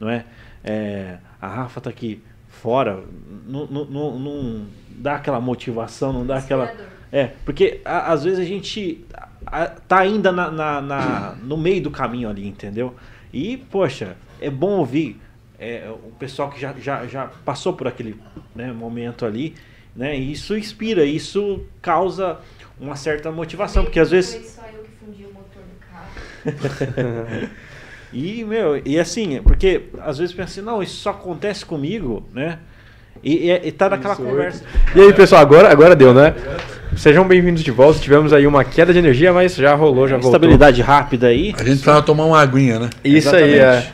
não 0.00 0.08
é? 0.08 0.24
é 0.64 1.18
a 1.40 1.48
Rafa 1.48 1.80
tá 1.80 1.90
aqui 1.90 2.22
fora, 2.48 3.04
não, 3.46 3.66
não, 3.66 3.84
não, 3.84 4.18
não 4.18 4.66
dá 4.88 5.16
aquela 5.16 5.40
motivação, 5.40 6.12
não 6.12 6.26
dá 6.26 6.38
aquela 6.38 6.72
é, 7.12 7.26
porque 7.44 7.82
a, 7.84 8.10
às 8.10 8.24
vezes 8.24 8.38
a 8.38 8.44
gente 8.44 9.04
a, 9.44 9.66
tá 9.66 9.98
ainda 9.98 10.32
na, 10.32 10.50
na, 10.50 10.80
na, 10.80 11.36
no 11.42 11.58
meio 11.58 11.82
do 11.82 11.90
caminho 11.90 12.30
ali, 12.30 12.48
entendeu? 12.48 12.96
E, 13.30 13.58
poxa, 13.58 14.16
é 14.40 14.48
bom 14.48 14.78
ouvir 14.78 15.20
é, 15.58 15.90
o 15.90 16.10
pessoal 16.12 16.50
que 16.50 16.58
já, 16.58 16.72
já, 16.72 17.06
já 17.06 17.26
passou 17.44 17.74
por 17.74 17.86
aquele 17.86 18.18
né, 18.54 18.72
momento 18.72 19.26
ali, 19.26 19.54
né? 19.94 20.16
E 20.16 20.32
isso 20.32 20.56
inspira, 20.56 21.04
isso 21.04 21.60
causa 21.80 22.38
uma 22.80 22.96
certa 22.96 23.30
motivação, 23.30 23.84
porque 23.84 24.00
às 24.00 24.10
vezes. 24.10 24.34
Foi 24.34 24.42
só 24.44 24.62
eu 24.74 24.82
que 24.82 24.90
fundi 25.04 25.24
o 25.24 25.32
motor 25.32 25.62
do 25.62 26.56
carro. 27.32 27.48
e, 28.12 28.44
meu, 28.44 28.80
e 28.84 28.98
assim, 28.98 29.40
porque 29.42 29.82
às 30.00 30.18
vezes 30.18 30.34
pensa 30.34 30.60
assim, 30.60 30.62
não, 30.62 30.82
isso 30.82 30.96
só 30.96 31.10
acontece 31.10 31.64
comigo, 31.64 32.26
né? 32.32 32.58
E, 33.22 33.50
e, 33.50 33.68
e 33.68 33.72
tá 33.72 33.88
naquela 33.88 34.14
isso, 34.14 34.22
conversa. 34.22 34.64
E 34.94 35.00
aí, 35.00 35.12
pessoal, 35.12 35.40
agora, 35.40 35.70
agora 35.70 35.94
deu, 35.94 36.12
né? 36.12 36.34
Sejam 36.96 37.26
bem-vindos 37.26 37.62
de 37.62 37.70
volta. 37.70 38.00
Tivemos 38.00 38.32
aí 38.32 38.46
uma 38.46 38.64
queda 38.64 38.92
de 38.92 38.98
energia, 38.98 39.32
mas 39.32 39.54
já 39.54 39.74
rolou, 39.74 40.08
já 40.08 40.16
voltou. 40.16 40.32
Estabilidade 40.32 40.82
rápida 40.82 41.28
aí. 41.28 41.54
A 41.54 41.58
gente 41.58 41.64
precisava 41.64 42.02
tomar 42.02 42.24
uma 42.24 42.40
aguinha, 42.40 42.80
né? 42.80 42.90
Isso 43.04 43.28
Exatamente. 43.28 43.54
aí, 43.54 43.58
é. 43.60 43.86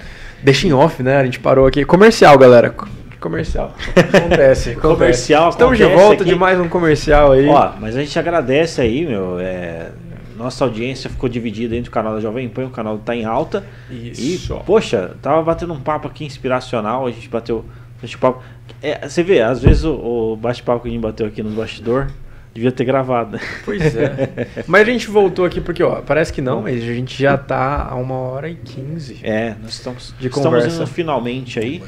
Deixa 0.43 0.67
em 0.67 0.73
off, 0.73 1.03
né? 1.03 1.19
A 1.19 1.25
gente 1.25 1.39
parou 1.39 1.67
aqui. 1.67 1.85
Comercial, 1.85 2.39
galera. 2.39 2.75
Comercial. 3.21 3.75
Acontece. 3.97 4.77
comercial 4.77 5.51
Estamos 5.51 5.77
de 5.77 5.85
volta 5.85 6.23
aqui. 6.23 6.33
de 6.33 6.37
mais 6.37 6.61
um 6.61 6.69
comercial 6.69 7.33
aí. 7.33 7.49
Ó, 7.49 7.73
mas 7.81 7.97
a 7.97 8.01
gente 8.01 8.17
agradece 8.19 8.81
aí, 8.81 9.07
meu. 9.07 9.39
É, 9.41 9.91
nossa 10.37 10.65
audiência 10.65 11.11
ficou 11.11 11.29
dividida 11.29 11.75
entre 11.75 11.89
o 11.89 11.93
canal 11.93 12.15
da 12.15 12.21
Jovem 12.21 12.49
Pan, 12.49 12.67
o 12.67 12.71
canal 12.71 12.97
tá 12.99 13.17
em 13.17 13.25
alta. 13.25 13.65
Isso. 13.91 14.55
E, 14.55 14.65
poxa, 14.65 15.17
tava 15.21 15.43
batendo 15.43 15.73
um 15.73 15.81
papo 15.81 16.07
aqui 16.07 16.25
inspiracional. 16.25 17.07
A 17.07 17.11
gente 17.11 17.29
bateu. 17.29 17.65
Bate-papo. 18.01 18.41
É, 18.81 19.09
você 19.09 19.25
vê, 19.25 19.43
às 19.43 19.61
vezes 19.61 19.83
o, 19.83 19.95
o 20.33 20.37
bate-papo 20.37 20.83
que 20.83 20.89
a 20.89 20.93
gente 20.93 21.03
bateu 21.03 21.27
aqui 21.27 21.43
nos 21.43 21.55
bastidores 21.55 22.13
Devia 22.59 22.73
ter 22.73 22.85
gravado, 22.85 23.37
né? 23.37 23.41
Pois 23.65 23.95
é. 23.95 24.49
mas 24.67 24.89
a 24.89 24.91
gente 24.91 25.09
voltou 25.09 25.45
aqui 25.45 25.61
porque, 25.61 25.81
ó, 25.81 26.01
parece 26.01 26.33
que 26.33 26.41
não, 26.41 26.63
mas 26.63 26.83
a 26.83 26.87
gente 26.87 27.21
já 27.21 27.37
tá 27.39 27.87
a 27.89 27.95
uma 27.95 28.15
hora 28.15 28.49
e 28.49 28.57
quinze. 28.57 29.21
É, 29.23 29.55
nós 29.63 29.75
estamos, 29.75 30.15
de 30.19 30.29
conversa. 30.29 30.67
estamos 30.67 30.89
indo 30.89 30.95
finalmente 30.95 31.61
aí. 31.61 31.83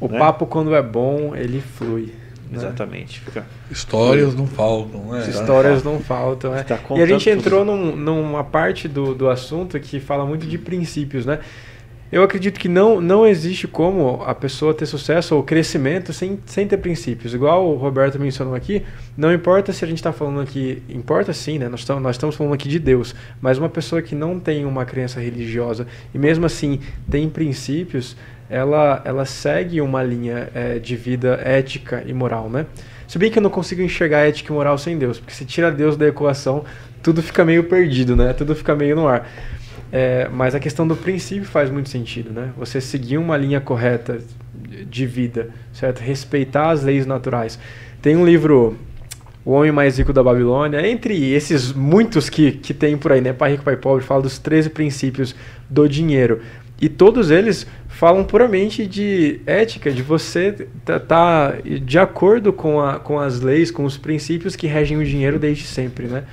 O 0.00 0.08
né? 0.08 0.18
papo, 0.18 0.46
quando 0.46 0.74
é 0.74 0.82
bom, 0.82 1.34
ele 1.34 1.60
flui. 1.60 2.12
Né? 2.50 2.58
Exatamente. 2.58 3.20
Fica... 3.20 3.44
Histórias 3.70 4.34
não 4.34 4.46
faltam, 4.46 5.00
né? 5.06 5.26
Histórias 5.28 5.82
não 5.82 5.98
faltam, 5.98 6.52
né? 6.52 6.64
e 6.96 7.02
a 7.02 7.06
gente 7.06 7.28
entrou 7.28 7.64
num, 7.64 7.96
numa 7.96 8.44
parte 8.44 8.86
do, 8.86 9.14
do 9.14 9.28
assunto 9.28 9.78
que 9.80 9.98
fala 9.98 10.24
muito 10.24 10.46
de 10.46 10.58
princípios, 10.58 11.26
né? 11.26 11.40
Eu 12.10 12.22
acredito 12.22 12.60
que 12.60 12.68
não, 12.68 13.00
não 13.00 13.26
existe 13.26 13.66
como 13.66 14.22
a 14.24 14.32
pessoa 14.32 14.72
ter 14.72 14.86
sucesso 14.86 15.34
ou 15.34 15.42
crescimento 15.42 16.12
sem, 16.12 16.38
sem 16.46 16.66
ter 16.68 16.76
princípios. 16.76 17.34
Igual 17.34 17.68
o 17.68 17.74
Roberto 17.74 18.16
mencionou 18.16 18.54
aqui, 18.54 18.84
não 19.16 19.34
importa 19.34 19.72
se 19.72 19.84
a 19.84 19.88
gente 19.88 19.98
está 19.98 20.12
falando 20.12 20.40
aqui, 20.40 20.80
importa 20.88 21.32
sim, 21.32 21.58
né? 21.58 21.68
Nós 21.68 21.80
estamos, 21.80 22.00
nós 22.00 22.14
estamos 22.14 22.36
falando 22.36 22.54
aqui 22.54 22.68
de 22.68 22.78
Deus, 22.78 23.12
mas 23.40 23.58
uma 23.58 23.68
pessoa 23.68 24.00
que 24.00 24.14
não 24.14 24.38
tem 24.38 24.64
uma 24.64 24.84
crença 24.84 25.18
religiosa 25.18 25.84
e 26.14 26.18
mesmo 26.18 26.46
assim 26.46 26.78
tem 27.10 27.28
princípios, 27.28 28.16
ela, 28.48 29.02
ela 29.04 29.24
segue 29.24 29.80
uma 29.80 30.02
linha 30.02 30.48
é, 30.54 30.78
de 30.78 30.96
vida 30.96 31.40
ética 31.44 32.02
e 32.06 32.12
moral, 32.12 32.48
né? 32.48 32.66
Se 33.06 33.18
bem 33.18 33.30
que 33.30 33.38
eu 33.38 33.42
não 33.42 33.50
consigo 33.50 33.82
enxergar 33.82 34.26
ética 34.26 34.52
e 34.52 34.54
moral 34.54 34.76
sem 34.78 34.98
Deus, 34.98 35.18
porque 35.18 35.34
se 35.34 35.44
tira 35.44 35.70
Deus 35.70 35.96
da 35.96 36.08
equação, 36.08 36.64
tudo 37.02 37.22
fica 37.22 37.44
meio 37.44 37.64
perdido, 37.64 38.16
né? 38.16 38.32
Tudo 38.32 38.54
fica 38.54 38.74
meio 38.74 38.96
no 38.96 39.06
ar. 39.06 39.28
É, 39.92 40.28
mas 40.32 40.54
a 40.54 40.60
questão 40.60 40.86
do 40.86 40.96
princípio 40.96 41.44
faz 41.44 41.70
muito 41.70 41.88
sentido, 41.88 42.32
né? 42.32 42.50
Você 42.56 42.80
seguir 42.80 43.18
uma 43.18 43.36
linha 43.36 43.60
correta 43.60 44.18
de 44.90 45.06
vida, 45.06 45.50
certo? 45.72 46.00
Respeitar 46.00 46.70
as 46.70 46.82
leis 46.82 47.06
naturais. 47.06 47.58
Tem 48.02 48.16
um 48.16 48.26
livro, 48.26 48.76
O 49.44 49.52
Homem 49.52 49.70
Mais 49.70 49.98
Rico 49.98 50.12
da 50.12 50.22
Babilônia, 50.22 50.84
entre 50.86 51.32
esses 51.32 51.72
muitos 51.72 52.28
que, 52.28 52.52
que 52.52 52.74
tem 52.74 52.96
por 52.96 53.12
aí, 53.12 53.20
né? 53.20 53.32
Pai 53.32 53.52
Rico, 53.52 53.62
Pai 53.62 53.76
Pobre, 53.76 54.04
fala 54.04 54.22
dos 54.22 54.38
13 54.38 54.70
princípios 54.70 55.34
do 55.70 55.88
dinheiro. 55.88 56.40
E 56.80 56.88
todos 56.88 57.30
eles 57.30 57.66
falam 57.96 58.24
puramente 58.24 58.86
de 58.86 59.40
ética, 59.46 59.90
de 59.90 60.02
você 60.02 60.48
estar 60.48 61.00
tá, 61.00 61.52
tá 61.52 61.54
de 61.64 61.98
acordo 61.98 62.52
com, 62.52 62.80
a, 62.80 63.00
com 63.00 63.18
as 63.18 63.40
leis, 63.40 63.70
com 63.70 63.84
os 63.84 63.96
princípios 63.96 64.54
que 64.54 64.66
regem 64.66 64.98
o 64.98 65.04
dinheiro 65.04 65.38
desde 65.38 65.64
sempre, 65.64 66.06
né? 66.06 66.24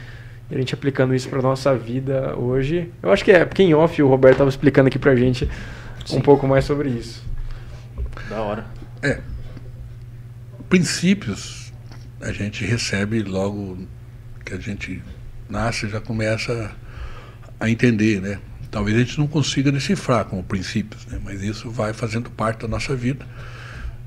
a 0.51 0.57
gente 0.57 0.73
aplicando 0.73 1.15
isso 1.15 1.29
para 1.29 1.41
nossa 1.41 1.75
vida 1.75 2.35
hoje. 2.37 2.91
Eu 3.01 3.11
acho 3.11 3.23
que 3.23 3.31
é, 3.31 3.43
porque 3.45 3.63
em 3.63 3.73
off 3.73 4.01
o 4.01 4.07
Roberto 4.07 4.35
estava 4.35 4.49
explicando 4.49 4.87
aqui 4.87 4.99
para 4.99 5.11
a 5.11 5.15
gente 5.15 5.49
Sim. 6.05 6.17
um 6.17 6.21
pouco 6.21 6.45
mais 6.47 6.65
sobre 6.65 6.89
isso. 6.89 7.23
Da 8.29 8.41
hora. 8.41 8.65
É. 9.01 9.21
Princípios 10.69 11.71
a 12.21 12.31
gente 12.31 12.65
recebe 12.65 13.23
logo 13.23 13.87
que 14.45 14.53
a 14.53 14.59
gente 14.59 15.01
nasce 15.49 15.87
já 15.87 15.99
começa 15.99 16.71
a 17.59 17.69
entender, 17.69 18.21
né? 18.21 18.39
Talvez 18.73 18.97
a 18.97 18.99
gente 18.99 19.19
não 19.19 19.27
consiga 19.27 19.71
decifrar 19.71 20.25
como 20.25 20.43
princípios, 20.43 21.05
né? 21.05 21.21
mas 21.23 21.41
isso 21.43 21.69
vai 21.69 21.93
fazendo 21.93 22.29
parte 22.29 22.63
da 22.63 22.67
nossa 22.67 22.95
vida. 22.95 23.25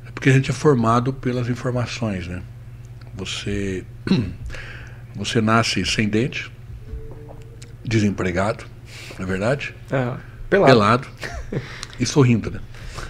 É 0.07 0.11
porque 0.11 0.29
a 0.29 0.33
gente 0.33 0.51
é 0.51 0.53
formado 0.53 1.13
pelas 1.13 1.49
informações, 1.49 2.27
né? 2.27 2.43
Você 3.15 3.85
Você 5.17 5.41
nasce 5.41 5.85
sem 5.87 6.09
dente, 6.09 6.51
desempregado, 7.83 8.65
não 9.19 9.25
é 9.25 9.29
verdade? 9.29 9.75
É, 9.91 10.13
pelado. 10.51 10.67
Pelado 10.67 11.09
e 11.99 12.05
sorrindo, 12.05 12.51
né? 12.51 12.61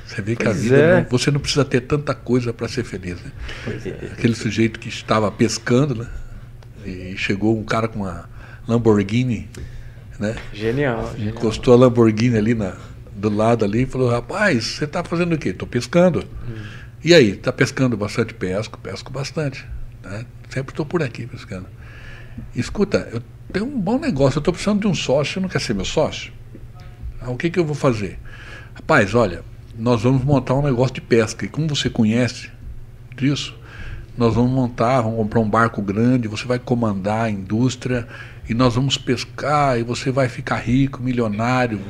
Você 0.07 0.23
vê 0.23 0.37
que 0.37 0.45
pois 0.45 0.57
a 0.57 0.61
vida. 0.61 0.77
É. 0.77 1.01
Não, 1.01 1.09
você 1.11 1.31
não 1.33 1.41
precisa 1.41 1.65
ter 1.65 1.81
tanta 1.81 2.15
coisa 2.15 2.53
para 2.53 2.69
ser 2.69 2.85
feliz, 2.85 3.19
né? 3.21 3.33
É. 3.67 4.13
Aquele 4.13 4.37
sujeito 4.37 4.79
que 4.79 4.89
estava 4.89 5.31
pescando, 5.33 5.97
né? 5.97 6.09
E 6.85 7.17
chegou 7.17 7.59
um 7.59 7.65
cara 7.65 7.89
com 7.89 8.01
uma 8.01 8.29
Lamborghini, 8.69 9.49
né? 10.19 10.37
Genial. 10.53 11.13
Encostou 11.19 11.75
a 11.75 11.77
Lamborghini 11.77 12.37
ali 12.37 12.55
na, 12.55 12.75
do 13.15 13.29
lado 13.29 13.65
ali 13.65 13.83
e 13.83 13.87
falou: 13.87 14.11
Rapaz, 14.11 14.65
você 14.65 14.85
está 14.85 15.03
fazendo 15.03 15.35
o 15.35 15.39
quê? 15.39 15.51
Estou 15.51 15.69
pescando. 15.69 16.25
Hum. 16.49 16.63
E 17.05 17.15
aí, 17.15 17.31
está 17.31 17.53
pescando 17.53 17.97
bastante? 17.97 18.35
Pesco, 18.35 18.79
pesco 18.79 19.13
bastante. 19.13 19.67
Né? 20.03 20.27
Sempre 20.49 20.73
estou 20.73 20.87
por 20.87 21.03
aqui 21.03 21.27
pescando. 21.27 21.67
Escuta, 22.55 23.09
eu 23.13 23.23
tenho 23.53 23.67
um 23.67 23.81
bom 23.81 23.99
negócio, 23.99 24.39
eu 24.39 24.41
estou 24.41 24.53
precisando 24.53 24.81
de 24.81 24.87
um 24.87 24.95
sócio, 24.95 25.35
você 25.35 25.41
não 25.41 25.49
quer 25.49 25.61
ser 25.61 25.75
meu 25.75 25.85
sócio? 25.85 26.33
Ah, 27.21 27.31
o 27.31 27.37
que, 27.37 27.51
que 27.51 27.59
eu 27.59 27.65
vou 27.65 27.75
fazer? 27.75 28.19
Rapaz, 28.75 29.15
olha, 29.15 29.43
nós 29.79 30.03
vamos 30.03 30.23
montar 30.25 30.55
um 30.55 30.63
negócio 30.63 30.95
de 30.95 31.01
pesca, 31.01 31.45
e 31.45 31.49
como 31.49 31.69
você 31.69 31.89
conhece 31.89 32.51
disso, 33.17 33.59
nós 34.17 34.35
vamos 34.35 34.51
montar, 34.51 35.01
vamos 35.01 35.17
comprar 35.17 35.41
um 35.41 35.49
barco 35.49 35.81
grande, 35.83 36.29
você 36.29 36.47
vai 36.47 36.59
comandar 36.59 37.25
a 37.25 37.31
indústria, 37.31 38.07
e 38.49 38.55
nós 38.55 38.75
vamos 38.75 38.97
pescar, 38.97 39.79
e 39.79 39.83
você 39.83 40.11
vai 40.11 40.29
ficar 40.29 40.57
rico, 40.57 41.03
milionário, 41.03 41.81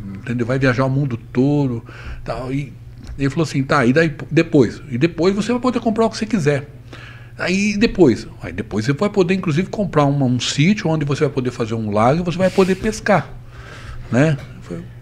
entendeu? 0.00 0.46
Vai 0.46 0.58
viajar 0.58 0.84
o 0.84 0.90
mundo 0.90 1.16
todo. 1.16 1.84
Tal, 2.24 2.52
e 2.52 2.72
ele 3.18 3.30
falou 3.30 3.44
assim, 3.44 3.62
tá, 3.62 3.84
e 3.84 3.92
daí 3.92 4.14
depois? 4.30 4.80
E 4.90 4.96
depois 4.96 5.34
você 5.34 5.52
vai 5.52 5.60
poder 5.60 5.80
comprar 5.80 6.06
o 6.06 6.10
que 6.10 6.16
você 6.16 6.26
quiser. 6.26 6.68
Aí 7.38 7.76
depois, 7.76 8.26
aí 8.42 8.52
depois 8.52 8.84
você 8.84 8.92
vai 8.92 9.08
poder 9.08 9.34
inclusive 9.34 9.68
comprar 9.68 10.04
um, 10.04 10.40
sítio 10.40 10.90
onde 10.90 11.04
você 11.04 11.24
vai 11.24 11.32
poder 11.32 11.52
fazer 11.52 11.74
um 11.74 11.90
lago 11.90 12.20
e 12.20 12.24
você 12.24 12.36
vai 12.36 12.50
poder 12.50 12.74
pescar, 12.74 13.30
né? 14.10 14.36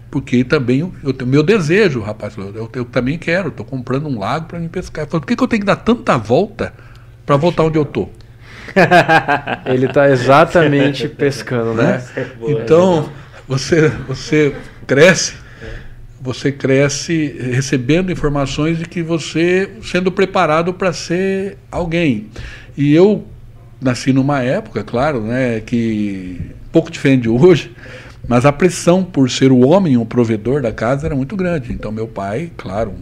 Porque 0.09 0.43
também 0.43 0.91
tenho 1.17 1.29
meu 1.29 1.43
desejo, 1.43 1.99
rapaz, 1.99 2.37
eu, 2.37 2.55
eu, 2.55 2.69
eu 2.73 2.85
também 2.85 3.17
quero, 3.17 3.49
estou 3.49 3.65
comprando 3.65 4.07
um 4.07 4.17
lago 4.17 4.45
para 4.45 4.59
me 4.59 4.69
pescar. 4.69 5.05
Eu 5.05 5.09
falo, 5.09 5.21
por 5.21 5.27
que, 5.27 5.35
que 5.35 5.43
eu 5.43 5.47
tenho 5.47 5.61
que 5.61 5.65
dar 5.65 5.75
tanta 5.75 6.17
volta 6.17 6.73
para 7.25 7.35
voltar 7.35 7.63
onde 7.63 7.77
eu 7.77 7.85
tô? 7.85 8.07
Ele 9.65 9.85
está 9.85 10.09
exatamente 10.09 11.07
pescando, 11.07 11.73
né? 11.73 12.03
Então 12.47 13.09
você 13.47 13.89
você 14.07 14.55
cresce 14.85 15.47
você 16.19 16.51
cresce 16.51 17.37
recebendo 17.39 18.11
informações 18.11 18.77
de 18.77 18.85
que 18.85 19.01
você 19.01 19.69
sendo 19.83 20.11
preparado 20.11 20.73
para 20.73 20.91
ser 20.91 21.57
alguém. 21.71 22.27
E 22.75 22.93
eu 22.93 23.25
nasci 23.79 24.11
numa 24.11 24.41
época, 24.41 24.83
claro, 24.83 25.21
né, 25.21 25.61
que 25.61 26.41
pouco 26.71 26.91
diferente 26.91 27.23
de 27.23 27.29
hoje, 27.29 27.71
mas 28.27 28.45
a 28.45 28.51
pressão 28.51 29.03
por 29.03 29.29
ser 29.29 29.51
o 29.51 29.59
homem, 29.65 29.95
o 29.95 30.05
provedor 30.05 30.61
da 30.61 30.71
casa, 30.71 31.07
era 31.07 31.15
muito 31.15 31.35
grande. 31.35 31.71
Então 31.71 31.91
meu 31.91 32.07
pai, 32.07 32.51
claro, 32.57 32.93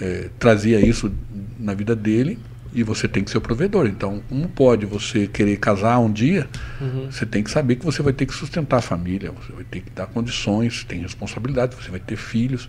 é, 0.00 0.28
trazia 0.38 0.78
isso 0.78 1.10
na 1.58 1.74
vida 1.74 1.96
dele 1.96 2.38
e 2.74 2.82
você 2.82 3.06
tem 3.06 3.22
que 3.22 3.30
ser 3.30 3.38
o 3.38 3.40
provedor. 3.40 3.86
Então, 3.86 4.22
como 4.28 4.48
pode 4.48 4.86
você 4.86 5.26
querer 5.26 5.56
casar 5.58 5.98
um 5.98 6.10
dia? 6.10 6.48
Uhum. 6.80 7.10
Você 7.10 7.26
tem 7.26 7.42
que 7.42 7.50
saber 7.50 7.76
que 7.76 7.84
você 7.84 8.02
vai 8.02 8.12
ter 8.12 8.26
que 8.26 8.34
sustentar 8.34 8.78
a 8.78 8.82
família, 8.82 9.30
você 9.30 9.52
vai 9.52 9.64
ter 9.64 9.80
que 9.80 9.90
dar 9.90 10.06
condições, 10.06 10.84
tem 10.84 11.00
responsabilidade, 11.00 11.76
você 11.76 11.90
vai 11.90 12.00
ter 12.00 12.16
filhos, 12.16 12.68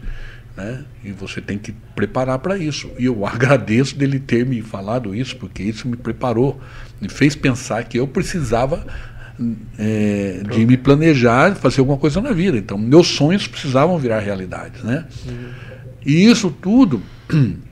né? 0.55 0.83
E 1.03 1.11
você 1.11 1.41
tem 1.41 1.57
que 1.57 1.71
preparar 1.95 2.39
para 2.39 2.57
isso. 2.57 2.91
E 2.99 3.05
eu 3.05 3.23
agradeço 3.27 3.97
dele 3.97 4.19
ter 4.19 4.45
me 4.45 4.61
falado 4.61 5.15
isso, 5.15 5.35
porque 5.37 5.63
isso 5.63 5.87
me 5.87 5.95
preparou, 5.95 6.59
me 6.99 7.09
fez 7.09 7.35
pensar 7.35 7.83
que 7.85 7.97
eu 7.97 8.07
precisava 8.07 8.85
é, 9.79 10.41
de 10.51 10.65
me 10.65 10.77
planejar, 10.77 11.55
fazer 11.55 11.79
alguma 11.79 11.97
coisa 11.97 12.21
na 12.21 12.31
vida. 12.31 12.57
Então, 12.57 12.77
meus 12.77 13.07
sonhos 13.07 13.47
precisavam 13.47 13.97
virar 13.97 14.19
realidade, 14.19 14.83
né? 14.83 15.05
Uhum. 15.25 15.49
E 16.05 16.25
isso 16.25 16.51
tudo 16.51 17.01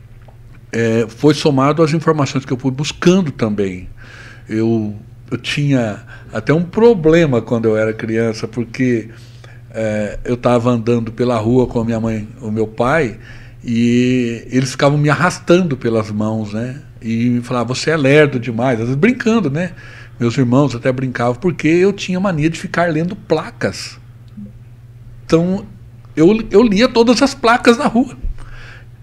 é, 0.72 1.06
foi 1.08 1.34
somado 1.34 1.84
às 1.84 1.94
informações 1.94 2.46
que 2.46 2.54
eu 2.54 2.58
fui 2.58 2.72
buscando 2.72 3.32
também. 3.32 3.90
Eu, 4.48 4.96
eu 5.30 5.38
tinha 5.38 6.04
até 6.32 6.54
um 6.54 6.64
problema 6.64 7.42
quando 7.42 7.66
eu 7.66 7.78
era 7.78 7.94
criança, 7.94 8.48
porque 8.48 9.10
é, 9.72 10.20
eu 10.24 10.36
estava 10.36 10.70
andando 10.70 11.12
pela 11.12 11.38
rua 11.38 11.68
com 11.68 11.80
a 11.80 11.86
minha 11.86 12.00
mãe, 12.00 12.28
o 12.42 12.52
meu 12.52 12.68
pai, 12.68 13.18
e 13.64 14.46
eles 14.50 14.72
ficavam 14.72 14.98
me 14.98 15.10
arrastando 15.10 15.78
pelas 15.78 16.10
mãos, 16.12 16.54
né? 16.54 16.82
E 17.02 17.30
me 17.30 17.42
falavam, 17.42 17.76
você 17.76 17.92
é 17.92 17.98
lerdo 17.98 18.40
demais, 18.40 18.80
às 18.80 18.86
vezes 18.86 18.96
brincando, 18.96 19.50
né? 19.50 19.72
Meus 20.20 20.38
irmãos 20.38 20.76
até 20.76 20.92
brincavam, 20.92 21.36
porque 21.36 21.68
eu 21.68 21.92
tinha 21.92 22.20
mania 22.20 22.50
de 22.50 22.60
ficar 22.60 22.92
lendo 22.92 23.16
placas. 23.16 24.00
Então, 25.26 25.66
eu, 26.16 26.28
eu 26.52 26.62
lia 26.62 26.88
todas 26.88 27.22
as 27.22 27.34
placas 27.34 27.78
na 27.78 27.88
rua. 27.88 28.18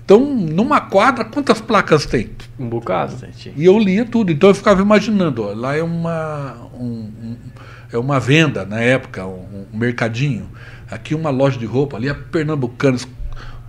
Então, 0.08 0.24
numa 0.24 0.80
quadra, 0.80 1.22
quantas 1.22 1.60
placas 1.60 2.06
tem? 2.06 2.30
Um 2.58 2.66
bocado. 2.66 3.14
E 3.54 3.66
eu 3.66 3.78
lia 3.78 4.06
tudo. 4.06 4.32
Então 4.32 4.48
eu 4.48 4.54
ficava 4.54 4.80
imaginando, 4.80 5.42
ó, 5.44 5.52
lá 5.52 5.76
é 5.76 5.82
uma, 5.82 6.56
um, 6.72 7.12
um, 7.22 7.36
é 7.92 7.98
uma 7.98 8.18
venda 8.18 8.64
na 8.64 8.80
época, 8.80 9.26
um, 9.26 9.66
um, 9.70 9.76
mercadinho. 9.76 10.48
Aqui 10.90 11.14
uma 11.14 11.28
loja 11.28 11.58
de 11.58 11.66
roupa, 11.66 11.98
ali 11.98 12.08
é 12.08 12.14
Pernambucanas 12.14 13.06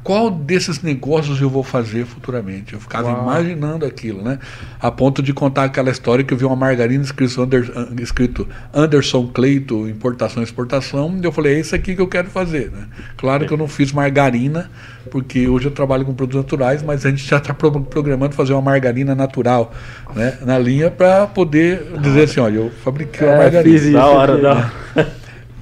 qual 0.04 0.32
desses 0.32 0.82
negócios 0.82 1.42
eu 1.42 1.50
vou 1.50 1.64
fazer 1.64 2.06
futuramente? 2.06 2.74
Eu 2.74 2.80
ficava 2.80 3.10
Uau. 3.10 3.24
imaginando 3.24 3.86
aquilo, 3.86 4.22
né? 4.22 4.40
A 4.80 4.90
ponto 4.90 5.22
de 5.22 5.34
contar 5.34 5.66
aquela 5.66 5.90
história 5.90 6.24
que 6.24 6.34
eu 6.34 6.38
vi 6.38 6.46
uma 6.46 6.56
margarina 6.56 7.04
escrito, 7.04 7.42
Under, 7.42 7.72
escrito 8.02 8.48
Anderson 8.74 9.28
Cleito, 9.28 9.88
importação 9.88 10.42
e 10.42 10.46
exportação, 10.46 11.18
e 11.22 11.26
eu 11.26 11.32
falei, 11.32 11.56
é 11.56 11.60
isso 11.60 11.76
aqui 11.76 11.96
que 11.96 12.02
eu 12.02 12.08
quero 12.08 12.30
fazer, 12.30 12.72
né? 12.72 12.88
Claro 13.18 13.46
que 13.46 13.54
eu 13.54 13.58
não 13.58 13.68
fiz 13.68 13.92
margarina, 13.92 14.72
porque 15.12 15.48
hoje 15.48 15.66
eu 15.68 15.72
trabalho 15.72 16.06
com 16.06 16.14
produtos 16.14 16.42
naturais, 16.42 16.82
mas 16.82 17.06
a 17.06 17.10
gente 17.10 17.28
já 17.28 17.38
está 17.38 17.54
programando 17.54 18.34
fazer 18.36 18.54
uma 18.54 18.62
margarina 18.62 19.14
natural, 19.14 19.74
né? 20.16 20.38
Na 20.42 20.58
linha 20.58 20.90
para 20.90 21.28
poder 21.28 21.84
dizer 22.00 22.24
assim, 22.24 22.40
olha, 22.40 22.58
eu 22.58 22.72
fabriquei 22.84 23.28
uma 23.28 23.36
é, 23.36 23.38
margarina. 23.38 23.78
Fiz 23.78 23.84
isso 23.84 23.94
da 23.94 24.06
hora, 24.06 24.38
da 24.38 24.52
hora. 24.52 25.12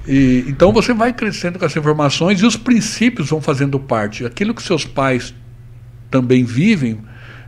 E, 0.08 0.46
então 0.48 0.72
você 0.72 0.94
vai 0.94 1.12
crescendo 1.12 1.58
com 1.58 1.66
essas 1.66 1.76
informações 1.76 2.40
e 2.40 2.46
os 2.46 2.56
princípios 2.56 3.28
vão 3.28 3.42
fazendo 3.42 3.78
parte. 3.78 4.24
Aquilo 4.24 4.54
que 4.54 4.62
seus 4.62 4.86
pais 4.86 5.34
também 6.10 6.44
vivem 6.44 6.98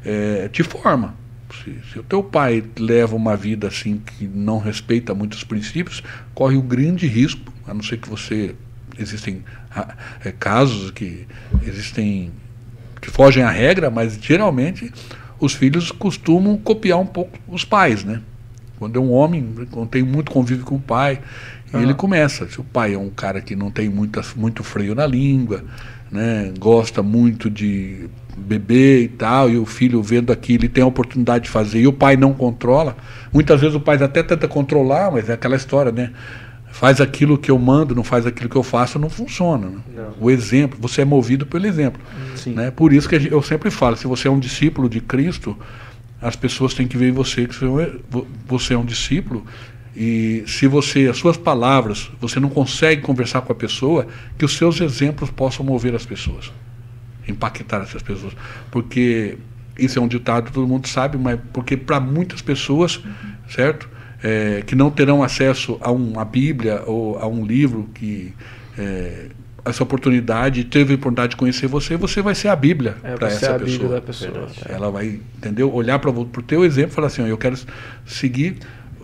é, 0.04 0.46
te 0.48 0.62
forma. 0.62 1.14
Se, 1.64 1.74
se, 1.90 1.98
o 1.98 2.02
teu 2.02 2.22
pai 2.22 2.62
leva 2.78 3.16
uma 3.16 3.34
vida 3.34 3.66
assim 3.66 3.98
que 3.98 4.26
não 4.26 4.58
respeita 4.58 5.14
muitos 5.14 5.42
princípios, 5.42 6.02
corre 6.34 6.56
um 6.56 6.60
grande 6.60 7.06
risco, 7.06 7.50
a 7.66 7.72
não 7.72 7.82
ser 7.82 7.96
que 7.96 8.08
você 8.08 8.54
existem 8.98 9.42
ah, 9.74 9.94
é, 10.22 10.30
casos 10.30 10.90
que 10.90 11.26
existem 11.66 12.30
que 13.00 13.10
fogem 13.10 13.42
à 13.42 13.50
regra, 13.50 13.90
mas 13.90 14.18
geralmente 14.20 14.92
os 15.40 15.54
filhos 15.54 15.90
costumam 15.90 16.58
copiar 16.58 16.98
um 16.98 17.06
pouco 17.06 17.38
os 17.48 17.64
pais, 17.64 18.04
né? 18.04 18.20
Quando 18.78 18.98
é 18.98 19.02
um 19.02 19.10
homem, 19.10 19.54
quando 19.70 19.88
tem 19.88 20.02
muito 20.02 20.30
convívio 20.30 20.64
com 20.64 20.76
o 20.76 20.80
pai, 20.80 21.20
e 21.74 21.82
ele 21.82 21.94
começa. 21.94 22.48
Se 22.48 22.60
o 22.60 22.64
pai 22.64 22.94
é 22.94 22.98
um 22.98 23.10
cara 23.10 23.40
que 23.40 23.54
não 23.54 23.70
tem 23.70 23.88
muita, 23.88 24.22
muito 24.36 24.64
freio 24.64 24.94
na 24.94 25.06
língua, 25.06 25.64
né? 26.10 26.52
gosta 26.58 27.02
muito 27.02 27.48
de 27.48 28.08
beber 28.36 29.02
e 29.02 29.08
tal, 29.08 29.50
e 29.50 29.58
o 29.58 29.66
filho 29.66 30.02
vendo 30.02 30.32
aquilo, 30.32 30.64
ele 30.64 30.68
tem 30.68 30.82
a 30.82 30.86
oportunidade 30.86 31.44
de 31.44 31.50
fazer, 31.50 31.80
e 31.80 31.86
o 31.86 31.92
pai 31.92 32.16
não 32.16 32.32
controla. 32.32 32.96
Muitas 33.32 33.60
vezes 33.60 33.76
o 33.76 33.80
pai 33.80 34.02
até 34.02 34.22
tenta 34.22 34.48
controlar, 34.48 35.10
mas 35.10 35.28
é 35.28 35.34
aquela 35.34 35.56
história, 35.56 35.92
né? 35.92 36.10
Faz 36.72 37.00
aquilo 37.00 37.36
que 37.36 37.50
eu 37.50 37.58
mando, 37.58 37.94
não 37.94 38.04
faz 38.04 38.26
aquilo 38.26 38.48
que 38.48 38.56
eu 38.56 38.62
faço, 38.62 38.98
não 38.98 39.10
funciona. 39.10 39.66
Né? 39.66 39.78
Não. 39.96 40.14
O 40.20 40.30
exemplo, 40.30 40.78
você 40.80 41.02
é 41.02 41.04
movido 41.04 41.44
pelo 41.44 41.66
exemplo. 41.66 42.00
Sim. 42.36 42.54
Né? 42.54 42.70
Por 42.70 42.92
isso 42.92 43.08
que 43.08 43.28
eu 43.30 43.42
sempre 43.42 43.70
falo, 43.70 43.96
se 43.96 44.06
você 44.06 44.28
é 44.28 44.30
um 44.30 44.38
discípulo 44.38 44.88
de 44.88 45.00
Cristo, 45.00 45.58
as 46.22 46.36
pessoas 46.36 46.72
têm 46.72 46.86
que 46.86 46.96
ver 46.96 47.08
em 47.08 47.12
você 47.12 47.46
que 47.46 47.54
você 48.46 48.74
é 48.74 48.78
um 48.78 48.84
discípulo 48.84 49.44
e 49.94 50.44
se 50.46 50.66
você, 50.66 51.08
as 51.08 51.16
suas 51.16 51.36
palavras, 51.36 52.10
você 52.20 52.38
não 52.38 52.48
consegue 52.48 53.02
conversar 53.02 53.40
com 53.42 53.52
a 53.52 53.56
pessoa, 53.56 54.06
que 54.38 54.44
os 54.44 54.56
seus 54.56 54.80
exemplos 54.80 55.30
possam 55.30 55.64
mover 55.64 55.94
as 55.94 56.06
pessoas, 56.06 56.52
impactar 57.26 57.82
essas 57.82 58.02
pessoas. 58.02 58.32
Porque 58.70 59.36
isso 59.78 59.98
é 59.98 60.02
um 60.02 60.08
ditado, 60.08 60.52
todo 60.52 60.66
mundo 60.66 60.86
sabe, 60.86 61.18
mas 61.18 61.40
porque 61.52 61.76
para 61.76 61.98
muitas 61.98 62.40
pessoas, 62.40 63.00
certo? 63.48 63.88
É, 64.22 64.62
que 64.66 64.74
não 64.76 64.90
terão 64.90 65.22
acesso 65.22 65.78
a 65.80 65.90
uma 65.90 66.24
Bíblia 66.24 66.82
ou 66.86 67.18
a 67.18 67.26
um 67.26 67.44
livro 67.44 67.88
que 67.94 68.34
é, 68.78 69.28
essa 69.64 69.82
oportunidade, 69.82 70.64
teve 70.64 70.92
a 70.92 70.96
oportunidade 70.96 71.30
de 71.30 71.36
conhecer 71.36 71.66
você, 71.66 71.96
você 71.96 72.22
vai 72.22 72.34
ser 72.34 72.48
a 72.48 72.56
Bíblia 72.56 72.96
É, 73.02 73.14
para 73.14 73.28
essa 73.28 73.46
é 73.46 73.48
a 73.48 73.58
pessoa. 73.58 73.70
Bíblia 73.70 73.88
da 73.88 74.00
pessoa. 74.00 74.48
Ela 74.68 74.90
vai, 74.90 75.20
entendeu? 75.36 75.72
Olhar 75.72 75.98
para 75.98 76.10
o 76.10 76.24
teu 76.26 76.64
exemplo 76.64 76.92
e 76.92 76.94
falar 76.94 77.06
assim, 77.08 77.26
eu 77.26 77.38
quero 77.38 77.58
seguir 78.06 78.58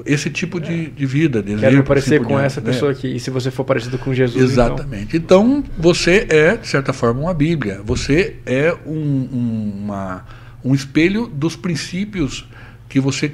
esse 0.04 0.28
tipo 0.30 0.60
de, 0.60 0.86
de 0.90 1.06
vida. 1.06 1.42
De 1.42 1.56
Quero 1.56 1.82
parecer 1.84 2.18
por 2.20 2.28
com 2.28 2.38
essa 2.38 2.60
pessoa 2.60 2.92
aqui. 2.92 3.08
E 3.16 3.20
se 3.20 3.30
você 3.30 3.50
for 3.50 3.64
parecido 3.64 3.98
com 3.98 4.12
Jesus, 4.12 4.52
então- 4.52 4.66
Exatamente. 4.74 5.16
Então, 5.16 5.64
você 5.78 6.26
é, 6.28 6.56
de 6.56 6.66
certa 6.66 6.92
forma, 6.92 7.20
uma 7.20 7.34
Bíblia. 7.34 7.80
Você 7.84 8.36
é 8.44 8.74
um, 8.86 8.90
um- 8.92 9.72
uma, 9.84 10.24
um 10.64 10.74
espelho 10.74 11.26
dos 11.26 11.56
princípios 11.56 12.46
que 12.88 13.00
você 13.00 13.32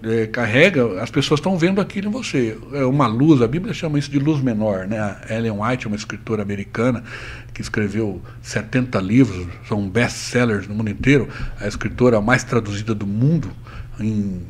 é, 0.00 0.26
carrega, 0.28 1.02
as 1.02 1.10
pessoas 1.10 1.38
estão 1.40 1.58
vendo 1.58 1.80
aquilo 1.80 2.08
em 2.08 2.12
você. 2.12 2.56
É 2.72 2.84
uma 2.84 3.08
luz, 3.08 3.42
a 3.42 3.48
Bíblia 3.48 3.74
chama 3.74 3.98
isso 3.98 4.10
de 4.10 4.18
luz 4.20 4.40
menor. 4.40 4.86
Né? 4.86 4.98
A 4.98 5.20
Ellen 5.28 5.52
White, 5.60 5.88
uma 5.88 5.96
escritora 5.96 6.40
americana, 6.40 7.02
que 7.52 7.60
escreveu 7.60 8.22
70 8.40 9.00
livros, 9.00 9.48
são 9.66 9.88
best-sellers 9.88 10.68
no 10.68 10.74
mundo 10.76 10.90
inteiro, 10.90 11.28
a 11.60 11.66
escritora 11.66 12.20
mais 12.20 12.44
traduzida 12.44 12.94
do 12.94 13.06
mundo, 13.08 13.50
em- 13.98 14.40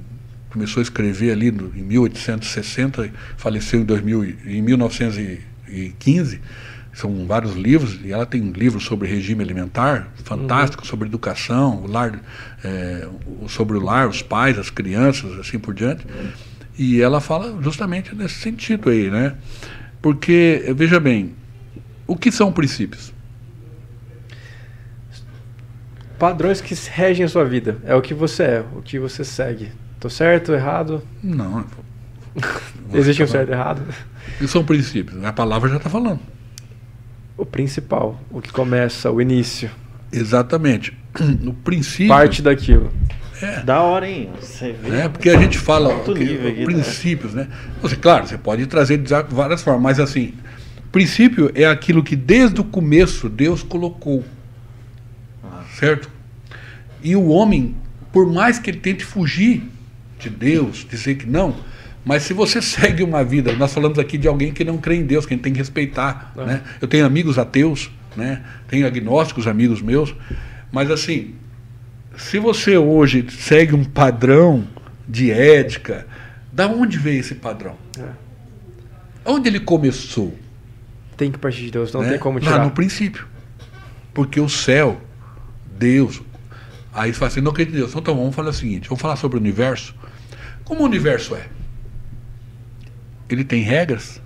começou 0.50 0.80
a 0.80 0.82
escrever 0.82 1.30
ali 1.32 1.50
no, 1.50 1.72
em 1.76 1.82
1860, 1.82 3.06
e 3.06 3.12
faleceu 3.36 3.80
em, 3.80 3.84
2000, 3.84 4.24
e- 4.24 4.36
em 4.46 4.62
1915. 4.62 6.40
São 6.92 7.26
vários 7.26 7.54
livros, 7.54 7.98
e 8.02 8.10
ela 8.10 8.26
tem 8.26 8.50
livros 8.50 8.84
sobre 8.84 9.06
regime 9.06 9.42
alimentar, 9.44 10.08
fantástico, 10.24 10.84
sobre 10.86 11.06
educação, 11.06 11.82
o 11.84 11.86
lar, 11.86 12.20
é, 12.64 13.06
sobre 13.46 13.76
o 13.76 13.80
lar, 13.80 14.08
os 14.08 14.20
pais, 14.20 14.58
as 14.58 14.68
crianças, 14.70 15.38
assim 15.38 15.58
por 15.58 15.74
diante. 15.74 16.04
E 16.76 17.00
ela 17.00 17.20
fala 17.20 17.62
justamente 17.62 18.14
nesse 18.14 18.36
sentido 18.36 18.90
aí, 18.90 19.10
né? 19.10 19.34
Porque, 20.02 20.72
veja 20.76 20.98
bem, 20.98 21.34
o 22.06 22.16
que 22.16 22.32
são 22.32 22.52
princípios? 22.52 23.12
Padrões 26.18 26.60
que 26.60 26.74
regem 26.90 27.24
a 27.24 27.28
sua 27.28 27.44
vida. 27.44 27.78
É 27.84 27.94
o 27.94 28.02
que 28.02 28.12
você 28.12 28.42
é, 28.42 28.64
o 28.74 28.82
que 28.82 28.98
você 28.98 29.24
segue. 29.24 29.70
Tô 30.00 30.08
certo, 30.08 30.52
errado? 30.52 31.02
Não. 31.22 31.64
Existe 32.94 33.22
um 33.22 33.26
certo 33.26 33.50
e 33.50 33.52
errado? 33.52 33.82
O 34.36 34.38
que 34.38 34.48
são 34.48 34.64
princípios? 34.64 35.22
A 35.24 35.32
palavra 35.32 35.68
já 35.70 35.76
está 35.76 35.90
falando. 35.90 36.20
O 37.36 37.44
principal, 37.44 38.20
o 38.30 38.40
que 38.40 38.50
começa, 38.52 39.10
o 39.10 39.20
início, 39.20 39.70
Exatamente. 40.12 40.96
O 41.46 41.52
princípio. 41.52 42.08
parte 42.08 42.40
daquilo. 42.42 42.90
Da 43.64 43.82
hora, 43.82 44.08
hein? 44.08 44.30
Você 44.40 44.72
vê. 44.72 44.88
né? 44.88 45.08
Porque 45.08 45.28
a 45.30 45.38
gente 45.38 45.58
fala 45.58 45.90
que- 46.04 46.10
aqui, 46.10 46.56
tá? 46.58 46.64
princípios, 46.64 47.34
né? 47.34 47.46
Você, 47.80 47.94
claro, 47.94 48.26
você 48.26 48.36
pode 48.38 48.66
trazer 48.66 48.96
de 48.98 49.12
várias 49.30 49.62
formas, 49.62 49.82
mas 49.82 50.00
assim, 50.00 50.34
princípio 50.90 51.50
é 51.54 51.64
aquilo 51.64 52.02
que 52.02 52.16
desde 52.16 52.60
o 52.60 52.64
começo 52.64 53.28
Deus 53.28 53.62
colocou, 53.62 54.24
certo? 55.78 56.10
E 57.02 57.14
o 57.14 57.28
homem, 57.28 57.76
por 58.12 58.26
mais 58.32 58.58
que 58.58 58.70
ele 58.70 58.80
tente 58.80 59.04
fugir 59.04 59.62
de 60.18 60.28
Deus, 60.30 60.86
dizer 60.88 61.16
que 61.16 61.26
não, 61.26 61.56
mas 62.04 62.22
se 62.22 62.32
você 62.32 62.60
segue 62.62 63.02
uma 63.02 63.22
vida, 63.24 63.52
nós 63.54 63.72
falamos 63.72 63.98
aqui 63.98 64.16
de 64.18 64.26
alguém 64.28 64.52
que 64.52 64.64
não 64.64 64.78
crê 64.78 64.96
em 64.96 65.04
Deus, 65.04 65.26
que 65.26 65.34
a 65.34 65.36
gente 65.36 65.44
tem 65.44 65.52
que 65.52 65.58
respeitar, 65.58 66.32
É. 66.36 66.44
né? 66.44 66.62
Eu 66.80 66.88
tenho 66.88 67.04
amigos 67.06 67.38
ateus, 67.38 67.90
né? 68.16 68.42
Tenho 68.68 68.86
agnósticos 68.86 69.46
amigos 69.46 69.80
meus, 69.82 70.14
mas 70.72 70.90
assim, 70.90 71.34
se 72.16 72.38
você 72.38 72.76
hoje 72.76 73.26
segue 73.30 73.74
um 73.74 73.84
padrão 73.84 74.66
de 75.08 75.30
ética, 75.30 76.06
da 76.52 76.66
onde 76.66 76.98
veio 76.98 77.20
esse 77.20 77.34
padrão? 77.36 77.76
É. 77.98 78.08
Onde 79.24 79.48
ele 79.48 79.60
começou? 79.60 80.36
Tem 81.16 81.30
que 81.30 81.38
partir 81.38 81.62
de 81.62 81.70
Deus, 81.70 81.92
não 81.92 82.02
né? 82.02 82.10
tem 82.10 82.18
como 82.18 82.38
Lá 82.38 82.44
tirar. 82.44 82.64
no 82.64 82.70
princípio. 82.70 83.26
Porque 84.14 84.40
o 84.40 84.48
céu, 84.48 85.00
Deus. 85.78 86.22
Aí 86.92 87.12
você 87.12 87.18
fala 87.18 87.30
assim, 87.30 87.40
não 87.40 87.50
acredito 87.50 87.74
em 87.74 87.78
Deus. 87.78 87.94
Então 87.94 88.16
vamos 88.16 88.34
falar 88.34 88.50
o 88.50 88.52
seguinte: 88.52 88.88
vamos 88.88 89.00
falar 89.00 89.16
sobre 89.16 89.36
o 89.36 89.40
universo. 89.40 89.94
Como 90.68 90.82
o 90.82 90.84
universo 90.84 91.34
é? 91.34 91.46
Ele 93.28 93.42
tem 93.42 93.62
regras, 93.62 94.20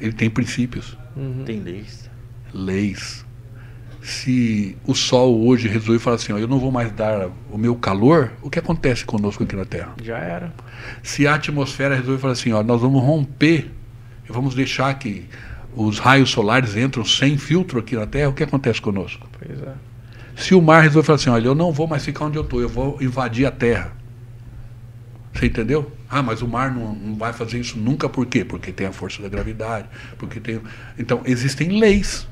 ele 0.00 0.12
tem 0.12 0.30
princípios, 0.30 0.96
Uhum. 1.16 1.44
Tem 1.44 1.60
leis. 1.60 2.08
leis. 2.54 3.24
Se 4.02 4.76
o 4.86 4.94
Sol 4.94 5.44
hoje 5.46 5.66
resolver 5.66 5.98
falar 5.98 6.16
assim, 6.16 6.32
ó, 6.32 6.38
eu 6.38 6.46
não 6.46 6.60
vou 6.60 6.70
mais 6.70 6.92
dar 6.92 7.28
o 7.50 7.56
meu 7.58 7.74
calor, 7.74 8.30
o 8.42 8.48
que 8.50 8.58
acontece 8.58 9.04
conosco 9.04 9.42
aqui 9.42 9.56
na 9.56 9.64
Terra? 9.64 9.94
Já 10.02 10.18
era. 10.18 10.52
Se 11.02 11.26
a 11.26 11.34
atmosfera 11.34 11.96
resolver 11.96 12.20
falar 12.20 12.34
assim, 12.34 12.52
ó, 12.52 12.62
nós 12.62 12.80
vamos 12.82 13.02
romper 13.02 13.72
e 14.28 14.32
vamos 14.32 14.54
deixar 14.54 14.92
que 14.98 15.26
os 15.74 15.98
raios 15.98 16.30
solares 16.30 16.76
entram 16.76 17.04
sem 17.04 17.36
filtro 17.38 17.80
aqui 17.80 17.96
na 17.96 18.06
Terra, 18.06 18.28
o 18.28 18.34
que 18.34 18.42
acontece 18.44 18.80
conosco? 18.80 19.26
Pois 19.38 19.60
é. 19.60 19.72
Se 20.36 20.54
o 20.54 20.60
mar 20.62 20.82
resolver 20.82 21.06
falar 21.06 21.16
assim, 21.16 21.30
olha, 21.30 21.46
eu 21.48 21.54
não 21.54 21.72
vou 21.72 21.86
mais 21.88 22.04
ficar 22.04 22.26
onde 22.26 22.36
eu 22.36 22.42
estou, 22.42 22.60
eu 22.60 22.68
vou 22.68 22.98
invadir 23.02 23.46
a 23.46 23.50
Terra. 23.50 23.95
Você 25.36 25.46
entendeu? 25.46 25.92
Ah, 26.08 26.22
mas 26.22 26.40
o 26.40 26.48
mar 26.48 26.74
não, 26.74 26.94
não 26.94 27.16
vai 27.16 27.32
fazer 27.32 27.58
isso 27.58 27.78
nunca, 27.78 28.08
por 28.08 28.24
quê? 28.26 28.44
Porque 28.44 28.72
tem 28.72 28.86
a 28.86 28.92
força 28.92 29.20
da 29.22 29.28
gravidade, 29.28 29.88
porque 30.16 30.40
tem. 30.40 30.60
Então, 30.98 31.20
existem 31.26 31.78
leis 31.78 32.26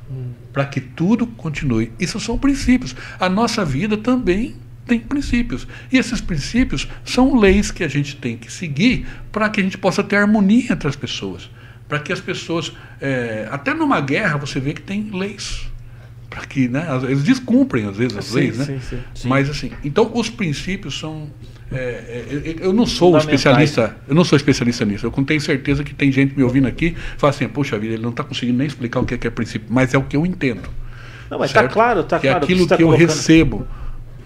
para 0.53 0.65
que 0.65 0.81
tudo 0.81 1.27
continue. 1.27 1.93
Isso 1.99 2.19
são 2.19 2.39
princípios. 2.39 2.95
A 3.19 3.29
nossa 3.29 3.65
vida 3.65 3.97
também 3.97 4.57
tem 4.87 5.01
princípios. 5.01 5.67
E 5.91 5.99
esses 5.99 6.21
princípios 6.21 6.89
são 7.05 7.39
leis 7.39 7.71
que 7.71 7.83
a 7.83 7.89
gente 7.89 8.17
tem 8.17 8.37
que 8.37 8.51
seguir 8.53 9.07
para 9.33 9.49
que 9.49 9.61
a 9.61 9.65
gente 9.65 9.79
possa 9.79 10.03
ter 10.03 10.17
harmonia 10.17 10.73
entre 10.73 10.89
as 10.89 10.97
pessoas. 10.97 11.51
Para 11.89 11.99
que 11.99 12.13
as 12.13 12.21
pessoas. 12.21 12.73
é, 13.01 13.49
até 13.51 13.75
numa 13.75 14.01
guerra 14.01 14.39
você 14.39 14.59
vê 14.61 14.73
que 14.73 14.83
tem 14.83 15.11
leis. 15.13 15.69
Para 16.31 16.47
que, 16.47 16.69
né? 16.69 16.87
Eles 17.05 17.23
descumprem 17.23 17.87
às 17.87 17.97
vezes 17.97 18.17
as 18.17 18.25
Sim, 18.25 18.35
leis, 18.35 18.59
né? 18.59 18.65
sim. 18.65 18.99
Sim. 19.15 19.29
Mas 19.29 19.49
assim, 19.49 19.71
então 19.85 20.11
os 20.15 20.29
princípios 20.29 20.99
são. 20.99 21.31
É, 21.75 21.79
é, 21.79 22.27
eu- 22.61 22.67
eu 22.67 22.73
não 22.73 22.87
sou 22.87 23.17
especialista, 23.19 23.97
eu 24.09 24.15
não 24.15 24.25
sou 24.25 24.37
especialista 24.37 24.85
nisso. 24.85 25.07
Eu 25.07 25.11
tenho 25.25 25.41
certeza 25.41 25.83
que 25.85 25.95
tem 25.95 26.11
gente 26.13 26.37
me 26.37 26.43
ouvindo 26.43 26.67
aqui 26.69 26.87
e 26.97 27.19
fala 27.19 27.31
assim, 27.31 27.49
poxa 27.49 27.79
vida, 27.79 27.95
ele 27.95 28.03
não 28.03 28.11
está 28.11 28.23
conseguindo 28.25 28.59
nem 28.59 28.67
explicar 28.67 29.01
o 29.01 29.05
que 29.05 29.15
é, 29.15 29.19
que 29.19 29.27
é 29.27 29.31
princípio, 29.31 29.67
mas 29.71 29.93
é 29.95 29.99
o 29.99 30.03
que 30.03 30.17
eu 30.17 30.25
entendo. 30.25 30.69
Não, 31.31 31.39
mas 31.39 31.53
tá 31.53 31.61
certo? 31.61 31.73
claro, 31.73 32.05
tá 32.05 32.19
que 32.19 32.27
é 32.29 32.31
claro. 32.31 32.45
aquilo 32.45 32.61
você 32.63 32.69
tá 32.69 32.77
que 32.77 32.83
eu 32.83 32.89
colocando. 32.89 33.09
recebo, 33.09 33.67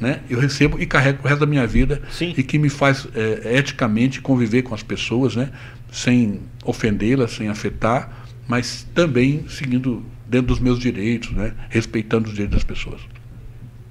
né? 0.01 0.21
Eu 0.29 0.39
recebo 0.39 0.81
e 0.81 0.87
carrego 0.87 1.19
o 1.25 1.29
resto 1.29 1.41
da 1.41 1.47
minha 1.47 1.67
vida 1.67 2.03
Sim. 2.11 2.35
e 2.37 2.43
que 2.43 2.59
me 2.59 2.69
faz 2.69 3.07
é, 3.15 3.57
eticamente 3.59 4.21
conviver 4.21 4.63
com 4.63 4.75
as 4.75 4.83
pessoas, 4.83 5.35
né? 5.37 5.51
Sem 5.91 6.41
ofendê-las, 6.65 7.33
sem 7.33 7.49
afetar, 7.49 8.27
mas 8.47 8.87
também 8.95 9.45
seguindo 9.49 10.05
dentro 10.27 10.49
dos 10.49 10.61
meus 10.61 10.79
direitos, 10.79 11.31
né? 11.31 11.53
Respeitando 11.71 12.27
os 12.29 12.33
direitos 12.35 12.57
das 12.57 12.65
pessoas. 12.65 13.01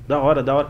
Da 0.08 0.20
hora, 0.20 0.44
da 0.44 0.54
hora. 0.56 0.68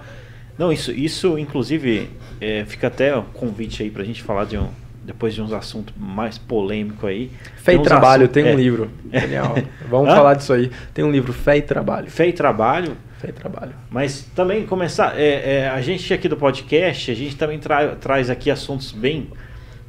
Não, 0.58 0.72
isso, 0.72 0.92
isso 0.92 1.38
inclusive, 1.38 2.10
é, 2.42 2.66
fica 2.66 2.88
até 2.88 3.16
um 3.16 3.22
convite 3.24 3.84
aí 3.84 3.90
pra 3.92 4.04
gente 4.04 4.24
falar 4.24 4.46
de 4.46 4.58
um. 4.58 4.68
Depois 5.04 5.34
de 5.34 5.42
uns 5.42 5.54
assuntos 5.54 5.94
mais 5.98 6.38
polêmicos 6.38 7.06
aí. 7.08 7.32
Fé 7.56 7.76
e 7.76 7.80
Trabalho, 7.82 8.24
assuntos- 8.26 8.34
tem 8.34 8.44
um 8.44 8.48
é, 8.48 8.56
livro. 8.56 8.90
Genial. 9.14 9.56
Vamos 9.90 10.10
Hã? 10.12 10.16
falar 10.18 10.34
disso 10.34 10.52
aí. 10.52 10.70
Tem 10.94 11.06
um 11.06 11.10
livro, 11.12 11.32
Fé 11.32 11.58
e 11.58 11.62
Trabalho. 11.62 12.12
Fé 12.12 12.28
e 12.28 12.34
trabalho, 12.34 12.98
Fé 13.18 13.30
e 13.30 13.32
Trabalho. 13.32 13.72
mas 13.90 14.24
também 14.36 14.66
começar. 14.66 15.18
é, 15.18 15.60
é, 15.62 15.70
a 15.70 15.80
gente 15.80 16.14
aqui 16.14 16.28
do 16.28 16.36
podcast, 16.36 17.10
a 17.10 17.14
gente 17.16 17.38
também 17.38 17.58
tra- 17.58 17.96
traz 17.96 18.30
aqui 18.30 18.52
assuntos 18.52 18.92
bem 18.92 19.28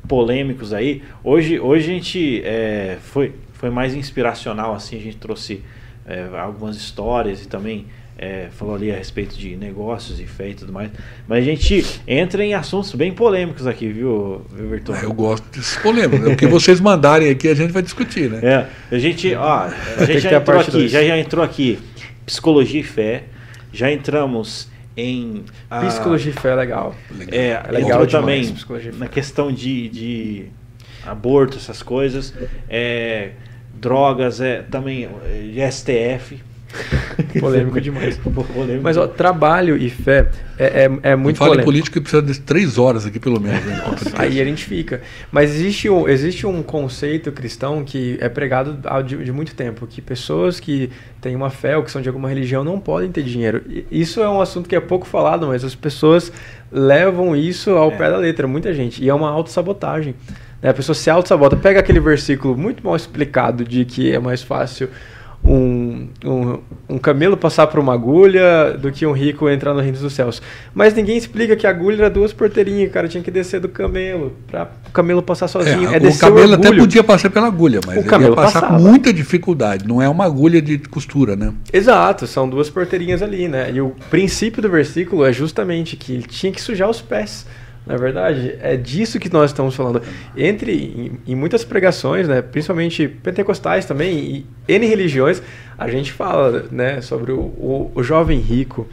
polêmicos 0.07 0.73
aí. 0.73 1.03
Hoje, 1.25 1.59
hoje 1.59 1.91
a 1.91 1.95
gente 1.95 2.43
é, 2.45 2.99
foi, 3.01 3.35
foi 3.55 3.71
mais 3.71 3.95
inspiracional, 3.97 4.73
assim, 4.73 4.97
a 4.97 5.01
gente 5.01 5.17
trouxe 5.17 5.63
é, 6.07 6.29
algumas 6.39 6.77
histórias 6.77 7.43
e 7.43 7.49
também 7.49 7.87
é, 8.19 8.49
falou 8.51 8.75
ali 8.75 8.91
a 8.91 8.97
respeito 8.97 9.39
de 9.39 9.55
negócios 9.57 10.19
e 10.19 10.27
fé 10.27 10.49
e 10.49 10.55
tudo 10.55 10.73
mais. 10.73 10.91
Mas 11.29 11.39
a 11.39 11.47
gente 11.47 11.87
entra 12.07 12.45
em 12.45 12.53
assuntos 12.53 12.93
bem 12.95 13.13
polêmicos 13.13 13.65
aqui, 13.65 13.89
viu, 13.89 14.45
Everton? 14.59 14.93
Ah, 14.93 15.05
eu 15.05 15.13
gosto 15.13 15.49
desses 15.51 15.77
polêmicos. 15.77 16.27
Né? 16.27 16.35
O 16.35 16.37
que 16.37 16.47
vocês 16.49 16.81
mandarem 16.81 17.31
aqui 17.31 17.47
a 17.47 17.55
gente 17.55 17.71
vai 17.73 17.81
discutir, 17.81 18.29
né? 18.29 18.41
É, 18.43 18.97
a 18.97 18.99
gente, 18.99 19.33
ó, 19.37 19.71
a 19.97 20.05
gente 20.05 20.19
já 20.19 20.37
entrou 20.37 20.61
aqui, 20.61 20.89
já, 20.89 21.05
já 21.05 21.17
entrou 21.17 21.45
aqui 21.45 21.79
psicologia 22.27 22.81
e 22.81 22.85
fé, 22.85 23.25
já 23.73 23.91
entramos 23.91 24.69
em 24.97 25.45
a, 25.71 25.87
psicologia 25.87 26.33
e 26.33 26.35
fé 26.35 26.51
é 26.51 26.55
legal. 26.57 26.97
É, 27.31 27.51
é 27.51 27.71
legal 27.71 28.05
também 28.05 28.53
na 28.95 29.07
questão 29.07 29.53
de, 29.53 29.89
de 29.89 30.47
aborto, 31.07 31.57
essas 31.57 31.85
coisas, 31.85 32.35
é, 32.69 33.31
drogas, 33.75 34.41
é 34.41 34.63
também 34.63 35.09
é, 35.57 35.71
STF, 35.71 36.48
polêmico 37.41 37.81
demais. 37.81 38.19
polêmico. 38.23 38.83
Mas 38.83 38.97
ó, 38.97 39.07
trabalho 39.07 39.77
e 39.77 39.89
fé 39.89 40.29
é, 40.59 40.85
é, 40.85 41.11
é 41.11 41.17
muito 41.17 41.37
Fala 41.37 41.51
polêmico. 41.51 41.71
político 41.71 41.95
que 41.95 42.01
precisa 42.01 42.23
de 42.23 42.41
três 42.41 42.79
horas 42.79 43.07
aqui, 43.07 43.19
pelo 43.19 43.41
menos. 43.41 43.65
Né, 43.65 43.83
aí 44.17 44.41
a 44.41 44.45
gente 44.45 44.65
fica. 44.65 45.01
Mas 45.31 45.51
existe 45.51 45.89
um, 45.89 46.09
existe 46.09 46.47
um 46.47 46.63
conceito 46.63 47.33
cristão 47.33 47.85
que 47.85 48.19
é 48.21 48.29
pregado 48.29 48.79
de, 49.05 49.17
de 49.25 49.33
muito 49.33 49.55
tempo, 49.55 49.87
que 49.87 50.01
pessoas 50.01 50.61
que 50.61 50.91
têm 51.21 51.35
uma 51.35 51.51
fé 51.51 51.77
ou 51.77 51.83
que 51.83 51.91
são 51.91 52.03
de 52.03 52.09
alguma 52.09 52.29
religião 52.29 52.63
não 52.63 52.79
podem 52.79 53.11
ter 53.11 53.23
dinheiro. 53.23 53.63
Isso 53.91 54.21
é 54.21 54.29
um 54.29 54.41
assunto 54.41 54.69
que 54.69 54.77
é 54.77 54.81
pouco 54.81 55.07
falado, 55.07 55.47
mas 55.47 55.65
as 55.65 55.75
pessoas 55.75 56.33
levam 56.71 57.35
isso 57.35 57.71
ao 57.71 57.91
é. 57.91 57.97
pé 57.97 58.11
da 58.11 58.17
letra, 58.17 58.47
muita 58.47 58.73
gente. 58.75 59.03
E 59.03 59.09
é 59.09 59.15
uma 59.15 59.31
autossabotagem. 59.31 60.15
Né? 60.63 60.71
A 60.71 60.75
pessoa 60.75 60.95
se 60.95 61.09
auto-sabota. 61.09 61.57
Pega 61.57 61.81
aquele 61.81 62.01
versículo 62.01 62.57
muito 62.57 62.85
mal 62.85 62.97
explicado 62.97 63.65
de 63.65 63.85
que 63.85 64.13
é 64.13 64.19
mais 64.19 64.43
fácil 64.43 64.89
um, 65.45 65.88
um, 66.25 66.59
um, 66.89 66.99
camelo 66.99 67.37
passar 67.37 67.67
por 67.67 67.81
uma 67.81 67.95
agulha 67.95 68.77
do 68.79 68.91
que 68.93 69.07
um 69.07 69.13
rico 69.13 69.49
entrar 69.49 69.75
no 69.75 69.81
reino 69.81 69.99
dos 69.99 70.13
céus. 70.13 70.43
Mas 70.75 70.95
ninguém 70.95 71.17
explica 71.17 71.57
que 71.57 71.67
a 71.67 71.71
agulha 71.71 71.97
era 71.97 72.11
duas 72.11 72.33
porteirinhas, 72.33 72.91
o 72.91 72.93
cara 72.93 73.09
tinha 73.09 73.23
que 73.23 73.31
descer 73.31 73.61
do 73.61 73.69
camelo 73.69 74.37
para 74.47 74.71
o 74.89 74.91
camelo 74.91 75.23
passar 75.23 75.49
sozinho. 75.49 75.89
É, 75.91 75.97
é 75.97 76.09
o 76.09 76.19
camelo 76.19 76.53
o 76.53 76.55
até 76.55 76.75
podia 76.75 77.05
passar 77.05 77.31
pela 77.31 77.47
agulha, 77.47 77.81
mas 77.87 77.99
o 77.99 78.05
camelo 78.05 78.33
ia 78.33 78.37
passar 78.37 78.61
passava. 78.61 78.79
com 78.79 78.89
muita 78.89 79.13
dificuldade. 79.13 79.87
Não 79.87 80.01
é 80.01 80.09
uma 80.09 80.25
agulha 80.25 80.61
de 80.61 80.79
costura, 80.79 81.37
né? 81.37 81.53
Exato, 81.73 82.27
são 82.27 82.49
duas 82.49 82.71
porteirinhas 82.71 83.23
ali, 83.23 83.49
né? 83.49 83.71
E 83.73 83.81
o 83.81 83.95
princípio 84.11 84.63
do 84.63 84.69
versículo 84.69 85.25
é 85.25 85.33
justamente 85.33 85.97
que 85.97 86.13
ele 86.13 86.23
tinha 86.23 86.53
que 86.53 86.61
sujar 86.61 86.89
os 86.89 87.01
pés. 87.01 87.47
Na 87.89 87.97
verdade, 87.97 88.55
é 88.61 88.77
disso 88.77 89.19
que 89.19 89.33
nós 89.33 89.51
estamos 89.51 89.75
falando. 89.75 90.03
Entre 90.37 90.73
em, 90.75 91.33
em, 91.33 91.35
muitas 91.35 91.65
pregações, 91.65 92.29
né, 92.29 92.43
principalmente 92.43 93.09
pentecostais 93.09 93.87
também, 93.87 94.47
e 94.69 94.75
N 94.75 94.87
religiões, 94.87 95.43
a 95.79 95.89
gente 95.89 96.13
fala 96.13 96.67
né, 96.71 97.01
sobre 97.01 97.33
o, 97.33 97.41
o, 97.41 97.91
o 97.95 98.03
jovem 98.03 98.41
rico. 98.41 98.87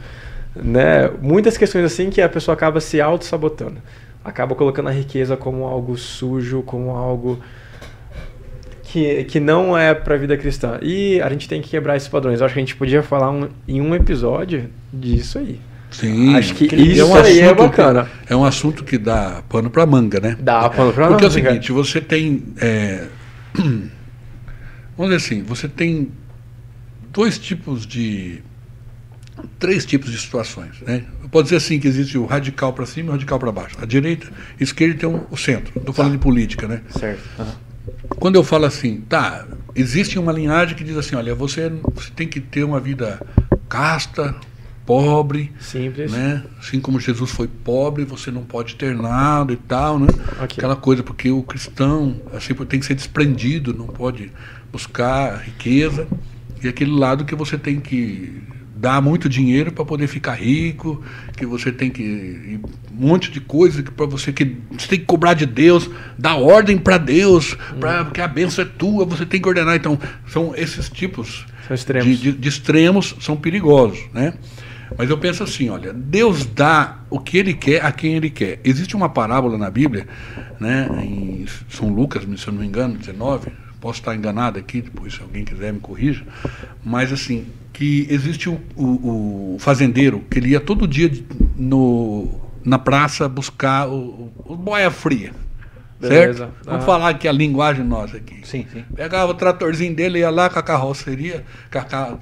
Né, 0.54 1.10
muitas 1.20 1.58
questões 1.58 1.84
assim 1.84 2.08
que 2.08 2.22
a 2.22 2.28
pessoa 2.28 2.54
acaba 2.54 2.80
se 2.80 2.98
auto-sabotando. 2.98 3.82
Acaba 4.24 4.54
colocando 4.54 4.88
a 4.88 4.92
riqueza 4.92 5.36
como 5.36 5.66
algo 5.66 5.98
sujo, 5.98 6.62
como 6.62 6.92
algo 6.92 7.38
que, 8.82 9.24
que 9.24 9.38
não 9.38 9.76
é 9.76 9.92
para 9.92 10.14
a 10.14 10.18
vida 10.18 10.38
cristã. 10.38 10.78
E 10.80 11.20
a 11.20 11.28
gente 11.28 11.46
tem 11.46 11.60
que 11.60 11.68
quebrar 11.68 11.98
esses 11.98 12.08
padrões. 12.08 12.40
Eu 12.40 12.46
acho 12.46 12.54
que 12.54 12.60
a 12.60 12.62
gente 12.64 12.76
podia 12.76 13.02
falar 13.02 13.30
um, 13.30 13.50
em 13.68 13.78
um 13.78 13.94
episódio 13.94 14.70
disso 14.90 15.38
aí. 15.38 15.60
Sim. 15.90 16.34
Acho 16.34 16.54
que 16.54 16.64
isso 16.66 17.00
é 17.00 17.04
um 17.04 17.14
aí 17.14 17.40
é 17.40 17.54
bacana. 17.54 18.08
Que, 18.26 18.32
é 18.32 18.36
um 18.36 18.44
assunto 18.44 18.84
que 18.84 18.98
dá 18.98 19.42
pano 19.48 19.70
para 19.70 19.86
manga, 19.86 20.20
né? 20.20 20.36
Dá 20.40 20.68
pano 20.68 20.92
para 20.92 21.04
manga. 21.04 21.14
Porque 21.14 21.24
é 21.24 21.28
o 21.28 21.30
seguinte, 21.30 21.72
você 21.72 22.00
tem. 22.00 22.42
É, 22.58 23.06
vamos 24.96 25.12
dizer 25.12 25.16
assim, 25.16 25.42
você 25.42 25.68
tem 25.68 26.10
dois 27.12 27.38
tipos 27.38 27.86
de. 27.86 28.42
Três 29.58 29.84
tipos 29.84 30.10
de 30.10 30.18
situações. 30.18 30.80
Né? 30.80 31.04
Pode 31.30 31.44
dizer 31.44 31.56
assim 31.56 31.78
que 31.78 31.86
existe 31.86 32.16
o 32.16 32.24
radical 32.24 32.72
para 32.72 32.86
cima 32.86 33.08
e 33.08 33.10
o 33.10 33.12
radical 33.12 33.38
para 33.38 33.52
baixo. 33.52 33.76
A 33.80 33.84
direita, 33.84 34.26
a 34.58 34.62
esquerda 34.62 34.98
tem 34.98 35.08
um, 35.08 35.20
o 35.30 35.36
centro. 35.36 35.72
Estou 35.78 35.94
falando 35.94 36.12
tá. 36.12 36.16
de 36.16 36.22
política, 36.22 36.66
né? 36.66 36.80
Certo. 36.88 37.22
Uhum. 37.38 37.66
Quando 38.18 38.36
eu 38.36 38.44
falo 38.44 38.64
assim, 38.64 39.02
tá, 39.02 39.46
existe 39.74 40.18
uma 40.18 40.32
linhagem 40.32 40.74
que 40.74 40.82
diz 40.82 40.96
assim, 40.96 41.16
olha, 41.16 41.34
você, 41.34 41.70
você 41.94 42.10
tem 42.14 42.26
que 42.26 42.40
ter 42.40 42.64
uma 42.64 42.80
vida 42.80 43.20
casta, 43.68 44.34
pobre. 44.86 45.52
Simples. 45.58 46.12
Né? 46.12 46.42
Assim 46.58 46.80
como 46.80 47.00
Jesus 47.00 47.30
foi 47.30 47.48
pobre, 47.48 48.04
você 48.04 48.30
não 48.30 48.44
pode 48.44 48.76
ter 48.76 48.94
nada 48.94 49.52
e 49.52 49.56
tal, 49.56 49.98
né? 49.98 50.06
Okay. 50.44 50.58
Aquela 50.58 50.76
coisa, 50.76 51.02
porque 51.02 51.30
o 51.30 51.42
cristão 51.42 52.16
assim, 52.32 52.54
tem 52.54 52.80
que 52.80 52.86
ser 52.86 52.94
desprendido, 52.94 53.74
não 53.74 53.88
pode 53.88 54.30
buscar 54.72 55.42
riqueza. 55.42 56.06
E 56.62 56.68
aquele 56.68 56.92
lado 56.92 57.24
que 57.24 57.34
você 57.34 57.58
tem 57.58 57.80
que 57.80 58.40
dar 58.76 59.00
muito 59.00 59.28
dinheiro 59.28 59.72
para 59.72 59.84
poder 59.84 60.06
ficar 60.06 60.34
rico, 60.34 61.02
que 61.36 61.46
você 61.46 61.72
tem 61.72 61.90
que 61.90 62.60
um 62.92 63.06
monte 63.06 63.30
de 63.30 63.40
coisa 63.40 63.82
que 63.82 63.90
para 63.90 64.04
você 64.06 64.32
que 64.32 64.56
você 64.70 64.86
tem 64.86 64.98
que 65.00 65.06
cobrar 65.06 65.32
de 65.34 65.46
Deus, 65.46 65.88
dar 66.18 66.36
ordem 66.36 66.76
para 66.76 66.98
Deus, 66.98 67.54
hum. 67.54 67.80
para 67.80 68.04
porque 68.04 68.20
a 68.20 68.28
bênção 68.28 68.64
é 68.64 68.68
tua, 68.68 69.04
você 69.04 69.24
tem 69.24 69.40
que 69.40 69.48
ordenar. 69.48 69.76
Então 69.76 69.98
são 70.28 70.54
esses 70.54 70.90
tipos 70.90 71.46
extremos. 71.70 72.06
De, 72.06 72.16
de, 72.16 72.32
de, 72.32 72.48
extremos 72.48 73.16
são 73.20 73.36
perigosos, 73.36 73.98
né? 74.12 74.34
Mas 74.96 75.10
eu 75.10 75.18
penso 75.18 75.42
assim, 75.42 75.68
olha, 75.68 75.92
Deus 75.92 76.44
dá 76.44 77.00
o 77.10 77.18
que 77.18 77.38
Ele 77.38 77.54
quer 77.54 77.84
a 77.84 77.90
quem 77.90 78.14
Ele 78.14 78.30
quer. 78.30 78.60
Existe 78.64 78.94
uma 78.94 79.08
parábola 79.08 79.58
na 79.58 79.70
Bíblia, 79.70 80.06
né, 80.60 80.88
em 81.02 81.44
São 81.68 81.88
Lucas, 81.88 82.22
se 82.22 82.46
eu 82.46 82.52
não 82.52 82.60
me 82.60 82.66
engano, 82.66 82.96
19, 82.96 83.50
posso 83.80 84.00
estar 84.00 84.14
enganado 84.14 84.58
aqui, 84.58 84.80
depois 84.82 85.14
se 85.14 85.22
alguém 85.22 85.44
quiser 85.44 85.72
me 85.72 85.80
corrija, 85.80 86.24
mas 86.84 87.12
assim, 87.12 87.46
que 87.72 88.06
existe 88.10 88.48
o, 88.48 88.58
o, 88.74 89.54
o 89.54 89.56
fazendeiro, 89.58 90.24
que 90.30 90.38
ele 90.38 90.50
ia 90.50 90.60
todo 90.60 90.88
dia 90.88 91.10
no, 91.56 92.40
na 92.64 92.78
praça 92.78 93.28
buscar 93.28 93.88
o, 93.88 94.32
o 94.44 94.56
boia 94.56 94.90
fria. 94.90 95.32
Beleza. 96.00 96.46
Certo? 96.46 96.52
Vamos 96.64 96.84
falar 96.84 97.08
aqui 97.10 97.26
a 97.26 97.32
linguagem 97.32 97.84
nossa 97.84 98.18
aqui. 98.18 98.40
Sim, 98.44 98.66
sim. 98.70 98.84
Pegava 98.94 99.32
o 99.32 99.34
tratorzinho 99.34 99.94
dele, 99.94 100.18
ia 100.18 100.30
lá 100.30 100.50
com 100.50 100.58
a 100.58 100.62
carroceria, 100.62 101.44
com 101.70 101.78
a, 101.78 102.18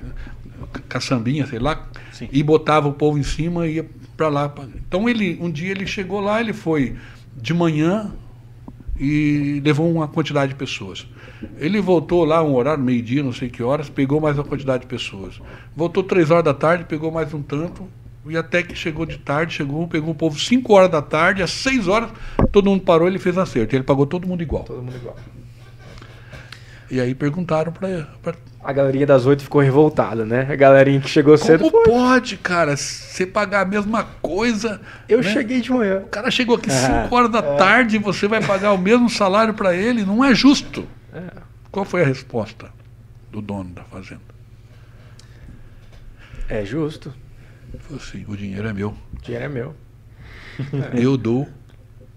caçambinha, 0.89 1.47
sei 1.47 1.59
lá, 1.59 1.89
Sim. 2.12 2.28
e 2.32 2.43
botava 2.43 2.89
o 2.89 2.93
povo 2.93 3.19
em 3.19 3.23
cima 3.23 3.66
e 3.66 3.77
ia 3.77 3.86
para 4.16 4.28
lá. 4.28 4.53
Então 4.86 5.09
ele, 5.09 5.39
um 5.41 5.51
dia 5.51 5.70
ele 5.70 5.86
chegou 5.86 6.20
lá, 6.20 6.41
ele 6.41 6.53
foi 6.53 6.97
de 7.36 7.53
manhã 7.53 8.12
e 8.99 9.61
levou 9.65 9.91
uma 9.91 10.07
quantidade 10.07 10.53
de 10.53 10.59
pessoas. 10.59 11.07
Ele 11.59 11.81
voltou 11.81 12.24
lá 12.24 12.43
um 12.43 12.55
horário, 12.55 12.82
meio-dia, 12.82 13.23
não 13.23 13.32
sei 13.32 13.49
que 13.49 13.62
horas, 13.62 13.89
pegou 13.89 14.20
mais 14.20 14.39
uma 14.39 14.45
quantidade 14.45 14.82
de 14.82 14.86
pessoas. 14.86 15.41
Voltou 15.77 16.03
três 16.03 16.31
horas 16.31 16.45
da 16.45 16.55
tarde, 16.55 16.85
pegou 16.85 17.11
mais 17.11 17.35
um 17.35 17.43
tanto, 17.43 17.86
e 18.27 18.36
até 18.36 18.62
que 18.62 18.74
chegou 18.74 19.05
de 19.05 19.19
tarde, 19.19 19.53
chegou, 19.53 19.86
pegou 19.86 20.11
o 20.11 20.15
povo 20.15 20.39
cinco 20.39 20.73
horas 20.73 20.91
da 20.91 21.03
tarde, 21.03 21.43
às 21.43 21.51
seis 21.51 21.86
horas, 21.86 22.11
todo 22.51 22.70
mundo 22.70 22.82
parou, 22.82 23.07
ele 23.07 23.19
fez 23.19 23.36
acerto. 23.36 23.77
Ele 23.77 23.85
pagou 23.85 24.07
todo 24.07 24.27
mundo 24.27 24.43
igual. 24.43 24.65
Todo 24.65 24.82
mundo 24.82 24.97
igual. 24.97 25.16
E 26.91 27.01
aí 27.01 27.15
perguntaram 27.15 27.73
para 27.73 28.09
a 28.65 28.73
galerinha 28.73 29.07
das 29.07 29.27
oito 29.27 29.43
ficou 29.43 29.61
revoltada, 29.61 30.24
né? 30.24 30.49
A 30.51 30.57
galerinha 30.57 30.99
que 30.99 31.09
chegou 31.09 31.36
Como 31.36 31.47
cedo. 31.47 31.70
Como 31.70 31.85
pode, 31.85 32.39
cara, 32.39 32.74
você 32.77 33.27
pagar 33.27 33.61
a 33.61 33.65
mesma 33.66 34.05
coisa? 34.23 34.81
Eu 35.07 35.19
né? 35.19 35.31
cheguei 35.31 35.61
de 35.61 35.70
manhã. 35.70 35.99
O 35.99 36.09
cara 36.09 36.31
chegou 36.31 36.57
aqui 36.57 36.70
5 36.70 36.86
é, 36.91 37.09
horas 37.11 37.31
da 37.31 37.41
é. 37.41 37.57
tarde 37.57 37.97
e 37.97 37.99
você 37.99 38.27
vai 38.27 38.43
pagar 38.43 38.73
o 38.73 38.78
mesmo 38.78 39.11
salário 39.11 39.53
para 39.53 39.77
ele? 39.77 40.03
Não 40.03 40.24
é 40.24 40.35
justo. 40.35 40.89
É. 41.12 41.23
Qual 41.70 41.85
foi 41.85 42.03
a 42.03 42.07
resposta 42.07 42.73
do 43.31 43.43
dono 43.43 43.69
da 43.70 43.85
fazenda? 43.85 44.23
É 46.49 46.65
justo. 46.65 47.12
Falei 47.81 48.03
assim: 48.03 48.24
o 48.27 48.35
dinheiro 48.35 48.66
é 48.66 48.73
meu. 48.73 48.91
O 49.12 49.20
dinheiro 49.20 49.45
é 49.45 49.49
meu. 49.49 49.77
Eu 50.99 51.19
dou 51.19 51.47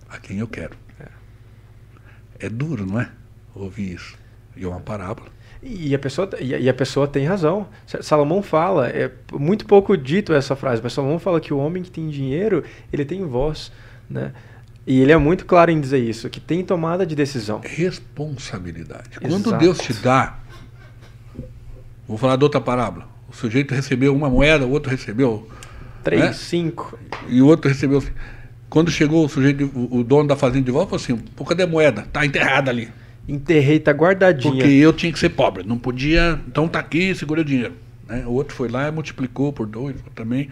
a 0.10 0.18
quem 0.18 0.40
eu 0.40 0.48
quero. 0.48 0.78
É. 1.00 2.46
é 2.46 2.50
duro, 2.50 2.86
não 2.86 3.02
é? 3.02 3.10
Ouvir 3.54 3.96
isso. 3.96 4.18
E 4.56 4.64
é 4.64 4.68
uma 4.68 4.80
parábola. 4.80 5.28
E 5.62 5.94
a 5.96 6.00
pessoa, 6.00 6.30
e 6.40 6.70
a 6.70 6.74
pessoa 6.74 7.08
tem 7.08 7.26
razão. 7.26 7.68
Salomão 8.02 8.42
fala, 8.42 8.88
é 8.90 9.12
muito 9.34 9.66
pouco 9.66 9.98
dito 9.98 10.34
essa 10.34 10.56
frase, 10.56 10.82
mas 10.84 10.94
Salomão 10.94 11.20
fala 11.20 11.42
que 11.42 11.54
o 11.54 11.58
homem 11.58 11.82
que 11.84 11.92
tem 11.92 12.10
dinheiro, 12.10 12.64
ele 12.94 13.04
tem 13.04 13.26
voz, 13.26 13.72
né? 14.10 14.32
E 14.86 15.02
ele 15.02 15.12
é 15.12 15.18
muito 15.18 15.46
claro 15.46 15.70
em 15.70 15.82
dizer 15.82 16.00
isso, 16.00 16.30
que 16.30 16.40
tem 16.40 16.64
tomada 16.64 17.06
de 17.06 17.14
decisão. 17.14 17.60
Responsabilidade. 17.64 19.10
Exato. 19.20 19.28
Quando 19.28 19.58
Deus 19.58 19.78
te 19.80 19.94
dá, 19.94 20.40
vou 22.08 22.18
falar 22.18 22.38
de 22.38 22.44
outra 22.44 22.62
parábola. 22.62 23.10
O 23.28 23.36
sujeito 23.36 23.74
recebeu 23.74 24.16
uma 24.16 24.30
moeda, 24.30 24.66
o 24.66 24.72
outro 24.72 24.90
recebeu 24.90 25.46
três, 26.04 26.22
né? 26.22 26.34
cinco, 26.34 26.98
e 27.28 27.42
o 27.42 27.48
outro 27.48 27.70
recebeu. 27.70 28.02
Quando 28.70 28.90
chegou 28.90 29.26
o 29.26 29.30
sujeito, 29.30 29.70
o 29.76 30.04
dono 30.04 30.28
da 30.30 30.38
fazenda 30.38 30.64
de 30.64 30.72
volta, 30.72 30.98
falou 30.98 31.04
assim: 31.04 31.46
cadê 31.46 31.64
a 31.64 31.68
moeda? 31.68 32.08
Tá 32.14 32.26
enterrada 32.26 32.72
ali. 32.72 32.90
Enterrei, 33.28 33.80
tá 33.80 33.92
guardadinha. 33.92 34.54
Porque 34.54 34.68
eu 34.68 34.94
tinha 34.94 35.12
que 35.12 35.20
ser 35.20 35.30
pobre, 35.30 35.64
não 35.64 35.78
podia. 35.78 36.40
Então 36.48 36.68
tá 36.68 36.80
aqui, 36.80 37.14
segura 37.14 37.42
o 37.42 37.46
dinheiro. 37.46 37.74
Né? 38.08 38.24
O 38.26 38.32
outro 38.32 38.56
foi 38.56 38.70
lá 38.70 38.88
e 38.88 38.92
multiplicou 38.92 39.52
por 39.52 39.68
dois 39.68 39.96
também, 40.16 40.50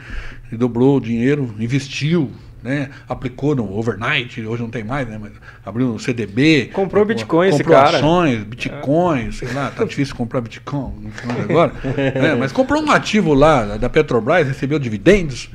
e 0.52 0.58
dobrou 0.58 0.98
o 0.98 1.00
dinheiro, 1.00 1.56
investiu, 1.58 2.32
né? 2.62 2.90
Aplicou 3.08 3.56
no 3.56 3.78
overnight, 3.78 4.42
hoje 4.46 4.62
não 4.62 4.70
tem 4.70 4.84
mais, 4.84 5.08
né? 5.08 5.18
Mas 5.22 5.32
abriu 5.66 5.88
no 5.88 6.00
CDB. 6.00 6.72
Comprou 6.74 7.06
Bitcoin 7.06 7.48
esse 7.48 7.60
comprou 7.60 7.78
cara. 7.78 7.98
ações, 7.98 8.44
Bitcoin, 8.44 9.32
sei 9.32 9.54
lá, 9.54 9.72
tá 9.72 9.86
difícil 9.86 10.16
comprar 10.16 10.42
Bitcoin 10.42 11.12
mais 11.26 11.40
agora. 11.42 11.74
né? 12.20 12.36
Mas 12.36 12.52
comprou 12.52 12.82
um 12.82 12.92
ativo 12.92 13.34
lá 13.34 13.78
da 13.78 13.88
Petrobras, 13.88 14.48
recebeu 14.48 14.80
dividendos. 14.80 15.50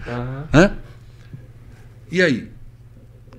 Né? 0.52 0.72
E 2.10 2.22
aí? 2.22 2.48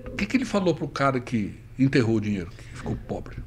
O 0.06 0.16
que, 0.16 0.26
que 0.26 0.38
ele 0.38 0.46
falou 0.46 0.76
pro 0.76 0.88
cara 0.88 1.20
que 1.20 1.56
enterrou 1.80 2.18
o 2.18 2.22
dinheiro, 2.22 2.50
que 2.56 2.78
ficou 2.78 2.96
pobre? 3.08 3.38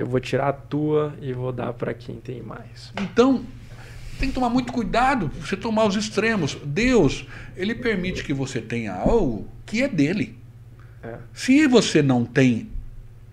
Eu 0.00 0.06
vou 0.06 0.18
tirar 0.18 0.48
a 0.48 0.52
tua 0.52 1.14
e 1.20 1.30
vou 1.34 1.52
dar 1.52 1.74
pra 1.74 1.92
quem 1.92 2.16
tem 2.16 2.42
mais. 2.42 2.90
Então, 2.98 3.44
tem 4.18 4.30
que 4.30 4.34
tomar 4.34 4.48
muito 4.48 4.72
cuidado 4.72 5.30
você 5.38 5.54
tomar 5.54 5.84
os 5.84 5.94
extremos. 5.94 6.56
Deus, 6.64 7.26
ele 7.54 7.74
permite 7.74 8.24
que 8.24 8.32
você 8.32 8.62
tenha 8.62 8.94
algo 8.94 9.46
que 9.66 9.82
é 9.82 9.88
dele. 9.88 10.38
É. 11.02 11.18
Se 11.34 11.66
você 11.66 12.00
não 12.00 12.24
tem 12.24 12.70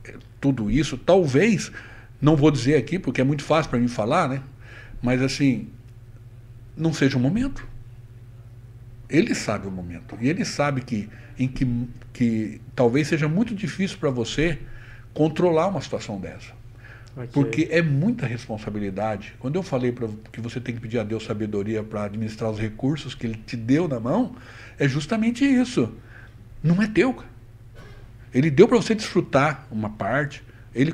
eh, 0.04 0.16
tudo 0.42 0.70
isso, 0.70 0.98
talvez, 0.98 1.72
não 2.22 2.36
vou 2.36 2.52
dizer 2.52 2.76
aqui 2.76 3.00
porque 3.00 3.22
é 3.22 3.24
muito 3.24 3.46
fácil 3.46 3.70
para 3.70 3.80
mim 3.80 3.88
falar, 3.88 4.28
né? 4.28 4.42
Mas 5.02 5.22
assim, 5.22 5.70
não 6.76 6.92
seja 6.92 7.18
o 7.18 7.22
momento. 7.22 7.66
Ele 9.10 9.34
sabe 9.34 9.68
o 9.68 9.72
momento. 9.72 10.18
E 10.20 10.28
ele 10.28 10.44
sabe 10.44 10.82
que 10.82 11.08
em 11.40 11.48
que, 11.48 11.88
que 12.12 12.60
talvez 12.76 13.08
seja 13.08 13.30
muito 13.30 13.56
difícil 13.56 13.98
para 14.00 14.10
você 14.10 14.60
controlar 15.18 15.68
uma 15.68 15.82
situação 15.82 16.20
dessa. 16.20 16.56
Ok. 17.16 17.30
Porque 17.34 17.68
é 17.72 17.82
muita 17.82 18.28
responsabilidade. 18.28 19.34
Quando 19.40 19.56
eu 19.56 19.64
falei 19.64 19.92
pra, 19.92 20.08
que 20.32 20.40
você 20.40 20.62
tem 20.62 20.76
que 20.76 20.82
pedir 20.82 21.00
a 21.00 21.04
Deus 21.04 21.26
sabedoria 21.26 21.82
para 21.82 22.04
administrar 22.04 22.52
os 22.52 22.60
recursos 22.60 23.16
que 23.16 23.26
Ele 23.26 23.42
te 23.44 23.58
deu 23.58 23.88
na 23.88 24.00
mão, 24.00 24.36
é 24.78 24.88
justamente 24.88 25.44
isso. 25.44 25.92
Não 26.64 26.80
é 26.84 26.88
teu. 26.88 27.14
cara. 27.16 27.28
Ele 28.32 28.52
deu 28.52 28.68
para 28.68 28.78
você 28.78 28.94
desfrutar 28.94 29.66
uma 29.72 29.90
parte. 29.90 30.44
Ele 30.76 30.94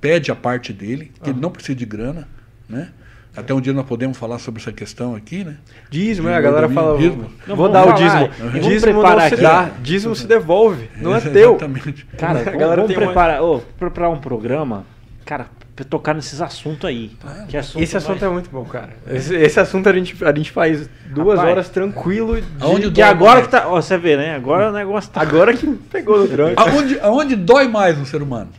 pede 0.00 0.32
a 0.32 0.34
parte 0.34 0.72
dele, 0.72 1.12
que 1.22 1.30
ele 1.30 1.38
não 1.38 1.50
precisa 1.52 1.76
de 1.76 1.84
grana, 1.84 2.26
né? 2.68 2.90
Até 3.36 3.54
um 3.54 3.60
dia 3.60 3.72
nós 3.72 3.86
podemos 3.86 4.18
falar 4.18 4.38
sobre 4.38 4.60
essa 4.60 4.72
questão 4.72 5.14
aqui, 5.14 5.44
né? 5.44 5.56
Dízimo, 5.88 6.28
De 6.28 6.34
é, 6.34 6.36
a 6.36 6.40
galera 6.40 6.68
fala. 6.68 6.98
dízimo. 6.98 7.30
Não, 7.46 7.54
vou 7.56 7.68
dar 7.68 7.86
o 7.88 7.92
dízimo. 7.92 8.28
vamos 8.38 8.66
Dízimo 8.66 8.92
não 8.92 9.00
preparar 9.02 9.28
se 9.30 9.36
dá, 9.36 9.70
dízimo 9.80 10.16
se 10.16 10.26
devolve. 10.26 10.90
Não 11.00 11.14
é 11.14 11.20
teu. 11.20 11.50
Exatamente. 11.50 12.06
Cara, 12.18 12.40
A 12.40 12.42
vamos, 12.44 12.58
galera 12.58 12.76
vamos 12.82 12.88
tem 12.88 12.96
uma- 12.98 13.06
preparar, 13.06 13.42
ô, 13.42 13.60
preparar 13.78 14.10
um 14.10 14.18
programa, 14.18 14.84
cara, 15.24 15.46
pra 15.76 15.84
tocar 15.84 16.12
nesses 16.12 16.40
assuntos 16.42 16.84
aí. 16.84 17.12
Que 17.48 17.56
assunto 17.56 17.80
Esse 17.82 17.96
assunto 17.96 18.18
vai- 18.18 18.28
é 18.28 18.32
muito 18.32 18.50
bom, 18.50 18.64
cara. 18.64 18.90
Esse, 19.08 19.34
esse 19.36 19.60
assunto 19.60 19.88
a 19.88 19.92
gente, 19.92 20.16
a 20.24 20.34
gente 20.34 20.50
faz 20.50 20.90
duas 21.06 21.36
Rapaz, 21.38 21.52
horas 21.52 21.68
tranquilo. 21.68 22.40
De... 22.40 22.44
aonde 22.58 22.90
Que 22.90 23.00
agora 23.00 23.34
mais? 23.34 23.46
que 23.46 23.52
tá. 23.52 23.68
Ó, 23.68 23.80
você 23.80 23.96
vê, 23.96 24.16
né? 24.16 24.34
Agora 24.34 24.70
o 24.70 24.72
negócio 24.72 25.08
tá. 25.10 25.20
Agora 25.22 25.54
que 25.56 25.66
pegou 25.68 26.18
no 26.18 26.26
tranco. 26.28 26.60
Aonde, 26.60 26.98
aonde 27.00 27.36
dói 27.36 27.68
mais 27.68 27.96
no 27.96 28.04
ser 28.04 28.20
humano? 28.22 28.50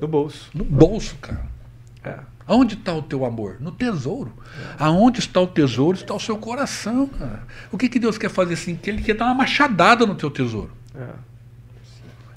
No 0.00 0.08
bolso. 0.08 0.48
No 0.54 0.64
bolso, 0.64 1.14
cara. 1.20 1.52
É. 2.46 2.52
Aonde 2.52 2.74
está 2.74 2.92
o 2.92 3.02
teu 3.02 3.24
amor? 3.24 3.56
No 3.60 3.72
tesouro. 3.72 4.32
Aonde 4.78 5.20
está 5.20 5.40
o 5.40 5.46
tesouro 5.46 5.96
está 5.96 6.14
o 6.14 6.20
seu 6.20 6.36
coração, 6.36 7.06
cara. 7.06 7.42
O 7.72 7.78
que, 7.78 7.88
que 7.88 7.98
Deus 7.98 8.18
quer 8.18 8.28
fazer 8.30 8.54
assim? 8.54 8.76
Que 8.76 8.90
Ele 8.90 9.02
quer 9.02 9.14
dar 9.14 9.26
uma 9.26 9.34
machadada 9.34 10.04
no 10.04 10.14
teu 10.14 10.30
tesouro. 10.30 10.70
É. 10.94 11.08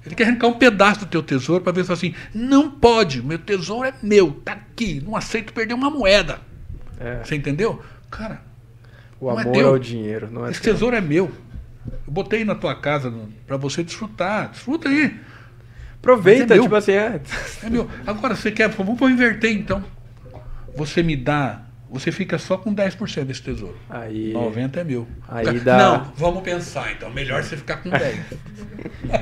Ele 0.06 0.16
quer 0.16 0.24
arrancar 0.24 0.48
um 0.48 0.54
pedaço 0.54 1.02
do 1.02 1.06
teu 1.08 1.22
tesouro 1.22 1.62
para 1.62 1.74
ver 1.74 1.84
se 1.84 1.92
assim, 1.92 2.16
não 2.34 2.72
pode, 2.72 3.22
meu 3.22 3.38
tesouro 3.38 3.86
é 3.86 3.94
meu, 4.02 4.32
tá 4.32 4.54
aqui, 4.54 5.04
não 5.06 5.18
aceito 5.18 5.52
perder 5.52 5.74
uma 5.74 5.90
moeda. 5.90 6.40
É. 6.98 7.22
Você 7.24 7.36
entendeu? 7.36 7.82
Cara, 8.10 8.42
O 9.20 9.30
é 9.30 9.42
amor 9.42 9.48
é, 9.56 9.60
teu. 9.60 9.74
o 9.74 9.78
dinheiro, 9.80 10.30
não 10.32 10.46
é 10.48 10.52
esse 10.52 10.62
teu. 10.62 10.74
tesouro 10.74 10.96
é 10.96 11.02
meu. 11.02 11.30
Eu 11.86 12.14
botei 12.14 12.46
na 12.46 12.56
tua 12.56 12.74
casa 12.74 13.14
para 13.46 13.58
você 13.58 13.84
desfrutar. 13.84 14.50
Desfruta 14.52 14.88
aí. 14.88 15.20
Aproveita, 16.00 16.56
é 16.56 16.60
tipo 16.62 16.74
assim, 16.76 16.94
é. 16.94 17.20
É 17.64 17.70
meu. 17.70 17.90
Agora 18.06 18.34
você 18.34 18.50
quer, 18.50 18.70
vamos 18.70 19.00
inverter 19.12 19.52
então. 19.52 19.84
Você 20.78 21.04
me 21.04 21.16
dá, 21.16 21.62
você 21.90 22.12
fica 22.12 22.38
só 22.38 22.58
com 22.58 22.74
10% 22.74 23.26
desse 23.26 23.42
tesouro. 23.42 23.76
Aí. 23.90 24.32
90 24.34 24.80
é 24.80 24.84
meu. 24.84 25.08
Aí 25.28 25.60
dá- 25.60 25.78
Não, 25.78 26.12
vamos 26.16 26.42
pensar 26.44 26.92
então. 26.94 27.10
Melhor 27.10 27.44
você 27.44 27.58
ficar 27.58 27.78
com 27.78 27.90
10. 27.90 28.20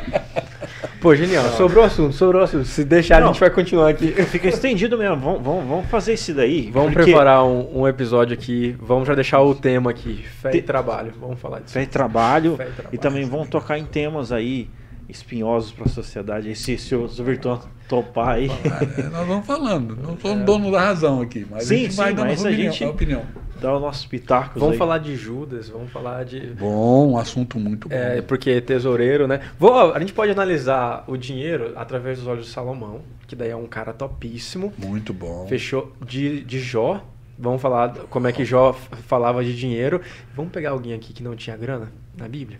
Pô, 0.99 1.15
genial. 1.15 1.43
Sobrou 1.51 1.83
assunto, 1.83 2.13
sobrou 2.15 2.41
assunto. 2.41 2.65
Se 2.65 2.83
deixar, 2.83 3.19
Não. 3.21 3.29
a 3.29 3.31
gente 3.31 3.39
vai 3.39 3.49
continuar 3.51 3.89
aqui. 3.89 4.07
Fica 4.25 4.47
estendido 4.47 4.97
mesmo. 4.97 5.17
Vamos, 5.17 5.43
vamos, 5.43 5.65
vamos 5.67 5.85
fazer 5.87 6.13
isso 6.13 6.33
daí. 6.33 6.71
Vamos 6.71 6.93
porque 6.93 7.11
preparar 7.11 7.45
um, 7.45 7.81
um 7.81 7.87
episódio 7.87 8.33
aqui. 8.33 8.75
Vamos 8.79 9.07
já 9.07 9.13
deixar 9.13 9.39
o 9.41 9.53
tema 9.53 9.91
aqui. 9.91 10.25
Fé 10.41 10.49
Te- 10.49 10.57
e 10.57 10.61
trabalho. 10.63 11.13
Vamos 11.19 11.39
falar 11.39 11.59
disso. 11.59 11.73
Fé 11.73 11.83
e 11.83 11.85
trabalho. 11.87 12.55
Fé 12.57 12.63
e 12.63 12.71
trabalho, 12.71 12.95
E 12.95 12.97
também 12.97 13.23
vamos 13.25 13.49
tocar 13.49 13.77
em 13.77 13.85
temas 13.85 14.31
aí 14.31 14.67
espinhosos 15.09 15.71
para 15.71 15.85
a 15.85 15.89
sociedade. 15.89 16.49
E 16.51 16.55
se, 16.55 16.77
se 16.77 16.95
o 16.95 17.07
Virtual 17.07 17.63
topar 17.87 18.29
aí. 18.35 18.49
É, 18.97 19.03
nós 19.09 19.27
vamos 19.27 19.45
falando. 19.47 19.95
Não 19.95 20.17
sou 20.17 20.31
um 20.33 20.43
dono 20.45 20.71
da 20.71 20.81
razão 20.81 21.21
aqui, 21.21 21.45
mas 21.49 21.65
Sim, 21.65 21.75
a 21.75 21.77
gente 21.79 21.95
vai 21.95 22.09
sim, 22.09 22.15
dando 22.15 22.27
mas 22.27 22.45
a 22.45 22.47
a 22.47 22.51
opinião. 22.51 22.71
gente- 22.73 22.85
opinião. 22.85 23.21
Dá 23.61 23.73
os 23.73 23.81
nossos 23.81 24.05
pitacos 24.05 24.59
Vamos 24.59 24.73
aí. 24.73 24.77
falar 24.77 24.97
de 24.97 25.15
Judas, 25.15 25.69
vamos 25.69 25.89
falar 25.89 26.25
de. 26.25 26.41
Bom, 26.59 27.11
um 27.13 27.17
assunto 27.17 27.57
muito 27.57 27.87
bom. 27.87 27.95
É, 27.95 28.21
porque 28.21 28.59
tesoureiro, 28.59 29.27
né? 29.29 29.39
Vou, 29.57 29.93
a 29.93 29.99
gente 29.99 30.11
pode 30.11 30.29
analisar 30.31 31.05
o 31.07 31.15
dinheiro 31.15 31.71
através 31.75 32.17
dos 32.19 32.27
olhos 32.27 32.47
de 32.47 32.51
Salomão, 32.51 32.99
que 33.25 33.33
daí 33.35 33.49
é 33.51 33.55
um 33.55 33.65
cara 33.65 33.93
topíssimo. 33.93 34.73
Muito 34.77 35.13
bom. 35.13 35.45
Fechou 35.47 35.93
de, 36.05 36.41
de 36.43 36.59
Jó. 36.59 37.01
Vamos 37.39 37.61
falar 37.61 37.89
como 38.09 38.27
é 38.27 38.33
que 38.33 38.43
Jó 38.43 38.73
falava 39.07 39.41
de 39.43 39.55
dinheiro. 39.55 40.01
Vamos 40.35 40.51
pegar 40.51 40.71
alguém 40.71 40.93
aqui 40.93 41.13
que 41.13 41.23
não 41.23 41.33
tinha 41.35 41.55
grana 41.55 41.91
na 42.17 42.27
Bíblia? 42.27 42.59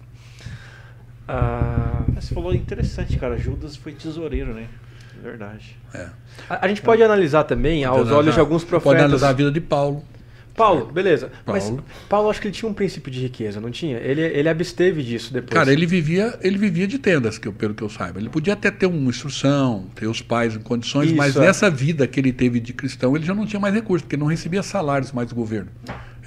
Ah, 1.28 1.95
Você 2.20 2.34
falou 2.34 2.54
interessante, 2.54 3.18
cara. 3.18 3.38
Judas 3.38 3.76
foi 3.76 3.92
tesoureiro, 3.92 4.54
né? 4.54 4.68
Verdade. 5.22 5.78
É. 5.94 6.08
a, 6.50 6.66
a 6.66 6.68
gente 6.68 6.82
pode 6.82 7.02
analisar 7.02 7.44
também 7.46 7.84
aos 7.86 7.96
Analisar- 7.98 8.18
olhos 8.18 8.34
de 8.34 8.40
alguns 8.40 8.64
Pode 8.64 8.70
profetas. 8.84 9.04
analisar 9.06 9.30
a 9.30 9.34
vida 9.34 9.52
de 9.52 9.62
Paulo. 9.62 10.04
Paulo, 10.56 10.86
beleza. 10.86 11.32
Mas 11.46 11.66
Paulo. 11.66 11.86
Paulo, 12.08 12.30
acho 12.30 12.40
que 12.40 12.48
ele 12.48 12.56
tinha 12.56 12.70
um 12.70 12.74
princípio 12.74 13.12
de 13.12 13.20
riqueza, 13.20 13.60
não 13.60 13.70
tinha? 13.72 13.98
Ele, 13.98 14.22
ele 14.22 14.48
absteve 14.48 15.04
disso 15.04 15.34
depois. 15.34 15.54
Cara, 15.54 15.72
ele 15.74 15.86
vivia, 15.86 16.38
ele 16.42 16.58
vivia 16.58 16.88
de 16.88 16.98
tendas, 16.98 17.38
que 17.38 17.46
eu- 17.48 17.52
pelo 17.54 17.74
que 17.74 17.84
eu 17.84 17.90
saiba. 17.90 18.20
Ele 18.20 18.30
podia 18.30 18.54
até 18.54 18.72
ter 18.72 18.86
uma 18.86 19.10
instrução, 19.10 19.88
ter 19.96 20.08
os 20.08 20.22
pais 20.22 20.56
em 20.56 20.60
condições, 20.60 21.08
Isso, 21.08 21.18
mas 21.18 21.36
é. 21.36 21.40
nessa 21.42 21.70
vida 21.70 22.08
que 22.08 22.18
ele 22.22 22.32
teve 22.32 22.62
de 22.62 22.72
cristão, 22.72 23.16
ele 23.18 23.26
já 23.26 23.36
não 23.36 23.46
tinha 23.46 23.60
mais 23.60 23.74
recursos, 23.74 24.04
porque 24.04 24.16
não 24.16 24.28
recebia 24.28 24.64
salários 24.64 25.12
mais 25.12 25.28
do 25.28 25.36
governo. 25.36 25.70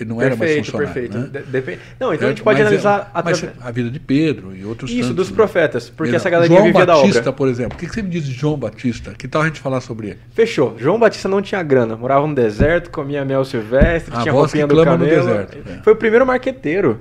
Ele 0.01 0.09
não 0.09 0.21
era 0.23 0.37
mais 0.37 0.39
Perfeito, 0.53 0.65
funcionário. 0.73 0.95
perfeito. 0.95 1.19
né? 1.19 1.43
De- 1.61 1.79
Não, 1.99 2.15
então 2.15 2.27
a 2.29 2.31
gente 2.31 2.43
pode 2.43 2.59
Mas 2.59 2.65
é- 2.65 2.69
analisar 2.69 3.11
mas 3.13 3.27
através- 3.43 3.53
a 3.61 3.71
vida 3.71 3.91
de 3.91 3.99
Pedro 4.01 4.55
e 4.55 4.65
outros 4.65 4.91
Isso, 4.91 5.13
dos 5.13 5.29
né? 5.31 5.35
profetas, 5.37 5.91
porque 5.91 6.15
essa 6.15 6.31
galerinha 6.31 6.59
João 6.61 6.69
vivia 6.73 6.87
da 6.87 6.95
Batista, 6.95 7.19
obra. 7.21 7.33
por 7.33 7.49
exemplo. 7.49 7.75
O 7.77 7.81
que 7.81 7.87
que 7.87 7.95
você 7.95 8.03
me 8.03 8.09
diz 8.09 8.25
de 8.25 8.33
João 8.33 8.57
Batista? 8.57 9.13
Que 9.17 9.27
tal 9.27 9.43
a 9.43 9.47
gente 9.47 9.61
falar 9.61 9.81
sobre 9.81 10.09
ele? 10.09 10.19
Fechou. 10.33 10.77
João 10.79 10.99
Batista 10.99 11.29
não 11.29 11.43
tinha 11.43 11.63
grana, 11.63 11.97
morava 11.97 12.27
no 12.27 12.35
deserto, 12.35 12.91
comia 12.91 13.25
mel 13.25 13.45
silvestre, 13.45 14.15
A 14.15 14.21
tinha 14.23 14.33
voz 14.33 14.53
que 14.53 14.59
roupinha 14.61 14.67
do 14.67 14.85
camelo. 14.85 15.11
deserto, 15.11 15.59
é. 15.69 15.83
Foi 15.83 15.93
o 15.93 15.97
primeiro 15.97 16.25
marqueteiro 16.27 17.01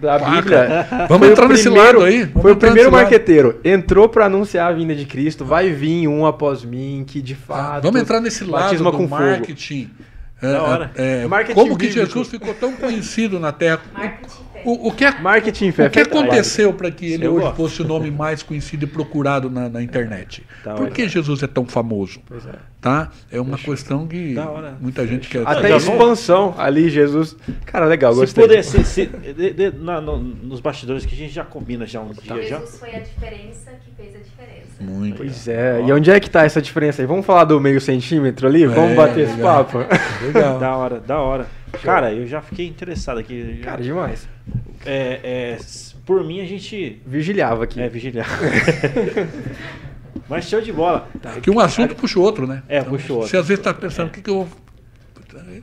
da 0.00 0.16
Ah, 0.16 0.18
Bíblia. 0.18 0.86
Vamos 1.08 1.18
Foi 1.18 1.30
entrar 1.30 1.48
nesse 1.48 1.62
primeiro- 1.64 1.98
lado 2.00 2.04
aí. 2.04 2.24
Vamos 2.24 2.42
Foi 2.42 2.52
o 2.52 2.56
primeiro 2.56 2.90
nesse 2.90 3.02
marqueteiro. 3.02 3.60
Entrou 3.64 4.08
pra 4.08 4.26
anunciar 4.26 4.70
a 4.70 4.74
vinda 4.74 4.94
de 4.94 5.04
Cristo. 5.06 5.44
Vai 5.44 5.70
vir 5.70 6.06
um 6.08 6.26
após 6.26 6.64
mim 6.64 7.04
que 7.06 7.22
de 7.22 7.34
Ah, 7.34 7.36
fato. 7.46 7.82
Vamos 7.84 8.00
entrar 8.00 8.20
nesse 8.20 8.44
lado 8.44 8.76
do 8.76 8.84
fogo. 8.84 9.06
É, 10.46 10.52
Da 10.52 10.62
hora. 10.62 10.90
é, 10.96 11.22
é, 11.22 11.26
Marketing 11.26 11.54
como 11.58 11.76
que. 11.76 11.90
Jesus 11.90 12.28
ficou 12.28 12.54
tão 12.54 12.72
conhecido 12.74 13.38
na 13.40 13.52
Terra? 13.52 13.80
Marketing. 13.92 14.45
O, 14.66 14.88
o 14.88 14.92
que, 14.92 15.04
é- 15.04 15.12
Marketing 15.20 15.70
fé. 15.70 15.86
o 15.86 15.90
que 15.90 16.00
aconteceu 16.00 16.72
para 16.72 16.90
que 16.90 17.12
ele 17.12 17.28
hoje 17.28 17.44
gosto. 17.44 17.56
fosse 17.56 17.82
o 17.82 17.84
nome 17.86 18.10
mais 18.10 18.42
conhecido 18.42 18.84
e 18.84 18.86
procurado 18.88 19.48
na, 19.48 19.68
na 19.68 19.82
internet? 19.82 20.44
Da 20.64 20.74
Por 20.74 20.82
hora. 20.82 20.90
que 20.90 21.08
Jesus 21.08 21.42
é 21.42 21.46
tão 21.46 21.64
famoso? 21.64 22.20
Pois 22.26 22.44
é. 22.46 22.52
Tá? 22.80 23.10
É 23.30 23.40
uma 23.40 23.56
questão 23.58 24.06
que 24.06 24.34
muita 24.80 25.06
gente 25.06 25.28
quer. 25.28 25.42
Até 25.46 25.68
já 25.68 25.74
a 25.76 25.78
vamos- 25.78 25.84
expansão 25.84 26.54
ali, 26.58 26.88
Jesus. 26.90 27.36
Cara, 27.64 27.86
legal, 27.86 28.12
Se 28.12 28.20
gostei. 28.20 28.44
puder, 28.46 28.62
se, 28.62 28.84
se- 28.84 29.06
de- 29.06 29.52
de- 29.52 29.70
na- 29.78 30.00
no- 30.00 30.18
nos 30.18 30.60
bastidores 30.60 31.04
que 31.06 31.14
a 31.14 31.18
gente 31.18 31.32
já 31.32 31.44
combina 31.44 31.86
já 31.86 32.00
um 32.00 32.12
dia 32.12 32.42
já. 32.42 32.58
Jesus 32.58 32.78
foi 32.78 32.94
a 32.94 33.00
diferença 33.00 33.70
que 33.84 33.90
fez 33.96 34.14
a 34.14 34.18
diferença. 34.18 34.66
Muito. 34.80 35.16
Pois 35.16 35.48
é. 35.48 35.82
E 35.86 35.92
onde 35.92 36.10
é 36.10 36.20
que 36.20 36.28
tá 36.28 36.44
essa 36.44 36.60
diferença 36.60 37.02
aí? 37.02 37.06
Vamos 37.06 37.24
falar 37.24 37.44
do 37.44 37.58
meio 37.60 37.80
centímetro 37.80 38.46
ali? 38.46 38.66
Vamos 38.66 38.92
É, 38.92 38.94
bater 38.94 39.24
esse 39.24 39.36
legal. 39.36 39.64
papo? 39.64 39.78
Legal. 40.24 40.58
Da 40.60 40.76
hora, 40.76 41.00
da 41.00 41.18
hora. 41.18 41.46
Cara, 41.82 42.12
eu 42.12 42.26
já 42.26 42.40
fiquei 42.42 42.66
interessado 42.66 43.18
aqui. 43.18 43.58
já- 43.58 43.64
Cara, 43.64 43.82
demais. 43.82 44.28
É, 44.84 45.20
é, 45.22 45.58
por 46.04 46.24
mim 46.24 46.40
a 46.40 46.46
gente 46.46 47.00
Vigiliava 47.06 47.64
aqui. 47.64 47.80
é 47.80 47.88
vigiliar. 47.88 48.28
Mas 50.28 50.48
show 50.48 50.60
de 50.60 50.72
bola. 50.72 51.08
Que 51.42 51.50
um 51.50 51.60
assunto 51.60 51.94
puxa 51.94 52.18
o 52.18 52.22
outro, 52.22 52.46
né? 52.46 52.62
É, 52.68 52.82
puxa 52.82 53.12
o 53.12 53.16
outro. 53.16 53.30
Você 53.30 53.36
às 53.36 53.46
vezes 53.46 53.60
está 53.60 53.72
pensando, 53.72 54.08
o 54.08 54.10
que, 54.10 54.22
que 54.22 54.30
eu 54.30 54.44
vou. 54.44 54.65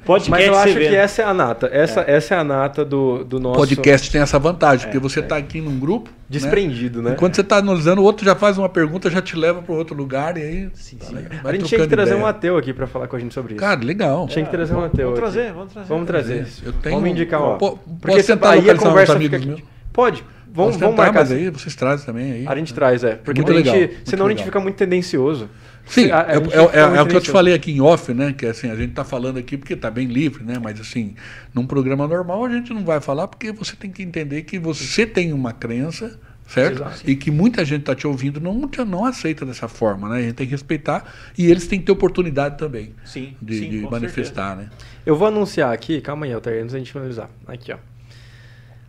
Podcast 0.06 0.30
Mas 0.30 0.46
eu 0.48 0.56
acho 0.56 0.74
que 0.74 0.90
né? 0.90 0.96
essa 0.96 1.22
é 1.22 1.26
a 1.26 1.34
nata. 1.34 1.70
Essa 1.72 2.02
é, 2.02 2.12
essa 2.16 2.36
é 2.36 2.38
a 2.40 2.44
nata 2.44 2.84
do, 2.86 3.24
do 3.24 3.40
nosso 3.40 3.60
Podcast 3.60 4.12
tem 4.12 4.22
essa 4.22 4.38
vantagem, 4.40 4.86
É, 4.86 4.90
porque 4.90 5.00
você 5.00 5.20
está 5.20 5.38
aqui 5.38 5.62
num 5.62 5.80
grupo. 5.80 6.10
né? 6.10 6.16
desprendido, 6.30 7.02
né? 7.02 7.12
E 7.12 7.16
quando 7.16 7.36
você 7.36 7.42
está 7.42 7.58
analisando, 7.58 8.02
o 8.02 8.04
outro 8.04 8.26
já 8.26 8.34
faz 8.36 8.58
uma 8.58 8.68
pergunta, 8.68 9.10
já 9.10 9.22
te 9.22 9.36
leva 9.36 9.62
para 9.62 9.74
outro 9.76 9.96
lugar 9.96 10.38
e 10.38 10.42
aí. 10.42 10.70
Sim, 10.74 10.98
tá 10.98 11.06
sim. 11.06 11.16
legal. 11.16 11.40
A 11.44 11.52
gente 11.54 11.66
tinha 11.66 11.82
que 11.82 11.88
trazer 11.88 12.14
um 12.14 12.18
ideia. 12.18 12.30
ateu 12.30 12.58
aqui 12.58 12.74
pra 12.74 12.88
falar 12.88 13.08
com 13.08 13.16
a 13.16 13.20
gente 13.20 13.34
sobre 13.34 13.54
isso. 13.54 13.60
Cara, 13.60 13.80
legal. 13.84 14.28
tinha 14.28 14.44
que 14.44 14.52
trazer 14.52 14.74
um 14.74 14.84
ateu 14.84 15.12
Vamos 15.12 15.20
aqui. 15.20 15.32
trazer, 15.34 15.54
vamos 15.54 15.74
trazer. 15.74 15.88
Vamos 15.90 16.08
trazer. 16.08 16.48
Eu 16.66 16.74
tenho- 16.74 16.96
Vamos 16.96 17.10
indicar 17.12 17.42
um. 17.42 17.58
Po- 17.58 17.78
Porque 18.02 18.16
posso 18.18 18.28
tentar 18.28 18.50
aí 18.52 18.58
a 18.60 18.62
localizar 18.62 18.82
uns 18.84 18.90
conversa 18.90 19.14
amigos 19.14 19.46
meus? 19.46 19.62
Pode. 19.92 20.24
Vamos, 20.56 20.76
vamos 20.78 20.92
tentar, 20.92 21.04
marcar. 21.04 21.20
mas 21.22 21.32
aí 21.32 21.50
vocês 21.50 21.76
trazem 21.76 22.06
também 22.06 22.32
aí. 22.32 22.46
A 22.48 22.56
gente 22.56 22.74
traz, 22.76 23.04
é. 23.04 23.16
Porque 23.16 23.42
Muito 23.42 23.52
a 23.52 23.56
gente, 23.56 23.66
legal, 23.72 23.80
muito 23.90 24.10
senão 24.10 24.26
a 24.26 24.30
gente 24.30 24.38
legal. 24.40 24.46
fica 24.52 24.60
muito 24.60 24.76
tendencioso. 24.76 25.50
Sim, 25.86 26.12
A- 26.12 26.22
a 26.22 26.32
é, 26.32 26.36
é- 26.36 26.96
é- 26.96 26.98
é 26.98 27.02
o 27.02 27.08
que 27.08 27.16
eu 27.16 27.22
te 27.22 27.32
falei 27.32 27.54
aqui 27.54 27.72
em 27.72 27.82
off, 27.82 28.14
né? 28.14 28.34
Que 28.34 28.46
assim, 28.46 28.70
a 28.70 28.76
gente 28.76 28.94
tá 28.94 29.04
falando 29.04 29.38
aqui 29.38 29.58
porque 29.58 29.76
tá 29.76 29.92
bem 29.92 30.08
livre, 30.08 30.44
né? 30.44 30.58
Mas 30.62 30.80
assim, 30.80 31.16
num 31.54 31.68
programa 31.68 32.08
normal 32.08 32.46
a 32.46 32.50
gente 32.50 32.74
não 32.74 32.84
vai 32.84 33.02
falar 33.02 33.28
porque 33.28 33.52
você 33.52 33.76
tem 33.76 33.92
que 33.92 34.02
entender 34.02 34.44
que 34.44 34.58
você 34.58 35.06
tem 35.06 35.34
uma 35.34 35.52
crença, 35.52 36.18
certo? 36.48 36.76
Exato. 36.78 37.10
E 37.10 37.16
que 37.16 37.30
muita 37.30 37.66
gente 37.66 37.84
tá 37.84 37.94
te 37.94 38.08
ouvindo 38.08 38.40
não, 38.40 38.70
não 38.88 39.06
aceita 39.06 39.46
dessa 39.46 39.68
forma, 39.68 40.10
né? 40.10 40.18
A 40.18 40.22
gente 40.22 40.36
tem 40.36 40.48
que 40.48 40.52
respeitar 40.52 41.14
e 41.38 41.50
eles 41.50 41.68
têm 41.68 41.80
que 41.80 41.86
ter 41.86 41.92
oportunidade 41.92 42.58
também 42.58 42.94
Sim, 43.04 43.36
de, 43.42 43.60
sim, 43.60 43.70
de 43.70 43.82
manifestar, 43.82 44.56
né? 44.56 44.70
Eu 45.06 45.16
vou 45.16 45.28
anunciar 45.28 45.74
aqui, 45.74 46.00
calma 46.00 46.26
aí, 46.26 46.34
Altair, 46.34 46.62
antes 46.62 46.74
da 46.74 46.80
gente 46.80 46.92
finalizar. 46.92 47.30
Aqui, 47.46 47.74
ó. 47.74 47.78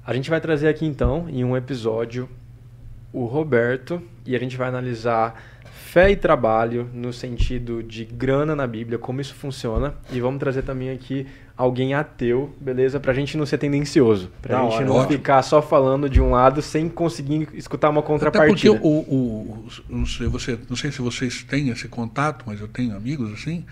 A 0.07 0.15
gente 0.15 0.29
vai 0.31 0.41
trazer 0.41 0.69
aqui 0.69 0.85
então, 0.87 1.27
em 1.29 1.43
um 1.45 1.57
episódio, 1.57 2.29
o 3.13 3.25
Roberto 3.25 4.03
e 4.27 4.37
a 4.37 4.39
gente 4.39 4.57
vai 4.57 4.69
analisar 4.69 5.43
fé 5.95 6.11
e 6.11 6.17
trabalho 6.17 6.91
no 6.93 7.13
sentido 7.13 7.81
de 7.81 8.05
grana 8.05 8.57
na 8.57 8.67
Bíblia, 8.67 8.99
como 8.99 9.21
isso 9.21 9.33
funciona. 9.33 9.95
E 10.11 10.21
vamos 10.21 10.41
trazer 10.41 10.63
também 10.63 10.91
aqui 10.91 11.25
alguém 11.57 11.95
ateu, 11.95 12.53
beleza? 12.61 12.99
Pra 12.99 13.13
gente 13.15 13.37
não 13.37 13.47
ser 13.47 13.59
tendencioso. 13.59 14.29
Pra 14.43 14.57
Da 14.59 14.65
gente 14.65 14.75
hora. 14.75 14.85
não 14.87 14.97
Ótimo. 14.97 15.13
ficar 15.13 15.41
só 15.43 15.63
falando 15.63 16.11
de 16.11 16.21
um 16.21 16.31
lado 16.31 16.61
sem 16.61 16.89
conseguir 16.89 17.49
escutar 17.55 17.91
uma 17.91 18.01
Até 18.01 18.09
porque 18.09 18.25
contrapartida. 18.27 18.81
o, 18.83 18.89
o- 18.89 19.65
não, 19.89 20.05
sei, 20.05 20.27
você, 20.27 20.59
não 20.69 20.75
sei 20.77 20.91
se 20.91 21.01
vocês 21.01 21.45
têm 21.45 21.69
esse 21.69 21.87
contato, 21.87 22.45
mas 22.45 22.61
eu 22.61 22.67
tenho 22.67 22.97
amigos 22.97 23.33
assim. 23.33 23.65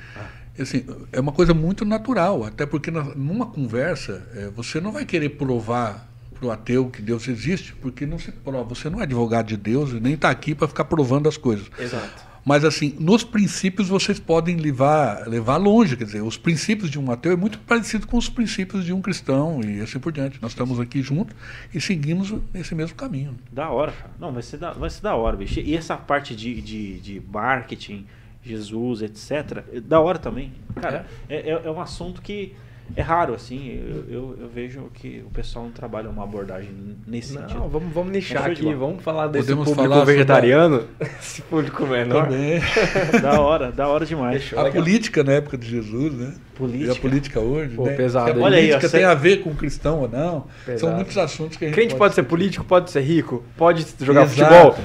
assim 0.57 0.87
é 1.11 1.19
uma 1.19 1.33
coisa 1.33 1.53
muito 1.53 1.85
natural, 1.85 2.45
até 2.45 2.65
porque 2.65 2.89
na- 2.93 3.17
numa 3.17 3.47
conversa 3.47 4.25
eh, 4.37 4.49
você 4.55 4.81
não 4.81 4.93
vai 4.93 5.05
querer 5.05 5.31
provar 5.31 6.09
para 6.43 6.49
o 6.49 6.51
ateu 6.51 6.91
que 6.91 7.01
Deus 7.01 7.29
existe, 7.29 7.73
porque 7.75 8.05
não 8.05 8.19
se 8.19 8.33
prova. 8.33 8.65
Você 8.65 8.91
não 8.91 9.01
é 9.01 9.05
advogado 9.05 9.47
de 9.47 9.57
Deus 9.57 9.93
e 9.93 10.01
nem 10.01 10.15
está 10.15 10.29
aqui 10.29 10.55
para 10.55 10.67
ficar 10.67 10.85
provando 10.85 11.29
as 11.29 11.37
coisas. 11.37 11.71
Exato. 11.79 12.33
Mas 12.45 12.65
assim, 12.65 12.97
nos 12.99 13.23
princípios 13.23 13.89
vocês 13.89 14.19
podem 14.19 14.57
levar, 14.57 15.29
levar 15.29 15.59
longe, 15.59 15.97
quer 15.97 16.03
dizer, 16.03 16.23
os 16.23 16.37
princípios 16.37 16.91
de 16.91 16.99
um 16.99 17.09
ateu 17.13 17.31
é 17.31 17.37
muito 17.37 17.57
parecido 17.61 18.05
com 18.05 18.19
os 18.19 18.29
princípios 18.29 18.85
de 18.85 18.93
um 18.93 19.01
cristão 19.01 19.61
e 19.63 19.81
assim 19.81 20.01
por 20.01 20.11
diante. 20.11 20.43
Nós 20.43 20.51
estamos 20.51 20.81
aqui 20.81 21.03
juntos 21.03 21.37
e 21.73 21.81
seguimos 21.81 22.35
esse 22.53 22.75
mesmo 22.75 22.97
caminho. 22.97 23.37
Da 23.53 23.71
hora, 23.71 23.93
cara. 23.93 24.11
Não, 24.19 24.33
vai 24.33 24.43
ser 24.43 24.57
da, 24.57 24.73
vai 24.73 24.91
ser 24.91 25.03
da 25.03 25.15
hora, 25.15 25.37
bicho. 25.37 25.61
E 25.61 25.77
essa 25.77 25.97
parte 25.97 26.35
de, 26.35 26.61
de, 26.61 26.99
de 26.99 27.23
marketing, 27.33 28.05
Jesus, 28.43 29.03
etc., 29.03 29.63
é 29.73 29.81
da 29.81 30.01
hora 30.01 30.19
também. 30.19 30.53
Cara, 30.75 31.07
é, 31.29 31.51
é, 31.51 31.63
é 31.65 31.71
um 31.71 31.81
assunto 31.81 32.21
que 32.21 32.57
é 32.95 33.01
raro, 33.03 33.35
assim. 33.35 33.81
Eu, 33.87 34.05
eu, 34.15 34.37
eu 34.43 34.49
vejo 34.49 34.91
que 34.95 35.23
o 35.27 35.31
pessoal 35.31 35.65
não 35.65 35.73
trabalha 35.73 36.11
uma 36.11 36.25
abordagem 36.25 36.71
nesse 37.07 37.33
Não, 37.35 37.43
sentido. 37.43 37.69
vamos, 37.69 37.93
vamos 37.93 38.13
nichar 38.13 38.45
Show 38.45 38.55
de 38.55 38.61
aqui, 38.69 38.75
vamos 38.75 39.03
falar 39.03 39.29
desse 39.29 39.47
Podemos 39.47 39.65
público 39.69 39.83
falar 39.89 40.01
sobre 40.01 40.13
vegetariano, 40.15 40.85
esse 41.21 41.43
público 41.43 41.87
menor. 41.87 42.25
Também. 42.29 42.61
Da 43.23 43.41
hora, 43.41 43.71
da 43.73 43.89
hora 43.89 44.05
demais. 44.05 44.53
A 44.57 44.63
Legal. 44.63 44.83
política 44.83 45.23
na 45.25 45.33
época 45.33 45.57
de 45.57 45.69
Jesus, 45.69 46.13
né? 46.13 46.35
Política. 46.55 46.93
E 46.93 46.97
a 46.97 47.01
política 47.01 47.41
hoje, 47.41 47.75
Pô, 47.75 47.87
né? 47.87 47.95
pesado? 47.95 48.41
Olha 48.43 48.57
aí, 48.59 48.67
política 48.69 48.87
ó, 48.87 48.91
tem 48.91 49.01
cê- 49.01 49.05
a 49.07 49.15
ver 49.15 49.37
com 49.39 49.55
cristão 49.55 50.01
ou 50.01 50.09
não. 50.09 50.47
Pesado. 50.67 50.81
São 50.81 50.95
muitos 50.95 51.17
assuntos 51.17 51.57
que 51.57 51.65
a 51.65 51.69
gente 51.69 51.75
Crente 51.75 51.95
pode 51.95 52.15
ser 52.15 52.23
discutir. 52.23 52.29
político, 52.39 52.65
pode 52.65 52.91
ser 52.91 53.01
rico, 53.01 53.45
pode 53.57 53.87
jogar 54.01 54.25
Exato. 54.25 54.73
futebol. 54.73 54.77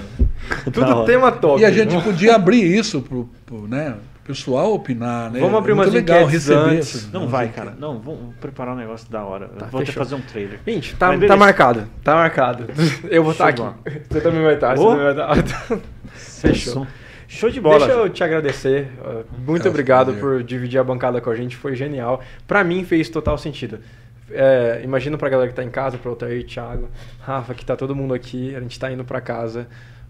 Tudo 0.71 1.05
tema 1.05 1.31
top. 1.31 1.61
E 1.61 1.65
a 1.65 1.71
gente 1.71 2.01
podia 2.03 2.35
abrir 2.35 2.63
isso 2.63 3.01
pro, 3.01 3.29
pro, 3.45 3.67
né, 3.67 3.95
pessoal 4.27 4.73
opinar, 4.73 5.31
né? 5.31 5.39
Vamos 5.39 5.57
abrir 5.57 5.71
É 5.71 5.75
muito 5.75 5.87
umas 5.87 5.93
legal 5.95 6.17
enquetes 6.23 6.33
receber 6.47 6.59
antes. 6.75 6.95
essas- 6.95 7.11
Não 7.11 7.21
umas 7.21 7.31
vai, 7.31 7.45
enquetes. 7.45 7.63
cara. 7.63 7.77
Não, 7.79 7.99
vamos 7.99 8.35
preparar 8.35 8.75
um 8.75 8.77
negócio 8.77 9.09
da 9.11 9.23
hora. 9.23 9.47
Tá, 9.47 9.65
vou 9.67 9.79
até 9.81 9.87
fechou. 9.87 10.03
fazer 10.03 10.15
um 10.15 10.21
trailer. 10.21 10.59
Gente, 10.67 10.95
tá, 10.95 11.07
Mas 11.17 11.27
tá 11.27 11.35
marcado. 11.37 11.87
Tá 12.03 12.15
marcado. 12.15 12.65
Eu 13.09 13.23
vou 13.23 13.31
estar 13.31 13.55
Show 13.55 13.67
aqui. 13.67 14.01
Você 14.09 14.21
também 14.21 14.43
vai 14.43 14.53
estar. 14.55 14.77
Você 14.77 14.83
Ô. 14.83 14.91
também 14.95 15.13
vai 15.13 15.39
estar. 15.39 15.79
Fechou. 16.13 16.87
Show 17.27 17.49
de 17.49 17.59
bola. 17.59 17.79
Deixa 17.79 17.93
eu 17.93 18.09
te 18.09 18.23
agradecer. 18.23 18.89
Muito 19.45 19.67
É, 19.67 19.69
obrigado 19.69 20.13
por 20.13 20.41
dividir 20.43 20.79
a 20.79 20.83
bancada 20.83 21.19
com 21.19 21.29
a 21.29 21.35
gente. 21.35 21.55
Foi 21.57 21.75
genial. 21.75 22.21
Pra 22.47 22.63
mim 22.63 22.83
fez 22.85 23.09
total 23.09 23.37
sentido. 23.37 23.79
É, 24.31 24.81
imagino 24.83 25.17
pra 25.17 25.27
galera 25.29 25.49
que 25.49 25.55
tá 25.55 25.63
em 25.63 25.69
casa, 25.69 25.97
pro 25.97 26.11
Altair, 26.11 26.45
Thiago, 26.45 26.89
Rafa, 27.21 27.53
que 27.53 27.65
tá 27.65 27.75
todo 27.75 27.93
mundo 27.95 28.13
aqui. 28.13 28.55
A 28.55 28.59
gente 28.61 28.79
tá 28.79 28.91
indo 28.91 29.03
pra 29.03 29.19
casa. 29.21 29.67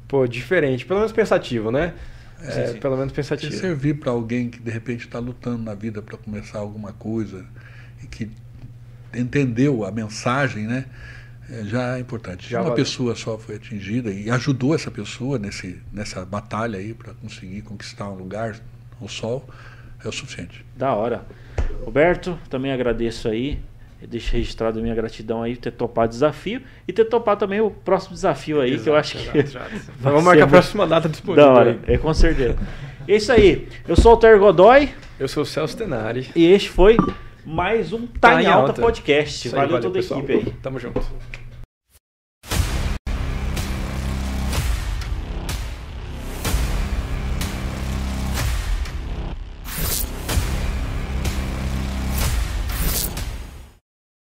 Pô, 0.07 0.27
diferente. 0.27 0.85
Pelo 0.85 0.99
menos 0.99 1.11
pensativo, 1.11 1.72
né? 1.72 1.94
É, 2.41 2.68
Sim, 2.68 2.73
sim. 2.73 2.80
Pelo 2.80 2.95
menos 2.97 3.11
Se 3.11 3.15
pensativo. 3.15 3.53
servir 3.53 3.95
para 3.99 4.11
alguém 4.11 4.49
que 4.49 4.59
de 4.59 4.69
repente 4.72 5.05
está 5.05 5.19
lutando 5.19 5.64
na 5.64 5.73
vida 5.73 6.01
para 6.01 6.18
começar 6.18 6.59
alguma 6.59 6.93
coisa 6.93 7.45
e 8.03 8.07
que 8.07 8.30
entendeu 9.15 9.84
a 9.85 9.91
mensagem, 9.91 10.68
né? 10.68 10.85
é, 11.49 11.64
já 11.64 11.97
é 11.97 11.99
importante. 11.99 12.43
Já 12.43 12.49
Se 12.49 12.55
uma 12.57 12.69
valeu. 12.69 12.76
pessoa 12.76 13.15
só 13.15 13.38
foi 13.38 13.55
atingida 13.55 14.11
e 14.11 14.30
ajudou 14.30 14.76
essa 14.76 14.91
pessoa 14.91 15.39
nesse, 15.39 15.81
nessa 15.91 16.26
batalha 16.26 16.77
aí 16.77 16.93
para 16.93 17.14
conseguir 17.15 17.61
conquistar 17.61 18.09
um 18.09 18.15
lugar 18.15 18.59
ao 19.01 19.07
sol, 19.07 19.47
é 20.03 20.07
o 20.07 20.11
suficiente. 20.11 20.65
Da 20.76 20.93
hora. 20.93 21.26
Roberto, 21.84 22.38
também 22.49 22.72
agradeço 22.72 23.27
aí. 23.27 23.59
Deixa 24.06 24.38
registrado 24.38 24.78
a 24.80 24.82
minha 24.82 24.94
gratidão 24.94 25.41
aí 25.41 25.56
por 25.56 25.61
ter 25.61 25.72
topado 25.72 26.07
o 26.07 26.10
desafio 26.10 26.61
e 26.88 26.94
ter 26.94 27.06
topado 27.06 27.40
também 27.40 27.60
o 27.61 27.72
próximo 27.72 28.14
desafio 28.14 28.61
aí, 28.61 28.78
que 28.78 28.88
eu 28.90 28.95
acho 28.95 29.18
que. 29.18 29.38
Exato, 29.40 29.74
exato. 29.76 29.91
Vamos 29.99 30.24
marcar 30.24 30.44
a 30.44 30.48
próxima 30.48 30.86
data 30.86 31.10
disponível. 31.10 31.45
Da 31.45 31.52
hora, 31.52 31.80
é 31.88 31.98
com 31.98 32.14
certeza. 32.14 32.57
É 33.07 33.15
isso 33.15 33.32
aí. 33.32 33.68
Eu 33.88 33.95
sou 33.95 34.11
o 34.11 34.15
Alter 34.15 34.38
Godoy 34.38 34.90
Eu 35.19 35.28
sou 35.28 35.44
o 35.44 35.45
Celso 35.45 35.76
Tenari. 35.78 36.30
e 36.36 36.45
este 36.45 36.69
foi 36.69 36.98
mais 37.45 37.91
um 37.94 38.06
Tá, 38.06 38.41
em 38.41 38.45
Alta, 38.45 38.80
Podcast. 38.82 39.48
Aí, 39.48 39.53
valeu, 39.53 39.80
toda 39.82 39.94
pessoal. 39.94 40.19
a 40.19 40.24
equipe 40.24 40.49
aí. 40.49 40.53
Tamo 40.61 40.78
junto. 40.78 41.02